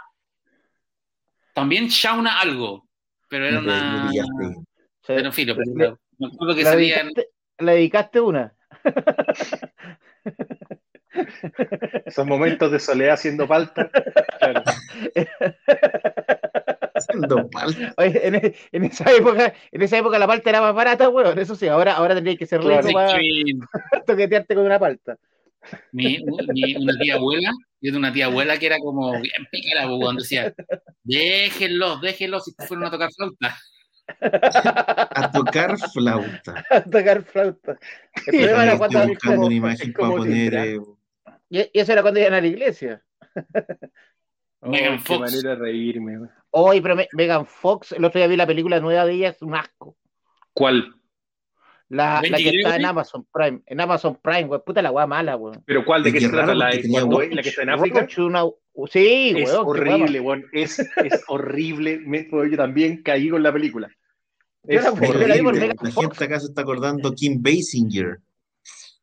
también 1.52 1.88
Shauna 1.88 2.40
algo, 2.40 2.88
pero 3.28 3.46
era 3.46 3.58
una. 3.60 4.10
Pero 5.06 5.26
en 5.26 5.32
fin, 5.32 5.48
Le- 5.48 5.54
pero 5.54 5.98
me 6.18 6.26
acuerdo 6.28 6.54
que 6.54 6.62
¿La 6.64 6.70
salía 6.70 7.00
en. 7.00 7.06
dedicaste, 7.08 7.30
le 7.58 7.72
dedicaste 7.72 8.20
una. 8.20 8.54
Esos 12.06 12.26
momentos 12.26 12.70
de 12.72 12.80
soledad 12.80 13.14
haciendo 13.14 13.46
falta. 13.46 13.90
Claro. 14.38 14.62
Haciendo 16.94 17.48
palta. 17.50 17.92
Oye, 17.98 18.26
en, 18.26 18.34
e- 18.36 18.54
en 18.72 18.84
esa 18.84 19.10
época, 19.12 19.52
en 19.70 19.82
esa 19.82 19.98
época 19.98 20.18
la 20.18 20.26
palta 20.26 20.50
era 20.50 20.60
más 20.62 20.74
barata, 20.74 21.08
weón. 21.10 21.38
Eso 21.38 21.54
sí, 21.54 21.68
ahora, 21.68 21.94
ahora 21.94 22.14
tendrías 22.14 22.38
que 22.38 22.46
ser 22.46 22.62
rico 22.62 22.88
para 22.92 23.18
toquetearte 24.06 24.54
con 24.54 24.64
una 24.64 24.78
palta. 24.78 25.18
Mi- 25.92 26.18
mi- 26.52 26.76
una 26.76 26.98
tía 26.98 27.14
abuela, 27.14 27.50
yo 27.80 27.92
de 27.92 27.98
una 27.98 28.12
tía 28.12 28.26
abuela 28.26 28.58
que 28.58 28.66
era 28.66 28.78
como 28.78 29.12
bien 29.20 29.46
pícara, 29.50 29.86
pues, 29.88 29.98
cuando 30.00 30.22
decía, 30.22 30.54
déjenlos, 31.04 32.00
déjenlos 32.00 32.44
si 32.44 32.52
fueron 32.66 32.84
a 32.86 32.90
tocar 32.90 33.10
flauta. 33.12 33.56
A 34.20 35.30
tocar 35.32 35.76
flauta. 35.78 36.64
A 36.70 36.82
tocar 36.82 37.22
flauta. 37.22 37.78
El 38.26 38.32
problema 38.38 38.62
era 38.64 38.72
Estoy 38.72 38.78
cuando. 38.78 39.08
buscando 39.08 39.36
como- 39.36 39.46
una 39.46 39.54
imagen 39.54 39.88
es 39.90 39.94
como 39.94 40.10
para 40.12 40.22
poner. 40.24 40.50
tendrá. 40.52 40.66
eh, 40.66 40.80
y, 41.50 41.78
eso 41.80 41.92
era 41.92 42.02
cuando 42.02 42.20
iban 42.20 42.34
a 42.34 42.40
la 42.40 42.46
iglesia. 42.46 43.02
Megan 44.62 44.94
Oh, 44.94 44.96
qué 44.96 45.02
Fox. 45.04 45.20
manera 45.20 45.50
de 45.50 45.56
reírme. 45.56 46.18
güey. 46.18 46.30
Hoy, 46.50 46.80
pero 46.80 46.94
Me- 46.96 47.08
Megan 47.14 47.46
Fox, 47.46 47.92
el 47.92 48.04
otro 48.04 48.18
día 48.20 48.28
vi 48.28 48.36
la 48.36 48.46
película 48.46 48.78
nueva 48.80 49.04
de 49.04 49.14
ella, 49.14 49.28
es 49.30 49.42
un 49.42 49.54
asco. 49.54 49.96
¿Cuál? 50.52 50.94
La, 51.92 52.22
la 52.26 52.38
que 52.38 52.48
está 52.48 52.76
en 52.76 52.86
Amazon 52.86 53.26
Prime. 53.30 53.60
En 53.66 53.80
Amazon 53.80 54.18
Prime, 54.22 54.44
weón. 54.44 54.62
Puta 54.64 54.80
la 54.80 54.90
weá 54.90 55.06
mala, 55.06 55.36
weón. 55.36 55.62
¿Pero 55.66 55.84
cuál? 55.84 56.02
¿De 56.02 56.08
Es 56.08 56.14
qué 56.14 56.18
que 56.20 56.24
se 56.26 56.32
trata? 56.32 56.54
¿La, 56.54 56.70
tenía 56.70 57.00
cuando- 57.04 57.20
la 57.34 57.42
que 57.42 57.48
está 57.50 57.62
en 57.62 57.68
África? 57.70 58.06
Una- 58.18 58.44
Sí, 58.90 59.34
Es 59.36 59.50
weón. 59.52 59.74
qué 59.74 59.80
weá 59.82 59.96
horrible, 59.96 60.20
weón. 60.20 60.44
Es, 60.52 60.78
es 60.78 61.24
horrible. 61.28 61.98
Me- 61.98 62.26
Yo 62.30 62.56
también 62.56 63.02
caí 63.02 63.28
con 63.28 63.42
la 63.42 63.52
película. 63.52 63.90
Es 64.66 64.82
la- 64.84 64.92
horrible. 64.92 65.68
La 65.82 65.90
gente 65.90 66.24
acá 66.24 66.40
se 66.40 66.46
está 66.46 66.62
acordando 66.62 67.12
Kim 67.12 67.42
Basinger. 67.42 68.20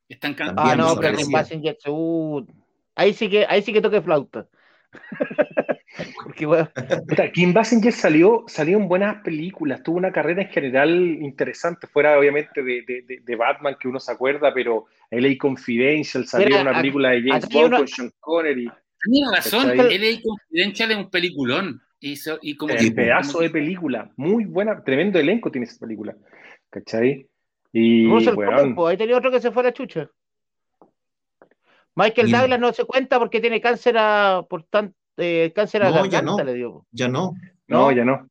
Están 0.07 0.34
can- 0.34 0.56
También 0.56 0.82
Ah, 0.82 0.94
no, 0.95 0.99
pero. 0.99 1.16
Kim 1.18 1.32
Basinger, 1.32 1.78
uh, 1.88 2.44
ahí 2.95 3.14
sí 3.14 3.30
que, 3.30 3.45
ahí 3.48 3.61
sí 3.61 3.72
que 3.72 3.82
toque 3.82 4.02
flauta. 4.02 4.48
Porque, 6.24 6.48
Puta, 7.07 7.32
Kim 7.32 7.53
Basinger 7.53 7.91
salió, 7.91 8.44
salió 8.48 8.78
en 8.78 8.88
buenas 8.88 9.22
películas, 9.24 9.84
tuvo 9.84 9.98
una 9.98 10.11
carrera 10.11 10.44
en 10.44 10.49
general 10.49 10.91
interesante, 11.22 11.88
fuera 11.88 12.18
obviamente 12.18 12.61
de, 12.64 12.84
de- 12.84 13.22
de- 13.22 13.36
Batman 13.36 13.76
que 13.80 13.88
uno 13.88 13.99
se 13.99 14.11
acuerda, 14.11 14.53
pero 14.53 14.86
LA 15.10 15.38
Confidential, 15.38 16.26
salió 16.26 16.48
Mira, 16.48 16.61
en 16.61 16.68
una 16.68 16.78
película 16.78 17.10
de 17.11 17.24
James 17.24 17.49
Bond 17.49 17.76
con 17.76 17.88
Sean 17.88 18.11
Connery, 18.20 18.72
Tienes 19.03 19.32
razón, 19.32 19.72
es 19.91 20.22
Confidential 20.22 20.91
es 20.91 20.98
un 20.98 21.10
peliculón. 21.10 21.82
Y, 22.02 22.16
so- 22.16 22.40
y 22.41 22.56
como 22.56 22.74
el 22.74 22.94
pedazo 22.94 23.40
de 23.41 23.49
película, 23.49 24.11
muy 24.16 24.45
buena, 24.45 24.84
tremendo 24.84 25.20
elenco 25.20 25.52
tiene 25.52 25.66
esa 25.66 25.80
película, 25.80 26.16
¿cachai? 26.70 27.28
Y 27.72 28.07
Crowe, 28.26 28.74
pues, 28.76 28.91
ahí 28.91 28.98
tenía 28.98 29.18
otro 29.18 29.32
que 29.32 29.41
se 29.41 29.52
fue 29.52 29.64
a 29.64 29.66
la 29.68 29.74
chucha. 29.74 30.10
Michael. 31.99 32.31
Douglas 32.31 32.59
no 32.59 32.73
se 32.73 32.85
cuenta 32.85 33.19
porque 33.19 33.41
tiene 33.41 33.59
cáncer 33.61 33.95
a, 33.97 34.45
por 34.49 34.63
tan, 34.63 34.93
eh, 35.17 35.51
cáncer 35.55 35.84
a 35.84 35.89
No, 35.89 35.95
ya 35.95 36.01
garganta, 36.21 36.43
no. 36.43 36.43
le 36.43 36.53
dio. 36.53 36.71
po. 36.73 36.85
Ya 36.91 37.07
no. 37.07 37.34
no, 37.67 37.91
ya 37.91 38.05
no. 38.05 38.27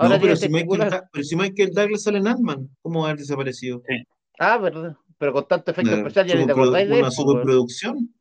Ahora 0.00 0.14
no, 0.16 0.20
pero 0.22 0.36
si, 0.36 0.48
Michael, 0.48 0.90
pero 1.12 1.24
si 1.24 1.34
Michael 1.36 1.70
Douglas 1.72 2.02
sale 2.04 2.18
en 2.18 2.28
Ant-Man, 2.28 2.68
¿cómo 2.82 3.00
va 3.00 3.06
a 3.06 3.08
haber 3.10 3.18
desaparecido? 3.20 3.82
Ah, 4.38 4.56
verdad. 4.58 4.96
Pero 5.18 5.32
con 5.32 5.48
tanto 5.48 5.72
efecto 5.72 5.90
Una, 5.90 5.98
especial 6.00 6.26
ya 6.28 6.34
ni 6.36 6.46
te 6.46 6.52
acordáis 6.52 6.88
de 6.88 6.94
él. 6.94 7.00
una 7.00 7.10
superproducción. 7.10 8.14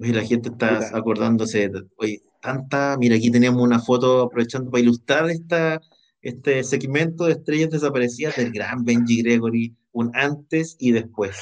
Oye, 0.00 0.12
la 0.12 0.22
gente 0.24 0.50
está 0.50 0.96
acordándose. 0.96 1.68
de- 1.70 1.84
Oye, 1.96 2.20
tanta. 2.42 2.96
Mira, 2.98 3.16
aquí 3.16 3.30
teníamos 3.30 3.62
una 3.62 3.78
foto 3.80 4.22
aprovechando 4.22 4.70
para 4.70 4.82
ilustrar 4.82 5.30
esta, 5.30 5.80
este 6.20 6.62
segmento 6.62 7.24
de 7.24 7.32
estrellas 7.32 7.70
desaparecidas 7.70 8.36
del 8.36 8.52
gran 8.52 8.84
Benji 8.84 9.22
Gregory, 9.22 9.74
un 9.92 10.10
antes 10.14 10.76
y 10.78 10.92
después. 10.92 11.36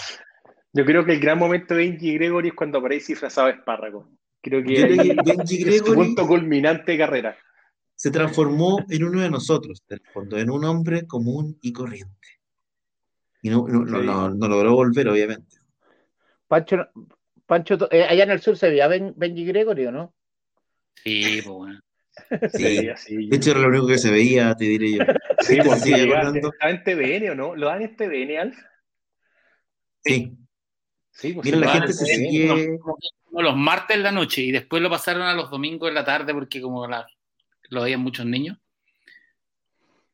Yo 0.76 0.84
creo 0.84 1.04
que 1.06 1.12
el 1.12 1.20
gran 1.20 1.38
momento 1.38 1.74
de 1.74 1.80
Benji 1.88 2.14
Gregory 2.14 2.48
es 2.48 2.54
cuando 2.54 2.78
aparece 2.78 3.12
disfrazado 3.12 3.46
de 3.46 3.54
espárrago. 3.54 4.10
Creo 4.42 4.62
que, 4.62 4.74
creo 4.74 5.24
Benji 5.24 5.54
es 5.56 5.78
su 5.78 5.84
Gregory 5.84 5.94
punto 6.06 6.26
culminante 6.26 6.92
de 6.92 6.98
carrera. 6.98 7.36
se 7.94 8.10
transformó 8.10 8.84
en 8.90 9.04
uno 9.04 9.22
de 9.22 9.30
nosotros, 9.30 9.82
fondo, 10.12 10.36
en 10.36 10.50
un 10.50 10.64
hombre 10.66 11.06
común 11.06 11.56
y 11.62 11.72
corriente. 11.72 12.28
Y 13.40 13.48
no, 13.48 13.66
no, 13.66 13.84
no, 13.86 14.00
Sí. 14.00 14.06
no- 14.06 14.28
no 14.34 14.48
logró 14.48 14.74
volver, 14.74 15.08
obviamente. 15.08 15.56
Pancho, 16.46 16.76
Pancho, 17.46 17.78
eh, 17.90 18.04
allá 18.04 18.24
en 18.24 18.30
el 18.32 18.40
sur 18.40 18.56
se 18.58 18.68
veía 18.68 18.86
Ben- 18.86 19.14
Benji 19.16 19.46
Gregory, 19.46 19.86
¿o 19.86 19.92
no? 19.92 20.14
Sí, 21.02 21.40
pues 21.42 21.46
bueno. 21.56 21.80
Sí. 22.52 22.78
Sí, 22.80 22.88
así. 22.90 23.28
De 23.28 23.36
hecho, 23.36 23.52
era 23.52 23.60
lo 23.60 23.68
único 23.68 23.86
que 23.86 23.98
se 23.98 24.10
veía, 24.10 24.54
te 24.54 24.64
diré 24.64 24.92
yo. 24.92 25.04
Sí, 25.40 25.56
¿Te 25.56 25.64
pues, 25.64 25.82
acordando? 25.92 26.50
está 26.52 26.68
en 26.70 26.82
TVN 26.84 27.30
o 27.30 27.34
no? 27.34 27.56
¿Lo 27.56 27.66
dan 27.68 27.80
en 27.82 27.96
TVN, 27.96 28.38
Alf? 28.38 28.58
Sí. 30.04 30.36
Sí, 31.16 31.32
pues 31.32 31.46
Mira, 31.46 31.56
sí, 31.56 31.64
la 31.64 31.70
gente 31.70 31.92
se 31.92 32.04
sigue. 32.04 32.78
Los 33.32 33.56
martes 33.56 33.96
en 33.96 34.02
la 34.02 34.12
noche 34.12 34.42
y 34.42 34.52
después 34.52 34.82
lo 34.82 34.90
pasaron 34.90 35.22
a 35.22 35.34
los 35.34 35.50
domingos 35.50 35.88
en 35.88 35.94
la 35.94 36.04
tarde 36.04 36.32
porque 36.34 36.60
como 36.60 36.86
la, 36.86 37.06
lo 37.70 37.82
veían 37.82 38.00
muchos 38.00 38.26
niños. 38.26 38.58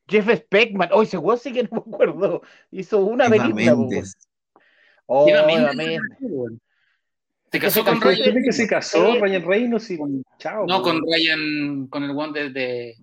Jeff 0.07 0.27
Speckman, 0.29 0.89
hoy 0.91 1.05
ese 1.05 1.17
weón 1.17 1.37
sí 1.37 1.51
que 1.53 1.63
no 1.71 1.83
me 1.85 1.93
acuerdo. 1.93 2.41
Hizo 2.71 2.99
una 2.99 3.29
película. 3.29 3.75
Oh. 5.05 5.27
Se 7.51 7.59
casó 7.59 7.83
con 7.83 8.01
Ryan. 8.01 8.43
que 8.43 8.51
se 8.51 8.67
casó 8.67 9.13
Eh, 9.13 9.19
Ryan 9.21 9.45
Reynolds 9.45 9.91
y 9.91 9.99
chao. 10.39 10.65
No, 10.65 10.81
con 10.81 11.01
Ryan, 11.05 11.87
con 11.87 12.03
el 12.03 12.11
one 12.11 12.33
de, 12.33 12.49
de- 12.49 12.97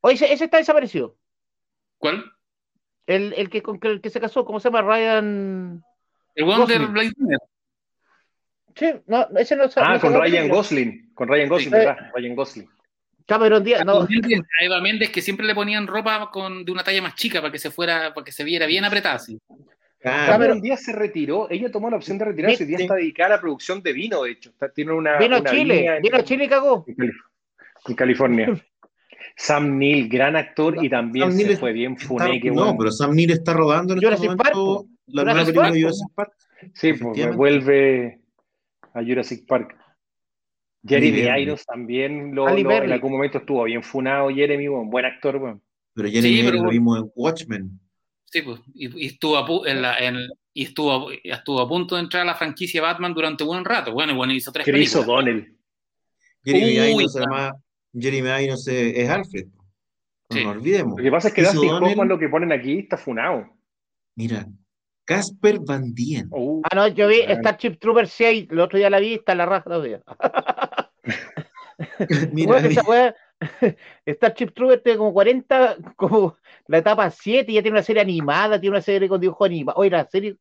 Oye, 0.00 0.14
ese, 0.14 0.32
ese 0.32 0.44
está 0.44 0.58
desaparecido. 0.58 1.16
¿Cuál? 1.98 2.24
El, 3.06 3.32
el, 3.34 3.48
que, 3.48 3.62
con 3.62 3.78
el 3.82 4.00
que 4.00 4.10
se 4.10 4.20
casó, 4.20 4.44
¿cómo 4.44 4.60
se 4.60 4.68
llama? 4.68 4.82
Ryan. 4.82 5.82
El 6.38 6.44
Gosling. 6.46 6.78
de 6.78 6.86
Blade 6.86 7.12
Runner. 7.18 7.38
Sí, 8.74 8.86
no, 9.06 9.26
ese 9.38 9.56
no 9.56 9.64
Ah, 9.76 9.94
no 9.94 10.00
con 10.00 10.14
Ryan. 10.14 10.48
Gosling. 10.48 11.10
Con 11.14 11.28
Ryan 11.28 11.48
Gosling, 11.48 11.70
Sí. 11.70 11.76
¿verdad? 11.78 11.96
Ryan 12.14 12.36
Gosling. 12.36 12.68
Cameron 13.26 13.62
Díaz, 13.64 13.84
no. 13.84 14.02
A 14.02 14.08
Eva 14.64 14.80
Méndez 14.80 15.10
que 15.10 15.20
siempre 15.20 15.46
le 15.46 15.54
ponían 15.54 15.86
ropa 15.86 16.30
con, 16.30 16.64
de 16.64 16.72
una 16.72 16.82
talla 16.84 17.02
más 17.02 17.14
chica 17.14 17.40
para 17.40 17.52
que 17.52 17.58
se 17.58 17.70
fuera, 17.70 18.14
para 18.14 18.24
que 18.24 18.32
se 18.32 18.44
viera 18.44 18.66
bien 18.66 18.84
apretada. 18.84 19.16
así. 19.16 19.38
Ah, 20.04 20.26
Cameron 20.28 20.60
Díaz 20.60 20.82
se 20.84 20.92
retiró. 20.92 21.50
Ella 21.50 21.70
tomó 21.72 21.90
la 21.90 21.96
opción 21.96 22.16
de 22.18 22.24
retirarse. 22.26 22.62
Hoy 22.62 22.68
día 22.68 22.78
Sí. 22.78 22.84
está 22.84 22.94
dedicada 22.94 23.26
a 23.26 23.36
la 23.36 23.40
producción 23.40 23.82
de 23.82 23.92
vino, 23.92 24.22
de 24.22 24.30
hecho. 24.30 24.50
Está- 24.50 24.70
tiene 24.72 24.92
una. 24.92 25.18
Vino 25.18 25.36
a 25.36 25.40
una 25.40 25.50
Chile, 25.50 25.86
en- 25.86 26.02
vino 26.02 26.16
a 26.16 26.22
Chile 26.24 26.44
y 26.44 26.48
cagó. 26.48 26.84
en 26.86 26.94
Calif- 26.96 27.24
en 27.88 27.94
California. 27.96 28.46
Sam 29.36 29.76
Neill, 29.76 30.08
gran 30.08 30.36
actor 30.36 30.82
y 30.82 30.88
también 30.88 31.30
Sam 31.30 31.38
se 31.38 31.44
Neill 31.46 31.58
fue 31.58 31.72
bien 31.72 31.96
funeque, 31.98 32.50
no, 32.50 32.62
weón. 32.62 32.78
pero 32.78 32.90
Sam 32.92 33.14
Neill 33.14 33.32
está 33.32 33.52
rodando 33.52 33.92
en 33.92 33.98
este 33.98 34.06
Jurassic 34.06 34.28
momento. 34.30 34.86
La 35.08 35.24
nueva 35.24 35.40
película 35.40 35.62
Park, 35.64 35.74
de. 35.74 35.80
Jurassic 35.82 36.08
Park. 36.14 36.32
Sí, 36.60 36.68
pues 36.72 36.92
Efectivamente. 37.00 37.36
vuelve 37.36 38.20
a 38.94 39.02
Jurassic 39.04 39.46
Park. 39.46 39.76
Jeremy 40.86 41.10
Bien, 41.10 41.38
Irons 41.38 41.64
también 41.66 42.34
lo, 42.34 42.48
lo- 42.48 42.70
en 42.72 42.92
algún 42.92 43.12
momento 43.12 43.38
estuvo 43.38 43.64
bien 43.64 43.82
funado. 43.82 44.28
Jeremy, 44.30 44.68
buen 44.68 45.04
actor, 45.04 45.36
weón. 45.36 45.62
Pero 45.94 46.08
Jeremy 46.08 46.36
Sí, 46.36 46.42
pero- 46.44 46.62
lo 46.62 46.70
vimos 46.70 46.98
en 47.00 47.10
Watchmen. 47.14 47.80
Sí, 48.26 48.42
pues. 48.42 48.60
Y, 48.74 49.04
y 49.04 49.06
estuvo 49.06 49.36
a, 49.36 49.70
en 49.70 49.82
la- 49.82 49.96
en- 49.98 50.28
y 50.54 50.64
estuvo, 50.64 51.08
a- 51.10 51.14
estuvo 51.24 51.60
a 51.60 51.68
punto 51.68 51.94
de 51.96 52.02
entrar 52.02 52.22
a 52.22 52.26
la 52.26 52.34
franquicia 52.34 52.80
Batman 52.82 53.14
durante 53.14 53.42
un 53.44 53.48
buen 53.50 53.64
rato. 53.64 53.92
Bueno, 53.92 54.12
y 54.12 54.16
bueno, 54.16 54.32
hizo 54.32 54.52
tres 54.52 54.64
Chris 54.64 54.92
películas. 54.92 55.08
O'Donnell. 55.08 55.56
Jeremy 56.44 56.64
Uy, 56.64 56.94
Irons, 57.00 57.16
además, 57.16 57.52
Jeremy 57.92 58.44
Irons 58.44 58.68
es, 58.68 58.96
es 58.98 59.08
Alfred. 59.10 59.46
No 60.30 60.36
Sí. 60.36 60.44
nos 60.44 60.56
olvidemos. 60.56 60.96
Lo 60.98 61.02
que 61.02 61.10
pasa 61.10 61.28
es 61.28 61.34
que 61.34 61.42
Dustin 61.42 61.70
Hoffman 61.70 62.08
lo 62.08 62.18
que 62.18 62.28
ponen 62.28 62.52
aquí 62.52 62.78
está 62.80 62.96
funado. 62.96 63.48
Mira, 64.14 64.46
Casper 65.08 65.58
Van 65.60 65.94
Dien. 65.94 66.28
Uh, 66.30 66.60
Ah, 66.70 66.76
no, 66.76 66.88
yo 66.88 67.08
vi 67.08 67.20
Bueno. 67.24 67.40
Starship 67.40 67.78
Troopers 67.80 68.10
6, 68.10 68.48
el 68.50 68.60
otro 68.60 68.78
día 68.78 68.90
la 68.90 68.98
vi, 69.00 69.14
está 69.14 69.32
en 69.32 69.38
la 69.38 69.46
raja 69.46 69.64
todavía. 69.64 70.02
Mira, 72.32 72.50
Weón, 72.52 72.66
esa 72.66 72.82
weá, 72.82 73.14
Starship 74.06 74.48
Troopers 74.54 74.82
tiene 74.82 74.98
como 74.98 75.14
40, 75.14 75.76
como 75.96 76.36
la 76.66 76.78
etapa 76.78 77.10
7, 77.10 77.50
y 77.50 77.54
ya 77.54 77.62
tiene 77.62 77.78
una 77.78 77.82
serie 77.82 78.02
animada, 78.02 78.60
tiene 78.60 78.76
una 78.76 78.82
serie 78.82 79.08
con 79.08 79.18
dibujo 79.18 79.46
animado. 79.46 79.78
Oye, 79.78 79.90
la 79.90 80.06
serie, 80.06 80.36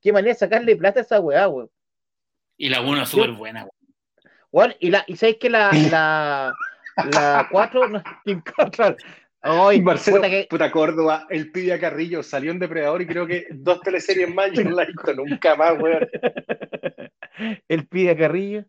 qué 0.00 0.12
manera 0.12 0.34
de 0.34 0.38
sacarle 0.38 0.76
plata 0.76 1.00
a 1.00 1.02
esa 1.02 1.18
weá, 1.18 1.48
weón. 1.48 1.68
Y 2.56 2.68
la 2.68 2.80
1 2.80 3.02
es 3.02 3.08
súper 3.08 3.32
buena. 3.32 3.66
Weón, 4.52 4.72
y, 4.78 4.90
la, 4.90 5.02
y 5.08 5.16
sabéis 5.16 5.38
que 5.38 5.50
la, 5.50 5.72
la, 5.90 6.54
la 7.10 7.48
4, 7.50 7.88
no, 7.88 8.00
Ay, 9.42 9.80
Marcelo, 9.82 10.16
puta 10.18 10.30
que- 10.30 10.46
puta 10.48 10.70
Córdoba, 10.70 11.26
el 11.30 11.50
pibe 11.50 11.72
a 11.72 11.80
Carrillo 11.80 12.22
salió 12.22 12.50
en 12.52 12.58
Depredador 12.58 13.02
y 13.02 13.06
creo 13.06 13.26
que 13.26 13.46
dos 13.50 13.80
teleseries 13.80 14.32
más 14.32 14.52
yo 14.52 14.62
no 14.64 14.70
la 14.70 14.84
he 14.84 14.86
visto 14.86 15.12
nunca 15.14 15.56
más, 15.56 15.74
weón. 15.80 16.08
el 17.68 17.86
pide 17.86 18.10
a 18.10 18.16
Carrillo. 18.16 18.64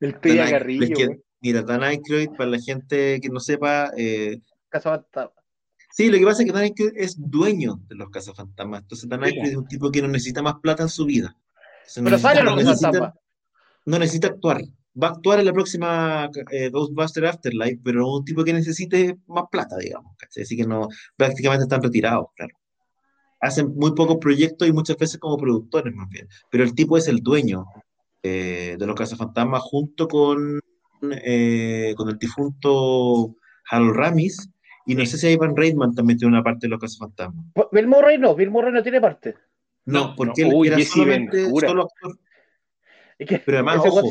El 0.00 0.14
pibe 0.14 0.40
a 0.40 0.44
Dan 0.44 0.54
Aykroyd, 0.54 0.58
Carrillo, 0.58 0.82
es 0.84 1.08
que, 1.08 1.20
mira, 1.40 1.62
Dan 1.62 1.82
Aykroyd, 1.82 2.28
para 2.36 2.50
la 2.50 2.58
gente 2.58 3.20
que 3.20 3.28
no 3.28 3.40
sepa, 3.40 3.90
eh, 3.96 4.38
Cazafantasma. 4.68 5.32
sí, 5.90 6.10
lo 6.10 6.18
que 6.18 6.24
pasa 6.24 6.42
es 6.42 6.46
que 6.46 6.52
Dan 6.52 6.62
Aykroyd 6.64 6.92
es 6.96 7.16
dueño 7.18 7.80
de 7.88 7.94
los 7.96 8.08
cazafantasmas. 8.10 8.82
Entonces, 8.82 9.08
Dan 9.08 9.24
Aykroyd 9.24 9.50
es 9.50 9.56
un 9.56 9.68
tipo 9.68 9.90
que 9.90 10.00
no 10.02 10.08
necesita 10.08 10.42
más 10.42 10.54
plata 10.62 10.82
en 10.84 10.88
su 10.88 11.04
vida. 11.06 11.36
Entonces, 11.80 12.02
no 12.02 12.04
Pero 12.04 12.16
necesita- 12.16 12.28
sale 12.34 12.42
no 12.44 12.56
los 12.56 12.64
necesita- 12.64 12.88
cazafantasmas. 12.90 13.24
no 13.86 13.98
necesita 13.98 14.26
actuar. 14.28 14.60
Va 15.00 15.08
a 15.08 15.10
actuar 15.10 15.38
en 15.38 15.46
la 15.46 15.52
próxima 15.52 16.30
eh, 16.50 16.68
Ghostbuster 16.70 17.26
Afterlife, 17.26 17.80
pero 17.84 18.08
un 18.08 18.24
tipo 18.24 18.42
que 18.42 18.52
necesite 18.52 19.18
más 19.28 19.44
plata, 19.50 19.76
digamos. 19.76 20.16
¿cachai? 20.18 20.42
Así 20.42 20.56
que 20.56 20.66
no, 20.66 20.88
prácticamente 21.16 21.64
están 21.64 21.82
retirados, 21.82 22.26
claro. 22.34 22.54
Hacen 23.40 23.74
muy 23.76 23.94
pocos 23.94 24.18
proyectos 24.20 24.68
y 24.68 24.72
muchas 24.72 24.96
veces 24.96 25.18
como 25.18 25.36
productores, 25.36 25.94
más 25.94 26.08
bien. 26.08 26.28
Pero 26.50 26.64
el 26.64 26.74
tipo 26.74 26.98
es 26.98 27.08
el 27.08 27.18
dueño 27.18 27.66
eh, 28.22 28.76
de 28.78 28.86
los 28.86 28.96
Cazafantasmas 28.96 29.62
junto 29.62 30.08
con, 30.08 30.60
eh, 31.24 31.94
con 31.96 32.08
el 32.08 32.18
difunto 32.18 33.36
Harold 33.70 33.94
Ramis. 33.94 34.50
Y 34.86 34.94
no 34.94 35.06
sé 35.06 35.18
si 35.18 35.28
Ivan 35.28 35.56
Reitman 35.56 35.94
también 35.94 36.18
tiene 36.18 36.34
una 36.34 36.42
parte 36.42 36.66
de 36.66 36.70
los 36.70 36.80
Cazafantasmas. 36.80 37.46
Bill 37.70 37.86
Murray 37.86 38.18
no, 38.18 38.34
Bill 38.34 38.50
Murray 38.50 38.72
no 38.72 38.82
tiene 38.82 39.00
parte. 39.00 39.36
No, 39.84 40.14
porque 40.16 40.42
no. 40.42 40.48
él 40.48 40.54
Uy, 40.54 40.68
era 40.68 40.80
solamente 40.80 41.48
solo 41.48 41.82
actor. 41.82 42.18
Es 43.18 43.28
que 43.28 43.38
Pero 43.38 43.58
además, 43.58 43.78
ojo, 43.86 44.02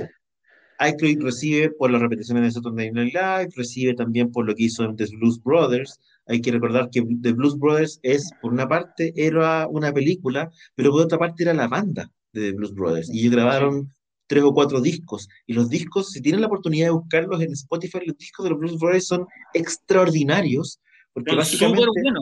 Aykroyd 0.80 1.22
recibe 1.22 1.72
por 1.72 1.92
las 1.92 2.02
repeticiones 2.02 2.44
de 2.44 2.52
Saturday 2.52 2.92
Night 2.92 3.14
Live, 3.14 3.50
recibe 3.56 3.94
también 3.94 4.32
por 4.32 4.46
lo 4.46 4.56
que 4.56 4.64
hizo 4.64 4.86
en 4.86 4.96
The 4.96 5.08
Blues 5.18 5.42
Brothers. 5.44 6.00
Hay 6.26 6.42
que 6.42 6.52
recordar 6.52 6.90
que 6.90 7.04
The 7.22 7.34
Blues 7.34 7.58
Brothers 7.58 8.00
es, 8.02 8.32
por 8.42 8.54
una 8.54 8.68
parte, 8.68 9.14
era 9.16 9.68
una 9.68 9.92
película, 9.92 10.50
pero 10.76 10.92
por 10.92 11.02
otra 11.02 11.20
parte 11.20 11.44
era 11.44 11.54
la 11.54 11.68
banda 11.68 12.10
de 12.32 12.52
The 12.52 12.52
Blues 12.54 12.74
Brothers. 12.74 13.10
Y 13.14 13.20
ellos 13.20 13.34
grabaron 13.34 13.92
tres 14.28 14.44
o 14.44 14.54
cuatro 14.54 14.80
discos. 14.80 15.28
Y 15.46 15.54
los 15.54 15.70
discos, 15.70 16.12
si 16.12 16.22
tienen 16.22 16.42
la 16.42 16.48
oportunidad 16.48 16.88
de 16.88 16.92
buscarlos 16.92 17.42
en 17.42 17.52
Spotify, 17.52 18.00
los 18.06 18.18
discos 18.18 18.46
de 18.46 18.52
los 18.52 18.60
Blues 18.60 18.80
Brothers 18.80 19.08
son 19.08 19.28
extraordinarios, 19.54 20.80
porque 21.14 21.32
Son 21.32 21.40
básicamente... 21.40 21.84
súper 21.84 22.14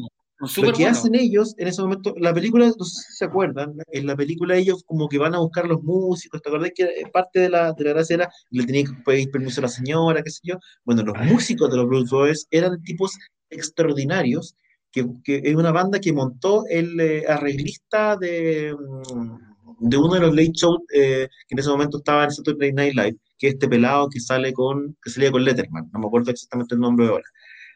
Son 0.46 0.66
Lo 0.66 0.72
que 0.72 0.84
buenos. 0.84 1.00
hacen 1.00 1.16
ellos 1.16 1.56
en 1.58 1.68
ese 1.68 1.82
momento, 1.82 2.14
la 2.18 2.32
película, 2.34 2.68
no 2.68 2.86
sé 2.86 3.02
si 3.08 3.14
se 3.18 3.26
acuerdan, 3.26 3.74
en 3.92 4.06
la 4.06 4.16
película 4.16 4.56
ellos 4.56 4.84
como 4.86 5.10
que 5.10 5.18
van 5.18 5.34
a 5.34 5.40
buscar 5.40 5.68
los 5.68 5.82
músicos, 5.82 6.42
¿te 6.44 6.50
acordás 6.50 6.72
que 6.76 6.84
eh, 6.84 7.10
parte 7.12 7.40
de 7.40 7.50
la, 7.50 7.74
de 7.74 7.84
la 7.86 7.90
gracia 7.94 8.14
era, 8.16 8.30
le 8.52 8.64
tenían 8.66 8.86
que 8.86 9.02
pedir 9.04 9.32
permiso 9.32 9.62
a 9.62 9.64
la 9.64 9.68
señora, 9.70 10.22
qué 10.22 10.30
sé 10.30 10.42
yo? 10.44 10.56
Bueno, 10.86 11.02
los 11.04 11.18
músicos 11.26 11.72
de 11.72 11.78
los 11.78 11.88
Blues 11.88 12.12
Brothers 12.12 12.48
eran 12.52 12.82
tipos 12.84 13.18
extraordinarios, 13.50 14.56
que, 14.92 15.08
que 15.24 15.42
es 15.44 15.56
una 15.56 15.72
banda 15.72 16.00
que 16.00 16.14
montó 16.14 16.66
el 16.70 17.00
eh, 17.00 17.26
arreglista 17.28 18.16
de, 18.16 18.76
mm, 18.76 19.90
de 19.90 19.98
uno 19.98 20.14
de 20.14 20.20
los 20.20 20.36
late 20.36 20.52
shows 20.54 20.82
eh, 20.94 21.28
que 21.48 21.56
en 21.56 21.60
ese 21.60 21.70
momento 21.70 21.98
estaba 21.98 22.26
en 22.26 22.32
Saturday 22.32 22.74
Night 22.74 22.94
Live, 22.94 23.18
que 23.40 23.48
es 23.48 23.54
este 23.54 23.68
pelado 23.68 24.08
que 24.10 24.20
sale 24.20 24.54
con, 24.54 24.96
que 25.04 25.10
salía 25.10 25.32
con 25.32 25.44
Letterman, 25.44 25.90
no 25.92 26.00
me 26.00 26.08
acuerdo 26.08 26.30
exactamente 26.32 26.76
el 26.76 26.82
nombre 26.82 27.08
ahora. 27.08 27.26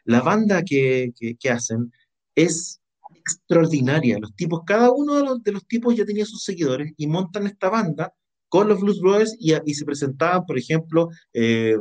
La 0.04 0.20
banda 0.20 0.62
que, 0.64 1.12
que, 1.18 1.36
que 1.36 1.50
hacen 1.50 1.92
es 2.34 2.80
extraordinaria. 3.14 4.18
Los 4.18 4.34
tipos, 4.34 4.62
cada 4.66 4.90
uno 4.90 5.16
de 5.16 5.22
los, 5.22 5.42
de 5.42 5.52
los 5.52 5.66
tipos 5.66 5.94
ya 5.96 6.04
tenía 6.04 6.26
sus 6.26 6.42
seguidores 6.42 6.92
y 6.96 7.06
montan 7.06 7.46
esta 7.46 7.70
banda 7.70 8.12
con 8.48 8.68
los 8.68 8.80
Blues 8.80 9.00
Brothers 9.00 9.36
y, 9.38 9.54
y 9.64 9.74
se 9.74 9.84
presentaban, 9.84 10.44
por 10.44 10.58
ejemplo, 10.58 11.08
eh, 11.32 11.76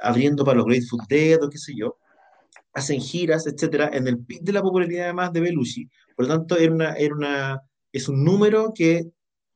abriendo 0.00 0.44
para 0.44 0.58
los 0.58 0.66
Grateful 0.66 1.00
Dead 1.08 1.42
o 1.42 1.50
qué 1.50 1.58
sé 1.58 1.72
yo. 1.76 1.96
Hacen 2.72 3.00
giras, 3.00 3.46
etcétera, 3.46 3.90
en 3.92 4.06
el 4.06 4.18
pic 4.18 4.42
de 4.42 4.52
la 4.52 4.62
popularidad 4.62 5.04
además 5.04 5.32
de 5.32 5.40
Belushi. 5.40 5.88
Por 6.14 6.26
lo 6.26 6.36
tanto, 6.36 6.56
era 6.56 6.72
una, 6.72 6.92
era 6.94 7.14
una, 7.14 7.60
es 7.90 8.08
un 8.08 8.22
número 8.22 8.72
que, 8.74 9.06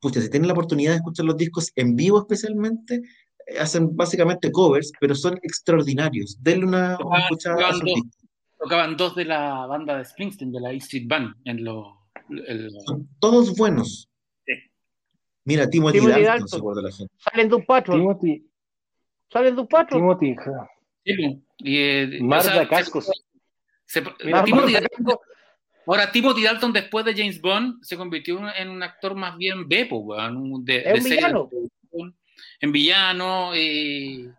pucha, 0.01 0.20
si 0.20 0.31
tienen 0.31 0.48
la 0.48 0.55
oportunidad 0.55 0.93
de 0.93 0.97
escuchar 0.97 1.27
los 1.27 1.36
discos 1.36 1.70
en 1.77 1.94
vivo 1.94 2.19
especialmente, 2.19 3.02
eh, 3.47 3.59
hacen 3.59 3.94
básicamente 3.94 4.51
covers, 4.51 4.90
pero 5.01 5.15
son 5.15 5.39
extraordinarios. 5.43 6.39
Denle 6.40 6.66
una, 6.66 6.98
una 7.05 7.20
escuchada 7.20 7.69
a 7.69 7.73
sus 7.74 7.85
discos. 7.85 8.20
Tocaban 8.61 8.97
dos 8.97 9.15
de 9.16 9.24
la 9.24 9.65
banda 9.66 9.97
de 9.97 10.05
Springsteen, 10.05 10.53
de 10.53 10.61
la 10.61 10.70
E 10.73 10.77
Street 10.77 11.05
Band, 11.07 11.35
en 11.47 11.59
el- 11.61 12.70
Son 12.85 13.09
todos 13.19 13.57
buenos. 13.57 14.09
Sí. 14.47 14.53
Mira, 15.45 15.69
Timothy, 15.69 15.99
Timothy 15.99 16.12
Dalton, 16.23 16.27
Dalton. 16.32 16.49
se 16.49 16.57
acuerda 16.59 16.82
la 16.82 16.93
gente. 16.93 17.15
Salen 17.19 17.49
de 17.49 17.55
un. 17.55 17.65
Timothy, 17.85 18.47
Salen 19.32 19.55
de 19.57 19.61
un. 19.62 19.69
Timothy, 19.89 20.37
Sí, 21.05 21.43
y, 21.59 21.78
eh, 21.78 22.20
o 22.23 22.41
sea, 22.43 22.69
Cascos. 22.69 23.11
se- 23.87 24.03
Mira, 24.24 24.45
Timothy 24.45 24.73
Marda 24.74 24.89
Dalton- 24.99 25.19
ahora, 25.87 26.12
Timothy 26.12 26.43
Dalton, 26.45 26.73
después 26.74 27.05
de 27.07 27.15
James 27.15 27.41
Bond, 27.41 27.82
se 27.82 27.97
convirtió 27.97 28.39
en 28.55 28.69
un 28.69 28.82
actor 28.82 29.15
más 29.15 29.37
bien 29.39 29.66
B, 29.66 29.89
weón, 29.91 30.37
un- 30.37 30.65
de, 30.65 30.82
de 30.82 31.01
villano. 31.01 31.49
En 32.61 32.73
villano. 32.73 33.53
eh, 33.55 34.31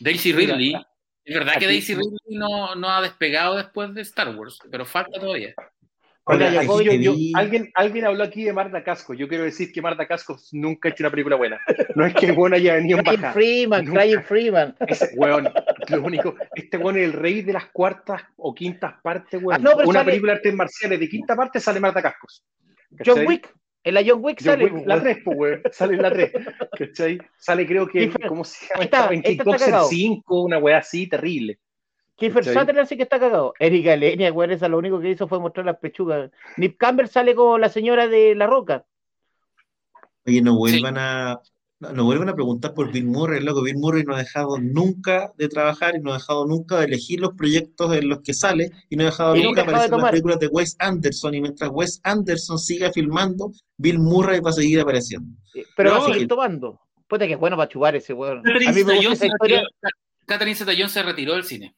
Daisy 0.00 0.32
Mira, 0.32 0.56
Ridley. 0.56 0.74
Es 1.24 1.34
verdad 1.34 1.54
que 1.58 1.66
Daisy 1.66 1.94
Ridley 1.94 2.38
no, 2.38 2.74
no 2.74 2.88
ha 2.90 3.00
despegado 3.02 3.56
después 3.56 3.94
de 3.94 4.02
Star 4.02 4.34
Wars, 4.36 4.58
pero 4.70 4.84
falta 4.84 5.18
todavía. 5.18 5.54
Yo- 6.84 6.92
yo- 7.02 7.12
alguien, 7.34 7.70
alguien 7.74 8.06
habló 8.06 8.24
aquí 8.24 8.44
de 8.44 8.52
Marta 8.54 8.82
Casco. 8.82 9.12
Yo 9.12 9.28
quiero 9.28 9.44
decir 9.44 9.70
que 9.72 9.82
Marta 9.82 10.06
Casco 10.06 10.38
nunca 10.52 10.88
ha 10.88 10.92
hecho 10.92 11.02
una 11.02 11.10
película 11.10 11.36
buena. 11.36 11.60
No 11.94 12.06
es 12.06 12.14
que 12.14 12.26
el 12.26 12.32
weón 12.32 12.54
haya 12.54 12.76
venido 12.76 12.98
en 12.98 13.04
baja. 13.04 13.32
Freeman. 13.32 13.84
Crying 13.84 14.22
Freeman. 14.22 14.74
Ese 14.86 15.10
weón, 15.16 15.52
lo 15.88 16.02
único, 16.02 16.34
este 16.54 16.78
weón 16.78 16.96
es 16.96 17.04
el 17.04 17.12
rey 17.12 17.42
de 17.42 17.52
las 17.52 17.66
cuartas 17.66 18.22
o 18.36 18.54
quintas 18.54 18.94
partes, 19.02 19.42
weón. 19.42 19.60
Ah, 19.60 19.62
no, 19.62 19.76
una 19.84 19.98
sale- 20.00 20.04
película 20.12 20.32
de 20.32 20.36
artes 20.38 20.54
marciales 20.54 20.98
de 21.00 21.08
quinta 21.10 21.36
parte 21.36 21.60
sale 21.60 21.78
Marta 21.80 22.00
Cascos. 22.00 22.42
John. 23.04 23.26
Wick. 23.26 23.54
En 23.84 23.94
la 23.94 24.02
John 24.04 24.18
Wick 24.24 24.38
John 24.40 24.46
sale. 24.58 24.64
Wick, 24.64 24.86
la 24.86 25.00
3, 25.02 25.18
pues, 25.24 25.38
weón. 25.38 25.62
Sale 25.70 25.94
en 25.94 26.02
la 26.02 26.10
3. 26.10 26.32
¿Cachai? 26.78 27.18
Sale, 27.36 27.66
creo 27.66 27.86
que, 27.86 28.10
Kiefer- 28.10 28.26
¿cómo 28.28 28.42
se 28.44 28.66
llama? 28.66 28.84
Esta? 28.84 29.06
En 29.08 29.14
está 29.18 29.28
Kickboxer 29.28 29.66
cagado. 29.70 29.88
5, 29.88 30.42
una 30.42 30.58
weá 30.58 30.78
así 30.78 31.06
terrible. 31.06 31.58
Kiefer. 32.16 32.44
Sutherland 32.44 32.88
sí 32.88 32.96
que 32.96 33.02
está 33.02 33.20
cagado. 33.20 33.52
Erika 33.58 33.94
Lenia, 33.96 34.30
güey, 34.30 34.52
esa 34.52 34.68
lo 34.68 34.78
único 34.78 35.00
que 35.00 35.10
hizo 35.10 35.28
fue 35.28 35.38
mostrar 35.38 35.66
las 35.66 35.76
pechugas. 35.78 36.30
Nip 36.56 36.78
Campbell 36.78 37.08
sale 37.08 37.34
como 37.34 37.58
la 37.58 37.68
señora 37.68 38.08
de 38.08 38.34
La 38.34 38.46
Roca. 38.46 38.84
Oye, 40.26 40.40
no 40.40 40.56
vuelvan 40.56 40.96
a, 40.96 41.40
no, 41.84 41.92
no 41.92 42.04
vuelvan 42.04 42.28
a 42.28 42.34
preguntar 42.34 42.74
por 42.74 42.92
Bill 42.92 43.06
Murray, 43.06 43.42
loco. 43.42 43.62
Bill 43.62 43.76
Murray 43.76 44.04
no 44.04 44.14
ha 44.14 44.18
dejado 44.18 44.58
nunca 44.58 45.32
de 45.36 45.48
trabajar 45.48 45.94
y 45.96 46.00
no 46.00 46.12
ha 46.12 46.18
dejado 46.18 46.46
nunca 46.46 46.78
de 46.78 46.86
elegir 46.86 47.20
los 47.20 47.34
proyectos 47.34 47.94
en 47.94 48.08
los 48.08 48.20
que 48.20 48.34
sale 48.34 48.70
y 48.88 48.96
no 48.96 49.02
ha 49.02 49.06
dejado 49.06 49.36
Y 49.36 49.42
nunca 49.42 49.62
de 49.62 49.70
aparecer 49.70 49.94
en 49.94 50.00
las 50.00 50.10
películas 50.10 50.38
de 50.38 50.46
Wes 50.48 50.76
Anderson. 50.78 51.34
Y 51.34 51.40
mientras 51.40 51.70
Wes 51.72 52.00
Anderson 52.04 52.58
siga 52.58 52.92
filmando, 52.92 53.52
Bill 53.76 53.98
Murray 53.98 54.40
va 54.40 54.50
a 54.50 54.54
seguir 54.54 54.80
apareciendo. 54.80 55.36
Pero 55.76 55.90
No, 55.90 56.00
va 56.00 56.06
a 56.06 56.12
seguir 56.12 56.28
tomando. 56.28 56.80
Puta 57.06 57.26
que 57.26 57.34
es 57.34 57.38
bueno 57.38 57.56
para 57.56 57.68
chubar 57.68 57.94
ese 57.96 58.12
weón. 58.12 58.42
Catherine 60.26 60.56
Zeta-Jones 60.56 60.92
se 60.92 61.02
retiró 61.02 61.34
del 61.34 61.44
cine. 61.44 61.74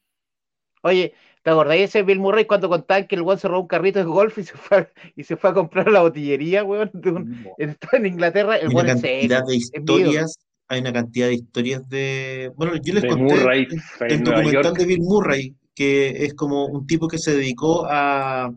Oye, 0.83 1.13
¿te 1.47 1.51
acordáis 1.51 1.79
de 1.79 1.85
ese 1.85 2.03
Bill 2.03 2.19
Murray 2.19 2.45
cuando 2.45 2.67
contaban 2.69 3.07
que 3.07 3.15
el 3.15 3.21
weón 3.21 3.39
se 3.39 3.47
robó 3.47 3.61
un 3.61 3.67
carrito 3.67 3.99
de 3.99 4.05
golf 4.05 4.37
y 4.37 4.43
se 4.43 4.53
fue 4.53 4.77
a, 4.79 4.89
y 5.15 5.23
se 5.23 5.37
fue 5.37 5.49
a 5.49 5.53
comprar 5.53 5.89
la 5.89 6.01
botillería, 6.01 6.63
weón? 6.63 6.91
de 6.93 7.11
un- 7.11 7.45
estaba 7.57 7.97
en 7.99 8.05
Inglaterra, 8.07 8.57
el 8.57 8.67
Hay 8.67 8.75
weón 8.75 8.89
es 8.89 9.01
cantidad 9.01 9.45
de 9.45 9.55
historias, 9.55 10.35
hay 10.67 10.81
una 10.81 10.91
cantidad 10.93 11.27
de 11.27 11.35
historias 11.35 11.87
de... 11.89 12.51
Bueno, 12.57 12.73
yo 12.83 12.93
les 12.93 13.03
De 13.03 13.09
conté 13.09 13.23
Murray 13.23 13.67
el, 14.09 14.23
documental 14.23 14.63
York. 14.63 14.77
de 14.77 14.85
Bill 14.85 14.99
Murray, 15.01 15.55
que 15.73 16.25
es 16.25 16.33
como 16.33 16.65
un 16.65 16.85
tipo 16.85 17.07
que 17.07 17.17
se 17.17 17.35
dedicó 17.35 17.85
a, 17.89 18.51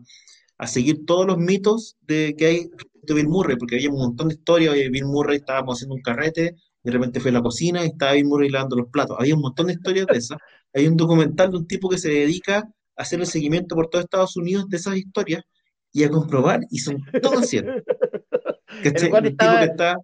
a 0.57 0.67
seguir 0.67 1.05
todos 1.05 1.25
los 1.25 1.37
mitos 1.37 1.95
de 2.01 2.35
que 2.37 2.45
hay 2.45 2.57
respecto 2.71 3.13
a 3.13 3.15
Bill 3.15 3.27
Murray, 3.29 3.55
porque 3.57 3.75
había 3.75 3.89
un 3.89 3.97
montón 3.99 4.27
de 4.27 4.33
historias, 4.35 4.73
oye, 4.73 4.89
Bill 4.89 5.05
Murray 5.05 5.37
estábamos 5.37 5.75
haciendo 5.77 5.95
un 5.95 6.01
carrete, 6.01 6.55
de 6.83 6.91
repente 6.91 7.19
fue 7.19 7.31
a 7.31 7.35
la 7.35 7.41
cocina 7.41 7.83
y 7.83 7.87
estaba 7.87 8.13
Bill 8.13 8.25
Murray 8.25 8.49
lavando 8.49 8.75
los 8.75 8.87
platos. 8.89 9.15
Había 9.19 9.35
un 9.35 9.41
montón 9.41 9.67
de 9.67 9.73
historias 9.73 10.07
de 10.07 10.17
esas. 10.17 10.37
Hay 10.73 10.87
un 10.87 10.97
documental 10.97 11.51
de 11.51 11.57
un 11.57 11.67
tipo 11.67 11.89
que 11.89 11.97
se 11.97 12.09
dedica 12.09 12.67
hacer 12.95 13.19
el 13.19 13.25
seguimiento 13.25 13.75
por 13.75 13.87
todo 13.89 14.01
Estados 14.01 14.35
Unidos 14.37 14.67
de 14.69 14.77
esas 14.77 14.95
historias 14.97 15.43
y 15.93 16.03
a 16.03 16.09
comprobar, 16.09 16.61
y 16.69 16.79
son 16.79 17.03
todas 17.21 17.47
ciertas. 17.49 17.83
¿Cachai? 18.83 19.09
El 19.09 19.15
Un 19.25 19.37
tipo 19.37 19.57
que 19.59 19.65
está 19.65 19.95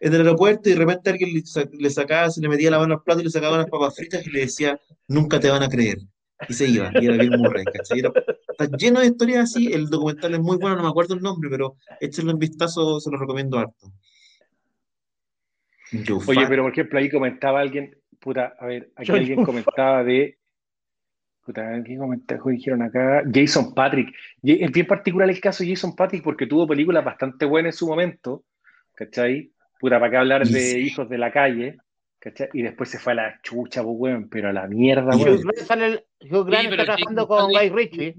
en 0.00 0.14
el 0.14 0.20
aeropuerto 0.20 0.68
y 0.68 0.72
de 0.72 0.78
repente 0.78 1.10
alguien 1.10 1.34
le, 1.34 1.40
sa- 1.46 1.68
le 1.72 1.90
sacaba, 1.90 2.30
se 2.30 2.40
le 2.40 2.48
metía 2.48 2.70
la 2.70 2.78
mano 2.78 2.94
al 2.94 3.02
plato 3.02 3.20
y 3.20 3.24
le 3.24 3.30
sacaba 3.30 3.54
unas 3.56 3.66
papas 3.70 3.96
fritas 3.96 4.26
y 4.26 4.30
le 4.30 4.40
decía, 4.40 4.78
nunca 5.08 5.40
te 5.40 5.50
van 5.50 5.62
a 5.62 5.68
creer. 5.68 5.98
Y 6.48 6.52
se 6.52 6.66
iba, 6.68 6.90
y 7.00 7.06
era 7.06 7.16
Bill 7.16 7.30
Murray, 7.30 7.64
¿cachai? 7.64 8.00
Era- 8.00 8.12
está 8.48 8.76
lleno 8.76 9.00
de 9.00 9.06
historias 9.06 9.44
así, 9.50 9.72
el 9.72 9.86
documental 9.88 10.34
es 10.34 10.40
muy 10.40 10.56
bueno, 10.58 10.76
no 10.76 10.82
me 10.82 10.88
acuerdo 10.88 11.14
el 11.14 11.20
nombre, 11.22 11.48
pero 11.50 11.76
échenle 12.00 12.32
un 12.32 12.38
vistazo, 12.38 13.00
se 13.00 13.10
lo 13.10 13.16
recomiendo 13.18 13.58
harto. 13.58 13.90
Oye, 16.26 16.46
pero 16.48 16.62
por 16.64 16.72
ejemplo, 16.72 16.98
ahí 16.98 17.10
comentaba 17.10 17.60
alguien, 17.60 17.96
puta, 18.20 18.54
a 18.58 18.66
ver, 18.66 18.90
aquí 18.96 19.12
alguien 19.12 19.44
comentaba 19.44 20.02
de, 20.04 20.38
alguien 21.56 21.98
comentaba, 21.98 22.42
dijeron 22.50 22.82
acá, 22.82 23.22
Jason 23.32 23.74
Patrick. 23.74 24.14
Es 24.42 24.70
bien 24.72 24.86
particular 24.86 25.28
el 25.28 25.40
caso 25.40 25.62
de 25.64 25.70
Jason 25.70 25.94
Patrick 25.94 26.22
porque 26.22 26.46
tuvo 26.46 26.66
películas 26.66 27.04
bastante 27.04 27.44
buenas 27.44 27.74
en 27.74 27.78
su 27.78 27.86
momento, 27.86 28.44
¿cachai? 28.94 29.50
Puta, 29.78 29.98
para 29.98 30.10
qué 30.10 30.16
hablar 30.16 30.46
Y 30.46 30.52
de 30.52 30.60
sí. 30.60 30.78
Hijos 30.78 31.08
de 31.08 31.18
la 31.18 31.30
Calle, 31.32 31.76
¿cachai? 32.18 32.48
Y 32.54 32.62
después 32.62 32.88
se 32.88 32.98
fue 32.98 33.12
a 33.12 33.16
la 33.16 33.40
chucha, 33.42 33.82
pues, 33.82 33.94
weón, 33.98 34.28
pero 34.28 34.48
a 34.48 34.52
la 34.52 34.66
mierda, 34.66 35.16
weón. 35.16 35.40
Hugh 36.30 36.46
Grant 36.46 36.70
está 36.72 36.76
Jason 36.76 36.84
trabajando 36.86 37.28
con 37.28 37.46
Guy 37.48 37.54
Patrick- 37.54 37.74
Ritchie. 37.74 38.14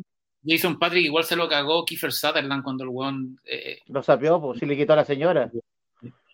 Jason 0.47 0.77
Patrick 0.77 1.05
igual 1.05 1.23
se 1.23 1.35
lo 1.35 1.49
cagó 1.49 1.83
Kiefer 1.85 2.11
Sutherland 2.11 2.61
cuando 2.63 2.83
el 2.83 2.89
weón. 2.91 3.39
eh, 3.45 3.79
Lo 3.87 4.03
sapió, 4.03 4.39
pues, 4.39 4.59
si 4.59 4.67
le 4.67 4.77
quitó 4.77 4.93
a 4.93 4.97
la 4.97 5.05
señora. 5.05 5.49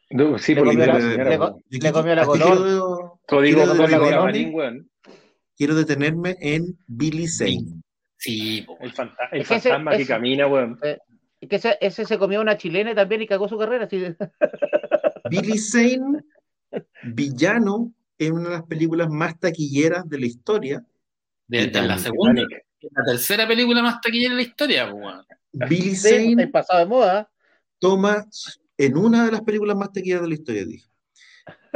No, 0.09 0.37
sí, 0.37 0.53
Le 0.53 0.59
por 0.61 0.69
comió 0.71 0.85
la 0.85 0.99
le 0.99 1.15
weón. 1.37 1.37
co- 1.39 1.61
le 1.69 1.91
comió 1.93 2.15
la 2.15 2.25
color. 2.25 3.13
Código 3.25 3.63
quiero 5.57 5.75
detenerme 5.75 6.35
en 6.39 6.77
Billy 6.87 7.27
Zane. 7.27 7.81
sí, 8.17 8.65
El, 8.79 8.93
fanta- 8.93 9.29
el 9.31 9.41
Es 9.41 9.47
que 9.47 9.55
ese- 9.55 9.69
fantasma 9.69 9.91
que 9.91 10.03
ese- 10.03 10.07
camina, 10.13 10.47
weón. 10.47 10.77
Es 10.83 11.49
que 11.49 11.55
ese, 11.55 11.77
ese 11.81 12.05
se 12.05 12.17
comió 12.19 12.39
una 12.41 12.55
chilena 12.57 12.93
también 12.93 13.21
y 13.23 13.27
cagó 13.27 13.47
su 13.49 13.57
carrera. 13.57 13.85
así 13.85 13.97
de- 13.99 14.15
Billy 15.29 15.57
Zane, 15.57 16.21
villano 17.03 17.93
en 18.17 18.33
una 18.33 18.43
de 18.49 18.55
las 18.57 18.63
películas 18.63 19.09
más 19.09 19.39
taquilleras 19.39 20.07
de 20.07 20.19
la 20.19 20.25
historia. 20.25 20.85
de- 21.47 21.67
la 21.71 21.97
segunda, 21.97 22.41
en 22.43 22.47
la 22.91 23.03
tercera 23.05 23.47
película 23.47 23.81
más 23.81 23.99
taquillera 24.01 24.35
de 24.35 24.41
la 24.41 24.47
historia, 24.47 24.93
weón. 24.93 25.25
Billy 25.53 25.89
está 25.91 26.09
Zane 26.09 26.47
pasado 26.47 26.79
de 26.79 26.85
moda. 26.85 27.29
toma 27.79 28.25
en 28.77 28.97
una 28.97 29.25
de 29.25 29.31
las 29.31 29.41
películas 29.41 29.75
más 29.75 29.91
taquilleras 29.91 30.21
de 30.23 30.27
la 30.29 30.33
historia, 30.35 30.65
dije. 30.65 30.87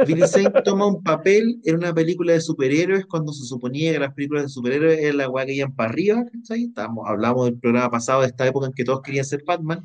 Billy 0.04 0.26
Zane 0.26 0.50
toma 0.64 0.86
un 0.86 1.02
papel 1.02 1.60
en 1.64 1.76
una 1.76 1.94
película 1.94 2.32
de 2.32 2.40
superhéroes 2.40 3.06
cuando 3.06 3.32
se 3.32 3.44
suponía 3.44 3.92
que 3.92 3.98
las 3.98 4.12
películas 4.14 4.44
de 4.44 4.48
superhéroes 4.50 4.98
eran 4.98 5.16
la 5.18 5.28
weá 5.28 5.46
que 5.46 5.54
iban 5.54 5.74
para 5.74 5.90
arriba, 5.90 6.24
¿cachai? 6.30 6.64
Estábamos, 6.64 7.08
hablamos 7.08 7.46
del 7.46 7.58
programa 7.58 7.90
pasado 7.90 8.20
de 8.20 8.26
esta 8.28 8.46
época 8.46 8.66
en 8.66 8.72
que 8.72 8.84
todos 8.84 9.00
querían 9.02 9.24
ser 9.24 9.42
Batman, 9.46 9.82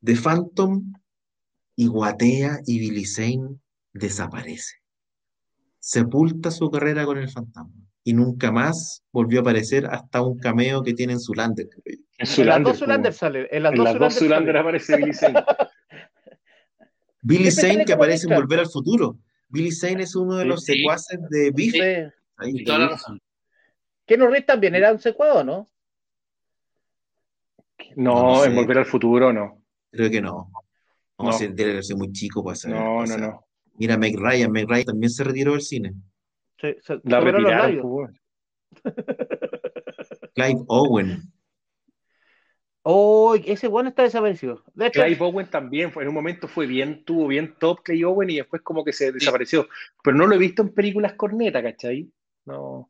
de 0.00 0.14
Phantom, 0.14 0.92
y 1.80 1.86
guatea 1.86 2.60
y 2.66 2.78
Billy 2.78 3.06
Zane 3.06 3.56
desaparece. 3.94 4.76
Sepulta 5.78 6.50
su 6.50 6.70
carrera 6.70 7.06
con 7.06 7.16
el 7.16 7.30
fantasma 7.30 7.72
y 8.04 8.12
nunca 8.12 8.52
más 8.52 9.02
volvió 9.12 9.40
a 9.40 9.42
aparecer 9.42 9.86
hasta 9.86 10.20
un 10.20 10.38
cameo 10.38 10.82
que 10.82 10.92
tiene 10.92 11.14
en 11.14 11.20
Zulander. 11.20 11.68
En 12.18 12.26
Zulander 12.26 12.74
weón. 12.74 13.12
sale. 13.14 13.48
En 13.50 13.62
las 13.62 13.72
En 13.72 13.78
dos 13.78 13.98
las 13.98 14.14
sale. 14.14 14.58
aparece 14.58 14.96
Billy 14.98 15.14
Zane. 15.14 15.42
Billy 17.22 17.50
Zane 17.50 17.84
que 17.86 17.94
aparece 17.94 18.26
en. 18.28 18.34
Volver 18.34 18.60
al 18.60 18.68
Futuro. 18.68 19.18
Billy 19.50 19.70
Zane 19.72 20.02
es 20.04 20.14
uno 20.16 20.36
de 20.36 20.44
los 20.44 20.64
sí. 20.64 20.76
secuaces 20.78 21.18
de 21.28 21.50
Biff. 21.50 21.74
Sí. 21.74 22.64
toda 22.64 22.78
la 22.78 22.88
razón. 22.88 23.20
Keanu 24.06 24.26
Reeves 24.26 24.46
también 24.46 24.74
era 24.74 24.92
un 24.92 24.98
secuado, 24.98 25.44
¿no? 25.44 25.68
No, 27.96 28.14
No 28.36 28.44
en 28.44 28.50
sé. 28.52 28.56
Volver 28.56 28.78
al 28.78 28.86
Futuro 28.86 29.32
no. 29.32 29.62
Creo 29.90 30.10
que 30.10 30.20
no. 30.20 30.50
No, 31.18 31.24
No. 31.26 31.32
si 31.32 31.48
debe 31.48 31.82
sido 31.82 31.98
muy 31.98 32.12
chico 32.12 32.42
para 32.44 32.56
ser. 32.56 32.70
No, 32.70 33.04
no, 33.04 33.16
no. 33.18 33.44
Mira, 33.74 33.96
Meg 33.96 34.16
Ryan, 34.18 34.50
Meg 34.52 34.68
Ryan 34.68 34.84
también 34.84 35.10
se 35.10 35.24
retiró 35.24 35.52
del 35.52 35.62
cine. 35.62 35.94
Se, 36.60 36.78
se- 36.82 37.00
La 37.04 37.20
retiraron, 37.20 37.80
pues. 37.80 38.20
Clive 40.34 40.62
Owen. 40.68 41.22
Oh, 42.82 43.34
ese 43.34 43.68
bueno 43.68 43.90
está 43.90 44.02
desaparecido. 44.04 44.62
De 44.74 44.86
hecho, 44.86 45.02
Clive 45.02 45.22
Owen 45.24 45.46
también, 45.50 45.92
fue, 45.92 46.02
en 46.02 46.08
un 46.08 46.14
momento 46.14 46.48
fue 46.48 46.66
bien, 46.66 47.04
tuvo 47.04 47.26
bien 47.26 47.54
top 47.58 47.82
Clive 47.82 48.06
Owen 48.06 48.30
y 48.30 48.36
después 48.36 48.62
como 48.62 48.84
que 48.84 48.92
se 48.92 49.12
desapareció. 49.12 49.68
Pero 50.02 50.16
no 50.16 50.26
lo 50.26 50.34
he 50.34 50.38
visto 50.38 50.62
en 50.62 50.70
películas 50.72 51.12
corneta, 51.12 51.62
¿cachai? 51.62 52.08
No. 52.46 52.88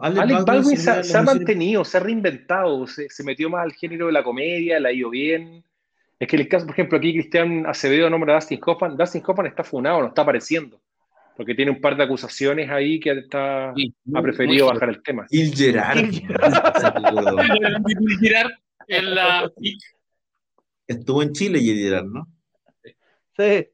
Alec 0.00 0.44
Baldwin 0.46 0.76
se, 0.76 0.90
ha- 0.90 1.02
se 1.02 1.18
ha 1.18 1.22
mantenido, 1.22 1.84
se 1.84 1.96
ha 1.96 2.00
reinventado, 2.00 2.86
se, 2.86 3.08
se 3.10 3.24
metió 3.24 3.50
más 3.50 3.64
al 3.64 3.72
género 3.72 4.06
de 4.06 4.12
la 4.12 4.22
comedia, 4.22 4.78
le 4.78 4.88
ha 4.88 4.92
ido 4.92 5.10
bien. 5.10 5.64
Es 6.20 6.28
que 6.28 6.36
en 6.36 6.42
el 6.42 6.48
caso, 6.48 6.66
por 6.66 6.74
ejemplo, 6.74 6.98
aquí 6.98 7.12
Cristian 7.12 7.66
Acevedo 7.66 8.08
nombra 8.08 8.34
a 8.34 8.36
Dustin 8.36 8.60
Hoffman. 8.64 8.96
Dustin 8.96 9.22
Hoffman 9.26 9.46
está 9.46 9.64
funado, 9.64 10.00
no 10.00 10.06
está 10.08 10.22
apareciendo. 10.22 10.80
Porque 11.36 11.54
tiene 11.54 11.70
un 11.70 11.80
par 11.80 11.96
de 11.96 12.04
acusaciones 12.04 12.68
ahí 12.70 13.00
que 13.00 13.10
está, 13.12 13.72
Sí, 13.76 13.94
ha 14.14 14.22
preferido 14.22 14.66
bajar 14.66 14.90
el 14.90 15.02
tema. 15.02 15.26
Gil 15.30 15.54
Gerard. 15.54 15.98
Girar 18.20 18.50
en 18.88 19.14
la. 19.14 19.50
Estuvo 20.86 21.22
en 21.22 21.32
Chile 21.32 21.58
Gil 21.60 21.78
Gerard, 21.78 22.04
¿no? 22.06 22.26
sí. 23.36 23.68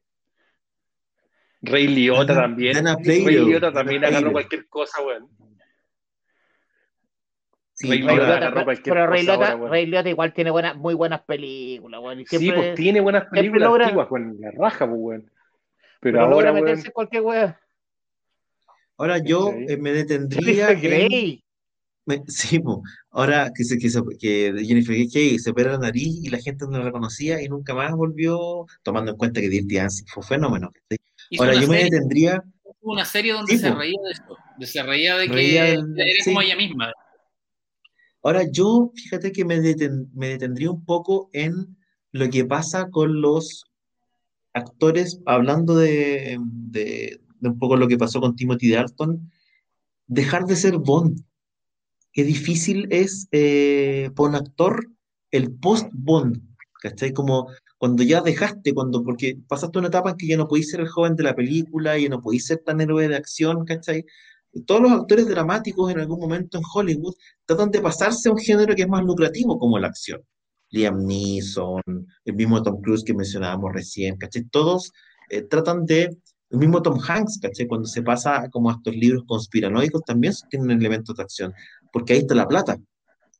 Rey 1.61 1.87
Liotta 1.87 2.33
Dana- 2.33 2.41
también. 2.43 2.73
Dana 2.75 2.95
Rey 3.03 3.21
Liotta 3.45 3.73
también 3.73 4.05
agarró 4.05 4.31
cualquier 4.31 4.67
cosa, 4.69 5.01
weón. 5.03 5.27
Sí, 7.73 7.89
Rey 7.89 7.99
Liotta 7.99 8.37
agarró 8.37 8.63
cualquier 8.63 8.93
pero 8.93 9.07
Ray 9.07 9.25
cosa 9.25 9.31
Liotta, 9.33 9.45
ahora, 9.51 9.55
weón. 9.57 9.71
Ray 9.71 9.85
Liotta 9.87 10.09
igual 10.09 10.33
tiene 10.33 10.51
buenas, 10.51 10.77
muy 10.77 10.93
buenas 10.93 11.21
películas, 11.23 11.99
weón, 12.01 12.25
Sí, 12.25 12.51
pues 12.51 12.75
tiene 12.75 13.01
buenas 13.01 13.25
películas 13.25 13.73
antiguas, 13.73 14.07
con 14.07 14.37
la 14.39 14.51
raja, 14.51 14.87
pues, 14.87 14.97
weón. 15.01 15.31
Pero, 16.01 16.13
pero 16.17 16.19
ahora, 16.21 16.51
logra 16.51 16.53
meterse 16.53 16.91
cualquier 16.91 17.21
wea. 17.23 17.59
ahora 18.97 19.17
yo 19.19 19.51
eh, 19.51 19.77
me 19.77 19.91
detendría. 19.93 20.73
Grey. 20.73 21.43
me- 22.05 22.23
sí, 22.27 22.59
po. 22.59 22.81
ahora 23.11 23.51
que, 23.55 23.63
se, 23.63 23.77
que, 23.77 23.89
se- 23.89 24.01
que 24.19 24.53
Jennifer 24.65 24.95
Grey 24.95 25.37
se 25.39 25.49
opera 25.51 25.73
la 25.73 25.77
nariz 25.79 26.23
y 26.23 26.29
la 26.29 26.39
gente 26.39 26.65
no 26.65 26.77
la 26.79 26.85
reconocía 26.85 27.41
y 27.41 27.47
nunca 27.49 27.73
más 27.75 27.91
volvió, 27.93 28.65
tomando 28.83 29.11
en 29.11 29.17
cuenta 29.17 29.41
que 29.41 29.49
Dirty 29.49 29.75
Dancing 29.75 30.05
fue 30.07 30.23
fenómeno. 30.23 30.71
Ahora 31.37 31.53
yo 31.55 31.67
me 31.67 31.83
detendría. 31.83 32.43
una 32.81 33.03
serie 33.05 33.33
donde 33.33 33.51
Sí, 33.53 33.59
se 33.59 33.71
po. 33.71 33.77
reía 33.77 33.99
de 34.05 34.11
eso. 34.11 34.37
de- 34.57 34.65
Se 34.65 34.83
reía 34.83 35.17
de 35.17 35.27
que 35.27 35.33
Reía 35.33 35.63
del- 35.65 35.93
era 35.99 36.23
sí. 36.23 36.29
como 36.31 36.41
ella 36.41 36.55
misma. 36.55 36.91
Ahora 38.23 38.43
yo, 38.51 38.91
fíjate 38.95 39.31
que 39.31 39.45
me, 39.45 39.59
deten- 39.61 40.09
me 40.13 40.29
detendría 40.29 40.71
un 40.71 40.83
poco 40.83 41.29
en 41.33 41.77
lo 42.11 42.29
que 42.29 42.43
pasa 42.45 42.89
con 42.89 43.21
los 43.21 43.65
actores, 44.53 45.21
hablando 45.25 45.75
de, 45.77 46.37
de- 46.41 47.21
de 47.39 47.49
un 47.49 47.57
poco 47.59 47.77
lo 47.77 47.87
que 47.87 47.97
pasó 47.97 48.19
con 48.21 48.35
Timothy 48.35 48.71
Dalton, 48.71 49.31
dejar 50.07 50.45
de 50.45 50.55
ser 50.57 50.77
Bond. 50.77 51.23
Qué 52.11 52.23
difícil 52.23 52.87
es 52.91 53.27
eh, 53.31 54.09
para 54.15 54.29
un 54.29 54.35
actor 54.35 54.87
el 55.31 55.51
post-Bond, 55.53 56.41
¿cachai? 56.81 57.13
Como 57.13 57.47
cuando 57.77 58.03
ya 58.03 58.21
dejaste, 58.21 58.73
cuando, 58.73 59.03
porque 59.03 59.37
pasaste 59.47 59.79
una 59.79 59.87
etapa 59.89 60.11
en 60.11 60.17
que 60.17 60.27
ya 60.27 60.37
no 60.37 60.47
podís 60.47 60.69
ser 60.71 60.81
el 60.81 60.89
joven 60.89 61.15
de 61.15 61.23
la 61.23 61.35
película, 61.35 61.97
ya 61.97 62.09
no 62.09 62.21
podís 62.21 62.47
ser 62.47 62.59
tan 62.65 62.81
héroe 62.81 63.07
de 63.07 63.15
acción, 63.15 63.63
¿cachai? 63.65 64.05
Todos 64.65 64.81
los 64.81 64.91
actores 64.91 65.27
dramáticos 65.27 65.91
en 65.91 65.99
algún 65.99 66.19
momento 66.19 66.57
en 66.57 66.63
Hollywood 66.73 67.13
tratan 67.45 67.71
de 67.71 67.81
pasarse 67.81 68.29
a 68.29 68.31
un 68.31 68.39
género 68.39 68.75
que 68.75 68.81
es 68.83 68.87
más 68.89 69.03
lucrativo 69.03 69.59
como 69.59 69.77
la 69.79 69.87
acción. 69.87 70.21
Liam 70.71 71.05
Neeson, 71.05 71.81
el 72.25 72.35
mismo 72.35 72.61
Tom 72.61 72.81
Cruise 72.81 73.03
que 73.03 73.13
mencionábamos 73.13 73.73
recién, 73.73 74.17
¿cachai? 74.17 74.43
Todos 74.43 74.91
eh, 75.29 75.41
tratan 75.41 75.85
de, 75.85 76.17
el 76.49 76.57
mismo 76.57 76.81
Tom 76.81 76.99
Hanks, 76.99 77.39
¿cachai? 77.41 77.67
Cuando 77.67 77.87
se 77.87 78.01
pasa 78.01 78.49
como 78.49 78.69
a 78.69 78.73
estos 78.73 78.95
libros 78.95 79.23
conspiranoicos 79.27 80.03
también 80.03 80.33
tienen 80.49 80.79
elementos 80.79 81.15
de 81.15 81.23
acción, 81.23 81.53
porque 81.91 82.13
ahí 82.13 82.19
está 82.19 82.35
la 82.35 82.47
plata, 82.47 82.77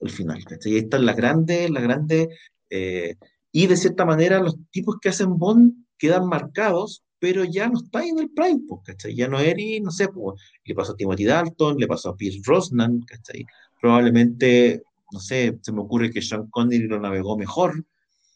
al 0.01 0.09
final, 0.09 0.43
¿cachai? 0.45 0.73
Ahí 0.73 0.79
están 0.79 1.05
las 1.05 1.15
grandes, 1.15 1.69
las 1.69 1.83
grandes, 1.83 2.27
eh, 2.69 3.15
y 3.51 3.67
de 3.67 3.77
cierta 3.77 4.05
manera 4.05 4.39
los 4.39 4.55
tipos 4.71 4.97
que 5.01 5.09
hacen 5.09 5.37
Bond 5.37 5.73
quedan 5.97 6.27
marcados, 6.27 7.03
pero 7.19 7.43
ya 7.43 7.67
no 7.67 7.79
está 7.79 8.05
en 8.05 8.19
el 8.19 8.29
prime, 8.31 8.61
pues, 8.67 8.81
¿cachai? 8.85 9.15
Ya 9.15 9.27
no 9.27 9.39
eres, 9.39 9.81
no 9.81 9.91
sé, 9.91 10.07
pues, 10.07 10.41
le 10.63 10.73
pasó 10.73 10.93
a 10.93 10.95
Timothy 10.95 11.25
Dalton, 11.25 11.77
le 11.77 11.87
pasó 11.87 12.09
a 12.09 12.15
Pierce 12.15 12.39
Brosnan, 12.45 13.01
¿cachai? 13.01 13.45
Probablemente, 13.81 14.83
no 15.11 15.19
sé, 15.19 15.57
se 15.61 15.71
me 15.71 15.81
ocurre 15.81 16.11
que 16.11 16.21
Sean 16.21 16.49
Connery 16.49 16.87
lo 16.87 16.99
navegó 16.99 17.37
mejor, 17.37 17.83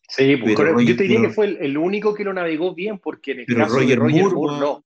Sí, 0.09 0.35
pues, 0.35 0.53
Pero. 0.55 0.73
Roger- 0.73 0.87
yo 0.89 0.95
te 0.97 1.03
diría 1.03 1.17
pero- 1.19 1.29
que 1.29 1.33
fue 1.35 1.45
el, 1.47 1.57
el 1.61 1.77
único 1.77 2.13
que 2.13 2.23
lo 2.25 2.33
navegó 2.33 2.75
bien, 2.75 2.99
porque 2.99 3.31
en 3.31 3.39
el 3.39 3.45
Pero 3.45 3.59
caso 3.61 3.75
de 3.75 3.81
Roger 3.81 3.99
Roger 3.99 4.21
Moore, 4.21 4.35
Moore, 4.35 4.59
no. 4.59 4.85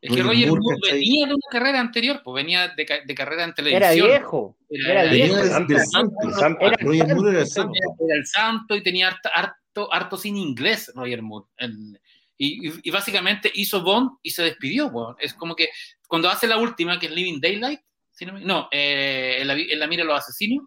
Es 0.00 0.10
que 0.14 0.22
Roger 0.22 0.26
Roger 0.28 0.48
Moore, 0.48 0.60
Moore 0.62 0.92
venía 0.92 1.26
de 1.26 1.32
una 1.34 1.42
carrera 1.50 1.80
anterior, 1.80 2.20
pues 2.22 2.34
venía 2.44 2.68
de, 2.68 2.86
de 3.06 3.14
carrera 3.14 3.42
en 3.44 3.48
Era 3.50 3.54
televisión. 3.88 4.06
viejo. 4.08 4.56
Era- 4.70 4.90
Era 4.90 5.00
era 5.02 5.10
venía 5.10 5.26
viejo. 5.26 5.38
Era 5.40 6.76
Roger 6.78 7.14
Moore 7.16 7.30
era 7.30 7.40
el 7.40 7.46
santo. 7.48 7.72
Era 8.06 8.16
el 8.16 8.26
santo 8.26 8.76
y 8.76 8.82
tenía 8.82 9.08
harto, 9.08 9.28
harto, 9.34 9.92
harto 9.92 10.16
cine 10.18 10.38
inglés, 10.40 10.92
Roger 10.94 11.22
Moore. 11.22 11.46
El- 11.56 11.98
y, 12.36 12.68
y- 12.84 12.90
básicamente 12.92 13.50
hizo 13.54 13.82
Bond 13.82 14.18
y 14.22 14.30
se 14.30 14.42
despidió. 14.44 14.86
weón. 14.88 15.16
Es 15.18 15.34
como 15.34 15.56
que 15.56 15.68
cuando 16.06 16.28
hace 16.28 16.46
la 16.46 16.58
última, 16.58 17.00
que 17.00 17.06
es 17.06 17.12
Living 17.12 17.40
Daylight, 17.40 17.80
si 18.12 18.24
no, 18.26 18.68
eh, 18.70 19.38
en, 19.40 19.46
la, 19.48 19.54
en 19.54 19.78
la 19.78 19.86
mira 19.88 20.02
de 20.04 20.08
los 20.08 20.18
asesinos. 20.18 20.64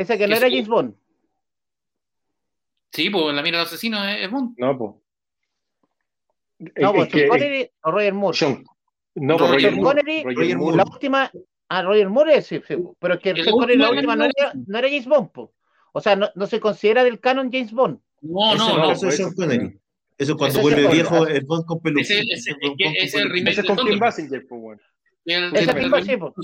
Ese 0.00 0.16
que 0.18 0.26
no 0.26 0.36
era. 0.36 0.48
James 0.48 0.68
Bond. 0.68 0.94
Sí, 2.92 3.10
pues 3.10 3.24
en 3.28 3.36
la 3.36 3.42
mira 3.42 3.58
de 3.58 3.64
los 3.64 3.72
asesinos 3.72 4.04
es, 4.08 4.24
es 4.24 4.30
Bond. 4.30 4.54
No, 4.58 4.78
pues. 4.78 4.90
No, 6.76 6.90
Es 6.90 6.94
pues 6.96 7.08
que- 7.08 7.18
Sean 7.20 7.28
Connery 7.30 7.70
o 7.82 7.90
Roger 7.90 8.14
Moore. 8.14 8.38
Sean- 8.38 8.64
no, 9.14 9.26
No, 9.34 9.36
pues 9.38 9.50
Roger 9.50 9.60
Sean 9.70 9.74
Moore. 9.76 10.00
Connery, 10.00 10.22
Roger 10.24 10.36
Roger 10.38 10.58
Moore. 10.58 10.76
La 10.76 10.84
última. 10.84 11.32
Ah, 11.68 11.82
Roger 11.82 12.08
Moore 12.08 12.36
es, 12.36 12.46
sí, 12.46 12.60
sí, 12.66 12.74
pero 12.98 13.14
es 13.14 13.20
que 13.20 13.30
El 13.30 13.44
Sean 13.44 13.52
Connery 13.54 13.76
la 13.78 13.90
última 13.90 14.16
no 14.16 14.24
era- 14.24 14.32
era, 14.36 14.52
no 14.66 14.78
era 14.78 14.88
James 14.88 15.06
Bond, 15.06 15.30
po. 15.30 15.52
O 15.92 16.00
sea, 16.00 16.16
no, 16.16 16.28
no 16.34 16.46
se 16.46 16.60
considera 16.60 17.04
del 17.04 17.20
canon 17.20 17.50
James 17.52 17.72
Bond. 17.72 17.98
No, 18.22 18.54
Ese 18.54 18.58
no, 18.58 18.68
es 18.68 18.76
no. 18.76 18.88
de 18.88 18.98
pues, 19.00 19.16
Sean 19.16 19.34
Connery. 19.34 19.80
Eso 20.18 20.36
cuando 20.36 20.58
ese 20.58 20.62
vuelve 20.62 20.80
es 20.82 20.86
el- 20.88 20.92
viejo 20.92 21.26
el 21.26 21.44
Bond 21.44 21.64
con 21.66 21.80
peluca. 21.80 22.02
Ese- 22.02 22.20
ese- 22.20 22.32
Ese 22.32 22.50
es 22.52 22.74
ese 22.78 23.02
es 23.04 23.14
el 23.14 23.30
remake 23.30 23.50
Ese 23.52 23.60
es 23.60 23.66
con 23.66 23.76
Kim 23.86 23.98
Basinger, 23.98 24.46
pues, 24.48 24.60
bueno. 24.60 24.80
Misma 25.24 25.98
el- 25.98 26.04
sí, 26.06 26.16
po. 26.16 26.34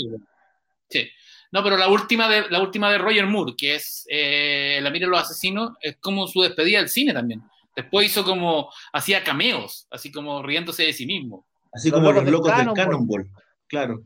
Sí. 0.88 1.08
No, 1.56 1.64
pero 1.64 1.78
la 1.78 1.88
última 1.88 2.28
de, 2.28 2.50
la 2.50 2.60
última 2.60 2.92
de 2.92 2.98
Roger 2.98 3.24
Moore, 3.26 3.54
que 3.56 3.76
es 3.76 4.04
eh, 4.10 4.78
La 4.82 4.90
mira 4.90 5.06
de 5.06 5.10
los 5.10 5.22
asesinos, 5.22 5.72
es 5.80 5.96
como 5.96 6.26
su 6.26 6.42
despedida 6.42 6.80
del 6.80 6.90
cine 6.90 7.14
también. 7.14 7.42
Después 7.74 8.08
hizo 8.08 8.24
como, 8.24 8.70
hacía 8.92 9.24
cameos, 9.24 9.88
así 9.90 10.12
como 10.12 10.42
riéndose 10.42 10.82
de 10.82 10.92
sí 10.92 11.06
mismo. 11.06 11.46
Así 11.72 11.88
Los 11.88 11.98
como 11.98 12.12
locos 12.12 12.16
los 12.16 12.24
del 12.26 12.32
locos 12.34 12.48
del 12.48 12.56
Cannonball. 12.74 12.84
Cannonball. 12.84 13.30
Claro. 13.68 14.02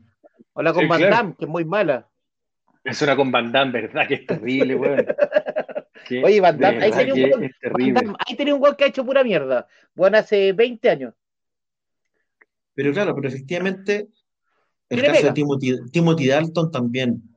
O 0.53 0.61
la 0.61 0.71
con 0.71 0.83
Sí, 0.83 0.87
Van 0.87 0.99
claro. 0.99 1.15
Damme, 1.17 1.35
que 1.37 1.43
es 1.43 1.51
muy 1.51 1.65
mala. 1.65 2.07
Es 2.85 3.01
una 3.01 3.17
con 3.17 3.29
Van 3.33 3.51
Damme, 3.51 3.81
¿verdad? 3.81 4.07
Que 4.07 4.13
es 4.13 4.25
terrible, 4.25 4.75
weón. 4.75 5.05
Oye, 6.23 6.39
Van 6.39 6.57
Damme, 6.57 6.85
ahí 6.85 6.91
tenía 6.91 7.35
un 7.35 7.43
es 7.43 7.51
Van. 7.69 7.93
Damme, 7.93 8.13
ahí 8.25 8.35
tenía 8.37 8.55
un 8.55 8.61
weón 8.61 8.77
que 8.77 8.85
ha 8.85 8.87
hecho 8.87 9.05
pura 9.05 9.25
mierda. 9.25 9.67
Bueno, 9.93 10.17
hace 10.17 10.53
20 10.53 10.89
años. 10.89 11.13
Pero 12.75 12.93
claro, 12.93 13.13
pero 13.13 13.27
efectivamente, 13.27 14.07
el 14.87 15.03
caso 15.03 15.33
de 15.33 15.33
Timothy 15.91 16.27
Dalton 16.29 16.71
también, 16.71 17.30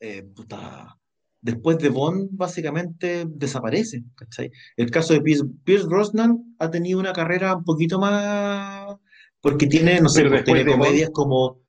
eh, 0.00 0.22
puta, 0.34 0.96
después 1.40 1.78
de 1.78 1.88
Bond, 1.90 2.30
básicamente 2.32 3.24
desaparece, 3.28 4.02
¿cachai? 4.16 4.50
El 4.76 4.90
caso 4.90 5.12
de 5.14 5.20
Pierce, 5.22 5.44
Pierce 5.64 5.86
Brosnan 5.86 6.56
ha 6.58 6.70
tenido 6.70 6.98
una 6.98 7.12
carrera 7.12 7.56
un 7.56 7.64
poquito 7.64 7.98
más, 7.98 8.96
porque 9.40 9.66
tiene, 9.66 10.00
no 10.00 10.08
sé, 10.08 10.22
pues, 10.28 10.44
Bond- 10.44 10.70
comedias 10.72 11.10
como, 11.12 11.60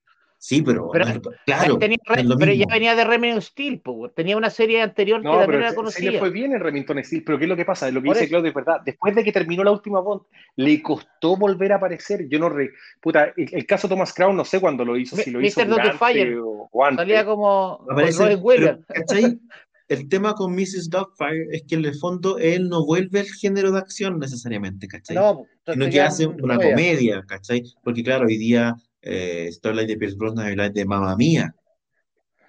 sí, 0.43 0.63
pero, 0.63 0.89
Pero- 0.91 1.05
no 1.05 1.11
es- 1.11 1.19
claro, 1.45 1.77
tenía 1.77 1.97
es 2.17 2.35
pero 2.39 2.51
ya 2.53 2.65
venía 2.65 2.95
de 2.95 3.03
Remington 3.03 3.41
Steel, 3.43 3.79
po, 3.79 4.09
tenía 4.09 4.35
una 4.35 4.49
serie 4.49 4.81
anterior 4.81 5.21
que 5.21 5.25
No, 5.27 5.33
también 5.39 5.47
pero 5.49 5.57
era 5.59 5.67
se- 5.67 5.71
se 5.73 5.75
conocida. 5.75 6.11
le 6.11 6.19
fue 6.19 6.29
bien 6.31 6.53
en 6.53 6.59
Remington 6.61 7.03
Steel, 7.03 7.23
pero 7.23 7.37
¿qué 7.37 7.45
es 7.45 7.49
lo 7.49 7.55
que 7.55 7.65
pasa? 7.65 7.91
Lo 7.91 8.01
que 8.01 8.07
Por 8.07 8.15
dice 8.15 8.25
eso. 8.25 8.31
Claudio 8.31 8.49
es 8.49 8.55
verdad. 8.55 8.81
Después 8.83 9.13
de 9.15 9.23
que 9.23 9.31
terminó 9.31 9.63
la 9.63 9.71
última 9.71 9.99
Bond, 9.99 10.23
le 10.55 10.81
costó 10.81 11.37
volver 11.37 11.73
a 11.73 11.75
aparecer. 11.75 12.27
Yo 12.27 12.39
no 12.39 12.49
re... 12.49 12.71
Puta, 12.99 13.31
el, 13.37 13.47
el 13.51 13.65
caso 13.67 13.87
Thomas 13.87 14.13
Crown 14.13 14.35
no 14.35 14.43
sé 14.43 14.59
cuándo 14.59 14.83
lo 14.83 14.97
hizo, 14.97 15.15
si 15.15 15.29
lo 15.29 15.39
hizo 15.41 15.61
Mr. 15.61 15.67
Durante 15.69 15.97
Fire. 15.97 16.37
o, 16.43 16.69
antes. 16.83 16.97
Salía 16.97 17.23
como 17.25 17.77
con 17.85 17.91
Aparece, 17.93 18.35
Williams. 18.35 18.79
pero, 18.87 19.05
¿cachai? 19.05 19.39
El 19.87 20.07
tema 20.07 20.33
con 20.35 20.55
Mrs. 20.55 20.89
Doubtfire 20.89 21.47
es 21.51 21.63
que 21.67 21.75
en 21.75 21.83
el 21.83 21.95
fondo 21.95 22.37
él 22.37 22.69
no 22.69 22.85
vuelve 22.85 23.19
al 23.19 23.25
género 23.25 23.73
de 23.73 23.79
acción 23.79 24.19
necesariamente, 24.19 24.87
¿cachai? 24.87 25.17
No, 25.17 25.43
sino 25.69 25.89
que 25.89 25.99
hace 25.99 26.27
una 26.27 26.55
comedia, 26.55 27.21
¿cachai? 27.27 27.63
Porque 27.83 28.01
claro, 28.01 28.25
hoy 28.25 28.37
día 28.37 28.73
eh, 29.01 29.49
Starlight 29.51 29.87
de 29.87 29.97
Pierce 29.97 30.17
Brosnan 30.17 30.51
y 30.51 30.55
Light 30.55 30.73
de 30.73 30.85
Mamma 30.85 31.15
Mía, 31.15 31.55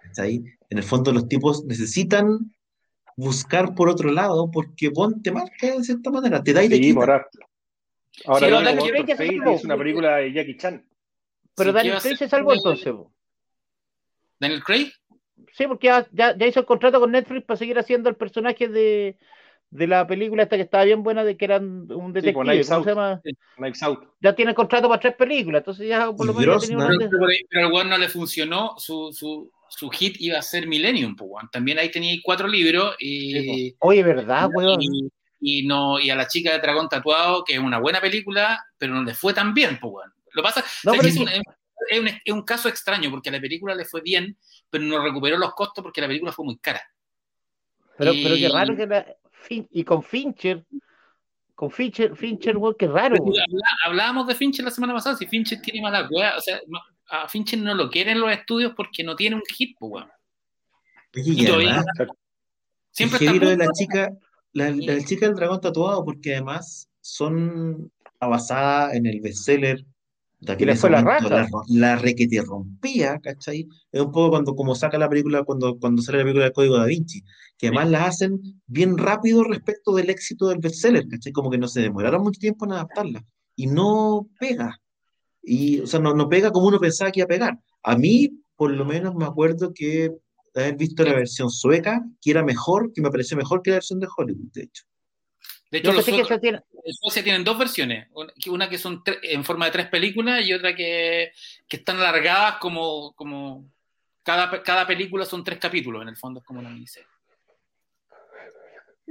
¿cachai? 0.03 0.43
En 0.70 0.79
el 0.79 0.85
fondo 0.85 1.12
los 1.12 1.29
tipos 1.29 1.65
necesitan 1.65 2.55
buscar 3.16 3.74
por 3.74 3.89
otro 3.89 4.11
lado 4.11 4.51
porque 4.51 4.89
Bond 4.89 5.23
te 5.23 5.31
marca 5.31 5.77
de 5.77 5.85
cierta 5.85 6.11
manera, 6.11 6.43
te 6.43 6.53
da 6.53 6.65
y 6.65 6.69
te 6.69 6.77
Sí, 6.77 6.81
quita. 6.83 7.01
ahora, 7.01 7.27
ahora 8.27 8.73
Sí, 8.81 8.89
Fate, 9.15 9.55
es 9.55 9.65
una 9.65 9.77
película 9.77 10.16
de 10.16 10.33
Jackie 10.33 10.57
Chan. 10.57 10.87
Pero 11.55 11.70
Sí, 11.70 11.73
¿qué 11.73 11.79
Daniel 11.79 11.99
Craig 12.01 12.16
se 12.16 12.29
salvó 12.29 12.55
entonces. 12.55 12.95
Daniel 14.41 14.62
Craig. 14.65 14.93
Sí, 15.53 15.66
porque 15.66 15.89
ya, 15.89 16.07
ya, 16.12 16.37
ya 16.37 16.47
hizo 16.47 16.61
el 16.61 16.66
contrato 16.66 17.01
con 17.01 17.12
Netflix 17.12 17.45
para 17.45 17.59
seguir 17.59 17.79
haciendo 17.79 18.09
el 18.09 18.16
personaje 18.16 18.69
de, 18.69 19.19
de 19.73 19.86
la 19.86 20.07
película 20.07 20.43
esta 20.43 20.57
que 20.57 20.62
estaba 20.62 20.85
bien 20.85 21.03
buena 21.03 21.24
de 21.24 21.35
que 21.35 21.47
eran 21.47 21.90
un 21.90 22.12
detective. 22.12 22.44
Knives 22.44 22.69
¿Cómo 22.69 22.77
Out. 22.78 22.85
se 22.85 22.90
llama? 22.90 23.23
Knives 23.57 23.82
Out. 23.82 24.05
Ya 24.20 24.35
tiene 24.35 24.55
contrato 24.55 24.86
para 24.86 25.01
tres 25.01 25.15
películas, 25.15 25.61
entonces 25.61 25.89
ya 25.89 26.12
por 26.12 26.27
lo 26.27 26.35
menos 26.35 26.62
tenía 26.69 26.85
una- 26.85 27.09
Pero, 27.49 27.78
al 27.78 27.89
no 27.89 27.97
le 27.97 28.09
funcionó, 28.11 28.74
su, 28.77 29.11
su, 29.15 29.51
su 29.70 29.89
hit 29.89 30.16
iba 30.20 30.39
a 30.39 30.43
ser 30.43 30.66
Millennium, 30.66 31.16
pues. 31.16 31.31
También 31.51 31.78
ahí 31.78 31.90
tenía 31.90 32.15
cuatro 32.23 32.47
libros 32.47 32.94
y, 32.99 33.74
Oye, 33.78 34.03
¿verdad, 34.03 34.51
weón? 34.53 34.82
y, 34.82 35.09
y 35.40 35.66
no, 35.66 35.99
y 35.99 36.11
a 36.11 36.16
la 36.16 36.28
chica 36.28 36.53
de 36.53 36.59
Dragón 36.59 36.90
Tatuado, 36.90 37.43
que 37.43 37.55
es 37.55 37.59
una 37.59 37.78
buena 37.78 37.99
película, 38.01 38.62
pero 38.77 38.93
no 38.93 39.03
le 39.05 39.15
fue 39.15 39.32
tan 39.32 39.55
bien, 39.55 39.78
pues, 39.81 39.90
weón. 39.94 40.12
Lo 40.35 40.43
pasa, 40.43 40.61
es 40.61 40.85
un, 40.85 40.99
que- 41.27 41.40
es 41.90 41.99
un- 41.99 42.09
es 42.09 42.32
un 42.35 42.43
caso 42.43 42.69
extraño, 42.69 43.11
porque 43.11 43.31
a 43.31 43.32
la 43.32 43.40
película 43.40 43.74
le 43.74 43.86
fue 43.86 44.03
bien, 44.03 44.36
pero 44.69 44.85
no 44.85 45.03
recuperó 45.03 45.39
los 45.39 45.55
costos 45.55 45.82
porque 45.82 46.03
la 46.03 46.09
película 46.09 46.31
fue 46.31 46.44
muy 46.44 46.59
cara. 46.59 46.82
Pero, 47.97 48.12
y- 48.12 48.23
pero 48.23 48.35
qué 48.36 48.49
raro 48.51 48.77
que 48.77 48.86
la, 48.86 49.07
Fin- 49.43 49.69
y 49.70 49.85
con 49.85 50.02
Fincher, 50.02 50.64
con 51.55 51.70
Fincher, 51.70 52.16
Fincher, 52.16 52.56
weón, 52.56 52.74
qué 52.78 52.86
raro. 52.89 53.16
Habla- 53.16 53.44
hablábamos 53.85 54.27
de 54.27 54.35
Fincher 54.35 54.64
la 54.64 54.70
semana 54.70 54.94
pasada, 54.94 55.16
si 55.16 55.27
Fincher 55.27 55.60
tiene 55.60 55.82
mala 55.82 56.09
weá, 56.10 56.36
o 56.36 56.40
sea, 56.40 56.60
no- 56.69 56.81
a 57.10 57.28
Fincher 57.28 57.59
no 57.59 57.74
lo 57.74 57.90
quieren 57.90 58.20
los 58.20 58.32
estudios 58.32 58.73
porque 58.74 59.05
no 59.05 59.14
tiene 59.16 59.36
un 59.36 59.43
hit, 59.56 59.77
pues, 59.78 59.93
weón. 59.93 60.09
Y 61.14 61.43
y 61.43 61.47
todavía- 61.47 61.82
además, 61.97 62.16
Siempre 62.90 63.16
es 63.16 63.23
está 63.32 63.47
de 63.47 63.56
la 63.56 63.69
chica, 63.73 64.10
la, 64.52 64.70
la 64.70 65.02
chica 65.05 65.27
del 65.27 65.35
dragón 65.35 65.60
tatuado, 65.60 66.05
porque 66.05 66.32
además 66.35 66.89
son 67.01 67.90
basadas 68.20 68.94
en 68.94 69.06
el 69.06 69.20
bestseller. 69.20 69.85
De 70.43 70.56
que 70.56 70.64
Y 70.64 70.66
le 70.66 70.77
fue 70.77 70.90
la 70.90 71.02
raja. 71.02 71.28
La, 71.28 71.48
la 71.69 71.97
re 71.97 72.14
que 72.16 72.27
te 72.27 72.43
rompía, 72.43 73.19
¿cachai? 73.20 73.69
Es 73.93 74.01
un 74.01 74.10
poco 74.10 74.31
cuando 74.31 74.56
como 74.56 74.74
saca 74.74 74.98
la 74.98 75.09
película, 75.09 75.44
cuando, 75.44 75.78
cuando 75.78 76.02
sale 76.02 76.19
la 76.19 76.24
película 76.24 76.44
del 76.44 76.52
Código 76.52 76.77
Da 76.77 76.86
Vinci, 76.86 77.23
que 77.56 77.69
además 77.69 77.90
la 77.90 78.06
hacen 78.06 78.40
bien 78.66 78.98
rápido 78.98 79.44
respecto 79.44 79.94
del 79.94 80.10
éxito 80.10 80.48
del 80.48 80.59
bestseller, 80.59 81.06
¿cachai? 81.06 81.32
Como 81.32 81.48
que 81.48 81.59
no 81.59 81.69
se 81.69 81.81
demoraron 81.81 82.23
mucho 82.23 82.40
tiempo 82.40 82.64
en 82.64 82.73
adaptarla. 82.73 83.24
Y 83.55 83.69
no 83.69 84.28
pega. 84.40 84.81
Y, 85.43 85.81
o 85.81 85.86
sea, 85.86 86.01
no, 86.01 86.12
no 86.12 86.28
pega 86.28 86.51
como 86.51 86.66
uno 86.66 86.81
pensaba 86.81 87.12
que 87.12 87.20
iba 87.20 87.27
a 87.27 87.28
pegar. 87.28 87.60
A 87.85 87.97
mí, 87.97 88.31
por 88.56 88.73
lo 88.73 88.85
menos, 88.85 89.14
me 89.14 89.24
acuerdo 89.24 89.73
que 89.73 90.10
haber 90.55 90.77
visto 90.77 91.05
la 91.05 91.14
versión 91.14 91.51
sueca, 91.51 92.05
que 92.20 92.32
era 92.32 92.44
mejor, 92.44 92.93
que 92.93 93.01
me 93.01 93.10
pareció 93.10 93.36
mejor 93.36 93.62
que 93.62 93.70
la 93.70 93.77
versión 93.77 94.01
de 94.01 94.09
Hollywood, 94.16 94.51
de 94.52 94.62
hecho. 94.62 94.82
De 95.73 95.78
hecho, 95.78 95.93
los 95.93 96.05
tiene, 96.05 96.20
en 96.85 96.93
Suecia 96.94 97.24
tienen 97.24 97.44
dos 97.44 97.59
versiones, 97.59 98.07
una 98.49 98.69
que- 98.69 98.77
son 98.77 99.03
en 99.23 99.43
forma 99.43 99.65
de 99.65 99.70
tres 99.73 99.86
películas 99.89 100.47
y 100.47 100.53
otra 100.53 100.74
que, 100.74 101.32
que 101.66 101.77
están 101.78 101.97
alargadas 101.97 102.59
como, 102.59 103.15
como 103.15 103.65
cada, 104.23 104.62
cada 104.62 104.86
película 104.86 105.24
son 105.24 105.43
tres 105.43 105.59
capítulos, 105.59 106.03
en 106.03 106.09
el 106.09 106.16
fondo 106.16 106.40
es 106.40 106.47
como 106.47 106.61
una 106.61 106.69
miniserie. 106.69 107.09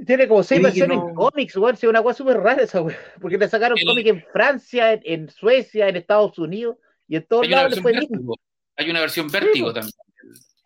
tiene 0.06 0.26
como 0.28 0.42
seis 0.42 0.62
versiones 0.62 0.98
no- 0.98 1.08
en 1.08 1.14
cómics, 1.14 1.56
weón. 1.56 1.76
Sí, 1.76 1.86
una 1.86 2.00
weá 2.00 2.14
súper 2.14 2.36
rara 2.38 2.62
esa 2.62 2.80
weá. 2.80 2.96
Porque 3.20 3.38
le 3.38 3.48
sacaron 3.48 3.76
El- 3.78 3.84
cómics 3.86 4.08
en 4.10 4.24
Francia, 4.32 4.92
en, 4.92 5.00
en 5.04 5.28
Suecia, 5.30 5.88
en 5.88 5.96
Estados 5.96 6.38
Unidos 6.38 6.76
y 7.08 7.16
en 7.16 7.26
todos 7.26 7.46
lados 7.48 7.82
vértigo, 7.82 8.34
hay 8.76 8.90
una 8.90 9.00
versión 9.00 9.28
vértigo 9.28 9.72
también. 9.72 9.92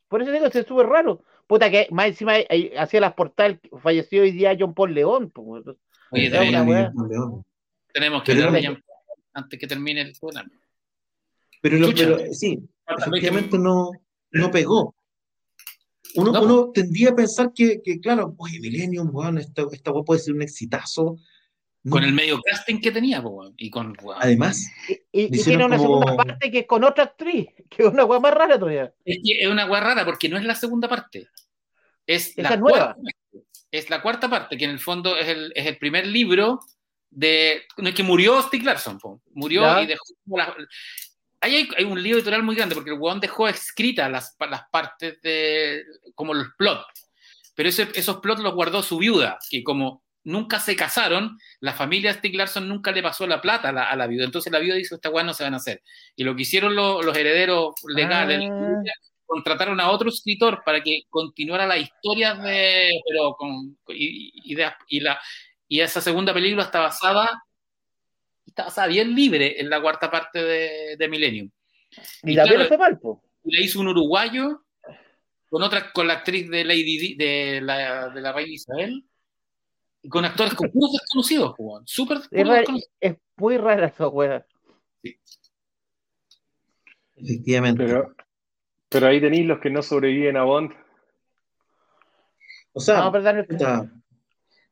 Por 0.09 0.23
eso 0.23 0.31
digo, 0.31 0.47
es 0.47 0.67
súper 0.67 0.87
raro. 0.87 1.23
Puta, 1.47 1.71
que 1.71 1.87
más 1.91 2.07
encima 2.09 2.35
hacía 2.79 3.01
las 3.01 3.15
portales, 3.15 3.59
falleció 3.83 4.23
hoy 4.23 4.33
día 4.33 4.57
John 4.59 4.75
Paul 4.75 4.95
León. 4.95 5.31
pues, 5.31 5.47
weón. 5.65 5.79
Oye, 6.11 6.31
tenemos, 7.93 8.23
que 8.23 8.35
Pero- 8.35 8.49
hablar 8.49 8.83
antes 9.33 9.59
que 9.61 9.67
termine 9.67 10.01
el 10.03 10.13
programa. 10.19 10.51
Pero, 11.61 11.79
lo- 11.79 11.93
pero 11.95 12.19
sí, 12.33 12.59
Faltan 12.85 13.11
20 13.11 13.27
efectivamente 13.29 13.59
no, 13.59 13.91
no 14.33 14.51
pegó. 14.51 14.95
Uno, 16.15 16.33
No, 16.33 16.43
uno 16.43 16.71
tendría 16.73 17.11
a 17.11 17.17
pensar 17.17 17.53
que, 17.55 17.83
que, 17.83 18.01
claro, 18.01 18.35
oye, 18.39 18.59
Millennium, 18.61 19.11
weón, 19.13 19.39
esta, 19.39 19.65
esta 19.73 19.93
puede 19.93 20.21
ser 20.21 20.35
un 20.35 20.43
exitazo. 20.43 21.19
No. 21.83 21.93
con 21.93 22.03
el 22.03 22.13
medio 22.13 22.41
casting 22.43 22.81
que 22.81 22.91
tenía, 22.91 23.21
weón, 23.21 23.55
y 23.57 23.71
con 23.71 23.95
weón. 24.03 24.19
Además, 24.21 24.67
Y, 24.89 24.93
y- 24.95 24.99
y 25.13 25.25
Hicieron 25.37 25.45
tiene 25.45 25.65
una 25.67 25.77
como- 25.77 26.01
segunda 26.03 26.17
parte 26.25 26.51
que 26.51 26.59
es 26.61 26.67
con 26.67 26.83
otra 26.83 27.05
actriz, 27.05 27.47
que 27.71 27.83
es 27.85 27.89
una 27.89 28.05
weá 28.05 28.19
más 28.19 28.35
rara 28.35 28.59
todavía. 28.59 28.93
Es 29.05 29.19
que 29.25 29.41
es 29.43 29.49
una 29.49 29.71
weá 29.71 29.81
rara 29.81 30.05
porque 30.05 30.29
no 30.29 30.37
es 30.37 30.45
la 30.45 30.57
segunda 30.57 30.89
parte. 30.89 31.29
Es 32.07 32.37
Esa 32.37 32.43
la 32.51 32.57
nueva. 32.57 32.95
cuarta 32.95 33.01
Es 33.71 33.91
la 33.91 34.01
cuarta 34.03 34.29
parte, 34.31 34.57
que 34.57 34.65
en 34.65 34.71
el 34.71 34.79
fondo 34.81 35.17
es 35.17 35.29
el, 35.29 35.53
es 35.55 35.67
el 35.67 35.77
primer 35.79 36.07
libro 36.07 36.61
de. 37.11 37.65
No 37.77 37.89
es 37.89 37.95
que 37.95 38.03
murió 38.03 38.41
Stieg 38.43 38.63
Larsson, 38.65 38.99
po. 38.99 39.21
murió 39.33 39.63
Ya. 39.63 39.83
y 39.83 39.87
dejó. 39.87 40.05
la- 40.27 40.55
Ahí 41.41 41.55
hay, 41.57 41.69
hay 41.77 41.85
un 41.85 42.03
lío 42.03 42.17
editorial 42.17 42.43
muy 42.43 42.57
grande 42.57 42.75
porque 42.75 42.91
el 42.91 42.99
weón 42.99 43.21
dejó 43.21 43.47
escritas 43.47 44.11
las, 44.11 44.35
las 44.51 44.63
partes 44.71 45.21
de. 45.23 45.85
como 46.15 46.33
los 46.35 46.49
plots. 46.57 46.85
Pero 47.55 47.69
ese- 47.69 47.89
esos 47.95 48.19
plots 48.19 48.41
los 48.43 48.55
guardó 48.55 48.83
su 48.83 48.99
viuda, 48.99 49.39
que 49.51 49.63
como 49.63 50.03
nunca 50.25 50.59
se 50.59 50.75
casaron, 50.75 51.39
la 51.61 51.73
familia 51.73 52.13
Stieg 52.13 52.35
Larsson 52.35 52.69
nunca 52.69 52.91
le 52.91 53.03
pasó 53.03 53.27
la 53.27 53.41
plata 53.41 53.69
a 53.69 53.73
la, 53.73 53.85
a 53.85 53.95
la 53.97 54.07
viuda. 54.07 54.25
Entonces 54.25 54.53
la 54.53 54.59
viuda 54.59 54.77
dijo: 54.77 54.95
Esta 54.95 55.11
weá 55.11 55.25
no 55.25 55.35
se 55.35 55.45
van 55.45 55.55
a 55.55 55.59
hacer. 55.59 55.83
Y 56.17 56.25
lo 56.25 56.35
que 56.35 56.43
hicieron 56.43 56.75
lo- 56.75 57.03
los 57.03 57.17
herederos 57.17 57.75
legales, 57.87 58.41
Ah. 58.51 58.83
Contrataron 59.27 59.81
a 59.81 59.91
otro 59.91 60.09
escritor 60.09 60.63
para 60.65 60.81
que 60.83 61.03
continuara 61.11 61.67
la 61.67 61.77
historia 61.79 62.35
de 62.35 62.91
pero 63.09 63.35
con 63.35 63.77
y, 63.89 64.53
y, 64.89 65.01
la 65.01 65.21
y 65.69 65.81
esa 65.81 66.01
segunda 66.01 66.33
película 66.33 66.63
está 66.63 66.81
basada 66.81 67.43
está 68.47 68.65
basada 68.65 68.87
bien 68.87 69.15
libre 69.15 69.61
en 69.61 69.69
la 69.69 69.81
cuarta 69.83 70.11
parte 70.11 70.43
de, 70.43 70.97
de 70.97 71.09
Millennium 71.09 71.51
Y, 72.23 72.33
Y 72.33 72.37
también 72.37 72.47
claro, 72.47 72.63
le 72.63 72.69
fue 72.69 72.79
mal, 72.79 72.99
po. 72.99 73.23
y 73.45 73.55
la 73.57 73.63
hizo 73.63 73.81
un 73.81 73.89
uruguayo 73.89 74.63
con 75.51 75.63
otra 75.63 75.93
con 75.93 76.07
la 76.07 76.15
actriz 76.15 76.49
de 76.51 76.65
Lady 76.65 76.99
Di- 76.99 77.15
de 77.17 77.61
la, 77.63 78.09
de 78.11 78.21
la 78.21 78.33
reina 78.33 78.53
Isabel 78.53 79.05
y 80.03 80.09
con 80.09 80.25
actores 80.25 80.55
con 80.55 80.71
puros 80.71 80.93
desconocidos 80.93 81.55
Juan. 81.57 81.83
súper 81.87 82.19
Es, 82.19 82.31
desconocidos. 82.31 83.19
muy 83.37 83.57
rara 83.59 83.87
esa 83.89 84.09
weá. 84.09 84.47
efectivamente. 87.17 87.85
Pero, 87.85 88.16
pero 88.89 89.07
ahí 89.07 89.21
tenéis 89.21 89.47
los 89.47 89.61
que 89.61 89.71
no 89.71 89.83
sobreviven 89.83 90.37
a 90.37 90.45
Bond. 90.45 90.73
o 92.73 92.81
sea, 92.81 93.11
No, 93.11 93.91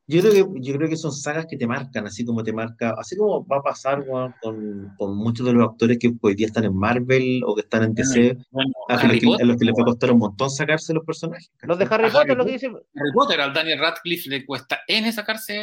yo 0.07 0.21
creo 0.21 0.33
que, 0.33 0.61
yo 0.61 0.75
creo 0.75 0.87
que 0.87 0.97
son 0.97 1.11
sagas 1.11 1.47
que 1.49 1.57
te 1.57 1.65
marcan, 1.65 2.05
así 2.05 2.23
como 2.23 2.43
te 2.43 2.53
marca, 2.53 2.93
así 2.99 3.17
como 3.17 3.43
va 3.47 3.57
a 3.57 3.63
pasar 3.63 4.01
weón, 4.01 4.35
con, 4.39 4.93
con 4.99 5.17
muchos 5.17 5.47
de 5.47 5.53
los 5.53 5.67
actores 5.67 5.97
que 5.97 6.13
hoy 6.21 6.35
día 6.35 6.45
están 6.45 6.65
en 6.65 6.75
Marvel 6.75 7.41
o 7.43 7.55
que 7.55 7.61
están 7.61 7.83
en 7.83 7.95
DC, 7.95 8.37
Bueno, 8.51 8.71
a, 8.87 8.93
los 8.93 9.01
que, 9.01 9.25
a 9.25 9.29
Potter, 9.29 9.47
los 9.47 9.57
que 9.57 9.65
les 9.65 9.73
va 9.73 9.81
a 9.81 9.85
costar 9.85 10.11
un 10.11 10.19
montón 10.19 10.51
sacarse 10.51 10.93
los 10.93 11.03
personajes. 11.03 11.51
Los 11.63 11.79
de. 11.79 11.87
Harry 11.89 12.05
A 12.05 12.11
Potter, 12.11 12.31
Harry 12.31 12.35
lo 12.35 12.45
que 12.45 12.51
dice 12.51 12.67
Harry 12.67 13.11
Potter 13.15 13.41
al 13.41 13.51
Daniel 13.51 13.79
Radcliffe 13.79 14.29
le 14.29 14.45
cuesta 14.45 14.81
N 14.87 15.11
sacarse 15.11 15.55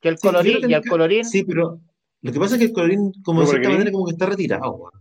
que 0.00 0.08
el 0.08 0.18
Sí, 0.18 0.26
colorín 0.26 0.56
creo 0.56 0.70
y 0.70 0.74
al 0.74 0.84
colorín. 0.84 1.24
Sí, 1.24 1.44
pero, 1.44 1.80
Lo 2.22 2.32
que 2.32 2.40
pasa 2.40 2.56
es 2.56 2.58
que 2.58 2.66
el 2.66 2.72
colorín, 2.72 3.12
como 3.22 3.42
de 3.42 3.46
cierta 3.46 3.68
manera, 3.68 3.92
como 3.92 4.06
que 4.06 4.12
está 4.12 4.26
retirado. 4.26 4.72
weón. 4.72 4.92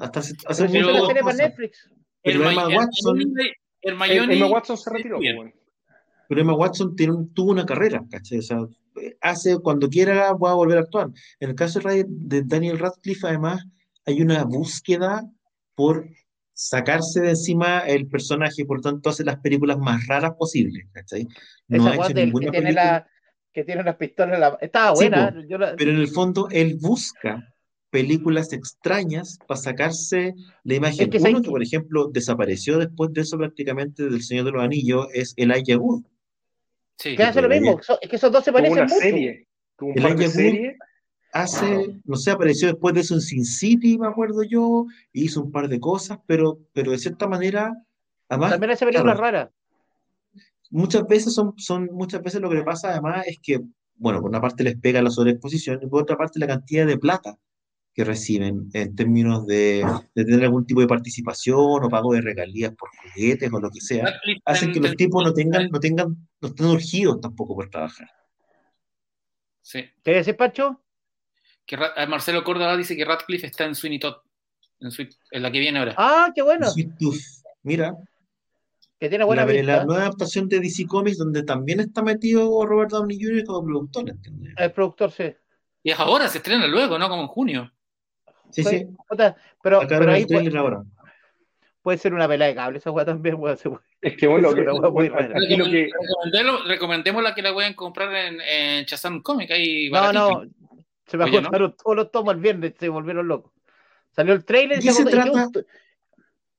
Hasta 0.00 0.20
hace, 0.20 0.36
hace 0.46 0.68
Pero 0.68 0.92
mucho 0.92 1.14
para. 1.24 1.36
Netflix. 1.36 1.90
Pero 2.22 2.40
Herma- 2.40 2.52
Emma 2.52 2.68
Watson, 2.76 3.18
Hermione- 3.82 4.34
Emma 4.34 4.46
Watson 4.46 4.76
se 4.76 4.90
retiró. 4.90 5.18
Bien. 5.18 5.36
pues, 5.36 5.52
bueno. 5.52 5.60
pero 6.28 6.40
Emma 6.42 6.54
Watson 6.54 6.94
tiene 6.96 7.14
tuvo 7.34 7.50
una 7.52 7.66
carrera, 7.66 8.04
¿cachai? 8.10 8.38
O 8.38 8.42
sea, 8.42 8.58
hace 9.20 9.58
cuando 9.58 9.88
quiera 9.88 10.32
va 10.34 10.50
a 10.52 10.54
volver 10.54 10.78
a 10.78 10.82
actuar. 10.82 11.08
En 11.40 11.50
el 11.50 11.54
caso 11.56 11.80
de 11.80 12.04
Daniel 12.44 12.78
Radcliffe, 12.78 13.26
además, 13.26 13.64
hay 14.06 14.20
una 14.22 14.44
búsqueda 14.44 15.24
por 15.74 16.06
sacarse 16.52 17.20
de 17.22 17.30
encima 17.30 17.80
el 17.80 18.06
personaje, 18.06 18.64
por 18.66 18.80
tanto 18.82 19.08
hace 19.10 19.24
las 19.24 19.38
películas 19.40 19.78
más 19.78 20.06
raras 20.06 20.32
posibles, 20.38 20.84
¿cachai? 20.92 21.26
No 21.68 21.78
Esa 21.88 21.90
ha 22.02 22.04
hecho 22.06 22.14
ninguna 22.14 22.46
que 22.46 22.50
tiene 22.52 22.72
la 22.72 23.06
que 23.52 23.64
tiene 23.64 23.80
unas 23.80 23.96
pistolas 23.96 24.34
en 24.34 24.40
la 24.42 24.58
estaba 24.60 24.94
Sí, 24.94 25.08
buena. 25.08 25.32
po. 25.34 25.40
yo 25.48 25.58
la- 25.58 25.74
Pero 25.74 25.90
en 25.90 25.96
el 25.96 26.06
fondo 26.08 26.48
él 26.52 26.76
busca 26.80 27.49
películas 27.90 28.52
extrañas 28.52 29.38
para 29.46 29.60
sacarse 29.60 30.34
la 30.64 30.74
imagen. 30.74 31.02
Es 31.04 31.10
que 31.10 31.18
Uno 31.18 31.26
¿sabes 31.26 31.42
que, 31.42 31.50
por 31.50 31.62
ejemplo, 31.62 32.08
desapareció 32.08 32.78
después 32.78 33.12
de 33.12 33.22
eso 33.22 33.36
prácticamente 33.36 34.04
del 34.04 34.22
Señor 34.22 34.46
de 34.46 34.52
los 34.52 34.62
Anillos 34.62 35.08
es 35.12 35.34
Elijah 35.36 35.76
Wood. 35.76 36.04
Sí. 36.96 37.16
que 37.16 37.22
hace 37.22 37.42
lo 37.42 37.48
mismo. 37.48 37.80
es 38.00 38.08
que 38.08 38.16
esos 38.16 38.30
dos 38.30 38.44
se 38.44 38.52
parecen 38.52 38.74
una 38.74 38.84
mucho. 38.84 38.96
serie. 38.96 39.46
Un 39.80 39.98
El 39.98 40.30
series. 40.30 40.76
Hace, 41.32 42.00
no 42.04 42.16
sé, 42.16 42.32
apareció 42.32 42.66
después 42.68 42.92
de 42.92 43.02
eso 43.02 43.14
en 43.14 43.20
Sin 43.20 43.44
City, 43.44 43.96
me 43.96 44.08
acuerdo 44.08 44.42
yo, 44.42 44.86
hizo 45.12 45.40
un 45.40 45.52
par 45.52 45.68
de 45.68 45.78
cosas, 45.78 46.18
pero, 46.26 46.58
pero 46.72 46.90
de 46.90 46.98
cierta 46.98 47.28
manera, 47.28 47.72
además, 48.28 48.50
También 48.50 48.72
hace 48.72 48.84
películas 48.84 49.14
claro, 49.14 49.20
raras. 49.20 49.50
muchas 50.70 51.06
veces 51.06 51.32
son, 51.32 51.54
son, 51.56 51.88
muchas 51.92 52.20
veces 52.20 52.40
lo 52.40 52.50
que 52.50 52.56
le 52.56 52.64
pasa 52.64 52.90
además 52.90 53.28
es 53.28 53.38
que, 53.40 53.60
bueno, 53.94 54.20
por 54.20 54.28
una 54.28 54.40
parte 54.40 54.64
les 54.64 54.76
pega 54.76 55.00
la 55.02 55.10
sobreexposición 55.10 55.78
y 55.80 55.86
por 55.86 56.02
otra 56.02 56.16
parte 56.16 56.40
la 56.40 56.48
cantidad 56.48 56.84
de 56.84 56.98
plata 56.98 57.38
que 57.92 58.04
reciben 58.04 58.70
en 58.72 58.94
términos 58.94 59.46
de, 59.46 59.84
de 60.14 60.24
tener 60.24 60.44
algún 60.44 60.64
tipo 60.64 60.80
de 60.80 60.86
participación 60.86 61.84
o 61.84 61.88
pago 61.88 62.12
de 62.12 62.20
regalías 62.20 62.72
por 62.74 62.88
juguetes 62.90 63.52
o 63.52 63.60
lo 63.60 63.70
que 63.70 63.80
sea, 63.80 64.20
hacen 64.44 64.72
que 64.72 64.80
los 64.80 64.94
tipos 64.96 65.24
no 65.24 65.34
tengan, 65.34 65.68
no 65.70 65.80
tengan, 65.80 66.16
no 66.40 66.48
estén 66.48 66.66
urgidos 66.66 67.20
tampoco 67.20 67.54
por 67.54 67.68
trabajar. 67.68 68.08
Sí. 69.60 69.84
¿Qué 70.02 70.12
decir, 70.12 70.36
Pancho? 70.36 70.82
Que 71.66 71.76
eh, 71.76 72.06
Marcelo 72.06 72.42
Córdoba 72.44 72.76
dice 72.76 72.96
que 72.96 73.04
Radcliffe 73.04 73.46
está 73.46 73.64
en 73.64 73.74
Sweeney 73.74 73.98
Todd. 73.98 74.16
En, 74.80 74.90
en 75.30 75.42
la 75.42 75.52
que 75.52 75.58
viene 75.58 75.78
ahora. 75.78 75.94
Ah, 75.96 76.30
qué 76.34 76.42
bueno. 76.42 76.70
Sweet 76.70 76.96
Tooth, 76.98 77.20
mira, 77.62 77.94
Que 78.98 79.10
tiene 79.10 79.24
buena 79.24 79.44
la, 79.44 79.84
nueva 79.84 80.02
adaptación 80.02 80.48
de 80.48 80.58
DC 80.58 80.86
Comics 80.86 81.18
donde 81.18 81.42
también 81.42 81.80
está 81.80 82.02
metido 82.02 82.64
Robert 82.64 82.90
Downey 82.90 83.18
Jr. 83.22 83.44
como 83.44 83.64
productor, 83.64 84.08
¿entiendes? 84.08 84.54
El 84.56 84.72
productor, 84.72 85.12
sí. 85.12 85.34
Y 85.82 85.90
es 85.90 85.98
ahora, 85.98 86.28
se 86.28 86.38
estrena 86.38 86.66
luego, 86.66 86.98
¿no? 86.98 87.08
Como 87.08 87.22
en 87.22 87.28
junio. 87.28 87.72
Sí, 88.50 88.64
sí, 88.64 88.86
puta, 89.08 89.36
Pero, 89.62 89.80
ahí 89.80 90.26
puede, 90.26 90.50
puede 91.82 91.98
ser 91.98 92.14
una 92.14 92.28
pelea 92.28 92.48
de 92.48 92.54
cable. 92.54 92.78
Esa 92.78 92.90
weá 92.90 93.04
también, 93.04 93.36
puede- 93.38 93.56
Es 94.00 94.16
que 94.16 94.26
bueno, 94.26 94.48
que- 94.54 94.90
muy 94.90 95.08
rara. 95.08 95.34
que, 95.34 95.56
Recomendémoslo- 95.56 96.64
Recomendémosla 96.66 97.34
que 97.34 97.42
la 97.42 97.52
pueden 97.52 97.74
comprar 97.74 98.14
en, 98.14 98.40
en 98.40 98.84
Shazam 98.84 99.22
Comic. 99.22 99.50
Ahí 99.50 99.88
No, 99.90 100.00
baratito. 100.00 100.44
no. 100.44 100.50
Se 101.06 101.16
me 101.16 101.24
Oye, 101.24 101.32
¿no? 101.32 101.38
agotaron 101.40 101.76
todos 101.76 101.96
los 101.96 102.10
tomos 102.12 102.34
el 102.34 102.40
viernes. 102.40 102.74
Se 102.78 102.88
volvieron 102.88 103.26
locos. 103.26 103.52
Salió 104.10 104.32
el 104.34 104.44
trailer 104.44 104.78
y 104.82 104.86
¿De 104.86 104.92
se 104.92 105.04
trata? 105.04 105.48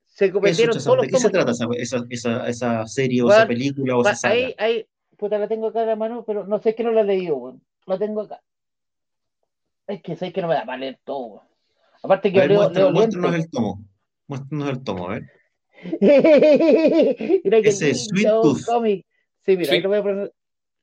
Se 0.05 0.25
Eso, 0.25 0.33
cometieron 0.33 0.77
todos 0.77 0.85
¿De 0.85 0.95
los 0.97 1.05
qué 1.07 1.17
se 1.17 1.29
tomos. 1.29 1.31
trata 1.31 1.51
esa, 1.51 1.65
esa, 1.77 2.05
esa, 2.09 2.47
esa 2.49 2.87
serie 2.87 3.21
o 3.21 3.25
Bueno, 3.25 3.39
esa 3.39 3.47
película 3.47 3.95
o 3.97 4.01
esa 4.01 4.15
saga? 4.15 4.33
ahí, 4.35 4.55
ahí, 4.57 4.85
puta, 5.17 5.37
la 5.37 5.47
tengo 5.47 5.67
acá 5.67 5.81
en 5.81 5.87
la 5.87 5.95
mano, 5.95 6.23
pero 6.25 6.45
no 6.45 6.59
sé 6.59 6.75
que 6.75 6.83
no 6.83 6.91
la 6.91 7.01
he 7.01 7.05
leído, 7.05 7.35
weón. 7.37 7.61
La 7.85 7.97
tengo 7.97 8.21
acá. 8.21 8.41
Es 9.87 10.01
que 10.01 10.15
sé 10.15 10.31
que 10.33 10.41
no 10.41 10.47
me 10.49 10.53
da 10.55 10.65
para 10.65 10.77
leer 10.77 10.99
todo, 11.03 11.19
weón. 11.25 11.45
Aparte 12.03 12.31
que 12.31 12.39
ver, 12.39 12.49
leo, 12.49 12.59
muestra- 12.61 12.83
leo 12.83 12.91
muéstranos 12.91 13.35
el 13.35 13.49
tomo. 13.49 13.83
Muéstranos 14.27 14.69
el 14.69 14.83
tomo, 14.83 15.09
a 15.09 15.13
ver. 15.13 15.23
mira 17.43 17.61
que 17.61 17.69
Ese 17.69 17.91
es 17.91 18.05
Sweet 18.07 18.27
Tooth. 18.27 18.57
Sí, 19.43 19.57
mira, 19.57 19.73
ahí 19.73 19.81
lo 19.81 19.89
voy 19.89 19.97
a 19.97 20.03
poner. 20.03 20.33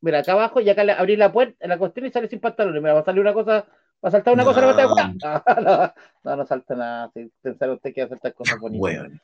Mira, 0.01 0.19
acá 0.20 0.32
abajo 0.32 0.61
y 0.61 0.69
acá 0.70 0.85
le 0.85 0.93
abrí 0.93 1.16
la 1.16 1.32
puerta, 1.32 1.66
la 1.66 1.78
cuestión 1.78 2.07
y 2.07 2.11
sale 2.11 2.28
sin 2.28 2.40
pantalones. 2.40 2.82
Me 2.82 2.93
va 2.93 3.01
a 3.01 3.05
salir 3.05 3.20
una 3.20 3.32
cosa, 3.32 3.66
va 4.05 4.09
a 4.09 4.11
saltar 4.11 4.35
una 4.35 4.45
cosa 4.45 4.61
la 4.61 4.77
pantalla. 4.95 5.95
No, 6.24 6.31
no, 6.31 6.36
no 6.36 6.47
salta 6.47 6.74
nada. 6.74 7.11
Si 7.15 7.31
pensar 7.40 7.70
usted 7.70 7.93
que 7.95 8.03
va 8.03 8.07
a 8.07 8.11
saltar 8.11 8.35
cosas 8.35 8.59
bonitas. 8.61 8.81
Weón. 8.81 9.20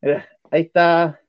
Mira, 0.00 0.28
ahí 0.50 0.62
está. 0.62 1.20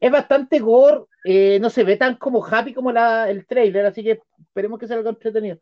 Es 0.00 0.12
bastante 0.12 0.60
gore, 0.60 1.04
eh, 1.24 1.58
no 1.60 1.70
se 1.70 1.82
ve 1.82 1.96
tan 1.96 2.16
como 2.16 2.44
happy 2.44 2.72
como 2.72 2.92
la, 2.92 3.28
el 3.28 3.46
trailer, 3.46 3.86
así 3.86 4.04
que 4.04 4.20
esperemos 4.40 4.78
que 4.78 4.86
sea 4.86 4.96
algo 4.96 5.10
entretenido. 5.10 5.58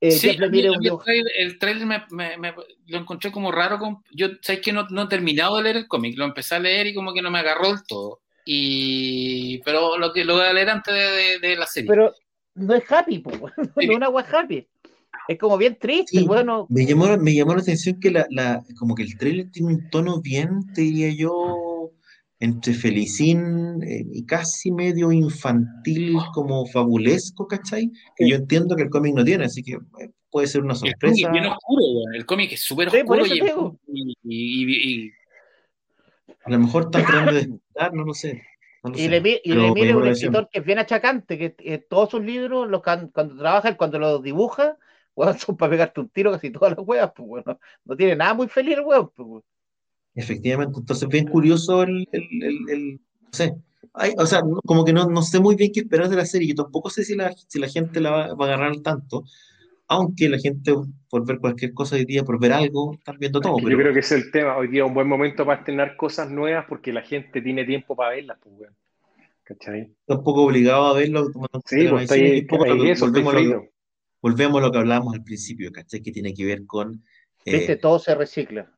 Eh, 0.00 0.10
Sí, 0.12 0.28
Jeff 0.30 0.38
Lemire 0.40 0.70
un 0.70 0.84
el 0.86 0.92
trailer, 1.04 1.32
el 1.38 1.58
trailer 1.58 1.86
me, 1.86 2.02
me- 2.10 2.36
me- 2.38 2.54
lo 2.86 2.98
encontré 2.98 3.32
como 3.32 3.50
raro. 3.50 3.78
con- 3.78 4.02
yo, 4.12 4.28
sabes 4.42 4.60
que 4.62 4.72
no, 4.72 4.86
no 4.90 5.02
he 5.02 5.08
terminado 5.08 5.56
de 5.56 5.64
leer 5.64 5.76
el 5.76 5.88
cómic, 5.88 6.16
lo 6.16 6.24
empecé 6.24 6.54
a 6.54 6.60
leer 6.60 6.86
y 6.86 6.94
como 6.94 7.12
que 7.12 7.20
no 7.22 7.30
me 7.30 7.40
agarró 7.40 7.68
del 7.68 7.82
todo. 7.86 8.20
Y, 8.72 9.58
pero 9.64 9.98
lo 9.98 10.12
que 10.12 10.24
lo 10.24 10.34
voy 10.36 10.44
a 10.46 10.52
leer 10.52 10.70
antes 10.70 10.94
de, 10.94 11.00
de- 11.00 11.48
de 11.48 11.56
la 11.56 11.66
serie. 11.66 11.88
pero 11.88 12.14
no 12.54 12.74
es 12.74 12.90
happy, 12.90 13.18
po, 13.18 13.30
no 13.56 13.72
es 13.76 13.88
una 13.90 14.06
agua 14.06 14.24
happy. 14.30 14.66
Es 15.26 15.38
como 15.38 15.58
bien 15.58 15.76
triste, 15.78 16.18
Sí, 16.20 16.26
bueno. 16.26 16.66
Me 16.70 16.86
llamó, 16.86 17.14
me 17.18 17.34
llamó 17.34 17.54
la 17.54 17.60
atención 17.60 18.00
que 18.00 18.10
la, 18.10 18.26
la, 18.30 18.62
como 18.78 18.94
que 18.94 19.02
el 19.02 19.18
trailer 19.18 19.50
tiene 19.50 19.74
un 19.74 19.90
tono 19.90 20.20
bien, 20.22 20.72
te 20.74 20.80
diría 20.82 21.10
yo, 21.14 21.30
entre 22.40 22.72
felicín 22.74 23.82
eh, 23.82 24.04
y 24.12 24.24
casi 24.24 24.70
medio 24.70 25.10
infantil, 25.10 26.16
como 26.32 26.66
fabulesco, 26.66 27.46
¿cachai? 27.48 27.90
Que 28.16 28.28
yo 28.28 28.36
entiendo 28.36 28.76
que 28.76 28.84
el 28.84 28.90
cómic 28.90 29.14
no 29.14 29.24
tiene, 29.24 29.44
así 29.44 29.62
que 29.62 29.72
eh, 29.72 30.10
puede 30.30 30.46
ser 30.46 30.62
una 30.62 30.74
el 30.74 30.80
cómic 30.80 30.92
sorpresa. 30.94 31.26
es 31.26 31.32
bien 31.32 31.46
oscuro, 31.46 31.84
el 32.14 32.26
cómic 32.26 32.52
es 32.52 32.60
súper 32.60 32.88
oscuro 32.88 33.26
y, 33.26 33.40
digo. 33.40 33.78
y- 33.88 34.12
y- 34.22 34.64
y- 34.64 35.04
y- 35.06 35.12
A 36.44 36.50
lo 36.50 36.58
mejor 36.60 36.84
están 36.84 37.04
tratando 37.04 37.34
de 37.34 37.40
despertar, 37.46 37.94
no 37.94 38.04
lo 38.04 38.14
sé. 38.14 38.42
no 38.84 38.90
lo 38.90 38.96
Y 38.96 39.02
sé, 39.02 39.20
le, 39.20 39.40
y 39.42 39.52
le 39.52 39.72
mire 39.72 39.96
un 39.96 40.06
escritor 40.06 40.48
que 40.50 40.60
es 40.60 40.64
bien 40.64 40.78
achacante, 40.78 41.38
que 41.38 41.54
eh, 41.58 41.78
todos 41.78 42.10
sus 42.10 42.22
libros, 42.24 42.68
los 42.68 42.82
can- 42.82 43.08
cuando 43.08 43.36
trabaja, 43.36 43.76
cuando 43.76 43.98
los 43.98 44.22
dibuja, 44.22 44.76
weón, 45.16 45.36
son 45.38 45.56
para 45.56 45.70
pegarte 45.70 46.00
un 46.00 46.08
tiro 46.10 46.30
casi 46.30 46.50
todas 46.50 46.76
las 46.76 46.86
weas, 46.86 47.10
pues 47.16 47.26
bueno. 47.28 47.58
No 47.84 47.96
tiene 47.96 48.14
nada 48.14 48.34
muy 48.34 48.46
feliz 48.48 48.78
el 48.78 48.84
weón, 48.84 49.10
pues, 49.14 49.28
weón. 49.28 49.44
Efectivamente, 50.18 50.78
entonces 50.80 51.08
bien 51.08 51.26
curioso 51.28 51.82
el, 51.82 52.06
el, 52.12 52.22
el- 52.42 52.70
el- 52.70 52.92
no 52.94 53.28
sé, 53.32 53.54
Ay, 53.94 54.12
o 54.18 54.26
sea, 54.26 54.42
no- 54.42 54.60
como 54.64 54.84
que 54.84 54.92
no, 54.92 55.06
no 55.08 55.22
sé 55.22 55.40
muy 55.40 55.54
bien 55.56 55.70
qué 55.72 55.80
esperar 55.80 56.08
de 56.08 56.16
la 56.16 56.26
serie, 56.26 56.48
yo 56.48 56.54
tampoco 56.54 56.90
sé 56.90 57.04
si 57.04 57.14
la, 57.16 57.32
si 57.46 57.58
la 57.58 57.68
gente 57.68 58.00
la 58.00 58.10
va, 58.10 58.34
va 58.34 58.44
a 58.46 58.48
agarrar 58.54 58.76
tanto, 58.80 59.24
aunque 59.88 60.28
la 60.28 60.38
gente 60.38 60.72
por 61.08 61.26
ver 61.26 61.38
cualquier 61.38 61.72
cosa 61.72 61.96
hoy 61.96 62.04
día, 62.04 62.22
por 62.24 62.38
ver 62.38 62.52
algo, 62.52 62.94
están 62.94 63.18
viendo 63.18 63.40
todo, 63.40 63.58
yo 63.58 63.64
pero 63.64 63.78
creo 63.78 63.92
que 63.94 64.00
es 64.00 64.12
el 64.12 64.30
tema. 64.30 64.56
Hoy 64.56 64.68
día 64.68 64.82
es 64.82 64.88
un 64.88 64.94
buen 64.94 65.08
momento 65.08 65.46
para 65.46 65.60
estrenar 65.60 65.96
cosas 65.96 66.30
nuevas 66.30 66.66
porque 66.68 66.92
la 66.92 67.02
gente 67.02 67.40
tiene 67.40 67.64
tiempo 67.64 67.96
para 67.96 68.10
verlas, 68.10 68.38
pues, 68.42 68.54
weón. 68.58 68.74
¿Cachai? 69.44 69.90
tampoco 70.06 70.42
obligado 70.42 70.86
a 70.86 70.94
verlo. 70.94 71.32
como 71.32 71.46
Sí, 71.64 71.88
pues 71.88 72.02
está 72.02 72.14
ahí, 72.14 72.42
poco 72.42 72.64
ahí 72.64 72.90
eso, 72.90 73.06
volvemos, 73.06 73.34
a 73.34 73.40
lo, 73.40 73.68
volvemos 74.20 74.60
a 74.60 74.66
lo 74.66 74.72
que 74.72 74.78
hablábamos 74.78 75.14
al 75.14 75.24
principio, 75.24 75.72
¿cachai? 75.72 76.02
Que 76.02 76.12
tiene 76.12 76.34
que 76.34 76.44
ver 76.44 76.66
con... 76.66 77.02
eh, 77.46 77.52
Viste, 77.56 77.76
todo 77.76 77.98
se 77.98 78.14
recicla. 78.14 78.70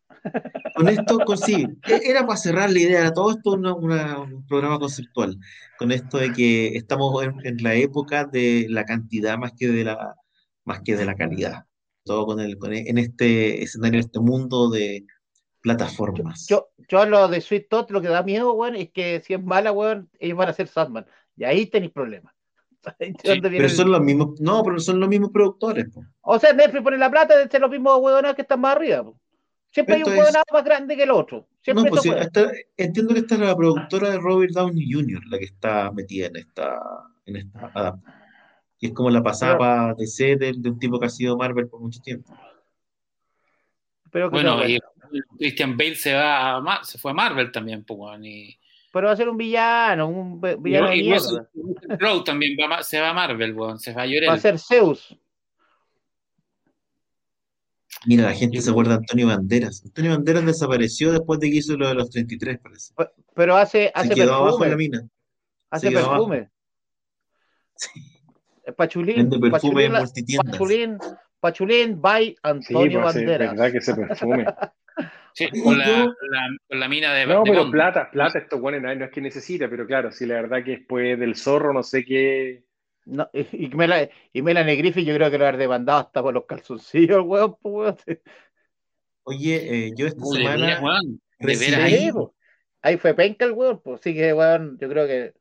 Con 0.75 0.89
esto, 0.89 1.19
con, 1.21 1.37
sí, 1.39 1.67
e- 1.87 2.01
era 2.11 2.27
para 2.27 2.37
cerrar 2.37 2.71
la 2.71 2.79
idea, 2.79 3.13
todo 3.13 3.31
esto 3.33 3.53
una- 3.53 3.75
una- 3.75 4.19
un 4.21 4.47
programa 4.47 4.79
conceptual, 4.79 5.37
con 5.79 5.91
esto 5.93 6.19
de 6.19 6.33
que 6.33 6.77
estamos 6.77 7.23
en, 7.25 7.35
en 7.45 7.57
la 7.63 7.75
época 7.75 8.25
de 8.25 8.67
la 8.69 8.85
cantidad 8.85 9.37
más 9.39 9.53
que 9.59 9.69
de 9.69 9.85
la, 9.85 10.15
más 10.65 10.81
que 10.83 10.97
de 10.97 11.05
la 11.05 11.15
calidad. 11.15 11.65
Todo 12.05 12.27
con 12.27 12.41
el, 12.41 12.57
con 12.59 12.73
e- 12.73 12.89
en 12.89 12.99
este 12.99 13.63
escenario, 13.63 13.99
en 14.01 14.05
este 14.07 14.21
mundo 14.21 14.71
de 14.71 15.05
plataformas. 15.61 16.47
Yo, 16.49 16.69
yo 16.89 17.01
a 17.01 17.07
lo 17.07 17.29
de 17.29 17.41
Sweet 17.41 17.69
Tot 17.69 17.91
lo 17.91 18.01
que 18.01 18.09
da 18.09 18.23
miedo, 18.23 18.53
weón, 18.55 18.77
es 18.77 18.91
que 18.91 19.21
si 19.25 19.35
es 19.35 19.43
mala, 19.43 19.73
weón, 19.73 20.09
ellos 20.19 20.37
van 20.39 20.49
a 20.49 20.53
ser 20.55 20.69
Sandman. 20.69 21.07
Y 21.37 21.45
ahí 21.45 21.67
tenéis 21.67 21.93
problemas. 21.93 22.35
Viene 22.99 23.41
pero 23.43 23.65
el- 23.65 23.71
son 23.71 23.93
los 23.93 24.01
mismos, 24.01 24.41
no, 24.41 24.63
pero 24.65 24.81
son 24.81 24.99
los 25.01 25.09
mismos 25.09 25.31
productores. 25.31 25.87
po. 25.93 26.03
O 26.23 26.39
sea, 26.39 26.53
Netflix 26.55 26.83
pone 26.83 26.97
la 26.97 27.11
plata 27.11 27.37
de 27.37 27.49
ser 27.49 27.61
los 27.61 27.71
mismos 27.71 27.99
huevonados 28.01 28.35
que 28.37 28.43
están 28.43 28.61
más 28.61 28.77
arriba. 28.77 29.05
po. 29.05 29.20
Siempre 29.71 29.95
hay 29.97 30.03
un 30.03 30.09
es- 30.13 30.19
huevonado 30.19 30.45
más 30.53 30.65
grande 30.65 30.97
que 30.97 31.03
el 31.05 31.11
otro. 31.11 31.47
Siempre 31.63 31.85
No, 31.85 31.91
pues, 31.91 32.03
sí, 32.03 32.11
esta- 32.17 32.51
entiendo 32.77 33.15
que 33.15 33.21
esta 33.21 33.35
es 33.37 33.41
la 33.41 33.57
productora 33.57 34.11
de 34.11 34.19
Robert 34.19 34.53
Downey 34.53 34.91
Jr., 34.93 35.21
la 35.29 35.39
que 35.39 35.45
está 35.45 35.91
metida 35.93 36.27
en 36.27 36.37
esta, 36.37 36.81
en 37.27 37.37
esta 37.37 37.59
adaptación. 37.75 38.21
Y 38.83 38.87
es 38.87 38.93
como 38.95 39.11
la 39.11 39.23
pasada 39.23 39.53
Pero- 39.53 39.59
para 39.61 39.95
DC 39.95 40.37
de, 40.37 40.55
de 40.57 40.71
un 40.71 40.79
tipo 40.79 40.99
que 40.99 41.07
ha 41.07 41.11
sido 41.11 41.37
Marvel 41.37 41.69
por 41.69 41.81
mucho 41.81 42.01
tiempo. 42.01 42.35
Pero, 44.11 44.29
que 44.31 44.35
bueno, 44.37 44.67
y. 44.67 44.79
Christian 45.39 45.77
Bale 45.77 45.97
se 45.97 46.15
va 46.15 46.53
a 46.57 46.61
Mar- 46.61 46.85
se 46.85 46.97
fue 46.99 47.11
a 47.11 47.15
Marvel 47.15 47.51
también, 47.51 47.85
pues, 47.85 48.21
y, 48.23 48.57
Pero 48.93 49.07
va 49.09 49.13
a 49.13 49.17
ser 49.17 49.29
un 49.29 49.37
villano, 49.37 50.09
un 50.09 50.41
villano 50.41 50.89
de 50.89 50.97
y 50.97 51.97
Crowe 51.99 52.23
también 52.25 52.57
va 52.59 52.83
se 52.83 53.01
va 53.01 53.11
a 53.11 53.15
Marvel, 53.15 53.53
weón, 53.55 53.79
se 53.79 53.91
va 53.93 54.03
a 54.03 54.05
Va 54.05 54.11
a 54.11 54.13
llorar. 54.13 54.41
ser 54.41 54.59
Zeus. 54.59 55.17
Mira, 58.07 58.25
la 58.25 58.33
gente 58.35 58.57
Yo 58.57 58.63
se 58.63 58.71
acuerda 58.71 58.93
de 58.93 58.97
Antonio 58.99 59.27
Banderas. 59.27 59.83
Antonio 59.85 60.13
Banderas 60.13 60.47
desapareció 60.47 61.13
después 61.13 61.39
de 61.41 61.51
que 61.51 61.57
hizo 61.57 61.77
lo 61.77 61.87
de 61.89 61.95
los 61.95 62.11
33, 62.11 62.59
parece. 62.59 62.95
Pe- 62.97 63.11
Pero 63.35 63.57
hace, 63.57 63.85
Se 63.87 63.93
hace 63.95 64.15
quedó 64.15 64.35
abajo 64.35 64.65
en 64.65 64.71
la 64.71 64.77
mina. 64.77 65.09
Hace 65.71 65.89
abajo. 65.89 66.11
perfume. 66.29 66.51
Eh, 68.65 68.73
Pachulín. 68.73 69.17
Vende 69.17 69.39
perfume 69.39 69.51
Pachulín, 69.51 69.87
en 69.87 69.93
la- 69.93 70.01
multitiendas. 70.01 70.99
Pachulín, 71.41 72.01
by 72.01 72.25
Sí, 72.27 72.37
Antonio 72.43 73.01
pues, 73.03 73.17
es 73.17 73.23
Banderas. 73.23 73.51
verdad 73.53 73.73
que 73.73 73.79
ese 73.79 73.95
perfume. 73.95 74.45
Sí, 75.33 75.47
con, 75.63 75.79
la, 75.79 75.87
yo- 75.87 76.07
la- 76.29 76.49
con 76.69 76.81
la 76.81 76.89
mina 76.89 77.15
de. 77.15 77.25
No, 77.25 77.45
de 77.45 77.51
pero 77.53 77.61
Bond. 77.61 77.73
plata, 77.73 78.11
plata, 78.11 78.41
estos 78.41 78.61
guanes 78.61 78.83
no 78.83 78.91
es 78.91 79.11
que 79.13 79.21
necesita, 79.21 79.71
pero 79.71 79.87
claro, 79.87 80.11
sí, 80.11 80.27
la 80.27 80.35
verdad 80.35 80.65
que 80.65 80.73
después 80.73 81.19
del 81.21 81.37
zorro, 81.37 81.73
no 81.73 81.85
sé 81.85 82.05
qué. 82.05 82.65
No, 83.07 83.29
y, 83.33 83.65
y 83.67 83.69
Mela, 83.71 84.09
y 84.33 84.43
Melanie 84.43 84.77
Griffith 84.77 85.07
yo 85.07 85.15
creo 85.15 85.31
que 85.31 85.39
lo 85.39 85.45
haber 85.47 85.59
demandado 85.59 86.01
hasta 86.01 86.23
por 86.23 86.35
los 86.35 86.45
calzoncillos, 86.47 87.23
weón, 87.27 87.57
pues, 87.61 87.97
weón. 88.07 88.21
Oye, 89.25 89.87
eh, 89.87 89.93
yo 89.97 90.07
esta 90.07 90.25
semana 90.25 90.81
weón, 90.83 91.21
recibí- 91.39 91.75
ahí. 91.75 92.11
pues. 92.13 92.29
Ahí 92.83 92.97
fue 92.97 93.13
penca 93.15 93.45
el 93.45 93.53
weón, 93.53 93.81
pues 93.83 94.01
sí 94.03 94.15
que 94.15 94.33
weón, 94.33 94.79
yo 94.81 94.89
creo 94.89 95.07
que 95.07 95.35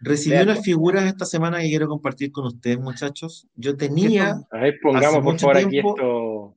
recibí 0.00 0.36
unas 0.36 0.62
figuras 0.62 1.04
esta 1.04 1.24
semana 1.26 1.60
que 1.60 1.68
quiero 1.68 1.86
compartir 1.86 2.32
con 2.32 2.46
ustedes, 2.46 2.78
muchachos. 2.78 3.46
Yo 3.54 3.76
tenía 3.76 4.40
A 4.50 4.58
ver, 4.58 4.78
pongamos 4.82 5.06
Hace 5.08 5.14
por 5.16 5.24
mucho 5.24 5.46
favor 5.46 5.56
aquí 5.58 5.68
tiempo- 5.68 5.94
esto. 5.96 6.56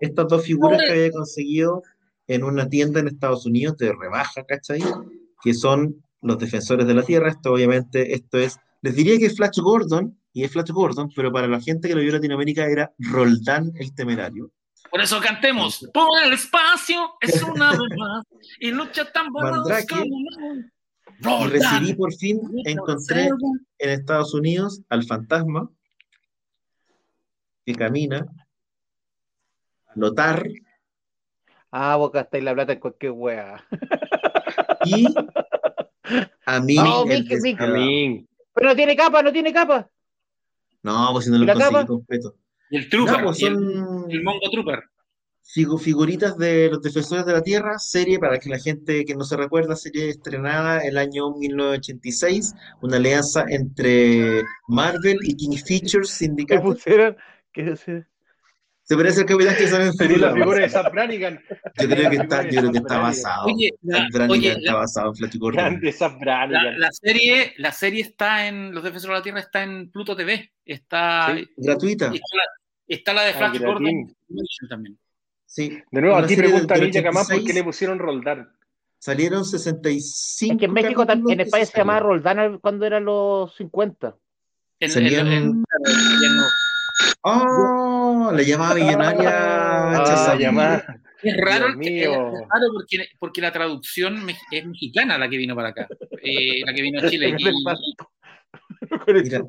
estas 0.00 0.28
dos 0.28 0.44
figuras 0.44 0.80
que 0.84 0.90
había 0.92 1.10
conseguido 1.12 1.82
en 2.26 2.42
una 2.44 2.68
tienda 2.68 3.00
en 3.00 3.08
Estados 3.08 3.44
Unidos 3.46 3.76
de 3.76 3.92
rebaja, 3.92 4.44
¿cachai? 4.44 4.80
Que 5.42 5.52
son 5.54 6.02
los 6.22 6.38
defensores 6.38 6.86
de 6.86 6.94
la 6.94 7.02
tierra. 7.02 7.28
Esto 7.28 7.52
obviamente, 7.52 8.14
esto 8.14 8.38
es, 8.38 8.58
les 8.82 8.94
diría 8.94 9.18
que 9.18 9.26
es 9.26 9.36
Flash 9.36 9.58
Gordon, 9.60 10.18
y 10.32 10.44
es 10.44 10.52
Flash 10.52 10.70
Gordon, 10.70 11.10
pero 11.14 11.32
para 11.32 11.46
la 11.46 11.60
gente 11.60 11.88
que 11.88 11.94
lo 11.94 12.00
vio 12.00 12.10
en 12.10 12.16
Latinoamérica 12.16 12.66
era 12.66 12.92
Roldán 12.98 13.72
el 13.76 13.94
Temerario. 13.94 14.50
Por 14.90 15.00
eso 15.00 15.20
cantemos. 15.20 15.88
Por 15.94 16.22
el 16.22 16.32
espacio 16.32 17.14
es 17.20 17.42
una 17.42 17.70
verdad 17.70 18.22
y 18.60 18.70
lucha 18.72 19.10
tan 19.10 19.30
Mandrake. 19.32 20.04
como 21.22 21.46
recibí 21.46 21.94
por 21.94 22.12
fin, 22.14 22.40
encontré 22.64 23.30
en 23.78 23.90
Estados 23.90 24.34
Unidos 24.34 24.82
al 24.88 25.04
fantasma 25.04 25.70
que 27.64 27.74
camina, 27.74 28.26
a 29.86 29.92
Lotar 29.94 30.44
ah, 31.70 31.96
vos 31.96 32.12
gastáis 32.12 32.44
la 32.44 32.54
plata 32.54 32.72
en 32.72 32.80
cualquier 32.80 33.12
weá. 33.12 33.64
y 34.84 35.06
a 36.44 36.60
mí 36.60 36.74
No, 36.74 37.04
el 37.04 37.24
Mickey. 37.40 38.28
Pero 38.54 38.68
no 38.68 38.76
tiene 38.76 38.96
capa, 38.96 39.22
no 39.22 39.32
tiene 39.32 39.52
capa. 39.52 39.88
No, 40.82 41.08
pues 41.12 41.24
si 41.26 41.30
no 41.30 41.36
¿Y 41.36 41.40
lo 41.40 41.44
la 41.46 41.54
conseguí 41.54 41.74
capa? 41.74 41.86
completo. 41.86 42.36
Y 42.70 42.76
el 42.78 42.88
Trooper. 42.88 43.18
No, 43.18 43.24
pues 43.24 43.40
y 43.40 43.46
el, 43.46 43.54
son 43.54 44.10
el 44.10 44.22
Mongo 44.22 44.50
Trooper. 44.50 44.82
figu- 45.44 45.78
figuritas 45.78 46.36
de 46.38 46.70
los 46.70 46.82
Defensores 46.82 47.24
de 47.26 47.32
la 47.32 47.42
Tierra, 47.42 47.78
serie 47.78 48.18
para 48.18 48.38
que 48.38 48.48
la 48.50 48.58
gente 48.58 49.04
que 49.04 49.14
no 49.14 49.24
se 49.24 49.36
recuerda, 49.36 49.76
serie 49.76 50.08
estrenada 50.08 50.80
el 50.80 50.98
año 50.98 51.30
1986, 51.32 52.54
una 52.82 52.96
alianza 52.96 53.44
entre 53.48 54.42
Marvel 54.68 55.18
y 55.22 55.36
King 55.36 55.56
Features 55.56 56.08
Que 56.10 56.14
Syndicate. 56.24 56.60
pusieron. 56.62 57.16
Que 57.52 57.76
se... 58.92 58.96
Parece 58.96 59.20
al 59.20 59.26
capitán 59.26 59.56
que 59.56 59.68
sale 59.68 59.84
en 60.14 60.20
la 60.20 60.32
figura 60.32 60.58
de 60.60 60.68
Sam 60.68 60.92
Brannigan. 60.92 61.40
Yo 61.80 61.88
creo 61.88 62.10
que 62.10 62.16
está, 62.16 62.42
yo 62.48 62.60
creo 62.60 62.72
que 62.72 62.78
está 62.78 62.98
basado. 62.98 63.46
Oye, 63.46 63.70
la, 63.82 64.08
oye, 64.28 64.48
está 64.52 64.72
la- 64.72 64.78
basado 64.78 65.08
en 65.10 65.16
Flash 65.16 65.36
Gordon. 65.38 65.64
Grande 65.64 65.92
Sam 65.92 66.18
la- 66.22 66.46
la 66.46 66.88
serie, 66.92 67.54
la 67.58 67.72
serie 67.72 68.02
está 68.02 68.46
en 68.48 68.74
Los 68.74 68.84
Defensores 68.84 69.14
de 69.14 69.18
la 69.18 69.22
Tierra, 69.22 69.40
está 69.40 69.62
en 69.62 69.90
Pluto 69.90 70.14
TV. 70.16 70.52
Está, 70.64 71.34
Sí. 71.36 71.48
Gratuita. 71.56 72.06
está, 72.06 72.36
la, 72.36 72.42
está 72.86 73.12
la 73.14 73.22
de 73.22 73.30
Ah, 73.30 73.34
Flash 73.38 73.60
Gordon 73.60 74.16
también. 74.68 74.98
Sí. 75.46 75.78
De 75.90 76.00
nuevo, 76.00 76.16
Una 76.16 76.24
a 76.24 76.28
ti 76.28 76.34
serie 76.34 76.50
pregunta 76.50 76.74
Ninja 76.76 77.02
Camán 77.02 77.24
por 77.24 77.34
86. 77.34 77.46
qué 77.46 77.52
le 77.52 77.64
pusieron 77.64 77.98
Roldán. 77.98 78.50
Salieron 78.98 79.44
65 79.44 80.52
Es 80.54 80.58
que 80.60 80.64
en 80.66 80.72
México, 80.72 81.04
en 81.08 81.40
España 81.40 81.66
se 81.66 81.76
llamaba. 81.76 82.00
Roldán 82.00 82.58
cuando 82.58 82.86
eran 82.86 83.04
los 83.04 83.54
50. 83.56 84.14
En, 84.78 84.90
en- 84.90 85.06
en- 85.06 85.26
en- 85.28 85.64
¡Oh! 87.22 88.30
La 88.34 88.42
llamada 88.42 88.74
millonaria 88.74 89.30
Ah, 89.32 90.36
llamada. 90.38 90.84
es 91.22 91.36
raro, 91.36 91.66
es 91.80 92.08
raro 92.08 92.66
porque, 92.74 93.08
porque 93.18 93.40
la 93.40 93.52
traducción 93.52 94.28
es 94.50 94.66
mexicana 94.66 95.18
la 95.18 95.28
que 95.28 95.36
vino 95.36 95.54
para 95.54 95.68
acá, 95.68 95.86
eh, 96.22 96.62
la 96.64 96.74
que 96.74 96.82
vino 96.82 97.00
a 97.00 97.08
Chile. 97.08 97.36
Y- 97.38 97.54
Mira. 99.22 99.42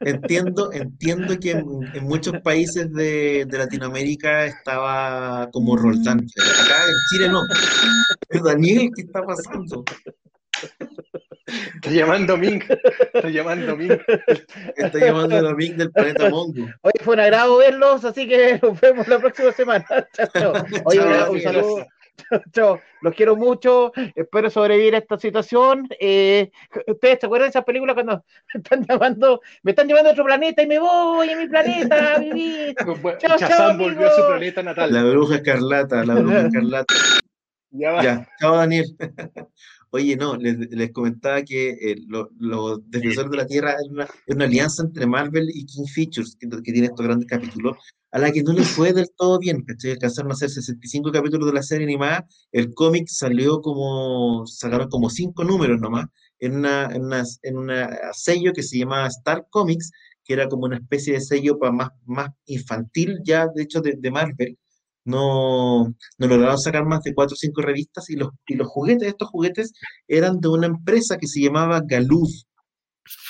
Entiendo, 0.00 0.72
entiendo 0.72 1.38
que 1.38 1.50
en, 1.52 1.64
en 1.94 2.04
muchos 2.04 2.40
países 2.42 2.90
de, 2.92 3.44
de 3.46 3.58
Latinoamérica 3.58 4.46
estaba 4.46 5.48
como 5.52 5.76
Roldán, 5.76 6.26
pero 6.34 6.48
acá 6.50 6.84
en 6.88 6.94
Chile 7.10 7.28
no. 7.28 7.42
Pero 8.28 8.44
Daniel, 8.44 8.90
¿qué 8.96 9.02
está 9.02 9.22
pasando? 9.24 9.84
Está 11.74 11.90
llamando 11.90 12.36
Ming. 12.36 12.62
Está 13.14 13.28
llamando 13.30 13.76
Ming. 13.76 13.98
Está 14.76 14.98
llamando 14.98 15.54
Mick 15.54 15.76
del 15.76 15.90
planeta 15.90 16.28
Mongo. 16.28 16.66
Hoy 16.82 16.92
fue 17.00 17.14
un 17.14 17.20
agrado 17.20 17.56
verlos, 17.58 18.04
así 18.04 18.28
que 18.28 18.58
nos 18.62 18.80
vemos 18.80 19.08
la 19.08 19.18
próxima 19.18 19.52
semana. 19.52 19.84
Chao, 20.12 20.28
chao. 20.34 20.52
Oye, 20.84 20.98
Chao, 20.98 21.32
un 21.32 21.38
gracias. 21.40 21.42
saludo. 21.44 21.86
Chao, 22.30 22.42
chao. 22.52 22.80
Los 23.00 23.14
quiero 23.14 23.36
mucho. 23.36 23.92
Espero 24.14 24.50
sobrevivir 24.50 24.94
a 24.94 24.98
esta 24.98 25.18
situación. 25.18 25.88
Eh, 26.00 26.50
¿Ustedes 26.86 27.18
se 27.20 27.26
acuerdan 27.26 27.46
de 27.46 27.50
esas 27.50 27.64
películas 27.64 27.94
cuando 27.94 28.24
me 28.52 28.60
están 28.60 28.84
llamando, 28.86 29.40
me 29.62 29.70
están 29.70 29.86
llevando 29.86 30.10
a 30.10 30.12
otro 30.12 30.24
planeta 30.24 30.62
y 30.62 30.66
me 30.66 30.78
voy 30.78 31.30
a 31.30 31.36
mi 31.36 31.48
planeta 31.48 32.14
a 32.14 32.18
vivir? 32.18 32.74
Chao, 32.76 32.96
chao, 33.18 33.38
Chazam 33.38 33.78
volvió 33.78 34.08
a 34.08 34.10
su 34.10 34.26
planeta 34.26 34.62
natal. 34.62 34.92
La 34.92 35.04
bruja 35.04 35.36
escarlata, 35.36 36.04
la 36.04 36.14
bruja 36.16 36.40
escarlata. 36.40 36.94
Ya 37.70 37.92
va. 37.92 38.02
Ya, 38.02 38.28
chao 38.40 38.56
Daniel. 38.56 38.86
Oye, 39.90 40.16
no, 40.16 40.36
les, 40.36 40.56
les 40.70 40.92
comentaba 40.92 41.42
que 41.42 41.70
eh, 41.70 41.96
lo- 42.06 42.30
los 42.38 42.80
Defensores 42.90 43.30
de 43.30 43.36
la 43.38 43.46
Tierra 43.46 43.72
es 43.72 43.88
una, 43.90 44.06
una 44.26 44.44
alianza 44.44 44.82
entre 44.82 45.06
Marvel 45.06 45.48
y 45.54 45.64
King 45.66 45.86
Features, 45.86 46.36
que, 46.38 46.46
que 46.48 46.72
tiene 46.72 46.88
estos 46.88 47.06
grandes 47.06 47.26
capítulos, 47.26 47.76
a 48.10 48.18
la 48.18 48.30
que 48.32 48.42
no 48.42 48.52
les 48.52 48.68
fue 48.68 48.92
del 48.92 49.08
todo 49.16 49.38
bien, 49.38 49.62
¿cachai? 49.62 49.92
Alcanzaron 49.92 50.30
a 50.30 50.34
hacer 50.34 50.50
65 50.50 51.10
capítulos 51.12 51.46
de 51.48 51.54
la 51.54 51.62
serie 51.62 51.86
animada, 51.86 52.26
el 52.52 52.74
cómic 52.74 53.08
salió 53.08 53.60
como, 53.62 54.46
sacaron 54.46 54.88
como 54.88 55.08
5 55.10 55.44
números 55.44 55.80
nomás, 55.80 56.06
en 56.38 56.56
una, 56.56 56.86
en 56.94 57.04
una, 57.04 57.24
en 57.42 57.56
una 57.56 57.98
sello 58.12 58.52
que 58.52 58.62
se 58.62 58.78
llamaba 58.78 59.06
Star 59.08 59.46
Comics, 59.50 59.90
que 60.24 60.34
era 60.34 60.48
como 60.48 60.64
una 60.66 60.76
especie 60.76 61.14
de 61.14 61.20
sello 61.22 61.58
para 61.58 61.72
más, 61.72 61.88
más 62.04 62.30
infantil 62.46 63.18
ya, 63.24 63.46
de 63.54 63.62
hecho, 63.62 63.80
de, 63.80 63.94
de 63.98 64.10
Marvel. 64.10 64.58
No, 65.08 65.84
no 66.18 66.26
lograron 66.26 66.58
sacar 66.58 66.84
más 66.84 67.02
de 67.02 67.14
cuatro 67.14 67.32
o 67.34 67.36
cinco 67.36 67.62
revistas 67.62 68.10
y 68.10 68.16
los, 68.16 68.28
y 68.46 68.54
los 68.56 68.68
juguetes, 68.68 69.08
estos 69.08 69.28
juguetes 69.30 69.72
eran 70.06 70.38
de 70.40 70.48
una 70.48 70.66
empresa 70.66 71.16
que 71.16 71.26
se 71.26 71.40
llamaba 71.40 71.80
Galuf, 71.84 72.28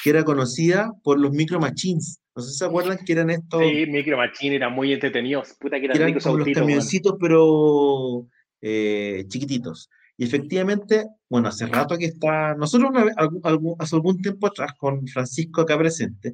que 0.03 0.11
era 0.11 0.25
conocida 0.25 0.91
por 1.05 1.21
los 1.21 1.31
Micro 1.33 1.61
Machines. 1.61 2.19
No 2.35 2.43
sé 2.43 2.51
si 2.51 2.59
se 2.59 2.65
acuerdan 2.65 2.99
que 3.05 3.13
eran 3.13 3.31
estos, 3.31 3.63
Sí, 3.63 3.87
Micro 3.87 4.17
Machine 4.17 4.57
era 4.57 4.69
muy 4.69 4.93
entretenido. 4.93 5.43
Puta 5.61 5.79
que 5.79 5.85
eran 5.87 5.97
eran 5.97 6.21
como 6.21 6.37
los 6.39 6.49
camioncitos, 6.53 7.15
pero 7.21 8.27
eh, 8.61 9.25
chiquititos. 9.29 9.89
Y 10.17 10.25
efectivamente, 10.25 11.07
bueno, 11.31 11.47
hace 11.49 11.67
rato 11.67 11.97
que 11.97 12.07
está, 12.07 12.55
nosotros 12.57 12.91
una 12.91 13.05
vez- 13.05 13.15
algún- 13.17 13.41
algún- 13.45 13.77
hace 13.79 13.95
algún 13.95 14.21
tiempo 14.21 14.49
atrás, 14.49 14.73
con 14.77 15.07
Francisco 15.07 15.61
acá 15.61 15.79
presente, 15.79 16.33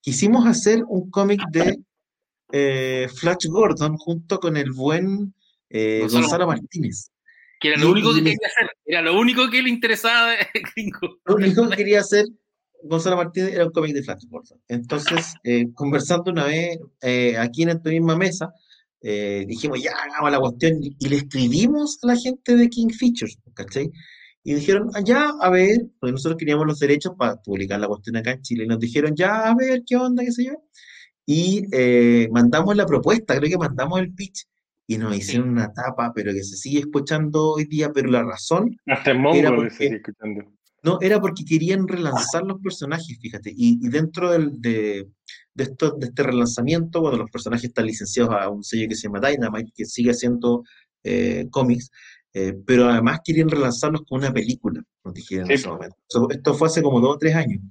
quisimos 0.00 0.46
hacer 0.46 0.82
un 0.88 1.08
cómic 1.10 1.40
de 1.52 1.78
eh, 2.52 3.08
Flash 3.14 3.46
Gordon 3.48 3.96
junto 3.96 4.38
con 4.38 4.56
el 4.56 4.72
buen 4.72 5.34
eh, 5.68 6.00
Gonzalo 6.02 6.22
Gonzalo 6.22 6.46
Martínez. 6.48 7.10
que 7.60 7.68
era 7.68 7.78
Y- 7.78 7.80
lo 7.82 7.90
único 7.92 8.14
que 8.14 8.22
quería 8.22 8.46
hacer, 8.46 8.70
era 8.86 9.02
lo 9.02 9.18
único 9.18 9.48
que 9.50 9.62
le 9.62 9.68
interesaba 9.70 10.32
Gringo. 10.76 11.18
Lo 11.24 11.34
único 11.36 11.68
que 11.68 11.76
quería 11.76 12.00
hacer 12.00 12.26
Gonzalo 12.82 13.16
Martínez 13.16 13.54
era 13.54 13.66
un 13.66 13.72
cómic 13.72 13.94
de 13.94 14.02
Flash 14.02 14.24
Gordon. 14.28 14.58
Entonces, 14.68 15.34
eh, 15.44 15.66
conversando 15.74 16.30
una 16.32 16.44
vez 16.46 16.78
aquí 17.38 17.62
en 17.62 17.68
esta 17.70 17.90
misma 17.90 18.16
mesa, 18.16 18.52
dijimos, 19.02 19.82
ya 19.82 19.92
hagamos 19.92 20.30
la 20.30 20.40
cuestión 20.40 20.78
y, 20.82 21.08
le 21.08 21.16
escribimos 21.16 21.98
a 22.02 22.06
la 22.08 22.16
gente 22.16 22.56
de 22.56 22.68
King 22.68 22.88
Features, 22.88 23.38
¿cachai? 23.54 23.90
Y 24.42 24.54
dijeron, 24.54 24.90
"Ah, 24.94 25.00
ya, 25.04 25.30
a 25.40 25.50
ver, 25.50 25.86
porque 26.00 26.12
nosotros 26.12 26.38
queríamos 26.38 26.66
los 26.66 26.78
derechos 26.78 27.12
para 27.18 27.36
publicar 27.36 27.78
la 27.78 27.88
cuestión 27.88 28.16
acá 28.16 28.30
en 28.32 28.40
Chile, 28.42 28.64
y 28.64 28.66
nos 28.66 28.78
dijeron, 28.80 29.14
ya, 29.14 29.48
a 29.50 29.54
ver, 29.54 29.82
qué 29.86 29.96
onda, 29.96 30.24
qué 30.24 30.32
sé 30.32 30.44
yo. 30.46 30.52
Y 31.26 31.66
eh, 31.72 32.28
mandamos 32.32 32.76
la 32.76 32.86
propuesta, 32.86 33.36
creo 33.36 33.50
que 33.50 33.58
mandamos 33.58 34.00
el 34.00 34.12
pitch, 34.14 34.46
y 34.86 34.98
nos 34.98 35.16
hicieron 35.16 35.50
una 35.50 35.72
tapa, 35.72 36.12
pero 36.14 36.32
que 36.32 36.42
se 36.42 36.56
sigue 36.56 36.80
escuchando 36.80 37.52
hoy 37.52 37.64
día, 37.64 37.92
pero 37.92 38.10
la 38.10 38.24
razón 38.24 38.76
Hasta 38.86 39.12
en 39.12 39.24
Era 39.26 39.54
porque- 39.54 39.70
se 39.70 39.76
sigue 39.84 39.96
escuchando. 39.96 40.44
no, 40.82 40.98
era 41.00 41.20
porque 41.20 41.44
querían 41.44 41.86
relanzar 41.86 42.42
los 42.44 42.60
personajes, 42.60 43.16
fíjate. 43.20 43.50
Y, 43.54 43.78
y 43.86 43.88
dentro 43.88 44.32
del- 44.32 44.60
de, 44.60 45.06
de, 45.54 45.64
esto, 45.64 45.92
de 45.92 46.06
este 46.06 46.22
relanzamiento, 46.24 47.00
bueno, 47.02 47.18
los 47.18 47.30
personajes 47.30 47.66
están 47.66 47.86
licenciados 47.86 48.34
a 48.34 48.48
un 48.48 48.64
sello 48.64 48.88
que 48.88 48.96
se 48.96 49.02
llama 49.08 49.20
Dynamite, 49.20 49.70
que 49.74 49.84
sigue 49.84 50.10
haciendo 50.10 50.64
eh, 51.04 51.46
cómics, 51.50 51.90
eh, 52.34 52.54
pero 52.66 52.88
además 52.88 53.20
querían 53.24 53.48
relanzarlos 53.48 54.02
con 54.08 54.18
una 54.20 54.32
película, 54.32 54.82
nos 55.04 55.14
dijeron 55.14 55.44
en 55.50 55.56
Sí. 55.56 55.62
ese 55.62 55.68
momento. 55.68 55.96
So, 56.08 56.28
esto 56.30 56.54
fue 56.54 56.66
hace 56.68 56.82
como 56.82 57.00
dos 57.00 57.14
o 57.14 57.18
tres 57.18 57.34
años. 57.36 57.62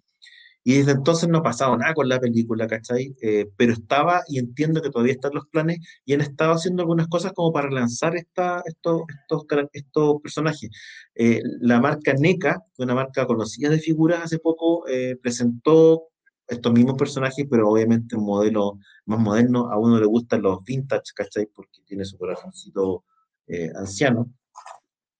Y 0.63 0.77
desde 0.77 0.91
entonces 0.91 1.29
no 1.29 1.39
ha 1.39 1.43
pasado 1.43 1.77
nada 1.77 1.93
con 1.93 2.09
la 2.09 2.19
película, 2.19 2.67
¿cachai? 2.67 3.15
Eh, 3.21 3.47
pero 3.57 3.73
estaba, 3.73 4.21
y 4.27 4.39
entiendo 4.39 4.81
que 4.81 4.89
todavía 4.89 5.13
están 5.13 5.33
los 5.33 5.47
planes, 5.47 5.79
y 6.05 6.13
han 6.13 6.21
estado 6.21 6.53
haciendo 6.53 6.81
algunas 6.83 7.07
cosas 7.07 7.31
como 7.33 7.51
para 7.53 7.69
relanzar 7.69 8.15
esta, 8.17 8.61
estos, 8.65 9.03
estos, 9.21 9.45
estos 9.73 10.21
personajes. 10.21 10.69
Eh, 11.15 11.41
la 11.61 11.79
marca 11.79 12.13
NECA, 12.13 12.61
una 12.77 12.93
marca 12.95 13.25
conocida 13.25 13.69
de 13.69 13.79
figuras, 13.79 14.23
hace 14.23 14.39
poco 14.39 14.87
eh, 14.87 15.17
presentó 15.21 16.09
estos 16.49 16.73
mismos 16.73 16.95
personajes, 16.95 17.45
pero 17.49 17.69
obviamente 17.69 18.15
un 18.15 18.25
modelo 18.25 18.79
más 19.05 19.19
moderno. 19.19 19.71
A 19.71 19.77
uno 19.77 19.99
le 19.99 20.05
gustan 20.05 20.41
los 20.41 20.63
vintage, 20.63 21.13
¿cachai? 21.15 21.47
Porque 21.47 21.81
tiene 21.85 22.05
su 22.05 22.17
corazoncito 22.17 23.05
eh, 23.47 23.71
anciano. 23.75 24.31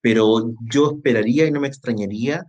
Pero 0.02 0.53
yo 0.72 0.91
esperaría 0.91 1.45
y 1.45 1.52
no 1.52 1.60
me 1.60 1.68
extrañaría 1.68 2.45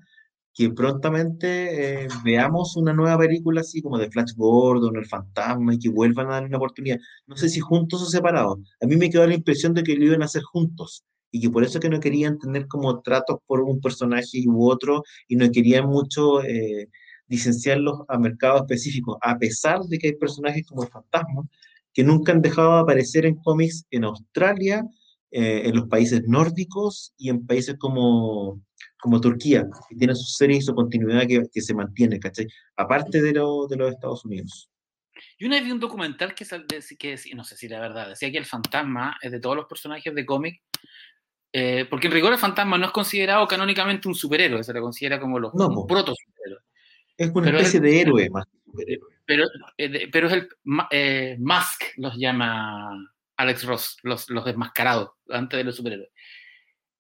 que 0.55 0.71
prontamente 0.71 2.05
eh, 2.05 2.09
veamos 2.25 2.77
una 2.77 2.93
nueva 2.93 3.19
película 3.19 3.61
así 3.61 3.83
como 3.83 3.99
de 3.99 4.11
Flash 4.11 4.33
Gordon, 4.37 4.97
El 4.97 5.07
Fantasma, 5.07 5.75
y 5.75 5.79
que 5.79 5.89
vuelvan 5.91 6.29
a 6.29 6.33
dar 6.33 6.45
una 6.45 6.57
oportunidad. 6.57 6.99
No 7.27 7.37
sé 7.37 7.49
si 7.49 7.61
juntos 7.61 8.03
o 8.03 8.07
separados. 8.07 8.59
A 8.83 8.87
mí 8.87 8.97
me 8.97 9.11
quedó 9.11 9.27
la 9.27 9.35
impresión 9.35 9.75
de 9.75 9.83
que 9.83 9.97
lo 9.97 10.05
iban 10.07 10.23
a 10.23 10.27
hacer 10.27 10.43
juntos 10.43 11.05
y 11.31 11.41
que 11.41 11.51
por 11.51 11.63
eso 11.65 11.81
que 11.81 11.89
no 11.89 12.01
querían 12.01 12.39
tener 12.39 12.67
como 12.67 13.01
tratos 13.03 13.39
por 13.47 13.61
un 13.63 13.81
personaje 13.81 14.45
u 14.47 14.69
otro 14.69 15.05
y 15.29 15.37
no 15.37 15.51
querían 15.51 15.87
mucho 15.87 16.43
eh, 16.43 16.89
licenciarlos 17.29 18.01
a 18.09 18.19
mercados 18.19 18.63
específicos, 18.63 19.17
a 19.23 19.39
pesar 19.39 19.81
de 19.83 19.99
que 19.99 20.09
hay 20.09 20.17
personajes 20.17 20.67
como 20.67 20.83
el 20.83 20.91
fantasma 20.91 21.45
que 21.93 22.05
nunca 22.05 22.33
han 22.33 22.43
dejado 22.43 22.75
de 22.75 22.81
aparecer 22.81 23.27
en 23.27 23.37
cómics 23.37 23.85
en 23.91 24.05
Australia, 24.05 24.85
eh, 25.31 25.63
en 25.65 25.77
los 25.77 25.89
países 25.89 26.23
nórdicos 26.27 27.13
y 27.17 27.31
en 27.31 27.47
países 27.47 27.77
como, 27.79 28.61
como 29.01 29.21
Turquía, 29.21 29.67
que 29.89 29.97
tienen 29.97 30.17
su 30.17 30.31
serie 30.33 30.59
y 30.59 30.63
su 30.63 30.75
continuidad 30.75 31.27
que, 31.27 31.43
que 31.53 31.61
se 31.61 31.75
mantiene, 31.75 32.21
¿cachai? 32.21 32.47
Aparte 32.77 33.23
de, 33.23 33.33
lo, 33.33 33.67
de 33.67 33.77
los 33.77 33.93
Estados 33.93 34.25
Unidos. 34.25 34.71
Yo 35.39 35.47
una 35.47 35.57
vez 35.57 35.65
vi 35.65 35.73
un 35.73 35.81
documental 35.81 36.35
que, 36.35 36.47
que, 36.99 37.19
no 37.35 37.45
sé 37.45 37.57
si 37.57 37.69
la 37.69 37.81
verdad, 37.81 38.09
decía 38.09 38.31
que 38.31 38.39
el 38.39 38.47
fantasma 38.47 39.17
es 39.21 39.33
de 39.33 39.41
todos 39.41 39.57
los 39.57 39.67
personajes 39.67 40.15
de 40.15 40.27
cómic, 40.27 40.63
eh, 41.53 41.87
porque 41.91 42.07
en 42.07 42.13
rigor 42.13 42.33
el 42.33 42.39
fantasma 42.39 42.79
no 42.79 42.87
es 42.87 42.93
considerado 42.93 43.47
canónicamente 43.47 44.09
un 44.09 44.15
superhéroe, 44.15 44.63
se 44.63 44.73
le 44.73 44.81
considera 44.81 45.21
como 45.21 45.39
los 45.39 45.55
no, 45.55 45.87
proto 45.87 46.15
superhéroes. 46.15 46.65
Es 47.17 47.31
una 47.31 47.51
especie 47.51 47.81
de 47.81 48.01
héroe 48.01 48.31
más 48.31 48.47
que 48.47 48.59
superhéroe. 48.65 49.09
Pero, 49.27 49.45
eh, 49.77 50.09
pero 50.11 50.27
es 50.29 50.33
el 50.33 50.49
eh, 50.91 51.37
Mask, 51.39 51.83
los 51.97 52.17
llama 52.17 52.91
Alex 53.37 53.65
Ross, 53.65 53.97
los, 54.03 54.29
los 54.31 54.45
desmascarados, 54.45 55.11
antes 55.29 55.57
de 55.59 55.65
los 55.65 55.77
superhéroes. 55.77 56.11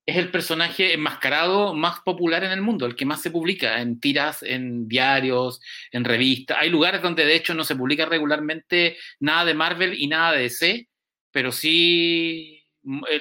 Es 0.06 0.16
el 0.16 0.30
personaje 0.30 0.94
enmascarado 0.94 1.74
más 1.74 2.00
popular 2.00 2.42
en 2.42 2.52
el 2.52 2.62
mundo, 2.62 2.86
el 2.86 2.96
que 2.96 3.06
más 3.06 3.20
se 3.20 3.30
publica 3.30 3.80
en 3.80 4.00
tiras, 4.00 4.42
en 4.42 4.88
diarios, 4.88 5.60
en 5.92 6.04
revistas. 6.04 6.56
Hay 6.60 6.70
lugares 6.70 7.02
donde 7.02 7.24
de 7.24 7.36
hecho 7.36 7.54
no 7.54 7.64
se 7.64 7.76
publica 7.76 8.06
regularmente 8.06 8.96
nada 9.20 9.44
de 9.44 9.54
Marvel 9.54 9.94
y 9.94 10.08
nada 10.08 10.32
de 10.32 10.42
DC, 10.42 10.88
pero 11.30 11.52
sí 11.52 12.62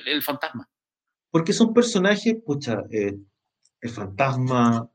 el, 0.05 0.23
fantasma. 0.23 0.67
Porque 1.29 1.53
son 1.53 1.73
personajes, 1.73 2.35
pucha, 2.43 2.81
eh, 2.91 3.15
el 3.81 3.89
fantasma, 3.89 4.89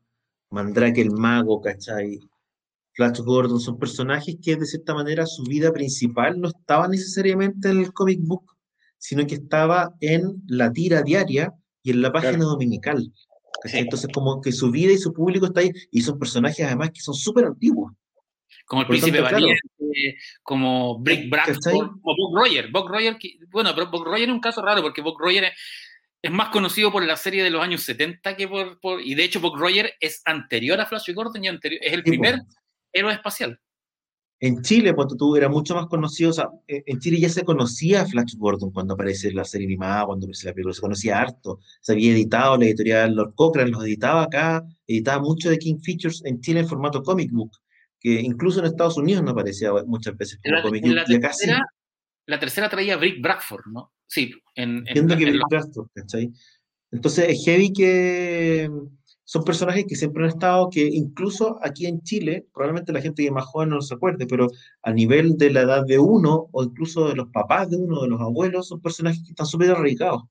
Mandrake 0.51 1.01
el 1.01 1.11
mago, 1.11 1.61
¿cachai? 1.61 2.20
Flash 2.93 3.19
Gordon, 3.20 3.59
son 3.59 3.77
personajes 3.77 4.36
que 4.40 4.55
de 4.55 4.66
cierta 4.66 4.94
manera 4.94 5.27
su 5.27 5.43
vida 5.43 5.73
principal 5.73 6.40
no 6.40 6.48
estaba 6.48 6.86
necesariamente 6.86 7.70
en 7.70 7.81
el 7.81 7.93
comic 7.93 8.20
book, 8.23 8.56
sino 8.98 9.27
que 9.27 9.35
estaba 9.35 9.93
en 10.01 10.40
la 10.47 10.73
tira 10.73 11.02
diaria 11.02 11.52
y 11.85 11.93
en 11.93 12.02
la 12.02 12.11
página 12.11 12.44
dominical. 12.44 13.12
Entonces, 13.62 14.11
como 14.12 14.40
que 14.40 14.51
su 14.51 14.70
vida 14.73 14.93
y 14.93 14.98
su 14.98 15.12
público 15.12 15.47
está 15.47 15.61
ahí, 15.61 15.70
y 15.93 16.01
son 16.01 16.19
personajes 16.19 16.66
además 16.66 16.90
que 16.90 17.01
son 17.01 17.15
súper 17.15 17.44
antiguos. 17.44 17.93
Como 18.66 18.82
el 18.82 18.89
príncipe 18.89 19.20
Valiente, 19.20 19.61
como 20.43 20.98
Brick 20.98 21.31
Bradford, 21.31 22.01
como 22.01 22.01
Bob 22.02 22.36
Roger. 22.36 22.70
Bob 22.73 22.89
Roger, 22.89 23.16
bueno, 23.51 23.73
pero 23.74 23.90
Bob 23.90 24.05
Roger 24.05 24.28
es 24.28 24.35
un 24.35 24.40
caso 24.40 24.62
raro 24.62 24.82
porque 24.82 25.02
Bob 25.02 25.19
Roger 25.19 25.44
es, 25.44 25.52
es 26.24 26.31
más 26.32 26.48
conocido 26.48 26.90
por 26.90 27.05
la 27.05 27.16
serie 27.16 27.44
de 27.44 27.51
los 27.51 27.62
años 27.62 27.82
70 27.82 28.35
que 28.35 28.48
por, 28.48 28.81
por 28.81 29.02
y 29.02 29.15
de 29.15 29.24
hecho 29.24 29.40
Buck 29.40 29.59
Roger 29.59 29.93
es 30.01 30.23
anterior 30.24 30.81
a 30.81 30.86
Flash 30.86 31.12
Gordon 31.12 31.44
y 31.44 31.48
anterior, 31.48 31.82
es 31.85 31.93
el 31.93 32.02
primer 32.02 32.40
héroe 32.90 33.12
espacial. 33.12 33.61
En 34.45 34.61
Chile, 34.61 34.95
cuando 34.95 35.16
tú 35.16 35.37
era 35.37 35.49
mucho 35.49 35.75
más 35.75 35.87
conocido, 35.87 36.29
o 36.29 36.33
sea, 36.35 36.51
en 36.69 36.99
Chile 37.01 37.19
ya 37.19 37.31
se 37.31 37.45
conocía 37.45 38.05
Flash 38.05 38.35
Gordon 38.37 38.73
cuando 38.73 38.93
aparece 38.93 39.33
la 39.33 39.43
serie 39.43 39.66
animada, 39.66 40.05
cuando 40.05 40.27
aparece 40.27 40.49
la 40.49 40.53
película, 40.53 40.75
se 40.75 40.83
conocía 40.83 41.19
harto, 41.19 41.61
se 41.81 41.93
había 41.93 42.12
editado 42.12 42.59
la 42.59 42.66
editorial 42.66 43.15
Lord 43.15 43.35
Cochrane, 43.37 43.71
los 43.71 43.83
editaba 43.83 44.25
acá, 44.25 44.62
editaba 44.87 45.23
mucho 45.23 45.49
de 45.49 45.59
King 45.59 45.79
Features 45.83 46.23
en 46.27 46.43
Chile 46.43 46.61
en 46.61 46.69
formato 46.69 47.03
comic 47.03 47.31
book, 47.33 47.53
que 47.99 48.21
incluso 48.21 48.61
en 48.61 48.66
Estados 48.66 48.99
Unidos 48.99 49.25
no 49.25 49.31
aparecía 49.31 49.73
muchas 49.87 50.15
veces 50.15 50.39
como 50.45 50.57
la, 50.57 50.62
comic 50.62 50.83
book. 50.83 50.95
La, 50.95 51.05
tercera, 51.07 51.62
la 52.27 52.39
tercera 52.39 52.69
traía 52.69 52.99
Brick 52.99 53.23
Bradford, 53.23 53.65
¿no? 53.73 53.95
Sí, 54.07 54.31
en, 54.57 54.87
Entiendo 54.89 55.15
en, 55.15 55.21
que 55.21 55.29
en 55.31 55.39
los... 55.39 55.89
¿cachai? 55.95 56.31
Entonces 56.93 57.31
es 57.31 57.45
heavy 57.47 57.73
que 57.73 58.71
son 59.25 59.45
personajes 59.45 59.87
que 59.89 59.97
siempre 59.97 60.25
han 60.25 60.31
estado, 60.31 60.69
que 60.71 60.87
incluso 60.87 61.59
aquí 61.63 61.87
en 61.87 62.03
Chile, 62.03 62.47
probablemente 62.53 62.93
la 62.93 63.01
gente 63.01 63.23
que 63.23 63.29
es 63.29 63.33
más 63.33 63.47
joven 63.47 63.71
no 63.71 63.81
se 63.81 63.95
acuerde, 63.95 64.27
pero 64.27 64.49
a 64.83 64.93
nivel 64.93 65.37
de 65.37 65.51
la 65.51 65.63
edad 65.63 65.85
de 65.87 65.99
uno, 65.99 66.49
o 66.53 66.63
incluso 66.65 67.09
de 67.09 67.15
los 67.17 67.29
papás 67.29 67.71
de 67.71 67.77
uno, 67.77 68.03
de 68.03 68.09
los 68.09 68.21
abuelos, 68.21 68.69
son 68.69 68.81
personajes 68.81 69.23
que 69.23 69.31
están 69.31 69.47
súper 69.47 69.71
arraigados. 69.71 70.25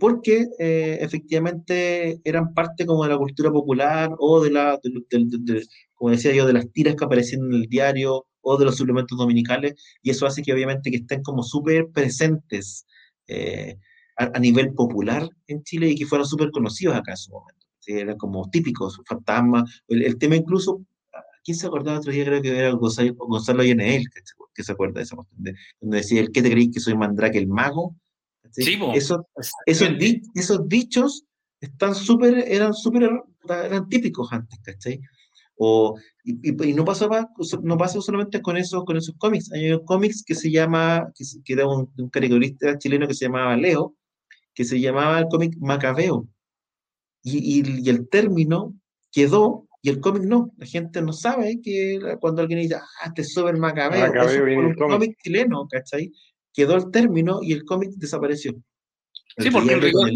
Porque 0.00 0.48
eh, 0.58 0.98
efectivamente 1.00 2.20
eran 2.24 2.52
parte 2.52 2.84
como 2.84 3.04
de 3.04 3.10
la 3.10 3.16
cultura 3.18 3.50
popular 3.50 4.10
o 4.18 4.42
de 4.42 4.50
la, 4.50 4.78
de, 4.82 4.90
de, 5.10 5.38
de, 5.40 5.66
como 5.94 6.10
decía 6.10 6.34
yo, 6.34 6.46
de 6.46 6.52
las 6.52 6.70
tiras 6.72 6.96
que 6.96 7.04
aparecían 7.04 7.42
en 7.46 7.54
el 7.54 7.68
diario 7.68 8.26
o 8.40 8.56
de 8.58 8.64
los 8.64 8.76
suplementos 8.76 9.16
dominicales, 9.18 9.74
y 10.02 10.10
eso 10.10 10.26
hace 10.26 10.42
que 10.42 10.52
obviamente 10.52 10.90
que 10.90 10.96
estén 10.98 11.22
como 11.22 11.44
súper 11.44 11.88
presentes 11.92 12.86
eh, 13.28 13.78
a, 14.16 14.30
a, 14.34 14.38
nivel 14.40 14.74
popular 14.74 15.28
en 15.46 15.62
Chile 15.62 15.88
y 15.90 15.94
que 15.94 16.06
fueron 16.06 16.26
súper 16.26 16.50
conocidos 16.50 16.96
acá 16.96 17.12
en 17.12 17.16
su 17.16 17.30
momento. 17.30 17.61
¿Sí? 17.82 17.92
Eran 17.92 18.16
como 18.16 18.48
típicos, 18.48 19.00
fantasmas, 19.06 19.82
el, 19.88 20.02
el, 20.04 20.16
tema 20.18 20.36
incluso, 20.36 20.82
¿quién 21.44 21.56
se 21.56 21.66
acordaba 21.66 21.98
otro 21.98 22.12
día? 22.12 22.24
Creo 22.24 22.40
que 22.40 22.58
era 22.58 22.70
Gonzalo, 22.70 23.14
Gonzalo 23.14 23.64
Yeneel, 23.64 24.06
que, 24.54 24.62
se 24.62 24.72
acuerda 24.72 24.94
de 24.94 25.02
esa 25.02 25.16
cuestión, 25.16 25.42
de, 25.42 25.54
donde 25.80 25.96
decía, 25.98 26.20
¿el 26.20 26.30
qué 26.30 26.42
te 26.42 26.50
creéis 26.50 26.70
que 26.72 26.80
soy 26.80 26.94
Mandrake 26.94 27.38
el 27.38 27.48
mago? 27.48 27.96
Sí, 28.50 28.78
Eso, 28.94 29.26
esos, 29.66 29.98
di, 29.98 30.22
esos 30.34 30.68
dichos 30.68 31.24
están 31.60 31.94
súper, 31.94 32.44
eran 32.48 32.74
súper, 32.74 33.10
eran 33.48 33.88
típicos 33.88 34.32
antes, 34.32 34.58
¿cachai? 34.62 35.00
O, 35.56 35.96
y, 36.24 36.50
y, 36.50 36.70
y, 36.70 36.74
no 36.74 36.84
pasaba, 36.84 37.30
no 37.62 37.76
pasa 37.76 38.00
solamente 38.00 38.42
con 38.42 38.56
esos, 38.56 38.84
con 38.84 38.96
esos 38.96 39.14
cómics. 39.16 39.52
Hay 39.52 39.70
un 39.72 39.84
cómics 39.84 40.22
que 40.24 40.34
se 40.34 40.50
llama, 40.50 41.10
que, 41.14 41.24
que 41.44 41.52
era 41.52 41.66
un, 41.66 41.90
un, 41.96 42.10
caricaturista 42.10 42.78
chileno 42.78 43.06
que 43.06 43.14
se 43.14 43.26
llamaba 43.26 43.56
Leo, 43.56 43.94
que 44.54 44.64
se 44.64 44.80
llamaba 44.80 45.20
el 45.20 45.26
cómic 45.28 45.56
Macabeo. 45.60 46.26
Y, 47.22 47.60
y, 47.60 47.88
el 47.88 48.08
término 48.08 48.74
quedó 49.12 49.66
y 49.80 49.90
el 49.90 50.00
cómic 50.00 50.22
no. 50.24 50.50
La 50.58 50.66
gente 50.66 51.02
no 51.02 51.12
sabe 51.12 51.60
que 51.62 51.98
cuando 52.20 52.42
alguien 52.42 52.60
dice, 52.60 52.76
ah, 52.76 53.06
este 53.06 53.22
es 53.22 53.32
súper 53.32 53.56
Macabeo, 53.56 54.06
Macabeo 54.06 54.46
es 54.46 54.58
un 54.58 54.74
cómic 54.74 55.16
chileno, 55.22 55.66
¿cachai? 55.70 56.12
Quedó 56.52 56.76
el 56.76 56.90
término 56.90 57.40
y 57.42 57.52
el 57.52 57.64
cómic 57.64 57.90
desapareció. 57.96 58.54
Sí, 59.38 59.50
porque 59.50 59.72
en 59.72 59.82
rigor, 59.82 60.10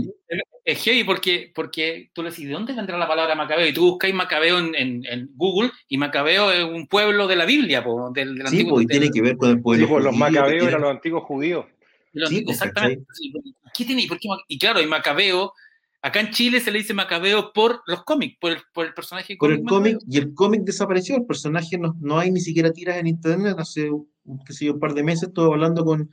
es 0.66 0.82
heavy 0.82 1.04
porque, 1.04 1.52
porque 1.54 2.10
tú 2.12 2.24
le 2.24 2.30
decís, 2.30 2.48
¿de 2.48 2.52
dónde 2.52 2.74
vendrá 2.74 2.98
la 2.98 3.06
palabra 3.06 3.36
Macabeo? 3.36 3.68
Y 3.68 3.72
tú 3.72 3.90
buscáis 3.92 4.12
Macabeo 4.12 4.58
en, 4.58 4.74
en, 4.74 5.04
en, 5.06 5.30
Google 5.36 5.70
y 5.88 5.96
Macabeo 5.96 6.50
es 6.50 6.64
un 6.64 6.88
pueblo 6.88 7.28
de 7.28 7.36
la 7.36 7.46
Biblia. 7.46 7.84
Po, 7.84 8.10
del, 8.10 8.36
del 8.36 8.48
sí, 8.48 8.56
antiguo, 8.56 8.74
pues, 8.74 8.88
del, 8.88 8.98
tiene 8.98 9.12
que 9.12 9.22
ver 9.22 9.36
con 9.36 9.50
el 9.50 9.62
pueblo. 9.62 9.86
Sí, 9.86 9.92
pues, 9.92 10.04
los 10.04 10.16
Macabeos 10.16 10.66
eran 10.66 10.80
los 10.80 10.90
antiguos 10.90 11.22
judíos. 11.22 11.66
Los, 12.12 12.30
sí, 12.30 12.44
exactamente. 12.48 13.04
¿Qué 13.72 13.84
tiene? 13.84 14.06
¿Por 14.08 14.18
qué? 14.18 14.28
Y 14.48 14.58
claro, 14.58 14.80
y 14.80 14.86
Macabeo, 14.86 15.52
acá 16.06 16.20
en 16.20 16.30
Chile 16.30 16.60
se 16.60 16.70
le 16.70 16.78
dice 16.78 16.94
Macabeo 16.94 17.52
por 17.52 17.82
los 17.86 18.04
cómics, 18.04 18.36
por 18.40 18.52
el, 18.52 18.58
por 18.72 18.86
el 18.86 18.94
personaje. 18.94 19.36
Por 19.38 19.52
el 19.52 19.62
cómic, 19.64 19.98
y 20.08 20.18
el 20.18 20.34
cómic 20.34 20.62
desapareció, 20.62 21.16
el 21.16 21.26
personaje 21.26 21.78
no, 21.78 21.96
no 22.00 22.18
hay 22.18 22.30
ni 22.30 22.40
siquiera 22.40 22.72
tiras 22.72 22.96
en 22.96 23.06
internet. 23.06 23.56
Hace, 23.58 23.90
qué 24.46 24.52
sé 24.52 24.66
yo, 24.66 24.74
un 24.74 24.80
par 24.80 24.94
de 24.94 25.02
meses 25.02 25.28
estuve 25.28 25.46
hablando 25.46 25.84
con 25.84 26.10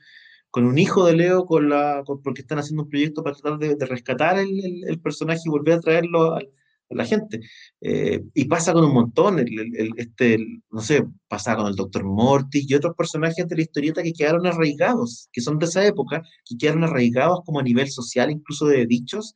con 0.53 0.67
un 0.67 0.77
hijo 0.77 1.03
de 1.07 1.15
Leo, 1.15 1.47
con 1.47 1.67
la, 1.67 2.03
con, 2.05 2.21
porque 2.21 2.41
están 2.41 2.59
haciendo 2.59 2.83
un 2.83 2.89
proyecto 2.89 3.23
para 3.23 3.35
tratar 3.35 3.57
de, 3.57 3.75
de 3.75 3.85
rescatar 3.87 4.37
el, 4.37 4.49
el, 4.63 4.83
el, 4.87 4.99
personaje 4.99 5.41
y 5.43 5.49
volver 5.49 5.73
a 5.73 5.79
traerlo 5.79 6.35
a, 6.35 6.37
a 6.37 6.95
la 6.95 7.05
gente. 7.05 7.39
Eh, 7.81 8.23
y 8.35 8.45
pasa 8.45 8.71
con 8.71 8.85
un 8.85 8.93
montón, 8.93 9.39
el, 9.39 9.49
este, 9.97 10.37
no 10.69 10.81
sé, 10.81 11.05
pasa 11.27 11.55
con 11.55 11.65
el 11.65 11.75
Doctor 11.75 12.03
Mortis 12.03 12.69
y 12.69 12.75
otros 12.75 12.95
personajes 12.95 13.47
de 13.47 13.55
la 13.55 13.63
historieta 13.63 14.03
que 14.03 14.13
quedaron 14.13 14.45
arraigados, 14.45 15.27
que 15.31 15.41
son 15.41 15.57
de 15.57 15.65
esa 15.65 15.83
época, 15.87 16.21
que 16.45 16.55
quedaron 16.55 16.83
arraigados 16.83 17.39
como 17.45 17.59
a 17.59 17.63
nivel 17.63 17.89
social, 17.89 18.29
incluso 18.29 18.67
de 18.67 18.85
dichos, 18.85 19.33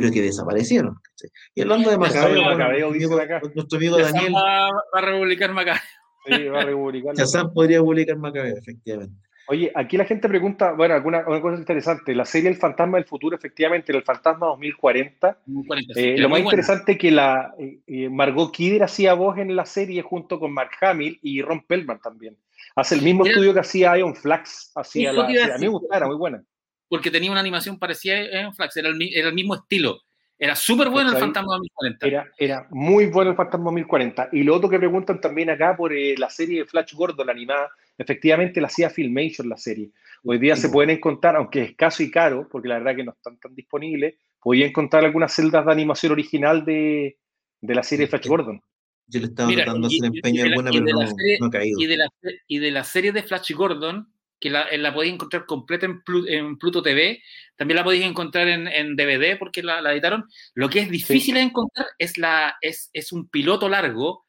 pero 0.00 0.12
que 0.12 0.22
desaparecieron. 0.22 0.96
¿sí? 1.14 1.28
Y 1.54 1.62
hablando 1.62 1.90
de 1.90 1.98
Macabeo, 1.98 2.42
Macabeo 2.42 2.88
bueno, 2.88 2.98
nuestro, 2.98 3.20
amigo, 3.20 3.50
nuestro 3.54 3.78
amigo 3.78 3.98
Daniel. 3.98 4.34
Va, 4.34 4.70
va 4.70 4.98
a 4.98 5.00
republicar 5.00 5.52
Macabeo. 5.52 5.80
Sí, 6.26 6.44
va 6.48 6.60
a 6.60 6.64
republicar. 6.64 7.14
Chazán 7.14 7.52
podría 7.52 7.80
publicar 7.80 8.16
Macabeo, 8.16 8.56
efectivamente. 8.56 9.28
Oye, 9.50 9.72
aquí 9.74 9.96
la 9.96 10.04
gente 10.04 10.28
pregunta, 10.28 10.72
bueno, 10.72 10.94
alguna 10.94 11.24
una 11.26 11.40
cosa 11.40 11.56
interesante, 11.56 12.14
la 12.14 12.26
serie 12.26 12.50
El 12.50 12.56
Fantasma 12.56 12.98
del 12.98 13.06
Futuro, 13.06 13.34
efectivamente, 13.34 13.96
El 13.96 14.02
Fantasma 14.02 14.46
2040, 14.48 15.38
2040 15.46 15.94
sí, 15.94 16.00
eh, 16.00 16.18
lo 16.18 16.28
más 16.28 16.40
interesante 16.40 16.92
es 16.92 16.98
que 16.98 17.10
la 17.10 17.54
eh, 17.58 18.10
Margot 18.10 18.52
Kidder 18.52 18.82
hacía 18.82 19.14
voz 19.14 19.38
en 19.38 19.56
la 19.56 19.64
serie 19.64 20.02
junto 20.02 20.38
con 20.38 20.52
Mark 20.52 20.72
Hamill 20.82 21.18
y 21.22 21.40
Ron 21.40 21.64
Pellman 21.66 21.98
también. 21.98 22.36
Hace 22.76 22.96
el 22.96 23.02
mismo 23.02 23.24
estudio 23.24 23.54
que 23.54 23.60
hacía 23.60 23.96
Ion 23.96 24.14
Flax, 24.14 24.70
hacía 24.74 25.14
la, 25.14 25.24
a 25.24 25.28
mí 25.28 25.62
me 25.62 25.68
gustaba, 25.68 25.96
era 25.96 26.06
muy 26.08 26.16
buena. 26.16 26.44
Porque 26.88 27.10
tenía 27.10 27.30
una 27.30 27.40
animación 27.40 27.78
parecida 27.78 28.16
a 28.48 28.52
Flax, 28.52 28.76
era 28.78 28.88
el, 28.88 28.98
era 29.14 29.28
el 29.28 29.34
mismo 29.34 29.54
estilo. 29.54 30.00
Era 30.38 30.54
súper 30.54 30.88
bueno 30.88 31.10
el. 31.10 31.16
Fantasma 31.18 31.56
2040. 31.56 32.06
Era, 32.06 32.26
era 32.38 32.66
muy 32.70 33.06
bueno 33.06 33.30
el 33.32 33.36
Fantasma 33.36 33.64
2040. 33.64 34.28
Y 34.32 34.44
lo 34.44 34.54
otro 34.54 34.70
que 34.70 34.78
preguntan 34.78 35.20
también 35.20 35.50
acá 35.50 35.76
por 35.76 35.92
eh, 35.92 36.14
la 36.16 36.30
serie 36.30 36.60
de 36.60 36.64
Flash 36.66 36.94
Gordon, 36.94 37.26
la 37.26 37.32
animada, 37.32 37.68
efectivamente 37.98 38.60
la 38.60 38.68
hacía 38.68 38.88
Filmation 38.88 39.48
la 39.48 39.56
serie. 39.56 39.90
Hoy 40.24 40.38
día 40.38 40.56
se 40.56 40.68
pueden 40.68 40.90
encontrar, 40.90 41.36
aunque 41.36 41.62
es 41.62 41.70
escaso 41.70 42.02
y 42.02 42.10
caro, 42.10 42.48
porque 42.50 42.68
la 42.68 42.78
verdad 42.78 42.96
que 42.96 43.04
no 43.04 43.12
están 43.12 43.38
tan 43.38 43.54
disponibles, 43.54 44.14
podían 44.40 44.68
encontrar 44.70 45.04
algunas 45.04 45.32
celdas 45.32 45.64
de 45.66 45.72
animación 45.72 46.12
original 46.12 46.64
de, 46.64 47.18
de 47.60 47.74
la 47.74 47.82
serie 47.82 48.06
de 48.06 48.10
Flash 48.10 48.26
Gordon. 48.28 48.60
Yo 49.06 49.20
le 49.20 49.26
estaba 49.26 49.48
Mira, 49.48 49.64
tratando 49.64 49.88
de 49.88 49.96
hacer 49.96 50.06
empeño 50.14 50.44
alguna, 50.44 50.70
pero 50.70 50.84
no, 50.84 51.06
serie- 51.16 51.38
no 51.40 51.46
ha 51.46 51.50
caído. 51.50 51.80
y 51.80 51.86
de 51.86 51.96
la, 51.96 52.08
y 52.46 52.58
de 52.58 52.70
la 52.70 52.84
serie 52.84 53.10
de 53.12 53.22
Flash 53.22 53.52
Gordon, 53.54 54.12
que 54.40 54.50
la, 54.50 54.66
la 54.76 54.94
podéis 54.94 55.14
encontrar 55.14 55.46
completa 55.46 55.86
en, 55.86 56.02
Plu- 56.02 56.28
en 56.28 56.58
Pluto 56.58 56.82
TV, 56.82 57.22
también 57.56 57.76
la 57.76 57.84
podéis 57.84 58.04
encontrar 58.04 58.48
en, 58.48 58.68
en 58.68 58.96
DVD 58.96 59.36
porque 59.38 59.62
la, 59.62 59.80
la 59.80 59.92
editaron. 59.92 60.24
Lo 60.54 60.68
que 60.68 60.80
es 60.80 60.90
difícil 60.90 61.34
de 61.34 61.42
encontrar 61.42 61.86
es, 61.98 62.18
la, 62.18 62.56
es, 62.60 62.90
es 62.92 63.12
un 63.12 63.28
piloto 63.28 63.68
largo 63.68 64.26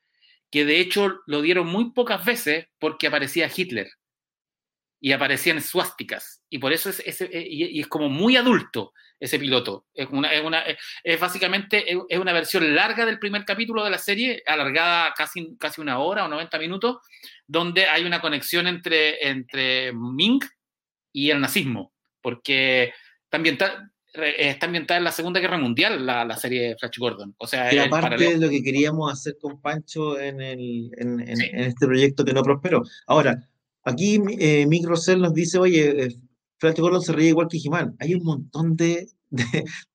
que 0.51 0.65
de 0.65 0.79
hecho 0.79 1.19
lo 1.27 1.41
dieron 1.41 1.67
muy 1.67 1.91
pocas 1.93 2.25
veces 2.25 2.65
porque 2.79 3.07
aparecía 3.07 3.51
Hitler 3.55 3.89
y 5.01 5.11
aparecían 5.13 5.61
suásticas. 5.61 6.41
Y 6.49 6.57
por 6.59 6.73
eso 6.73 6.89
es, 6.89 6.99
es- 7.05 7.21
eh, 7.21 7.47
y, 7.49 7.79
es 7.79 7.87
como 7.87 8.09
muy 8.09 8.35
adulto 8.35 8.93
ese 9.19 9.37
piloto. 9.39 9.85
Es, 9.93 10.07
una, 10.11 10.31
es, 10.33 10.43
una, 10.43 10.63
es 11.03 11.19
básicamente 11.19 11.91
es- 11.91 11.97
es 12.09 12.19
una 12.19 12.33
versión 12.33 12.75
larga 12.75 13.05
del 13.05 13.19
primer 13.19 13.45
capítulo 13.45 13.83
de 13.83 13.89
la 13.91 13.97
serie, 13.97 14.43
alargada 14.45 15.13
casi, 15.15 15.55
casi 15.57 15.79
una 15.81 15.99
hora 15.99 16.25
o 16.25 16.27
90 16.27 16.57
minutos, 16.59 16.97
donde 17.47 17.85
hay 17.85 18.03
una 18.03 18.21
conexión 18.21 18.67
entre, 18.67 19.27
entre 19.29 19.93
Ming 19.93 20.41
y 21.13 21.29
el 21.31 21.39
nazismo, 21.41 21.93
porque 22.21 22.93
está 23.23 23.37
ambientada, 23.37 23.91
eh, 24.13 24.35
está 24.37 24.65
ambientada 24.67 24.97
en 24.97 25.03
la 25.05 25.11
Segunda 25.11 25.39
Guerra 25.39 25.57
Mundial 25.57 26.05
la, 26.05 26.23
la 26.25 26.35
serie 26.37 26.75
Flash 26.79 26.97
Gordon. 26.97 27.35
O 27.37 27.47
sea, 27.47 27.69
es 27.69 27.79
aparte 27.79 28.01
paralelo. 28.09 28.31
de 28.31 28.45
lo 28.45 28.49
que 28.49 28.63
queríamos 28.63 29.11
hacer 29.11 29.35
con 29.39 29.61
Pancho 29.61 30.19
en, 30.19 30.41
el, 30.41 30.91
en, 30.97 31.19
en- 31.21 31.37
Sí. 31.37 31.45
en 31.51 31.59
este 31.61 31.85
proyecto 31.87 32.23
que 32.25 32.33
no 32.33 32.41
prosperó. 32.43 32.83
Ahora, 33.07 33.48
aquí 33.83 34.21
eh, 34.39 34.65
Mick 34.67 34.85
Rosell 34.85 35.21
nos 35.21 35.33
dice, 35.33 35.57
oye, 35.57 36.05
eh, 36.05 36.15
Flash 36.59 36.77
Gordon 36.79 37.01
se 37.01 37.13
ríe 37.13 37.29
igual 37.29 37.47
que 37.49 37.57
He-Man. 37.63 37.95
Hay 37.99 38.13
un 38.15 38.23
montón 38.23 38.75
de, 38.75 39.07
de, 39.29 39.43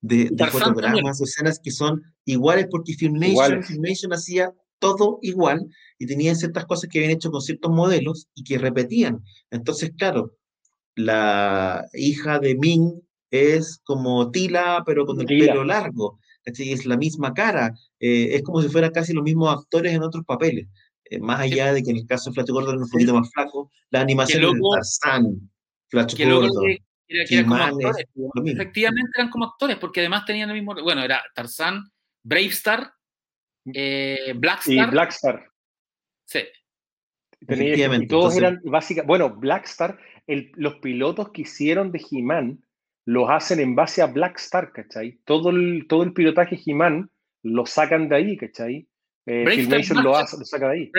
de- 0.01 0.29
de 0.31 0.47
fotogramas 0.47 1.21
escenas 1.21 1.59
que 1.63 1.71
son 1.71 2.03
iguales 2.25 2.67
porque 2.71 2.95
Filmation. 2.95 3.35
Filmation 3.63 4.13
hacía 4.13 4.53
todo 4.79 5.19
igual 5.23 5.67
y 5.99 6.07
tenía 6.07 6.35
ciertas 6.35 6.65
cosas 6.67 6.89
que 6.91 6.99
habían 6.99 7.13
hecho 7.13 7.31
con 7.31 7.41
ciertos 7.41 7.71
modelos 7.73 8.29
y 8.35 8.45
que 8.45 8.59
repetían. 8.59 9.23
Entonces, 9.51 9.93
claro, 9.97 10.37
la 10.95 11.85
hija 11.95 12.39
de 12.39 12.55
Ming 12.57 13.01
es 13.31 13.81
como 13.85 14.31
Tila, 14.31 14.83
pero 14.87 15.07
con 15.07 15.21
el 15.21 15.27
Tila. 15.27 15.53
pelo 15.53 15.65
largo. 15.65 16.19
Es 16.45 16.85
la 16.85 16.97
misma 16.99 17.33
cara. 17.33 17.75
eh, 17.99 18.35
es 18.37 18.43
como 18.43 18.61
si 18.61 18.69
fueran 18.69 18.91
casi 18.93 19.13
los 19.15 19.25
mismos 19.25 19.55
actores 19.57 19.95
en 19.95 20.03
otros 20.03 20.25
papeles. 20.27 20.69
Eh, 21.11 21.19
más 21.19 21.41
allá 21.41 21.73
de 21.73 21.83
que 21.83 21.91
en 21.91 21.99
el 21.99 22.07
caso 22.07 22.31
de 22.31 22.35
Flash 22.35 22.49
Gordon 22.49 22.75
era 22.77 22.85
un 22.85 22.91
poquito 22.91 23.15
más 23.15 23.31
flaco, 23.33 23.71
las 23.91 24.03
animaciones 24.03 24.53
de 24.53 24.61
Tarzán, 24.75 25.51
Flash 25.89 26.15
que 26.17 26.25
luego 26.25 26.41
Gordon, 26.49 26.65
que, 26.67 26.79
era, 27.09 27.25
que 27.27 27.43
como 27.43 27.55
actores. 27.57 28.07
lo 28.15 28.43
mismo. 28.43 28.61
Efectivamente 28.63 29.11
eran 29.17 29.31
como 29.31 29.45
actores, 29.45 29.77
porque 29.77 30.01
además 30.01 30.25
tenían 30.25 30.49
el 30.51 30.55
mismo. 30.57 30.75
Bueno, 30.83 31.03
era 31.03 31.23
Tarzán, 31.35 31.85
Bravestar, 32.23 32.93
eh, 33.73 34.29
Y 34.29 34.33
Blackstar. 34.39 34.91
Blackstar. 34.91 35.49
sí. 36.25 36.41
Tenía- 37.47 37.65
Efectivamente, 37.67 38.05
y 38.07 38.09
todos 38.09 38.37
entonces- 38.37 38.43
eran 38.43 38.61
básicamente, 38.73 39.07
bueno, 39.09 39.31
Blackstar, 39.37 39.99
el, 40.27 40.51
los 40.55 40.77
pilotos 40.77 41.31
que 41.33 41.43
hicieron 41.43 41.93
de 41.93 42.03
He-Man 42.11 42.65
los 43.05 43.29
hacen 43.29 43.61
en 43.61 43.75
base 43.75 44.01
a 44.01 44.07
Blackstar, 44.07 44.73
¿cachai? 44.73 45.19
Todo 45.27 45.51
el, 45.51 45.85
todo 45.87 46.05
el 46.05 46.15
pilotaje 46.15 46.59
He-Man 46.65 47.11
lo 47.43 47.67
sacan 47.67 48.09
de 48.09 48.17
ahí, 48.17 48.37
¿cachai? 48.39 48.89
Eh, 49.27 49.45
Filmation 49.49 50.03
lo, 50.03 50.11
Blackstar. 50.11 50.25
hace, 50.25 50.39
lo 50.39 50.45
saca 50.45 50.69
de 50.71 50.75
ahí. 50.75 50.91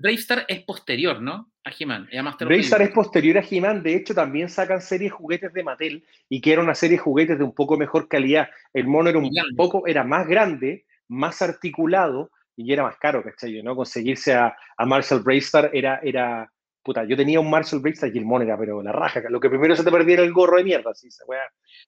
Bravestar 0.00 0.44
es 0.48 0.64
posterior, 0.64 1.20
¿no? 1.22 1.52
A 1.64 1.70
He-Man. 1.78 2.08
Bravestar 2.40 2.82
es 2.82 2.90
posterior 2.90 3.38
a 3.38 3.44
He-Man, 3.48 3.82
de 3.82 3.94
hecho 3.94 4.14
también 4.14 4.48
sacan 4.48 4.80
series 4.82 5.10
de 5.12 5.16
juguetes 5.16 5.52
de 5.52 5.62
Mattel 5.62 6.04
y 6.28 6.40
que 6.40 6.52
era 6.52 6.62
una 6.62 6.74
serie 6.74 6.96
de 6.96 7.02
juguetes 7.02 7.38
de 7.38 7.44
un 7.44 7.54
poco 7.54 7.76
mejor 7.76 8.08
calidad. 8.08 8.48
El 8.72 8.86
mono 8.86 9.08
era 9.10 9.18
un 9.18 9.30
Grande. 9.30 9.54
poco, 9.56 9.86
era 9.86 10.02
más 10.02 10.26
grande, 10.26 10.84
más 11.08 11.40
articulado 11.42 12.30
y 12.56 12.72
era 12.72 12.82
más 12.82 12.96
caro, 12.98 13.22
¿cachai? 13.22 13.62
¿no? 13.62 13.76
Conseguirse 13.76 14.34
a, 14.34 14.56
a 14.76 14.86
Marshall 14.86 15.22
Bravestar 15.22 15.70
era, 15.72 16.00
era, 16.02 16.50
puta, 16.82 17.04
yo 17.04 17.16
tenía 17.16 17.38
un 17.40 17.50
Marshall 17.50 17.80
Bravestar 17.80 18.10
y 18.14 18.18
el 18.18 18.24
mono 18.24 18.44
era, 18.44 18.58
pero 18.58 18.82
la 18.82 18.92
raja, 18.92 19.22
lo 19.30 19.38
que 19.40 19.48
primero 19.50 19.76
se 19.76 19.84
te 19.84 19.90
perdiera 19.92 20.22
el 20.24 20.32
gorro 20.32 20.56
de 20.56 20.64
mierda, 20.64 20.90
así, 20.90 21.10
se 21.10 21.22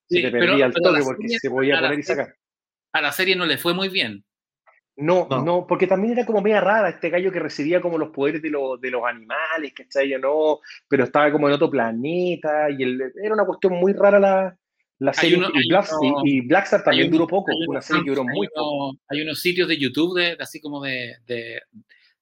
Sí, 0.09 0.23
te 0.23 0.31
pero- 0.31 0.47
perdía 0.47 0.71
pero 0.71 0.91
toque 0.93 1.03
porque 1.05 1.23
serie- 1.29 1.39
se 1.41 1.51
podía 1.51 1.81
poner 1.81 1.99
y 1.99 2.03
sacar. 2.03 2.35
A 2.93 3.01
la 3.01 3.13
serie 3.13 3.35
no 3.37 3.47
le 3.47 3.59
fue 3.59 3.75
muy 3.75 3.89
bien. 3.89 4.25
No, 4.99 5.27
No. 5.31 5.45
no, 5.45 5.67
porque 5.67 5.87
también 5.87 6.15
era 6.15 6.25
como 6.25 6.41
media 6.41 6.61
rara 6.61 6.89
este 6.89 7.11
gallo 7.11 7.31
que 7.31 7.39
recibía 7.39 7.81
como 7.83 7.99
los 7.99 8.09
poderes 8.11 8.41
de, 8.41 8.49
los 8.51 8.81
de 8.81 8.91
los 8.91 9.03
animales, 9.05 9.73
¿cachai? 9.75 10.09
Yo 10.09 10.19
no, 10.19 10.61
pero 10.89 11.05
estaba 11.05 11.31
como 11.31 11.49
en 11.49 11.55
otro 11.55 11.69
planeta 11.71 12.71
y 12.71 12.83
el- 12.83 13.03
era 13.23 13.35
una 13.35 13.45
cuestión 13.45 13.75
muy 13.75 13.93
rara 13.93 14.19
la, 14.19 14.57
la 14.99 15.13
serie. 15.13 15.37
uno- 15.37 15.49
y, 15.53 15.69
Black- 15.69 15.91
uno- 16.01 16.23
y- 16.25 16.39
y 16.39 16.41
Blackstar 16.47 16.83
también 16.83 17.11
duró 17.11 17.27
poco, 17.27 17.53
una 17.55 17.67
unos 17.69 17.85
serie 17.85 18.05
que 18.05 18.11
duró 18.11 18.25
muy 18.25 18.49
poco. 18.55 18.97
Hay 19.09 19.21
unos 19.21 19.41
sitios 19.41 19.69
de 19.69 19.77
YouTube, 19.77 20.19
de, 20.19 20.37
así 20.41 20.61
como 20.63 20.83
de, 20.83 21.17
de, 21.27 21.61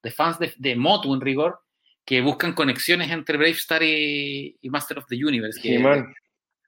de 0.03 0.11
fans 0.11 0.41
de, 0.41 0.53
de 0.57 0.75
Motu 0.75 1.15
en 1.15 1.21
rigor, 1.21 1.61
que 2.05 2.21
buscan 2.23 2.55
conexiones 2.55 3.09
entre 3.13 3.39
Bravestar 3.39 3.85
y, 3.85 4.59
y 4.61 4.69
Master 4.69 4.99
of 4.99 5.07
the 5.09 5.25
Universe, 5.25 5.61
que, 5.61 5.77
He-Man. 5.77 6.13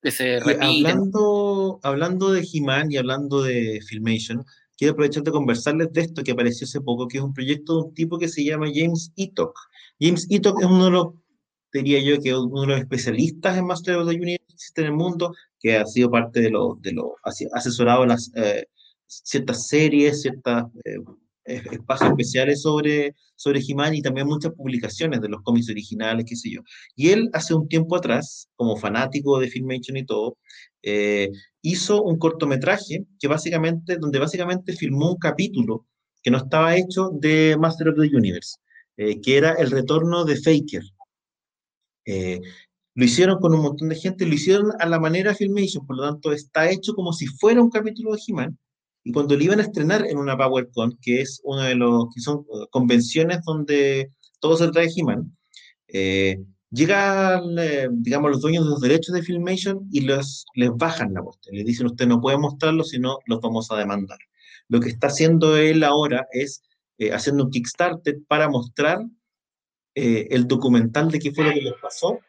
que 0.00 0.10
se 0.12 0.36
Y 0.36 0.38
repiten. 0.40 0.86
hablando, 0.86 1.80
hablando 1.82 2.32
de 2.32 2.46
He-Man 2.50 2.92
y 2.92 2.96
hablando 2.96 3.42
de 3.42 3.80
Filmation, 3.86 4.44
quiero 4.76 4.92
aprovechar 4.92 5.22
de 5.22 5.30
conversarles 5.30 5.92
de 5.92 6.00
esto 6.02 6.22
que 6.22 6.32
apareció 6.32 6.64
hace 6.64 6.80
poco, 6.80 7.08
que 7.08 7.18
es 7.18 7.24
un 7.24 7.34
proyecto 7.34 7.74
de 7.74 7.88
un 7.88 7.94
tipo 7.94 8.18
que 8.18 8.28
se 8.28 8.44
llama 8.44 8.66
James 8.72 9.12
Eatock. 9.16 9.58
James 10.00 10.26
Eatock 10.30 10.60
es 10.60 10.66
uno 10.66 10.84
de 10.86 10.90
los, 10.90 11.06
diría 11.72 12.00
yo, 12.00 12.20
que 12.20 12.30
es 12.30 12.36
uno 12.36 12.62
de 12.62 12.66
los 12.68 12.80
especialistas 12.80 13.56
en 13.56 13.66
Master 13.66 13.96
of 13.96 14.08
the 14.08 14.16
Universe 14.16 14.72
en 14.76 14.84
el 14.84 14.92
mundo, 14.92 15.34
que 15.58 15.76
ha 15.76 15.86
sido 15.86 16.10
parte 16.10 16.40
de 16.40 16.50
los, 16.50 16.80
de 16.82 16.92
los, 16.92 17.12
asesorado 17.52 18.06
las, 18.06 18.30
eh, 18.34 18.66
ciertas 19.06 19.68
series, 19.68 20.22
ciertos 20.22 20.64
espacios 21.44 22.10
especiales 22.10 22.62
sobre, 22.62 23.14
sobre 23.36 23.60
He-Man 23.60 23.94
y 23.94 24.02
también 24.02 24.26
muchas 24.26 24.52
publicaciones 24.52 25.20
de 25.20 25.28
los 25.28 25.42
cómics 25.42 25.70
originales, 25.70 26.26
qué 26.28 26.34
sé 26.34 26.50
yo. 26.50 26.60
Y 26.96 27.10
él 27.10 27.30
hace 27.32 27.54
un 27.54 27.68
tiempo 27.68 27.96
atrás, 27.96 28.48
como 28.56 28.76
fanático 28.76 29.38
de 29.38 29.48
Filmation 29.48 29.96
y 29.96 30.04
todo, 30.04 30.38
eh, 30.82 31.30
hizo 31.70 32.02
un 32.02 32.18
cortometraje 32.18 33.06
que 33.18 33.28
básicamente, 33.28 33.96
donde 33.98 34.20
básicamente 34.20 34.72
filmó 34.72 35.10
un 35.10 35.18
capítulo 35.18 35.86
que 36.22 36.30
no 36.30 36.38
estaba 36.38 36.76
hecho 36.76 37.10
de 37.12 37.56
Master 37.58 37.88
of 37.88 37.96
the 37.96 38.16
Universe, 38.16 38.58
eh, 38.96 39.20
que 39.20 39.36
era 39.36 39.52
el 39.54 39.70
retorno 39.70 40.24
de 40.24 40.36
Faker. 40.36 40.82
Eh, 42.04 42.40
lo 42.94 43.04
hicieron 43.04 43.40
con 43.40 43.52
un 43.52 43.62
montón 43.62 43.88
de 43.88 43.96
gente, 43.96 44.26
lo 44.26 44.34
hicieron 44.34 44.72
a 44.78 44.86
la 44.86 45.00
manera 45.00 45.34
Filmation, 45.34 45.84
por 45.86 45.96
lo 45.96 46.04
tanto 46.04 46.32
está 46.32 46.70
hecho 46.70 46.94
como 46.94 47.12
si 47.12 47.26
fuera 47.26 47.60
un 47.60 47.70
capítulo 47.70 48.12
de 48.12 48.20
He-Man. 48.26 48.58
Y 49.02 49.12
cuando 49.12 49.36
lo 49.36 49.42
iban 49.42 49.58
a 49.60 49.64
estrenar 49.64 50.06
en 50.06 50.18
una 50.18 50.36
PowerCon, 50.36 50.96
que 51.02 51.20
es 51.20 51.40
una 51.44 51.66
de 51.66 51.74
los 51.74 52.06
que 52.14 52.20
son 52.20 52.44
uh, 52.48 52.66
convenciones 52.70 53.42
donde 53.44 54.10
todo 54.40 54.56
se 54.56 54.70
trae 54.70 54.88
He-Man, 54.94 55.36
eh, 55.88 56.38
llegan, 56.76 57.58
eh, 57.58 57.88
digamos, 57.90 58.30
los 58.30 58.40
dueños 58.40 58.64
de 58.64 58.70
los 58.70 58.80
derechos 58.80 59.14
de 59.14 59.22
Filmation 59.22 59.88
y 59.90 60.02
los, 60.02 60.46
les 60.54 60.70
bajan 60.76 61.14
la 61.14 61.22
cuestión. 61.22 61.56
Les 61.56 61.66
dicen, 61.66 61.86
usted 61.86 62.06
no 62.06 62.20
puede 62.20 62.38
mostrarlo, 62.38 62.84
sino 62.84 63.18
los 63.26 63.40
vamos 63.40 63.70
a 63.70 63.76
demandar. 63.76 64.18
Lo 64.68 64.80
que 64.80 64.90
está 64.90 65.08
haciendo 65.08 65.56
él 65.56 65.82
ahora 65.84 66.26
es 66.32 66.62
eh, 66.98 67.12
haciendo 67.12 67.44
un 67.44 67.50
Kickstarter 67.50 68.18
para 68.28 68.48
mostrar 68.48 69.00
eh, 69.94 70.28
el 70.30 70.46
documental 70.46 71.10
de 71.10 71.18
qué 71.18 71.32
fue 71.32 71.44
lo 71.44 71.52
que 71.52 71.62
les 71.62 71.74
pasó 71.80 72.20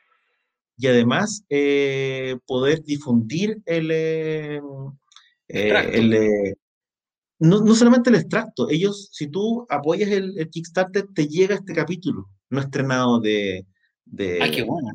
y 0.78 0.88
además 0.88 1.44
eh, 1.49 2.38
poder 2.45 2.84
difundir 2.84 3.61
el, 3.65 3.90
eh, 3.91 4.61
Extracto. 5.48 5.91
el, 5.91 6.14
eh, 6.14 6.56
no, 7.40 7.61
no 7.61 7.76
solamente 7.76 8.10
el 8.10 8.15
extracto, 8.18 8.69
ellos, 8.69 9.10
si 9.11 9.28
tú 9.28 9.65
apoyas 9.69 10.10
el, 10.11 10.38
el 10.38 10.49
Kickstarter, 10.49 11.07
te 11.14 11.28
llega 11.28 11.56
este 11.56 11.74
capítulo 11.74 12.30
no 12.49 12.61
estrenado 12.61 13.19
de, 13.19 13.65
de, 14.11 14.39
Ay, 14.41 14.51
qué 14.51 14.63
bueno. 14.63 14.89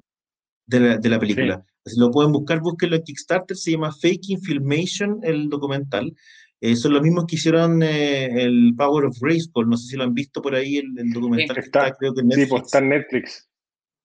de 0.67 0.81
la, 0.81 0.97
de 0.99 1.09
la 1.09 1.19
película. 1.19 1.65
Si 1.85 1.99
lo 1.99 2.11
pueden 2.11 2.33
buscar, 2.33 2.61
búsquenlo 2.61 2.97
en 2.97 3.03
Kickstarter, 3.03 3.57
se 3.57 3.73
llama 3.73 3.93
Faking 3.93 4.41
Filmation, 4.41 5.21
el 5.23 5.49
documental. 5.49 6.15
Eh, 6.61 6.77
son 6.77 6.93
los 6.93 7.03
mismos 7.03 7.27
que 7.27 7.35
hicieron 7.35 7.83
eh, 7.83 8.45
el 8.45 8.73
Power 8.77 9.07
of 9.07 9.19
Grayskull, 9.21 9.69
no 9.69 9.77
sé 9.77 9.89
si 9.89 9.97
lo 9.97 10.05
han 10.05 10.15
visto 10.15 10.41
por 10.41 10.55
ahí, 10.55 10.77
el, 10.77 10.97
el 10.97 11.11
documental 11.13 11.57
que 11.57 11.61
está. 11.63 11.87
está, 11.87 11.97
creo 11.99 12.15
que 12.15 12.21
en 12.21 12.31
Sí, 12.31 12.37
Netflix. 12.39 12.51
pues 12.51 12.63
está 12.65 12.79
en 12.79 12.89
Netflix. 12.89 13.49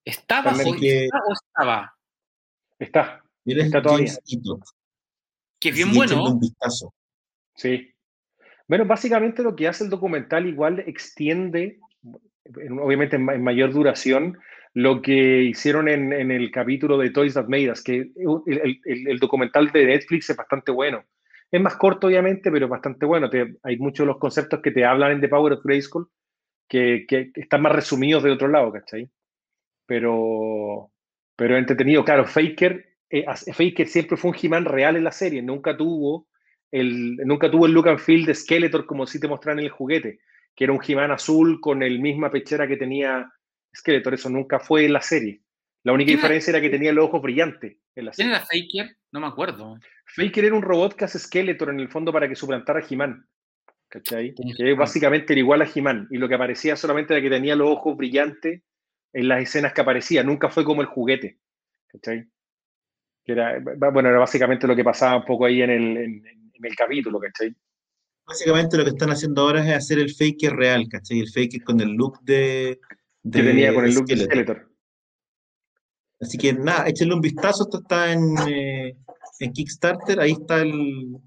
¿Estaba 0.03 0.53
que- 0.79 1.03
está 1.05 1.17
o 1.17 1.33
estaba? 1.33 1.93
Está, 2.79 3.23
Mira, 3.45 3.63
está 3.63 3.81
todavía. 3.81 4.11
Que 5.59 5.71
bien 5.71 5.93
bueno. 5.93 6.25
un 6.25 6.39
vistazo. 6.39 6.93
sí. 7.55 7.91
Bueno, 8.69 8.85
básicamente 8.85 9.43
lo 9.43 9.55
que 9.55 9.65
hace 9.67 9.85
el 9.85 9.89
documental 9.89 10.45
igual 10.45 10.79
extiende, 10.79 11.79
en- 12.43 12.79
obviamente 12.79 13.15
en 13.15 13.43
mayor 13.43 13.71
duración, 13.71 14.37
lo 14.77 15.01
que 15.01 15.41
hicieron 15.41 15.87
en, 15.87 16.13
el 16.13 16.51
capítulo 16.51 16.99
de 16.99 17.09
Toys 17.09 17.33
That 17.33 17.47
Made 17.47 17.71
Us, 17.71 17.81
que 17.81 18.11
el, 18.15 19.17
documental 19.19 19.71
de 19.71 19.87
Netflix 19.87 20.29
es 20.29 20.37
bastante 20.37 20.71
bueno. 20.71 21.03
Es 21.49 21.59
más 21.59 21.77
corto, 21.77 22.05
obviamente, 22.05 22.51
pero 22.51 22.67
bastante 22.67 23.07
bueno. 23.07 23.27
hay 23.63 23.77
muchos 23.77 24.05
de 24.05 24.11
los 24.11 24.19
conceptos 24.19 24.61
que 24.61 24.69
te 24.69 24.85
hablan 24.85 25.13
en 25.13 25.21
The 25.21 25.29
Power 25.29 25.53
of 25.53 25.63
Grayskull 25.63 26.07
que, 26.69 27.05
que, 27.07 27.31
están 27.33 27.63
más 27.63 27.71
resumidos 27.71 28.21
de 28.21 28.29
otro 28.29 28.49
lado, 28.49 28.71
¿cachai? 28.71 29.09
Pero, 29.87 30.91
pero 31.35 31.57
entretenido. 31.57 32.05
Claro, 32.05 32.25
Faker, 32.25 32.85
eh, 33.09 33.25
Faker 33.25 33.87
siempre 33.87 34.15
fue 34.15 34.29
un 34.29 34.37
He-Man 34.39 34.65
real 34.65 34.95
en 34.95 35.05
la 35.05 35.11
serie, 35.11 35.41
nunca 35.41 35.75
tuvo 35.75 36.27
el, 36.71 37.15
nunca 37.25 37.49
tuvo 37.49 37.65
el 37.65 37.71
look 37.71 37.87
and 37.89 37.97
feel 37.97 38.27
de 38.27 38.35
Skeletor 38.35 38.85
como 38.85 39.07
si 39.07 39.19
te 39.19 39.27
mostraron 39.27 39.57
en 39.57 39.65
el 39.65 39.71
juguete, 39.71 40.19
que 40.55 40.65
era 40.65 40.73
un 40.73 40.81
He-Man 40.87 41.09
azul 41.09 41.59
con 41.61 41.81
el 41.81 41.99
misma 41.99 42.29
pechera 42.29 42.67
que 42.67 42.77
tenía 42.77 43.27
Skeletor, 43.75 44.13
eso 44.13 44.29
nunca 44.29 44.59
fue 44.59 44.85
en 44.85 44.93
la 44.93 45.01
serie. 45.01 45.41
La 45.83 45.93
única 45.93 46.11
diferencia 46.11 46.51
era? 46.51 46.61
que 46.61 46.69
tenía 46.69 46.91
los 46.91 47.05
ojos 47.05 47.21
brillantes 47.21 47.77
en 47.95 48.05
la 48.05 48.13
serie. 48.13 48.31
¿Quién 48.31 48.35
era 48.35 48.45
Faker? 48.45 48.97
No 49.11 49.19
me 49.21 49.27
acuerdo. 49.27 49.77
Faker 50.05 50.45
era 50.45 50.55
un 50.55 50.61
robot 50.61 50.95
que 50.95 51.05
hace 51.05 51.19
Skeletor 51.19 51.69
en 51.69 51.79
el 51.79 51.89
fondo 51.89 52.11
para 52.11 52.27
que 52.27 52.35
suplantara 52.35 52.79
a 52.79 52.85
He-Man. 52.87 53.25
¿Cachai? 53.89 54.33
Que 54.35 54.73
básicamente 54.73 55.33
era 55.33 55.39
igual 55.39 55.61
a 55.61 55.69
He-Man. 55.73 56.07
Y 56.11 56.17
lo 56.17 56.27
que 56.27 56.35
aparecía 56.35 56.75
solamente 56.75 57.13
era 57.13 57.21
que 57.21 57.29
tenía 57.29 57.55
los 57.55 57.69
ojos 57.69 57.95
brillantes 57.95 58.63
en 59.13 59.27
las 59.27 59.41
escenas 59.41 59.73
que 59.73 59.81
aparecía. 59.81 60.23
Nunca 60.23 60.49
fue 60.49 60.65
como 60.65 60.81
el 60.81 60.87
juguete. 60.87 61.39
¿Cachai? 61.87 62.27
Que 63.23 63.31
era, 63.31 63.59
bueno, 63.91 64.09
era 64.09 64.19
básicamente 64.19 64.67
lo 64.67 64.75
que 64.75 64.83
pasaba 64.83 65.17
un 65.17 65.25
poco 65.25 65.45
ahí 65.45 65.61
en 65.61 65.69
el, 65.69 65.97
en, 65.97 66.23
el 66.61 66.75
capítulo, 66.75 67.19
¿cachai? 67.19 67.55
Básicamente 68.25 68.77
lo 68.77 68.83
que 68.83 68.89
están 68.89 69.09
haciendo 69.09 69.41
ahora 69.41 69.65
es 69.65 69.73
hacer 69.73 69.99
el 69.99 70.13
fake 70.13 70.49
real, 70.49 70.87
¿cachai? 70.89 71.19
El 71.19 71.29
fake 71.29 71.63
con 71.63 71.79
el 71.79 71.91
look 71.91 72.19
de. 72.23 72.79
Que 73.31 73.43
tenía 73.43 73.73
con 73.73 73.85
el 73.85 73.93
look 73.93 74.05
de 74.05 74.17
Skeletor. 74.17 74.71
Así 76.19 76.37
que 76.37 76.53
nada, 76.53 76.87
échenle 76.87 77.13
un 77.13 77.21
vistazo. 77.21 77.63
Esto 77.63 77.79
está 77.79 78.11
en, 78.11 78.35
eh, 78.47 78.97
en 79.39 79.53
Kickstarter. 79.53 80.19
Ahí 80.19 80.31
está 80.31 80.61
el, 80.61 81.17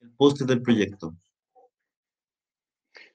el 0.00 0.10
post 0.16 0.42
del 0.42 0.62
proyecto. 0.62 1.14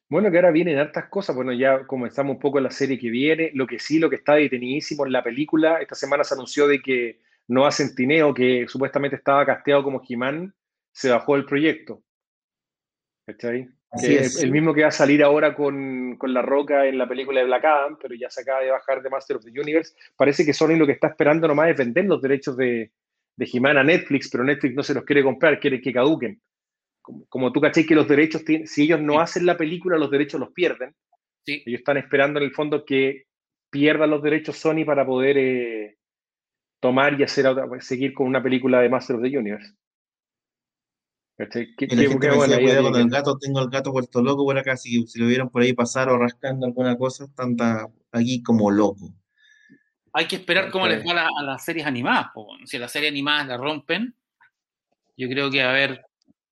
Bueno, 0.08 0.30
que 0.30 0.38
ahora 0.38 0.52
vienen 0.52 0.78
hartas 0.78 1.10
cosas. 1.10 1.36
Bueno, 1.36 1.54
ya 1.54 1.88
comenzamos 1.88 2.36
un 2.36 2.40
poco 2.40 2.60
la 2.60 2.70
serie 2.70 3.00
que 3.00 3.10
viene. 3.10 3.52
Lo 3.54 3.66
que 3.66 3.80
sí, 3.80 3.98
lo 3.98 4.10
que 4.10 4.18
está 4.18 4.36
detenidísimo 4.36 5.06
en 5.06 5.14
la 5.14 5.24
película. 5.24 5.82
Esta 5.82 5.96
semana 5.96 6.24
se 6.24 6.34
anunció 6.34 6.68
de 6.68 6.82
que 6.82 7.22
Noah 7.48 7.72
Centineo, 7.72 8.34
que 8.34 8.66
supuestamente 8.68 9.16
estaba 9.16 9.46
casteado 9.46 9.84
como 9.84 10.02
Jimán, 10.02 10.54
se 10.92 11.10
bajó 11.10 11.36
del 11.36 11.46
proyecto. 11.46 12.04
¿Cachai? 13.26 13.70
El, 13.94 14.52
mismo 14.52 14.74
que 14.74 14.84
va 14.84 14.88
a 14.88 14.92
salir 14.92 15.24
ahora 15.24 15.56
con, 15.56 16.18
La 16.22 16.42
Roca 16.42 16.86
en 16.86 16.98
la 16.98 17.08
película 17.08 17.40
de 17.40 17.46
Black 17.46 17.66
Adam, 17.66 17.98
pero 18.02 18.16
ya 18.16 18.30
se 18.30 18.42
acaba 18.42 18.62
de 18.62 18.72
bajar 18.72 19.02
de 19.02 19.10
Master 19.10 19.38
of 19.38 19.44
the 19.44 19.60
Universe. 19.60 19.94
Parece 20.16 20.46
que 20.46 20.54
Sony 20.54 20.78
lo 20.78 20.86
que 20.86 20.94
está 20.94 21.08
esperando 21.08 21.48
nomás 21.48 21.70
es 21.70 21.78
vender 21.78 22.06
los 22.06 22.22
derechos 22.22 22.56
de, 22.56 22.92
de 23.36 23.50
He-Man 23.52 23.78
a 23.78 23.84
Netflix, 23.84 24.30
pero 24.30 24.44
Netflix 24.44 24.76
no 24.76 24.84
se 24.84 24.94
los 24.94 25.04
quiere 25.04 25.24
comprar, 25.24 25.60
quiere 25.60 25.82
que 25.82 25.92
caduquen 25.92 26.40
como, 27.02 27.52
tú 27.52 27.62
caché 27.62 27.86
que 27.86 27.96
los 27.96 28.08
derechos, 28.08 28.44
si 28.66 28.84
ellos 28.84 29.02
no 29.02 29.20
hacen 29.20 29.46
la 29.46 29.58
película, 29.58 29.98
los 29.98 30.12
derechos 30.12 30.40
los 30.40 30.52
pierden. 30.52 30.96
Sí. 31.46 31.64
Ellos 31.66 31.80
están 31.80 31.98
esperando 31.98 32.40
en 32.40 32.46
el 32.46 32.54
fondo 32.54 32.86
que 32.86 33.24
pierdan 33.70 34.12
los 34.12 34.22
derechos 34.22 34.58
Sony 34.58 34.86
para 34.86 35.06
poder 35.06 35.38
eh, 35.38 35.98
tomar 36.80 37.20
y 37.20 37.24
hacer 37.24 37.46
seguir 37.80 38.14
con 38.14 38.28
una 38.28 38.44
película 38.44 38.82
de 38.82 38.90
Master 38.90 39.16
of 39.16 39.24
the 39.24 39.38
Universe. 39.38 39.74
¿Qué, 41.38 41.74
qué, 41.76 41.88
con 41.88 42.96
el 42.96 43.10
gato, 43.10 43.38
tengo 43.40 43.62
el 43.62 43.70
gato 43.70 43.92
vuelto 43.92 44.22
loco 44.22 44.44
por 44.46 44.58
acá, 44.58 44.78
si, 44.78 45.06
si 45.08 45.20
lo 45.20 45.26
vieron 45.26 45.50
por 45.50 45.64
ahí 45.64 45.74
pasar 45.74 46.10
o 46.10 46.18
rascando 46.18 46.68
alguna 46.68 46.96
cosa, 46.98 47.26
están 47.26 47.56
aquí 48.12 48.44
como 48.44 48.70
loco. 48.70 49.14
Hay 50.14 50.28
que 50.28 50.36
esperar 50.36 50.72
cómo 50.72 50.88
les 50.88 51.06
va 51.06 51.28
a, 51.36 51.44
las 51.44 51.64
series 51.64 51.86
animadas. 51.86 52.28
Si 52.66 52.78
las 52.78 52.92
series 52.92 53.12
animadas 53.12 53.48
la 53.48 53.58
rompen, 53.58 54.14
yo 55.18 55.30
creo 55.30 55.50
que 55.50 55.64
va 55.64 55.70
a 55.70 55.72
haber 55.72 56.06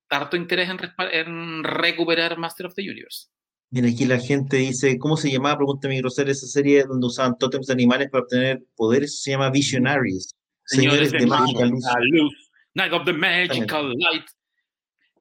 harto 0.10 0.38
interés 0.38 0.70
en, 0.70 1.64
recuperar 1.64 2.38
Master 2.38 2.68
of 2.68 2.74
the 2.76 2.82
Universe. 2.82 3.28
Mira, 3.72 3.90
aquí 3.90 4.06
la 4.06 4.18
gente 4.18 4.58
dice, 4.58 4.98
¿cómo 4.98 5.16
se 5.18 5.30
llamaba? 5.30 5.58
Pregunta 5.58 5.88
mi 5.88 6.00
grosera 6.00 6.32
esa 6.32 6.48
serie 6.48 6.86
donde 6.86 7.06
usaban 7.06 7.38
tótems 7.38 7.68
de 7.68 7.74
animales 7.74 8.10
para 8.10 8.24
obtener 8.24 8.64
poderes. 8.76 9.22
Se 9.22 9.32
llama 9.32 9.52
Visionaries. 9.52 10.36
Señores, 10.66 11.12
de, 11.12 11.26
Magical 11.28 11.70
Luz. 12.12 12.52
Night 12.74 12.94
of 12.94 13.06
the 13.06 13.14
Magical 13.14 13.94
Light. 13.96 14.26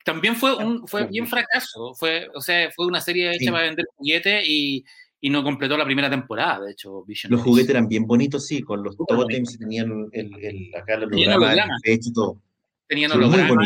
También 0.04 0.36
fue 0.36 0.56
un 0.56 0.86
fue 0.86 1.06
bien 1.06 1.26
fracaso. 1.26 1.94
Fue, 1.94 2.28
o 2.34 2.40
sea, 2.40 2.70
fue 2.70 2.86
una 2.86 3.00
serie 3.00 3.32
hecha 3.34 3.50
para 3.50 3.64
vender 3.64 3.86
juguetes 3.96 4.44
y, 4.46 4.84
y, 5.20 5.30
no 5.30 5.42
completó 5.42 5.76
la 5.76 5.84
primera 5.84 6.08
temporada, 6.08 6.64
de 6.64 6.72
hecho, 6.72 7.04
Visionaries. 7.04 7.38
Los 7.38 7.46
juguetes 7.46 7.70
eran 7.70 7.88
bien 7.88 8.06
bonitos, 8.06 8.46
sí, 8.46 8.62
con 8.62 8.82
los 8.82 8.96
tótems 8.96 9.54
y 9.54 9.58
tenían 9.58 10.08
el, 10.12 10.30
el, 10.42 10.74
acá 10.74 10.94
el 10.94 11.04
holograma, 11.04 11.76
el 11.82 11.92
hecho 11.92 12.10
todo. 12.12 12.42
Tenían 12.86 13.12
hologramas 13.12 13.58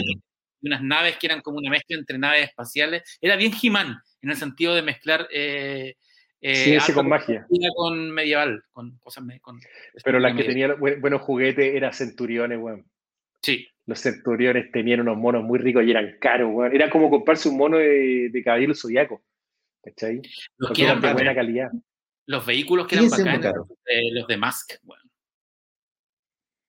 unas 0.63 0.83
naves 0.83 1.17
que 1.19 1.27
eran 1.27 1.41
como 1.41 1.59
una 1.59 1.71
mezcla 1.71 1.97
entre 1.97 2.19
naves 2.19 2.49
espaciales. 2.49 3.19
Era 3.21 3.37
bien 3.37 3.53
he 3.53 3.67
en 3.67 4.31
el 4.31 4.37
sentido 4.37 4.75
de 4.75 4.83
mezclar. 4.83 5.29
Eh, 5.33 5.95
eh 6.41 6.79
con 6.95 7.09
magia. 7.09 7.47
Con 7.75 8.11
medieval, 8.11 8.65
con 8.73 8.99
cosas. 8.99 9.25
Con 9.41 9.61
Pero 10.05 10.19
la 10.19 10.35
que 10.35 10.45
tenía 10.45 10.75
buenos 10.75 11.23
juguetes 11.23 11.75
era 11.75 11.93
Centuriones, 11.93 12.59
weón. 12.59 12.87
Sí. 13.43 13.67
Los 13.87 14.01
Centuriones 14.01 14.71
tenían 14.71 15.01
unos 15.01 15.17
monos 15.17 15.43
muy 15.43 15.59
ricos 15.59 15.85
y 15.85 15.91
eran 15.91 16.17
caros, 16.21 16.51
weón. 16.53 16.75
Era 16.75 16.89
como 16.89 17.11
comprarse 17.11 17.49
un 17.49 17.57
mono 17.57 17.79
de, 17.79 18.29
de 18.31 18.43
caballero 18.43 18.75
zodiaco. 18.75 19.23
¿Cachai? 19.83 20.23
Los 20.59 20.71
que 20.73 20.85
eran 20.85 21.01
de 21.01 21.13
buena 21.13 21.35
calidad. 21.35 21.71
Los 22.27 22.47
vehículos 22.47 22.87
que 22.87 22.95
eran 22.95 23.11
bacanes, 23.11 23.63
eh, 23.87 24.13
los 24.13 24.27
de 24.29 24.37
Mask, 24.37 24.75
weón. 24.85 25.03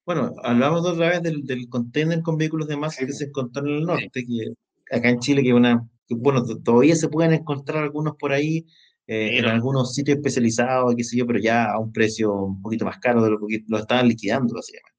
Bueno, 0.06 0.34
hablamos 0.44 0.86
otra 0.86 1.10
vez 1.10 1.24
del, 1.24 1.46
del 1.46 1.70
container 1.70 2.22
con 2.22 2.38
vehículos 2.38 2.68
de 2.68 2.76
masa 2.76 3.06
que 3.06 3.14
se 3.14 3.26
encontró 3.26 3.66
en 3.66 3.76
el 3.76 3.86
norte, 3.86 4.26
que 4.26 4.54
acá 4.94 5.10
en 5.10 5.20
Chile, 5.20 5.44
que 5.44 5.54
una, 5.54 5.88
bueno, 6.10 6.44
todavía 6.62 6.96
se 6.96 7.08
pueden 7.08 7.34
encontrar 7.34 7.84
algunos 7.84 8.18
por 8.18 8.34
ahí, 8.34 8.66
eh, 9.08 9.38
en 9.38 9.46
algunos 9.46 9.94
sitios 9.94 10.18
especializados, 10.18 10.94
qué 10.96 11.04
sé 11.04 11.18
yo, 11.18 11.26
pero 11.26 11.40
ya 11.40 11.72
a 11.72 11.80
un 11.80 11.94
precio 11.94 12.34
un 12.34 12.62
poquito 12.62 12.84
más 12.84 13.00
caro 13.00 13.24
de 13.24 13.32
lo 13.32 13.48
que 13.48 13.64
lo 13.68 13.78
estaban 13.78 14.08
liquidando, 14.08 14.56
básicamente. 14.56 14.93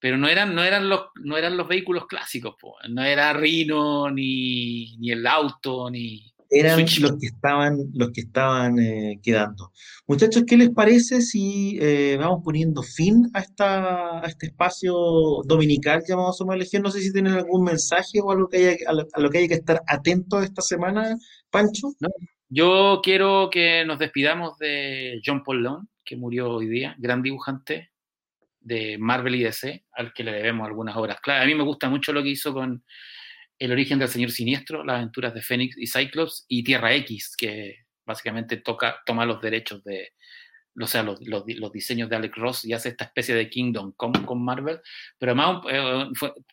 Pero 0.00 0.16
no 0.16 0.28
eran, 0.28 0.54
no 0.54 0.62
eran, 0.62 0.88
los, 0.88 1.06
no 1.22 1.36
eran 1.36 1.56
los 1.56 1.66
vehículos 1.66 2.06
clásicos, 2.06 2.54
no 2.88 3.02
era 3.02 3.32
Rino, 3.32 4.10
ni, 4.10 4.96
ni 4.98 5.10
el 5.10 5.26
auto, 5.26 5.90
ni, 5.90 6.32
eran 6.50 6.80
los 6.80 7.18
que 7.18 7.26
estaban, 7.26 7.78
los 7.94 8.10
que 8.10 8.22
estaban 8.22 8.78
eh, 8.78 9.20
quedando. 9.22 9.72
Muchachos, 10.06 10.44
¿qué 10.46 10.56
les 10.56 10.70
parece 10.70 11.20
si 11.20 11.78
eh, 11.80 12.16
vamos 12.18 12.40
poniendo 12.42 12.82
fin 12.82 13.28
a, 13.34 13.40
esta, 13.40 14.20
a 14.20 14.26
este 14.26 14.46
espacio 14.46 14.94
dominical 15.44 16.02
llamado 16.06 16.32
Somos 16.32 16.56
Legión? 16.56 16.82
No 16.82 16.90
sé 16.90 17.00
si 17.00 17.12
tienen 17.12 17.34
algún 17.34 17.64
mensaje 17.64 18.20
o 18.22 18.30
algo 18.30 18.48
que 18.48 18.56
haya, 18.56 18.76
a, 18.86 19.20
lo, 19.20 19.30
que 19.30 19.38
hay 19.38 19.48
que 19.48 19.54
estar 19.54 19.82
atento 19.86 20.40
esta 20.40 20.62
semana, 20.62 21.18
Pancho. 21.50 21.88
yo 22.48 23.00
quiero 23.02 23.50
que 23.50 23.84
nos 23.84 23.98
despidamos 23.98 24.56
de 24.58 25.20
John 25.24 25.42
Paul 25.44 25.62
Long, 25.62 25.86
que 26.02 26.16
murió 26.16 26.50
hoy 26.50 26.66
día, 26.66 26.96
gran 26.98 27.22
dibujante 27.22 27.90
de 28.68 28.98
Marvel 28.98 29.34
y 29.34 29.42
DC, 29.42 29.84
al 29.92 30.12
que 30.12 30.22
le 30.22 30.32
debemos 30.32 30.66
algunas 30.66 30.96
obras 30.96 31.20
clave. 31.20 31.42
A 31.42 31.46
mí 31.46 31.54
me 31.54 31.64
gusta 31.64 31.88
mucho 31.88 32.12
lo 32.12 32.22
que 32.22 32.28
hizo 32.28 32.52
con 32.52 32.84
el 33.58 33.72
origen 33.72 33.98
del 33.98 34.08
Señor 34.08 34.30
Siniestro, 34.30 34.84
las 34.84 34.96
aventuras 34.96 35.34
de 35.34 35.42
Fénix 35.42 35.76
y 35.76 35.86
Cyclops, 35.86 36.44
y 36.48 36.62
Tierra 36.62 36.94
X, 36.94 37.34
que 37.36 37.86
básicamente 38.06 38.58
toca, 38.58 39.00
toma 39.04 39.26
los 39.26 39.40
derechos 39.40 39.82
de, 39.82 40.12
o 40.80 40.86
sea, 40.86 41.02
los, 41.02 41.18
diseños 41.72 42.08
de 42.08 42.16
Alex 42.16 42.36
Ross 42.36 42.64
y 42.64 42.72
hace 42.72 42.90
esta 42.90 43.04
especie 43.04 43.34
de 43.34 43.50
Kingdom 43.50 43.92
con, 43.92 44.12
con 44.12 44.44
Marvel, 44.44 44.80
pero 45.18 45.32
además 45.32 45.62
eh, 45.70 46.06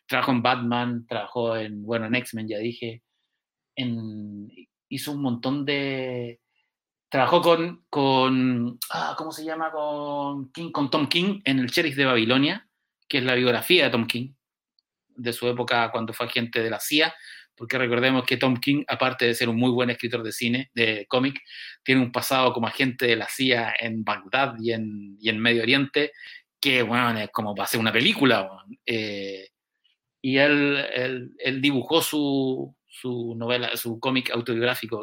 trabajó 0.06 0.32
en 0.32 0.42
Batman, 0.42 1.06
trabajó 1.06 1.56
en, 1.56 1.82
bueno, 1.84 2.06
en 2.06 2.16
X-Men, 2.16 2.48
ya 2.48 2.58
dije, 2.58 3.02
en, 3.76 4.48
hizo 4.88 5.12
un 5.12 5.22
montón 5.22 5.64
de... 5.64 6.40
Trabajó 7.08 7.40
con, 7.40 7.84
con 7.88 8.78
ah, 8.90 9.14
¿cómo 9.16 9.32
se 9.32 9.44
llama? 9.44 9.70
Con, 9.70 10.50
King, 10.52 10.70
con 10.72 10.90
Tom 10.90 11.08
King 11.08 11.40
en 11.44 11.60
El 11.60 11.66
Sheriff 11.66 11.96
de 11.96 12.04
Babilonia, 12.04 12.68
que 13.08 13.18
es 13.18 13.24
la 13.24 13.34
biografía 13.34 13.84
de 13.84 13.90
Tom 13.90 14.06
King 14.06 14.32
de 15.08 15.32
su 15.32 15.48
época 15.48 15.90
cuando 15.90 16.12
fue 16.12 16.26
agente 16.26 16.62
de 16.62 16.70
la 16.70 16.80
CIA, 16.80 17.14
porque 17.56 17.78
recordemos 17.78 18.24
que 18.24 18.36
Tom 18.36 18.58
King, 18.58 18.84
aparte 18.86 19.26
de 19.26 19.34
ser 19.34 19.48
un 19.48 19.56
muy 19.56 19.70
buen 19.70 19.88
escritor 19.90 20.22
de 20.22 20.32
cine, 20.32 20.70
de 20.74 21.06
cómic, 21.08 21.40
tiene 21.82 22.02
un 22.02 22.12
pasado 22.12 22.52
como 22.52 22.66
agente 22.66 23.06
de 23.06 23.16
la 23.16 23.28
CIA 23.28 23.74
en 23.80 24.04
Bagdad 24.04 24.54
y 24.60 24.72
en, 24.72 25.16
y 25.18 25.30
en 25.30 25.40
Medio 25.40 25.62
Oriente, 25.62 26.12
que, 26.60 26.82
bueno, 26.82 27.18
es 27.18 27.30
como 27.30 27.54
para 27.54 27.64
hacer 27.64 27.80
una 27.80 27.92
película. 27.92 28.48
Eh, 28.84 29.48
y 30.20 30.36
él, 30.36 31.30
él, 31.38 31.62
dibujó 31.62 32.02
su, 32.02 32.75
su, 33.00 33.34
novela, 33.36 33.76
su 33.76 33.98
cómic 34.00 34.30
autobiográfico, 34.30 35.02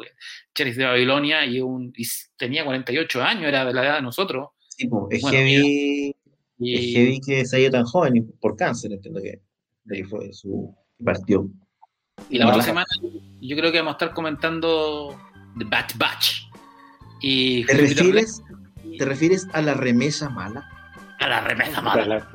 Cherries 0.54 0.76
de 0.76 0.84
Babilonia, 0.84 1.44
y, 1.46 1.60
un, 1.60 1.92
tenía 2.36 2.64
48 2.64 3.22
años, 3.22 3.44
era 3.44 3.64
de 3.64 3.72
la 3.72 3.84
edad 3.84 3.96
de 3.96 4.02
nosotros. 4.02 4.48
Sí, 4.68 4.88
es, 5.10 5.22
heavy, 5.30 6.14
es 6.60 6.94
heavy 6.94 7.20
que 7.20 7.44
se 7.44 7.56
haya 7.56 7.70
tan 7.70 7.84
joven 7.84 8.32
por 8.40 8.56
cáncer, 8.56 8.92
entiendo 8.92 9.20
que 9.22 9.40
de 9.84 9.96
ahí 9.96 10.02
fue 10.02 10.32
su 10.32 10.74
partió. 11.04 11.48
Y 12.30 12.38
la 12.38 12.48
otra 12.48 12.62
semana 12.62 12.86
yo 13.40 13.56
creo 13.56 13.70
que 13.70 13.78
vamos 13.78 13.92
a 13.92 13.96
estar 13.96 14.14
comentando 14.14 15.16
The 15.58 15.64
Bad 15.64 15.90
Batch. 15.96 16.48
Y 17.20 17.64
¿Te 17.64 17.74
refieres, 17.74 18.42
¿Te 18.98 19.04
refieres 19.04 19.46
a 19.52 19.62
la 19.62 19.74
remesa 19.74 20.28
mala? 20.28 20.68
A 21.20 21.28
la 21.28 21.40
remesa 21.40 21.80
mala. 21.80 22.28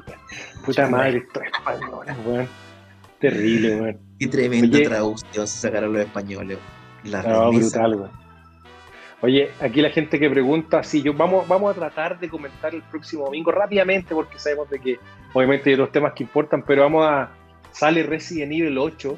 puta 0.65 0.87
madre, 0.87 1.17
esto 1.17 1.41
es 1.41 2.25
weón. 2.25 2.68
Terrible, 3.19 3.75
weón. 3.81 3.99
Qué 4.19 4.27
tremenda 4.27 4.77
Oye. 4.77 4.85
traducción 4.87 5.47
se 5.47 5.57
sacaron 5.67 5.93
los 5.93 6.01
españoles. 6.05 6.57
La 7.03 7.23
No, 7.23 7.51
brutal, 7.51 7.95
weón. 7.95 8.11
Oye, 9.21 9.49
aquí 9.59 9.81
la 9.81 9.89
gente 9.89 10.17
que 10.17 10.29
pregunta, 10.29 10.81
sí, 10.81 11.01
yo 11.01 11.13
vamos, 11.13 11.45
vamos 11.47 11.71
a 11.71 11.73
tratar 11.77 12.19
de 12.19 12.29
comentar 12.29 12.73
el 12.73 12.81
próximo 12.83 13.25
domingo 13.25 13.51
rápidamente, 13.51 14.15
porque 14.15 14.39
sabemos 14.39 14.69
de 14.69 14.79
que 14.79 14.99
obviamente 15.33 15.69
hay 15.69 15.73
otros 15.73 15.91
temas 15.91 16.13
que 16.13 16.23
importan, 16.23 16.63
pero 16.65 16.83
vamos 16.83 17.05
a. 17.05 17.29
Sale 17.71 18.01
Resident 18.03 18.51
Evil 18.53 18.77
8. 18.77 19.17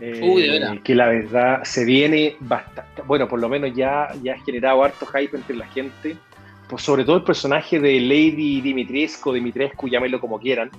eh, 0.00 0.20
Uy, 0.22 0.42
de 0.42 0.80
que 0.82 0.94
la 0.94 1.08
verdad 1.08 1.62
se 1.64 1.84
viene 1.84 2.36
bastante. 2.40 3.02
Bueno, 3.02 3.28
por 3.28 3.40
lo 3.40 3.48
menos 3.48 3.74
ya, 3.74 4.08
ya 4.22 4.34
ha 4.34 4.38
generado 4.44 4.82
harto 4.84 5.04
hype 5.06 5.36
entre 5.36 5.56
la 5.56 5.66
gente. 5.66 6.16
Pues 6.68 6.82
sobre 6.82 7.04
todo 7.04 7.16
el 7.16 7.24
personaje 7.24 7.80
de 7.80 8.00
Lady 8.00 8.60
Dimitrescu, 8.60 9.32
Dimitrescu, 9.32 9.88
llámenlo 9.88 10.20
como 10.20 10.38
quieran, 10.38 10.70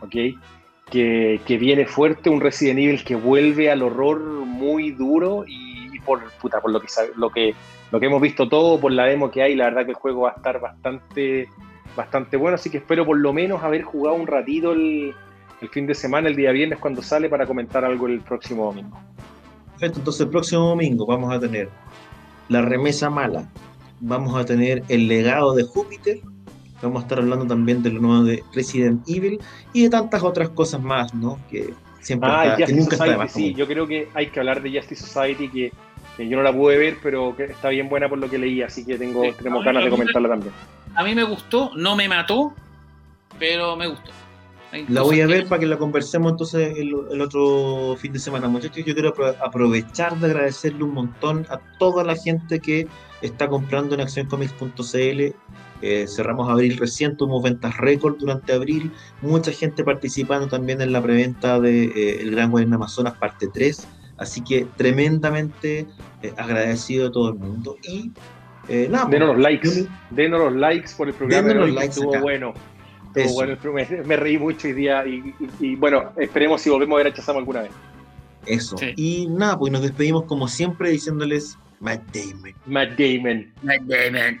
¿ok? 0.00 0.14
Que, 0.90 1.58
viene 1.60 1.86
fuerte, 1.86 2.30
un 2.30 2.40
Resident 2.40 2.78
Evil 2.78 3.04
que 3.04 3.14
vuelve 3.14 3.70
al 3.70 3.82
horror 3.82 4.20
muy 4.20 4.90
duro 4.92 5.44
y, 5.46 5.98
por, 6.00 6.30
puta, 6.40 6.60
por 6.60 6.72
lo 6.72 6.80
que, 6.80 6.88
lo, 7.16 7.30
que, 7.30 7.54
lo 7.90 8.00
que 8.00 8.06
hemos 8.06 8.22
visto 8.22 8.48
todo, 8.48 8.80
por 8.80 8.92
la 8.92 9.04
demo 9.04 9.30
que 9.30 9.42
hay, 9.42 9.54
la 9.54 9.64
verdad 9.64 9.84
que 9.84 9.90
el 9.90 9.96
juego 9.96 10.22
va 10.22 10.30
a 10.30 10.34
estar 10.34 10.60
bastante, 10.60 11.48
bastante 11.94 12.36
bueno, 12.38 12.54
así 12.54 12.70
que 12.70 12.78
espero 12.78 13.04
por 13.04 13.18
lo 13.18 13.32
menos 13.32 13.62
haber 13.62 13.82
jugado 13.82 14.16
un 14.16 14.26
ratito 14.26 14.72
el, 14.72 15.14
el 15.60 15.68
fin 15.68 15.86
de 15.86 15.94
semana, 15.94 16.28
el 16.28 16.36
día 16.36 16.52
viernes 16.52 16.78
cuando 16.78 17.02
sale 17.02 17.28
para 17.28 17.46
comentar 17.46 17.84
algo 17.84 18.06
el 18.06 18.20
próximo 18.20 18.64
domingo. 18.64 18.98
Perfecto, 19.72 19.98
entonces 19.98 20.20
el 20.22 20.28
próximo 20.30 20.68
domingo 20.68 21.06
vamos 21.06 21.32
a 21.32 21.38
tener 21.38 21.68
la 22.48 22.62
remesa 22.62 23.10
mala, 23.10 23.48
vamos 24.00 24.36
a 24.36 24.44
tener 24.44 24.82
el 24.88 25.08
legado 25.08 25.54
de 25.54 25.64
Júpiter, 25.64 26.20
vamos 26.82 27.00
a 27.00 27.02
estar 27.04 27.18
hablando 27.18 27.46
también 27.46 27.82
de 27.82 27.90
lo 27.90 28.00
nuevo 28.00 28.24
de 28.24 28.42
Resident 28.52 29.02
Evil 29.08 29.40
y 29.72 29.82
de 29.84 29.90
tantas 29.90 30.22
otras 30.22 30.48
cosas 30.50 30.80
más, 30.82 31.12
¿no? 31.14 31.38
Que 31.50 31.74
siempre 32.00 32.30
Ah, 32.30 32.44
está- 32.44 32.56
que 32.56 32.62
Justice 32.64 32.80
nunca 32.80 32.94
está 32.94 33.04
de 33.04 33.10
Society, 33.10 33.24
más. 33.24 33.32
sí, 33.32 33.54
yo 33.54 33.66
creo 33.66 33.86
que 33.86 34.08
hay 34.14 34.26
que 34.28 34.40
hablar 34.40 34.62
de 34.62 34.78
Justice 34.78 35.06
Society, 35.06 35.48
que, 35.48 35.72
que 36.16 36.28
yo 36.28 36.36
no 36.36 36.42
la 36.42 36.52
pude 36.52 36.76
ver, 36.78 36.98
pero 37.02 37.34
que 37.36 37.44
está 37.44 37.68
bien 37.70 37.88
buena 37.88 38.08
por 38.08 38.18
lo 38.18 38.28
que 38.30 38.38
leí, 38.38 38.62
así 38.62 38.84
que 38.84 38.96
tengo, 38.98 39.24
Sí, 39.24 39.30
tenemos 39.38 39.64
ganas 39.64 39.82
de 39.84 39.90
me- 39.90 39.96
comentarla 39.96 40.28
también. 40.28 40.52
A 40.94 41.04
mí 41.04 41.14
me 41.14 41.22
gustó, 41.24 41.70
no 41.76 41.96
me 41.96 42.08
mató, 42.08 42.52
pero 43.38 43.76
me 43.76 43.86
gustó. 43.88 44.10
La 44.88 45.00
voy 45.00 45.20
a 45.22 45.26
que- 45.26 45.32
ver 45.32 45.46
para 45.46 45.60
que 45.60 45.66
la 45.66 45.78
conversemos 45.78 46.30
entonces 46.32 46.76
el, 46.76 46.94
el 47.10 47.20
otro 47.22 47.96
fin 47.98 48.12
de 48.12 48.18
semana, 48.18 48.48
muchachos. 48.48 48.84
Yo 48.84 48.92
quiero 48.94 49.14
apro- 49.14 49.34
aprovechar 49.42 50.14
de 50.18 50.26
agradecerle 50.26 50.84
un 50.84 50.92
montón 50.92 51.46
a 51.48 51.58
toda 51.78 52.04
la 52.04 52.14
gente 52.16 52.60
que 52.60 52.86
está 53.22 53.48
comprando 53.48 53.94
en 53.94 54.02
accioncomics.cl. 54.02 55.34
Eh, 55.82 56.06
cerramos 56.08 56.48
abril 56.48 56.76
recién, 56.76 57.16
tuvimos 57.16 57.42
ventas 57.42 57.76
récord 57.76 58.16
durante 58.18 58.52
abril. 58.52 58.90
Mucha 59.22 59.52
gente 59.52 59.84
participando 59.84 60.48
también 60.48 60.80
en 60.80 60.92
la 60.92 61.02
preventa 61.02 61.60
de 61.60 61.84
eh, 61.84 62.20
El 62.22 62.32
Gran 62.32 62.50
Guardián 62.50 62.74
Amazonas 62.74 63.14
parte 63.14 63.48
3. 63.52 63.86
Así 64.16 64.42
que 64.42 64.66
tremendamente 64.76 65.86
eh, 66.22 66.32
agradecido 66.36 67.04
de 67.06 67.10
todo 67.12 67.28
el 67.28 67.34
mundo. 67.36 67.76
Y 67.84 68.10
eh, 68.68 68.88
nada, 68.90 69.06
Denos 69.06 69.28
los 69.28 69.36
pues, 69.36 69.44
likes, 69.44 69.86
denos 70.10 70.40
los 70.40 70.52
likes 70.54 70.90
por 70.96 71.08
el 71.08 71.14
programa 71.14 71.54
los 71.54 71.70
likes 71.70 71.86
estuvo 71.90 72.10
acá. 72.10 72.20
bueno. 72.22 72.54
Estuvo 73.14 73.34
bueno 73.34 73.56
me 74.04 74.16
reí 74.16 74.38
mucho 74.38 74.68
hoy 74.68 74.74
día 74.74 75.04
y, 75.06 75.34
y- 75.60 75.66
y, 75.72 75.76
bueno, 75.76 76.12
esperemos 76.18 76.60
si 76.60 76.70
volvemos 76.70 76.96
a 76.96 76.98
ver 77.02 77.06
a 77.12 77.14
Chazamo 77.14 77.38
alguna 77.38 77.62
vez. 77.62 77.70
Eso. 78.46 78.76
Sí. 78.76 78.92
Y 78.96 79.26
nada, 79.28 79.58
pues 79.58 79.72
nos 79.72 79.82
despedimos 79.82 80.24
como 80.24 80.46
siempre 80.46 80.90
diciéndoles 80.90 81.58
Matt 81.80 82.02
Damon, 82.14 82.52
Matt 82.66 82.90
Damon. 82.98 83.52
Matt 83.62 83.80
Damon. 83.82 84.40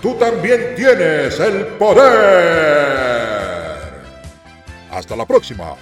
tú 0.00 0.14
también 0.14 0.74
tienes 0.76 1.38
el 1.40 1.66
poder. 1.78 3.08
Hasta 4.90 5.16
la 5.16 5.26
próxima. 5.26 5.74